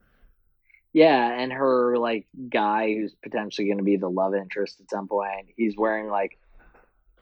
Yeah, 0.93 1.39
and 1.39 1.53
her 1.53 1.97
like 1.97 2.27
guy 2.49 2.93
who's 2.93 3.13
potentially 3.21 3.67
going 3.67 3.77
to 3.77 3.83
be 3.83 3.97
the 3.97 4.09
love 4.09 4.33
interest 4.33 4.79
at 4.81 4.89
some 4.89 5.07
point. 5.07 5.47
He's 5.55 5.77
wearing 5.77 6.09
like 6.09 6.37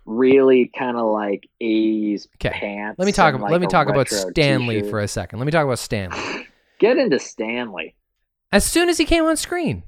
really 0.09 0.71
kind 0.77 0.97
of 0.97 1.05
like 1.11 1.47
80s 1.61 2.27
Okay, 2.35 2.49
pants. 2.49 2.97
Let 2.99 3.05
me 3.05 3.11
talk. 3.11 3.33
and, 3.35 3.43
let 3.43 3.61
me 3.61 3.67
talk 3.67 3.87
about 3.87 4.09
Stanley 4.09 4.75
t-shirt. 4.77 4.89
for 4.89 4.99
a 4.99 5.07
second. 5.07 5.39
Let 5.39 5.45
me 5.45 5.51
talk 5.51 5.63
about 5.65 5.79
Stanley. 5.79 6.17
Get 6.79 6.97
into 6.97 7.19
Stanley. 7.19 7.95
as 8.51 8.65
soon 8.65 8.89
as 8.89 8.97
he 8.97 9.05
came 9.05 9.25
on 9.25 9.35
screen 9.37 9.83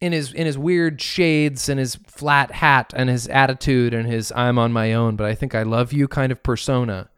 in 0.00 0.12
his 0.12 0.32
in 0.32 0.44
his 0.46 0.58
weird 0.58 1.00
shades 1.00 1.68
and 1.68 1.80
his 1.80 1.96
flat 2.06 2.50
hat 2.50 2.92
and 2.94 3.08
his 3.08 3.26
attitude 3.28 3.94
and 3.94 4.06
his 4.06 4.32
I'm 4.36 4.58
on 4.58 4.70
my 4.72 4.92
own 4.92 5.16
but 5.16 5.26
I 5.26 5.34
think 5.34 5.54
I 5.54 5.62
love 5.62 5.92
you 5.92 6.06
kind 6.06 6.30
of 6.30 6.42
persona. 6.42 7.08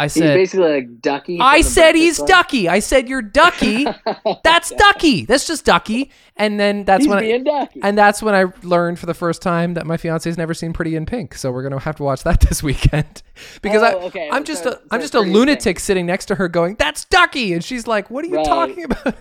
I 0.00 0.06
said 0.06 0.22
He's 0.38 0.50
basically 0.52 0.72
like 0.74 1.00
Ducky. 1.00 1.40
I 1.40 1.60
said 1.60 1.94
he's 1.96 2.18
Club. 2.18 2.28
Ducky. 2.28 2.68
I 2.68 2.78
said 2.78 3.08
you're 3.08 3.20
Ducky. 3.22 3.84
That's 4.44 4.70
Ducky. 4.70 5.24
That's 5.24 5.46
just 5.46 5.64
Ducky. 5.64 6.12
And 6.36 6.60
then 6.60 6.84
that's 6.84 7.04
he's 7.04 7.08
when 7.08 7.18
I, 7.18 7.38
Ducky. 7.38 7.80
and 7.82 7.98
that's 7.98 8.22
when 8.22 8.32
I 8.36 8.44
learned 8.62 9.00
for 9.00 9.06
the 9.06 9.14
first 9.14 9.42
time 9.42 9.74
that 9.74 9.86
my 9.86 9.96
fiance 9.96 10.22
fiance's 10.28 10.38
never 10.38 10.54
seen 10.54 10.72
Pretty 10.72 10.94
in 10.94 11.04
Pink. 11.04 11.34
So 11.34 11.50
we're 11.50 11.64
gonna 11.64 11.80
have 11.80 11.96
to 11.96 12.04
watch 12.04 12.22
that 12.22 12.38
this 12.48 12.62
weekend 12.62 13.22
because 13.62 13.82
I 13.82 13.94
Oh, 13.94 14.02
okay. 14.06 14.28
I'm 14.30 14.44
just 14.44 14.62
So- 14.62 14.70
a 14.70 14.78
I'm 14.92 15.00
so 15.00 15.04
just 15.04 15.14
a 15.16 15.20
lunatic 15.20 15.80
sitting 15.80 16.06
next 16.06 16.26
to 16.26 16.36
her 16.36 16.46
going 16.48 16.76
that's 16.78 17.04
Ducky 17.06 17.52
and 17.52 17.64
she's 17.64 17.88
like 17.88 18.08
what 18.08 18.24
are 18.24 18.28
you 18.28 18.36
Right. 18.36 18.46
talking 18.46 18.84
about? 18.84 19.16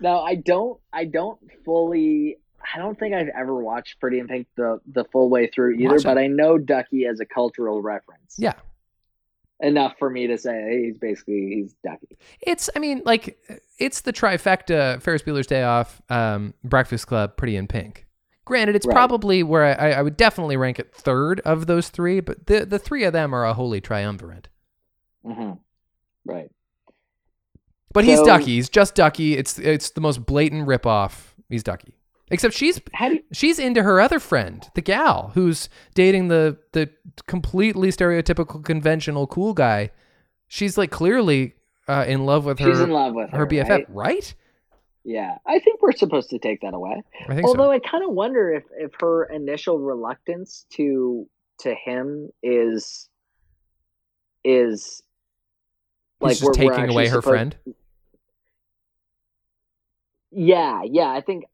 No, 0.00 0.20
I 0.20 0.34
don't. 0.36 0.78
I 0.92 1.06
don't 1.06 1.38
fully. 1.64 2.36
I 2.74 2.78
don't 2.78 2.98
think 2.98 3.14
I've 3.14 3.28
ever 3.28 3.54
watched 3.56 3.98
Pretty 4.00 4.18
in 4.18 4.28
Pink 4.28 4.46
the 4.56 4.80
the 4.92 5.04
full 5.06 5.30
way 5.30 5.46
through 5.48 5.74
either. 5.76 5.92
Watch 5.94 6.00
it. 6.02 6.04
But 6.04 6.18
I 6.18 6.26
know 6.26 6.58
Ducky 6.58 7.06
as 7.06 7.20
a 7.20 7.24
cultural 7.26 7.80
reference. 7.82 8.36
Yeah. 8.36 8.52
Enough 9.60 9.94
for 9.98 10.08
me 10.10 10.26
to 10.28 10.38
say 10.38 10.84
he's 10.84 10.98
basically 10.98 11.50
he's 11.54 11.74
Ducky. 11.84 12.16
It's, 12.40 12.70
I 12.76 12.78
mean, 12.78 13.02
like, 13.04 13.38
it's 13.78 14.02
the 14.02 14.12
trifecta 14.12 15.00
Ferris 15.02 15.22
Bueller's 15.22 15.46
Day 15.46 15.62
Off, 15.62 16.00
um, 16.08 16.54
Breakfast 16.64 17.06
Club, 17.06 17.36
Pretty 17.36 17.56
in 17.56 17.66
Pink. 17.66 18.06
Granted, 18.44 18.76
it's 18.76 18.86
Right. 18.86 18.94
probably 18.94 19.42
where 19.42 19.64
I, 19.78 19.90
I 19.92 20.02
would 20.02 20.16
definitely 20.16 20.56
rank 20.56 20.78
it 20.78 20.94
third 20.94 21.40
of 21.40 21.66
those 21.66 21.88
three, 21.90 22.20
but 22.20 22.46
the, 22.46 22.64
the 22.64 22.78
three 22.78 23.04
of 23.04 23.12
them 23.12 23.34
are 23.34 23.44
a 23.44 23.52
holy 23.52 23.80
triumvirate. 23.80 24.48
hmm 25.24 25.52
Right. 26.24 26.50
But 27.92 28.04
he's 28.04 28.20
Ducky. 28.22 28.54
He's 28.56 28.68
just 28.68 28.94
Ducky. 28.94 29.36
It's 29.36 29.58
it's 29.58 29.90
the 29.90 30.00
most 30.00 30.24
blatant 30.26 30.66
ripoff. 30.68 31.32
He's 31.48 31.62
Ducky. 31.62 31.97
Except 32.30 32.54
she's 32.54 32.80
you, 33.00 33.20
she's 33.32 33.58
into 33.58 33.82
her 33.82 34.00
other 34.00 34.20
friend, 34.20 34.68
the 34.74 34.82
gal 34.82 35.30
who's 35.34 35.68
dating 35.94 36.28
the 36.28 36.58
the 36.72 36.90
completely 37.26 37.88
stereotypical 37.90 38.62
conventional 38.64 39.26
cool 39.26 39.54
guy. 39.54 39.90
She's 40.46 40.76
like 40.76 40.90
clearly 40.90 41.54
uh, 41.88 42.04
in 42.06 42.26
love 42.26 42.44
with 42.44 42.58
her 42.58 42.70
she's 42.70 42.80
in 42.80 42.90
love 42.90 43.14
with 43.14 43.30
her, 43.30 43.38
her 43.38 43.46
BFF, 43.46 43.68
right? 43.68 43.86
right? 43.88 44.34
Yeah, 45.04 45.38
I 45.46 45.58
think 45.58 45.80
we're 45.80 45.92
supposed 45.92 46.28
to 46.30 46.38
take 46.38 46.60
that 46.60 46.74
away. 46.74 47.02
I 47.28 47.40
Although 47.40 47.64
so. 47.64 47.70
I 47.70 47.78
kind 47.78 48.04
of 48.04 48.10
wonder 48.12 48.52
if 48.52 48.64
if 48.76 48.92
her 49.00 49.24
initial 49.24 49.78
reluctance 49.78 50.66
to 50.74 51.26
to 51.60 51.74
him 51.74 52.30
is 52.42 53.08
is 54.44 55.02
like 56.20 56.32
He's 56.32 56.40
just 56.40 56.58
we're- 56.58 56.66
we're 56.68 56.76
taking 56.76 56.90
away 56.92 57.04
her 57.08 57.22
supposed- 57.22 57.24
friend. 57.26 57.56
Yeah, 60.30 60.82
yeah, 60.84 61.10
I 61.10 61.20
think. 61.22 61.44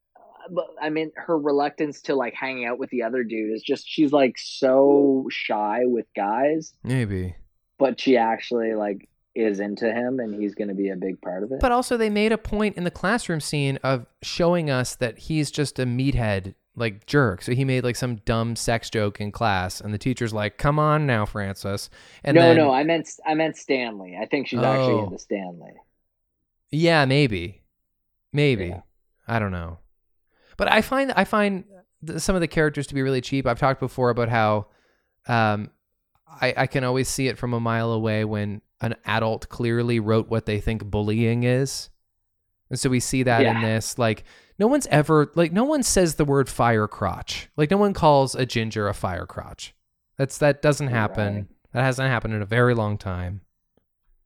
But 0.51 0.67
I 0.81 0.91
mean, 0.91 1.13
her 1.17 1.39
reluctance 1.39 2.01
to 2.03 2.15
like 2.15 2.35
hanging 2.35 2.67
out 2.67 2.79
with 2.79 2.91
the 2.91 3.03
other 3.03 3.25
dude 3.25 3.53
is 3.55 3.63
just 3.63 3.89
she's 3.89 4.13
like 4.13 4.35
so 4.39 5.27
shy 5.31 5.83
with 5.85 6.07
guys, 6.15 6.75
Maybe. 6.83 7.35
but 7.79 7.99
she 8.01 8.17
actually 8.17 8.75
like 8.75 9.09
is 9.35 9.59
into 9.59 9.93
him, 9.93 10.21
and 10.21 10.41
he's 10.41 10.55
going 10.55 10.69
to 10.69 10.75
be 10.75 10.91
a 10.91 10.97
big 10.97 11.21
part 11.21 11.43
of 11.43 11.51
it. 11.51 11.59
But 11.61 11.73
also, 11.73 11.97
they 11.97 12.11
made 12.11 12.31
a 12.33 12.39
point 12.39 12.77
in 12.77 12.85
the 12.85 12.91
classroom 12.91 13.41
scene 13.41 13.79
of 13.83 14.07
showing 14.23 14.71
us 14.71 14.95
that 14.97 15.19
he's 15.19 15.51
just 15.51 15.79
a 15.81 15.85
meathead, 15.85 16.55
like 16.77 17.05
jerk. 17.07 17.43
So 17.43 17.53
he 17.53 17.65
made 17.65 17.83
like 17.83 17.97
some 17.97 18.17
dumb 18.25 18.55
sex 18.55 18.91
joke 18.91 19.21
in 19.21 19.33
class, 19.33 19.81
and 19.81 19.93
the 19.93 19.99
teacher's 19.99 20.33
like, 20.33 20.57
"Come 20.59 20.79
on 20.79 21.05
now, 21.07 21.25
Francis." 21.27 21.91
And 22.23 22.37
no, 22.37 22.43
then, 22.43 22.57
no, 22.59 22.73
I 22.73 22.85
meant 22.85 23.09
I 23.27 23.35
meant 23.35 23.57
Stanley. 23.57 24.17
I 24.21 24.27
think 24.27 24.47
she's 24.47 24.61
actually 24.61 24.95
Oh. 24.95 25.05
into 25.07 25.19
Stanley. 25.19 25.73
yeah, 26.71 27.05
maybe, 27.05 27.63
maybe, 28.33 28.67
Yeah. 28.67 28.81
I 29.27 29.39
don't 29.41 29.53
know. 29.53 29.79
But 30.57 30.71
I 30.71 30.83
find 30.83 31.13
I 31.17 31.25
find 31.25 31.65
some 32.19 32.35
of 32.35 32.41
the 32.41 32.49
characters 32.49 32.87
to 32.89 32.95
be 32.95 33.03
really 33.03 33.21
cheap. 33.21 33.47
I've 33.47 33.59
talked 33.59 33.81
before 33.81 34.11
about 34.11 34.29
how 34.29 34.67
um, 35.27 35.71
I, 36.41 36.55
I 36.57 36.67
can 36.67 36.85
always 36.85 37.09
see 37.09 37.29
it 37.29 37.39
from 37.39 37.55
a 37.55 37.61
mile 37.61 37.93
away 37.93 38.25
when 38.25 38.61
an 38.81 38.97
adult 39.05 39.49
clearly 39.49 40.01
wrote 40.01 40.29
what 40.29 40.47
they 40.47 40.61
think 40.61 40.85
bullying 40.85 41.45
is. 41.45 41.91
And 42.71 42.79
so 42.79 42.91
we 42.91 43.01
see 43.01 43.23
that 43.23 43.43
in 43.43 43.61
this. 43.61 43.99
Like, 43.99 44.25
no 44.59 44.67
one's 44.67 44.87
ever, 44.89 45.31
like, 45.35 45.53
no 45.53 45.65
one 45.65 45.83
says 45.83 46.15
the 46.15 46.25
word 46.25 46.49
fire 46.49 46.89
crotch. 46.89 47.49
Like, 47.57 47.71
no 47.71 47.77
one 47.77 47.93
calls 47.93 48.35
a 48.35 48.47
ginger 48.47 48.89
a 48.89 48.95
fire 48.95 49.27
crotch. 49.27 49.75
That's, 50.17 50.39
that 50.39 50.63
doesn't 50.63 50.89
happen. 50.89 51.35
Right. 51.35 51.47
That 51.73 51.83
hasn't 51.83 52.09
happened 52.09 52.35
in 52.35 52.43
a 52.43 52.47
very 52.47 52.75
long 52.75 52.99
time. 52.99 53.43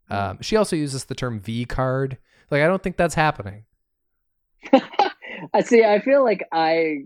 Hmm. 0.09 0.15
Um, 0.15 0.39
she 0.41 0.57
also 0.57 0.77
uses 0.77 1.05
the 1.05 1.15
term 1.15 1.41
V 1.41 1.65
card. 1.65 2.19
Like, 2.51 2.63
I 2.63 2.67
don't 2.67 2.83
think 2.83 2.97
that's 2.97 3.15
happening. 3.15 3.65
I 5.55 5.63
see. 5.63 5.85
I 5.85 6.01
feel 6.01 6.23
like 6.25 6.45
I 6.53 7.05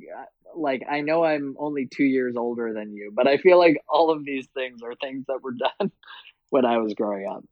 like 0.55 0.82
I 0.90 1.01
know 1.01 1.24
I'm 1.24 1.56
only 1.59 1.86
two 1.86 2.05
years 2.05 2.36
older 2.36 2.73
than 2.74 2.93
you, 2.93 3.10
but 3.14 3.27
I 3.27 3.39
feel 3.39 3.59
like 3.59 3.78
all 3.89 4.10
of 4.10 4.24
these 4.24 4.47
things 4.55 4.82
are 4.82 4.94
things 4.97 5.24
that 5.28 5.43
were 5.43 5.52
done 5.52 5.90
when 6.51 6.64
I 6.64 6.78
was 6.78 6.94
growing 6.94 7.27
up. 7.27 7.44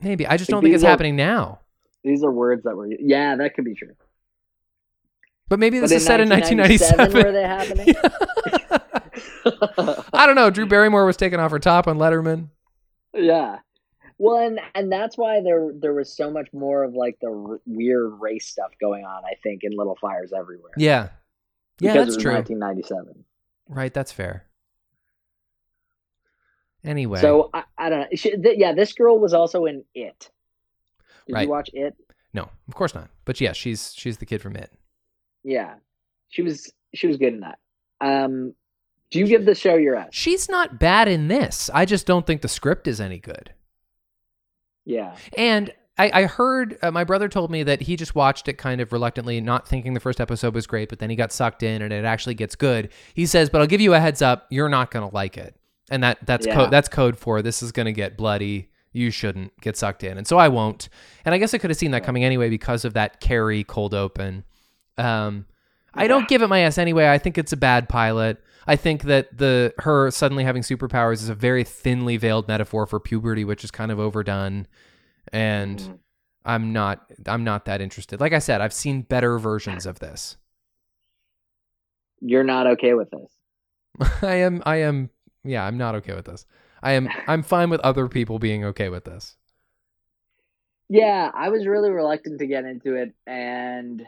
Maybe. 0.00 0.26
I 0.26 0.36
just 0.36 0.50
Like, 0.50 0.56
don't 0.56 0.62
think 0.64 0.74
it's 0.74 0.84
are- 0.84 0.88
happening 0.88 1.16
now. 1.16 1.60
These 2.04 2.24
are 2.24 2.32
words 2.32 2.64
that 2.64 2.76
were 2.76 2.88
yeah, 2.98 3.36
that 3.36 3.54
could 3.54 3.64
be 3.64 3.74
true. 3.74 3.94
But 5.48 5.58
maybe 5.58 5.78
this 5.80 5.90
But 5.90 5.96
is 5.96 6.04
set 6.06 6.20
in 6.20 6.28
1997, 6.30 6.98
1997. 6.98 7.26
were 7.26 7.32
they 7.32 7.46
happening? 7.46 7.94
I 10.14 10.26
don't 10.26 10.36
know. 10.36 10.50
Drew 10.50 10.66
Barrymore 10.66 11.04
was 11.04 11.16
taken 11.16 11.40
off 11.40 11.50
her 11.50 11.58
top 11.58 11.86
on 11.86 11.98
Letterman. 11.98 12.48
yeah. 13.14 13.58
Well, 14.22 14.36
and 14.46 14.60
and 14.76 14.92
that's 14.92 15.18
why 15.18 15.40
there 15.42 15.70
there 15.74 15.92
was 15.94 16.14
so 16.16 16.30
much 16.30 16.48
more 16.52 16.84
of 16.84 16.94
like 16.94 17.18
the 17.20 17.26
r- 17.28 17.60
weird 17.66 18.20
race 18.20 18.46
stuff 18.46 18.70
going 18.80 19.04
on. 19.04 19.24
I 19.24 19.34
think 19.42 19.62
in 19.64 19.72
Little 19.76 19.98
Fires 20.00 20.32
Everywhere. 20.32 20.70
Yeah. 20.76 21.08
Yeah, 21.80 21.94
because 21.94 22.14
that's 22.14 22.22
true. 22.22 22.32
1997. 22.32 23.24
Right, 23.68 23.92
that's 23.92 24.12
fair. 24.12 24.44
Anyway, 26.84 27.20
So 27.20 27.50
I, 27.52 27.64
I 27.78 27.88
don't 27.88 28.00
know. 28.00 28.06
She, 28.14 28.30
th- 28.36 28.58
yeah, 28.58 28.72
this 28.72 28.92
girl 28.92 29.18
was 29.18 29.32
also 29.34 29.64
in 29.66 29.84
It. 29.94 30.30
Did 31.26 31.32
Right. 31.34 31.42
you 31.44 31.48
watch 31.50 31.70
It? 31.72 31.96
no, 32.32 32.48
of 32.68 32.74
course 32.74 32.94
not. 32.94 33.08
But 33.24 33.40
yeah, 33.40 33.52
she's 33.52 33.92
she's 33.96 34.18
the 34.18 34.26
kid 34.26 34.40
from 34.40 34.54
it. 34.56 34.70
Yeah, 35.44 35.74
she 36.28 36.42
was 36.42 36.72
she 36.94 37.08
was 37.08 37.16
good 37.16 37.34
in 37.34 37.40
that. 37.40 37.58
Um, 38.00 38.54
do 39.10 39.18
you 39.18 39.26
give 39.26 39.44
the 39.46 39.54
show 39.56 39.74
your 39.74 39.96
ass? 39.96 40.10
She's 40.12 40.48
not 40.48 40.78
bad 40.78 41.08
in 41.08 41.26
this. 41.28 41.70
I 41.74 41.84
just 41.84 42.06
don't 42.06 42.26
think 42.26 42.42
the 42.42 42.48
script 42.48 42.86
is 42.86 43.00
any 43.00 43.18
good. 43.18 43.52
Yeah, 44.84 45.16
And 45.36 45.72
I, 45.98 46.22
I 46.22 46.22
heard 46.24 46.78
uh, 46.82 46.90
my 46.90 47.04
brother 47.04 47.28
told 47.28 47.50
me 47.50 47.62
that 47.64 47.82
he 47.82 47.96
just 47.96 48.14
watched 48.14 48.48
it 48.48 48.54
kind 48.54 48.80
of 48.80 48.92
reluctantly, 48.92 49.40
not 49.40 49.68
thinking 49.68 49.94
the 49.94 50.00
first 50.00 50.20
episode 50.20 50.54
was 50.54 50.66
great, 50.66 50.88
but 50.88 50.98
then 50.98 51.10
he 51.10 51.16
got 51.16 51.32
sucked 51.32 51.62
in 51.62 51.82
and 51.82 51.92
it 51.92 52.04
actually 52.04 52.34
gets 52.34 52.56
good. 52.56 52.88
He 53.14 53.26
says, 53.26 53.50
"But 53.50 53.60
I'll 53.60 53.66
give 53.66 53.80
you 53.80 53.92
a 53.94 54.00
heads 54.00 54.22
up, 54.22 54.46
you're 54.50 54.70
not 54.70 54.90
going 54.90 55.08
to 55.08 55.14
like 55.14 55.36
it." 55.36 55.54
And 55.90 56.02
that 56.02 56.18
that's 56.24 56.46
Yeah. 56.46 56.54
code 56.54 56.70
that's 56.70 56.88
code 56.88 57.18
for 57.18 57.42
this 57.42 57.62
is 57.62 57.72
going 57.72 57.86
to 57.86 57.92
get 57.92 58.16
bloody. 58.16 58.70
You 58.92 59.10
shouldn't 59.10 59.58
get 59.60 59.76
sucked 59.76 60.02
in, 60.02 60.16
and 60.18 60.26
so 60.26 60.38
I 60.38 60.48
won't. 60.48 60.88
And 61.24 61.34
I 61.34 61.38
guess 61.38 61.54
I 61.54 61.58
could 61.58 61.70
have 61.70 61.76
seen 61.78 61.90
that 61.92 62.04
coming 62.04 62.24
anyway 62.24 62.48
because 62.48 62.84
of 62.84 62.94
that 62.94 63.20
Carrie 63.20 63.64
cold 63.64 63.94
open. 63.94 64.44
Um, 64.98 65.46
I 65.94 66.06
don't 66.06 66.28
give 66.28 66.42
it 66.42 66.48
my 66.48 66.62
S 66.62 66.78
anyway. 66.78 67.08
I 67.10 67.18
think 67.18 67.36
it's 67.38 67.52
a 67.52 67.56
bad 67.56 67.88
pilot. 67.88 68.42
I 68.66 68.76
think 68.76 69.02
that 69.04 69.36
the 69.36 69.74
her 69.78 70.10
suddenly 70.10 70.44
having 70.44 70.62
superpowers 70.62 71.14
is 71.14 71.28
a 71.28 71.34
very 71.34 71.64
thinly 71.64 72.16
veiled 72.16 72.48
metaphor 72.48 72.86
for 72.86 72.98
puberty, 73.00 73.44
which 73.44 73.64
is 73.64 73.70
kind 73.70 73.90
of 73.90 73.98
overdone. 73.98 74.66
And 75.32 75.78
Mhm. 75.78 75.98
I'm 76.44 76.72
not 76.72 77.06
I'm 77.26 77.44
not 77.44 77.64
that 77.66 77.80
interested. 77.80 78.20
Like 78.20 78.32
I 78.32 78.38
said, 78.38 78.60
I've 78.60 78.72
seen 78.72 79.02
better 79.02 79.38
versions 79.38 79.86
of 79.86 79.98
this. 79.98 80.36
you're 82.24 82.44
not 82.44 82.66
okay 82.68 82.94
with 82.94 83.10
this. 83.10 83.36
I 84.22 84.36
am 84.36 84.62
I 84.64 84.76
am 84.76 85.10
yeah, 85.44 85.64
I'm 85.66 85.76
not 85.76 85.94
okay 85.96 86.14
with 86.14 86.26
this. 86.26 86.46
I 86.82 86.92
am 86.92 87.08
I'm 87.26 87.42
fine 87.42 87.68
with 87.68 87.80
other 87.80 88.08
people 88.08 88.38
being 88.38 88.64
okay 88.64 88.88
with 88.88 89.04
this. 89.04 89.36
Yeah, 90.88 91.30
I 91.34 91.48
was 91.48 91.66
really 91.66 91.90
reluctant 91.90 92.38
to 92.40 92.46
get 92.46 92.64
into 92.64 92.94
it, 92.94 93.12
and 93.26 94.02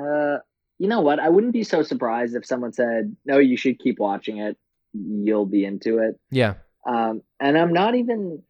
uh, 0.00 0.38
you 0.78 0.88
know 0.88 1.00
what? 1.00 1.18
I 1.20 1.28
wouldn't 1.28 1.52
be 1.52 1.64
so 1.64 1.82
surprised 1.82 2.34
if 2.34 2.44
someone 2.46 2.72
said, 2.72 3.16
"No, 3.24 3.38
you 3.38 3.56
should 3.56 3.78
keep 3.78 3.98
watching 3.98 4.38
it. 4.38 4.56
You'll 4.92 5.46
be 5.46 5.64
into 5.64 5.98
it." 5.98 6.18
Yeah. 6.30 6.54
Um, 6.86 7.22
and 7.40 7.56
I'm 7.56 7.72
not 7.72 7.94
even. 7.94 8.42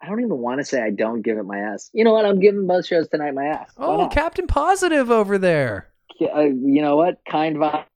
I 0.00 0.06
don't 0.08 0.20
even 0.20 0.36
want 0.36 0.60
to 0.60 0.64
say 0.64 0.82
I 0.82 0.90
don't 0.90 1.22
give 1.22 1.38
it 1.38 1.44
my 1.44 1.58
ass. 1.60 1.88
You 1.94 2.04
know 2.04 2.12
what? 2.12 2.26
I'm 2.26 2.38
giving 2.38 2.66
both 2.66 2.84
shows 2.86 3.08
tonight 3.08 3.32
my 3.34 3.46
S. 3.48 3.70
Why 3.76 3.86
Oh. 3.86 4.08
Captain 4.08 4.46
Positive 4.46 5.10
over 5.10 5.38
there. 5.38 5.88
Uh, 6.20 6.40
you 6.42 6.82
know 6.82 6.96
what? 6.96 7.20
Kind 7.26 7.56
vibe 7.56 7.86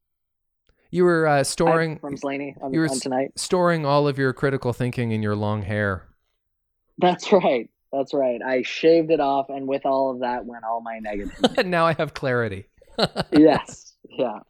You 0.90 1.04
were 1.04 1.26
uh, 1.26 1.44
storing 1.44 1.98
from 1.98 2.16
Slaney 2.16 2.56
on, 2.62 2.72
you 2.72 2.80
were 2.80 2.88
on 2.88 2.98
tonight. 2.98 3.32
storing 3.36 3.84
all 3.84 4.08
of 4.08 4.16
your 4.16 4.32
critical 4.32 4.72
thinking 4.72 5.12
in 5.12 5.22
your 5.22 5.36
long 5.36 5.62
hair. 5.62 6.08
That's 6.96 7.30
right. 7.30 7.68
That's 7.92 8.12
right. 8.14 8.40
I 8.42 8.62
shaved 8.62 9.10
it 9.10 9.20
off, 9.20 9.50
and 9.50 9.66
with 9.68 9.84
all 9.86 10.10
of 10.10 10.20
that 10.20 10.46
went 10.46 10.64
all 10.64 10.80
my 10.80 10.98
negative. 11.00 11.38
now 11.66 11.86
I 11.86 11.92
have 11.92 12.14
clarity. 12.14 12.66
Yes. 13.32 13.94
Yeah. 14.08 14.40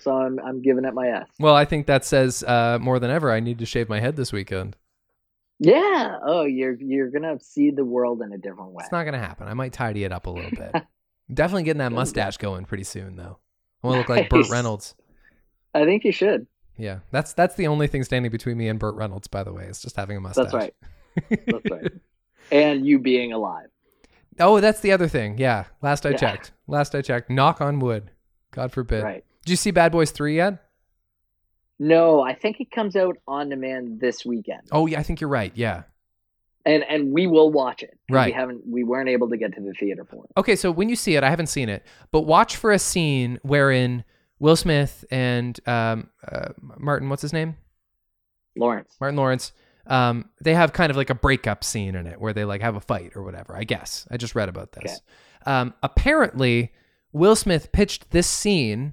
So 0.00 0.12
I'm 0.12 0.38
I'm 0.40 0.62
giving 0.62 0.84
it 0.84 0.94
my 0.94 1.08
S. 1.08 1.26
Well, 1.38 1.54
I 1.54 1.64
think 1.64 1.86
that 1.86 2.04
says 2.04 2.42
uh, 2.44 2.78
more 2.80 2.98
than 2.98 3.10
ever 3.10 3.32
I 3.32 3.40
need 3.40 3.58
to 3.58 3.66
shave 3.66 3.88
my 3.88 4.00
head 4.00 4.16
this 4.16 4.32
weekend. 4.32 4.76
Yeah. 5.58 6.18
Oh, 6.24 6.44
you're 6.44 6.74
you're 6.74 7.10
gonna 7.10 7.38
see 7.40 7.70
the 7.70 7.84
world 7.84 8.22
in 8.22 8.32
a 8.32 8.38
different 8.38 8.70
way. 8.70 8.82
It's 8.84 8.92
not 8.92 9.02
going 9.02 9.14
to 9.14 9.18
happen. 9.18 9.48
I 9.48 9.54
might 9.54 9.72
tidy 9.72 10.04
it 10.04 10.12
up 10.12 10.26
a 10.26 10.30
little 10.30 10.50
bit. 10.50 10.82
Definitely 11.32 11.64
getting 11.64 11.78
that 11.78 11.92
mustache 11.92 12.36
going 12.38 12.64
pretty 12.64 12.84
soon, 12.84 13.16
though. 13.16 13.38
I 13.82 13.86
want 13.86 13.94
to 13.94 13.98
look 13.98 14.08
like 14.08 14.30
Burt 14.30 14.48
Reynolds. 14.48 14.94
I 15.74 15.84
think 15.84 16.04
you 16.04 16.12
should. 16.12 16.46
Yeah, 16.78 17.00
that's 17.10 17.32
that's 17.32 17.56
the 17.56 17.66
only 17.66 17.86
thing 17.88 18.04
standing 18.04 18.30
between 18.30 18.56
me 18.56 18.68
and 18.68 18.78
Burt 18.78 18.94
Reynolds, 18.94 19.26
by 19.26 19.42
the 19.42 19.52
way, 19.52 19.64
is 19.64 19.82
just 19.82 19.96
having 19.96 20.16
a 20.16 20.20
mustache. 20.20 20.44
That's 20.44 20.54
right. 20.54 20.74
That's 21.28 21.64
right. 21.70 21.92
and 22.50 22.86
you 22.86 22.98
being 23.00 23.32
alive. 23.32 23.68
Oh, 24.40 24.60
that's 24.60 24.80
the 24.80 24.92
other 24.92 25.08
thing. 25.08 25.38
Yeah, 25.38 25.64
last 25.82 26.04
I 26.06 26.10
Yeah. 26.10 26.16
checked. 26.16 26.52
Last 26.66 26.94
I 26.94 27.02
checked. 27.02 27.30
Knock 27.30 27.60
on 27.60 27.78
wood. 27.80 28.10
God 28.50 28.72
forbid. 28.72 29.02
Right. 29.04 29.24
Did 29.44 29.50
you 29.50 29.56
see 29.56 29.70
Bad 29.70 29.92
Boys 29.92 30.10
Three 30.10 30.36
yet? 30.36 30.62
No, 31.78 32.20
I 32.20 32.34
think 32.34 32.60
it 32.60 32.70
comes 32.70 32.96
out 32.96 33.16
on 33.28 33.50
demand 33.50 34.00
this 34.00 34.24
weekend, 34.26 34.62
Oh, 34.72 34.86
yeah, 34.86 34.98
I 34.98 35.02
think 35.04 35.20
you're 35.20 35.30
right. 35.30 35.52
Yeah. 35.54 35.82
and 36.66 36.82
and 36.84 37.12
we 37.12 37.26
will 37.28 37.50
watch 37.52 37.82
it. 37.82 37.96
Right. 38.10 38.26
We 38.26 38.32
haven't. 38.32 38.66
We 38.66 38.82
weren't 38.84 39.08
able 39.08 39.28
to 39.30 39.36
get 39.36 39.54
to 39.54 39.60
the 39.60 39.72
theater 39.74 40.04
for 40.04 40.24
it. 40.24 40.30
Okay, 40.36 40.56
so 40.56 40.70
when 40.72 40.88
you 40.88 40.96
see 40.96 41.14
it, 41.16 41.22
I 41.22 41.30
haven't 41.30 41.46
seen 41.46 41.68
it, 41.68 41.84
but 42.10 42.22
watch 42.22 42.56
for 42.56 42.72
a 42.72 42.78
scene 42.78 43.38
wherein 43.42 44.04
Will 44.40 44.56
Smith 44.56 45.04
and 45.10 45.58
um, 45.68 46.10
uh, 46.30 46.48
Martin, 46.78 47.08
what's 47.08 47.22
his 47.22 47.32
name? 47.32 47.56
Lawrence. 48.56 48.96
Martin 49.00 49.16
Lawrence. 49.16 49.52
Um, 49.88 50.28
they 50.40 50.54
have 50.54 50.72
kind 50.72 50.90
of 50.90 50.96
like 50.96 51.10
a 51.10 51.14
breakup 51.14 51.64
scene 51.64 51.94
in 51.94 52.06
it 52.06 52.20
where 52.20 52.32
they 52.32 52.44
like 52.44 52.60
have 52.60 52.76
a 52.76 52.80
fight 52.80 53.12
or 53.16 53.22
whatever. 53.22 53.56
I 53.56 53.64
guess 53.64 54.06
I 54.10 54.16
just 54.16 54.34
read 54.34 54.48
about 54.48 54.72
this. 54.72 55.00
Um, 55.46 55.74
apparently, 55.82 56.72
Will 57.12 57.34
Smith 57.34 57.72
pitched 57.72 58.10
this 58.10 58.26
scene 58.26 58.92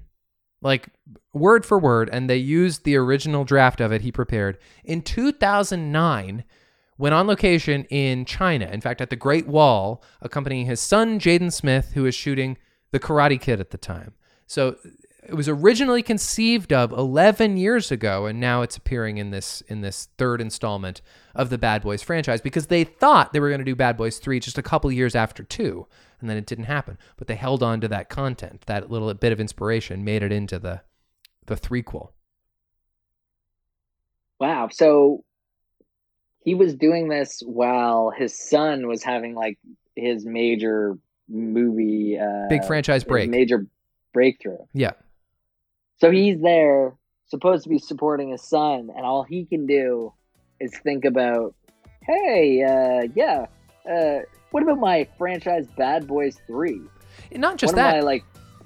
like 0.62 0.88
word 1.32 1.66
for 1.66 1.78
word, 1.78 2.08
and 2.10 2.28
they 2.28 2.36
used 2.36 2.84
the 2.84 2.96
original 2.96 3.44
draft 3.44 3.80
of 3.80 3.92
it 3.92 4.00
he 4.00 4.10
prepared 4.10 4.58
in 4.84 5.02
2009 5.02 6.44
when 6.96 7.12
on 7.12 7.26
location 7.26 7.84
in 7.90 8.24
China. 8.24 8.66
In 8.66 8.80
fact, 8.80 9.00
at 9.00 9.10
the 9.10 9.16
Great 9.16 9.46
Wall, 9.46 10.02
accompanying 10.22 10.66
his 10.66 10.80
son 10.80 11.20
Jaden 11.20 11.52
Smith, 11.52 11.92
who 11.92 12.04
was 12.04 12.14
shooting 12.14 12.56
The 12.90 13.00
Karate 13.00 13.40
Kid 13.40 13.60
at 13.60 13.70
the 13.70 13.78
time. 13.78 14.14
So 14.46 14.76
it 15.28 15.34
was 15.34 15.48
originally 15.48 16.02
conceived 16.02 16.72
of 16.72 16.92
11 16.92 17.56
years 17.56 17.90
ago, 17.90 18.26
and 18.26 18.38
now 18.40 18.62
it's 18.62 18.76
appearing 18.76 19.18
in 19.18 19.30
this 19.30 19.60
in 19.62 19.80
this 19.80 20.08
third 20.18 20.40
installment 20.40 21.02
of 21.34 21.50
the 21.50 21.58
Bad 21.58 21.82
Boys 21.82 22.02
franchise 22.02 22.40
because 22.40 22.68
they 22.68 22.84
thought 22.84 23.32
they 23.32 23.40
were 23.40 23.48
going 23.48 23.58
to 23.60 23.64
do 23.64 23.74
Bad 23.74 23.96
Boys 23.96 24.18
3 24.18 24.38
just 24.40 24.58
a 24.58 24.62
couple 24.62 24.90
years 24.92 25.14
after 25.14 25.42
2, 25.42 25.86
and 26.20 26.30
then 26.30 26.36
it 26.36 26.46
didn't 26.46 26.64
happen. 26.64 26.96
But 27.16 27.26
they 27.26 27.34
held 27.34 27.62
on 27.62 27.80
to 27.80 27.88
that 27.88 28.08
content, 28.08 28.62
that 28.66 28.90
little 28.90 29.12
bit 29.14 29.32
of 29.32 29.40
inspiration, 29.40 30.04
made 30.04 30.22
it 30.22 30.32
into 30.32 30.58
the 30.58 30.82
the 31.46 31.56
threequel. 31.56 32.10
Wow. 34.38 34.68
So 34.70 35.24
he 36.44 36.54
was 36.54 36.74
doing 36.74 37.08
this 37.08 37.42
while 37.44 38.10
his 38.10 38.38
son 38.38 38.86
was 38.86 39.02
having 39.02 39.34
like 39.34 39.58
his 39.96 40.24
major 40.24 40.98
movie, 41.28 42.18
uh, 42.18 42.48
Big 42.48 42.64
franchise 42.64 43.02
break. 43.02 43.30
major 43.30 43.66
breakthrough. 44.12 44.58
Yeah. 44.72 44.92
So 45.98 46.10
he's 46.10 46.40
there, 46.40 46.94
supposed 47.28 47.64
to 47.64 47.68
be 47.70 47.78
supporting 47.78 48.30
his 48.30 48.42
son, 48.42 48.90
and 48.94 49.04
all 49.06 49.22
he 49.22 49.44
can 49.46 49.66
do 49.66 50.12
is 50.60 50.72
think 50.82 51.04
about, 51.04 51.54
hey, 52.02 52.62
uh, 52.62 53.08
yeah, 53.14 53.46
uh, 53.90 54.20
what 54.50 54.62
about 54.62 54.78
my 54.78 55.06
franchise 55.18 55.66
Bad 55.76 56.06
Boys 56.06 56.36
3? 56.46 56.80
Not 57.34 57.56
just 57.56 57.74
One 57.74 57.82
that. 57.82 57.94
my, 57.96 58.00
like, 58.00 58.24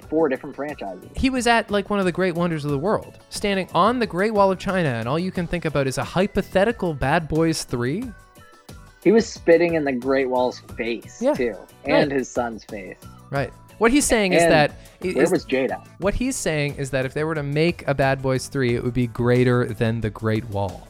four 0.08 0.28
different 0.28 0.56
franchises. 0.56 1.08
he 1.14 1.30
was 1.30 1.46
at 1.46 1.70
like 1.70 1.88
one 1.88 2.00
of 2.00 2.04
the 2.04 2.10
great 2.12 2.34
wonders 2.34 2.64
of 2.64 2.70
the 2.72 2.78
world, 2.78 3.18
standing 3.28 3.68
on 3.74 3.98
the 4.00 4.06
Great 4.06 4.32
Wall 4.34 4.50
of 4.50 4.58
China, 4.58 4.88
and 4.88 5.06
all 5.08 5.18
you 5.18 5.30
can 5.30 5.46
think 5.46 5.64
about 5.64 5.86
is 5.86 5.98
a 5.98 6.04
hypothetical 6.04 6.94
Bad 6.94 7.28
Boys 7.28 7.62
3. 7.64 8.04
He 9.04 9.12
was 9.12 9.26
spitting 9.26 9.74
in 9.74 9.84
the 9.84 9.92
Great 9.92 10.28
Wall's 10.28 10.58
face, 10.76 11.22
Yeah, 11.22 11.34
too, 11.34 11.54
and 11.84 12.10
right. 12.10 12.18
his 12.18 12.28
son's 12.28 12.64
face. 12.64 12.98
Right. 13.30 13.52
What 13.80 13.90
he's 13.90 14.04
saying 14.04 14.34
is 14.34 14.42
that 14.42 14.72
Where 15.00 15.22
is, 15.22 15.30
was 15.30 15.46
Jada? 15.46 15.82
what 16.00 16.12
he's 16.12 16.36
saying 16.36 16.74
is 16.76 16.90
that 16.90 17.06
if 17.06 17.14
they 17.14 17.24
were 17.24 17.34
to 17.34 17.42
make 17.42 17.82
a 17.88 17.94
Bad 17.94 18.20
Boys 18.20 18.46
3, 18.48 18.74
it 18.74 18.84
would 18.84 18.92
be 18.92 19.06
greater 19.06 19.64
than 19.64 20.02
the 20.02 20.10
Great 20.10 20.44
Wall. 20.50 20.86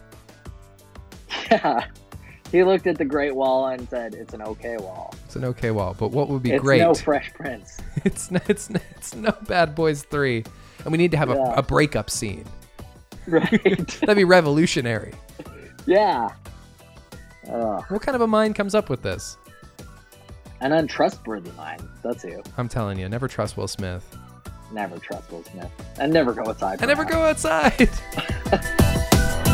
Yeah. 1.51 1.87
He 2.51 2.65
looked 2.65 2.89
at 2.89 2.99
the 2.99 3.05
Great 3.05 3.33
Wall 3.37 3.69
and 3.69 3.89
said, 3.89 4.13
it's 4.17 4.35
an 4.35 4.43
okay 4.43 4.77
wall. 4.77 5.15
It's 5.25 5.37
an 5.37 5.45
okay 5.45 5.71
wall, 5.71 5.95
but 5.97 6.11
what 6.11 6.29
would 6.29 6.43
be 6.43 6.51
it's 6.51 6.61
great? 6.61 6.81
no 6.81 6.93
Fresh 6.95 7.33
Prince. 7.35 7.79
it's 8.05 8.29
no, 8.33 8.41
it's 8.49 8.69
no, 8.69 8.81
it's 8.97 9.15
no 9.15 9.31
Bad 9.47 9.77
Boys 9.77 10.03
3. 10.03 10.43
And 10.83 10.91
we 10.91 10.99
need 10.99 11.13
to 11.13 11.17
have 11.17 11.29
Yeah. 11.29 11.37
a, 11.55 11.59
a 11.59 11.63
breakup 11.63 12.11
scene. 12.11 12.45
right? 13.29 13.87
That'd 14.01 14.17
be 14.17 14.25
revolutionary. 14.25 15.15
yeah. 15.87 16.31
Ugh. 17.49 17.85
What 17.89 18.03
kind 18.03 18.17
of 18.17 18.21
a 18.23 18.27
mind 18.27 18.57
comes 18.57 18.75
up 18.75 18.91
with 18.91 19.03
this? 19.03 19.37
An 20.61 20.73
untrustworthy 20.73 21.51
mind. 21.53 21.83
That's 22.03 22.23
who. 22.23 22.43
I'm 22.59 22.69
telling 22.69 22.99
you, 22.99 23.09
never 23.09 23.29
trust 23.29 23.57
Will 23.57 23.69
Smith. 23.69 24.05
Never 24.73 24.99
trust 24.99 25.31
Will 25.33 25.43
Smith. 25.45 25.71
And 25.99 26.13
never 26.13 26.33
go 26.33 26.43
outside. 26.49 26.83
I 26.83 26.87
never 26.87 27.05
now. 27.05 27.11
go 27.11 27.23
outside. 27.23 27.89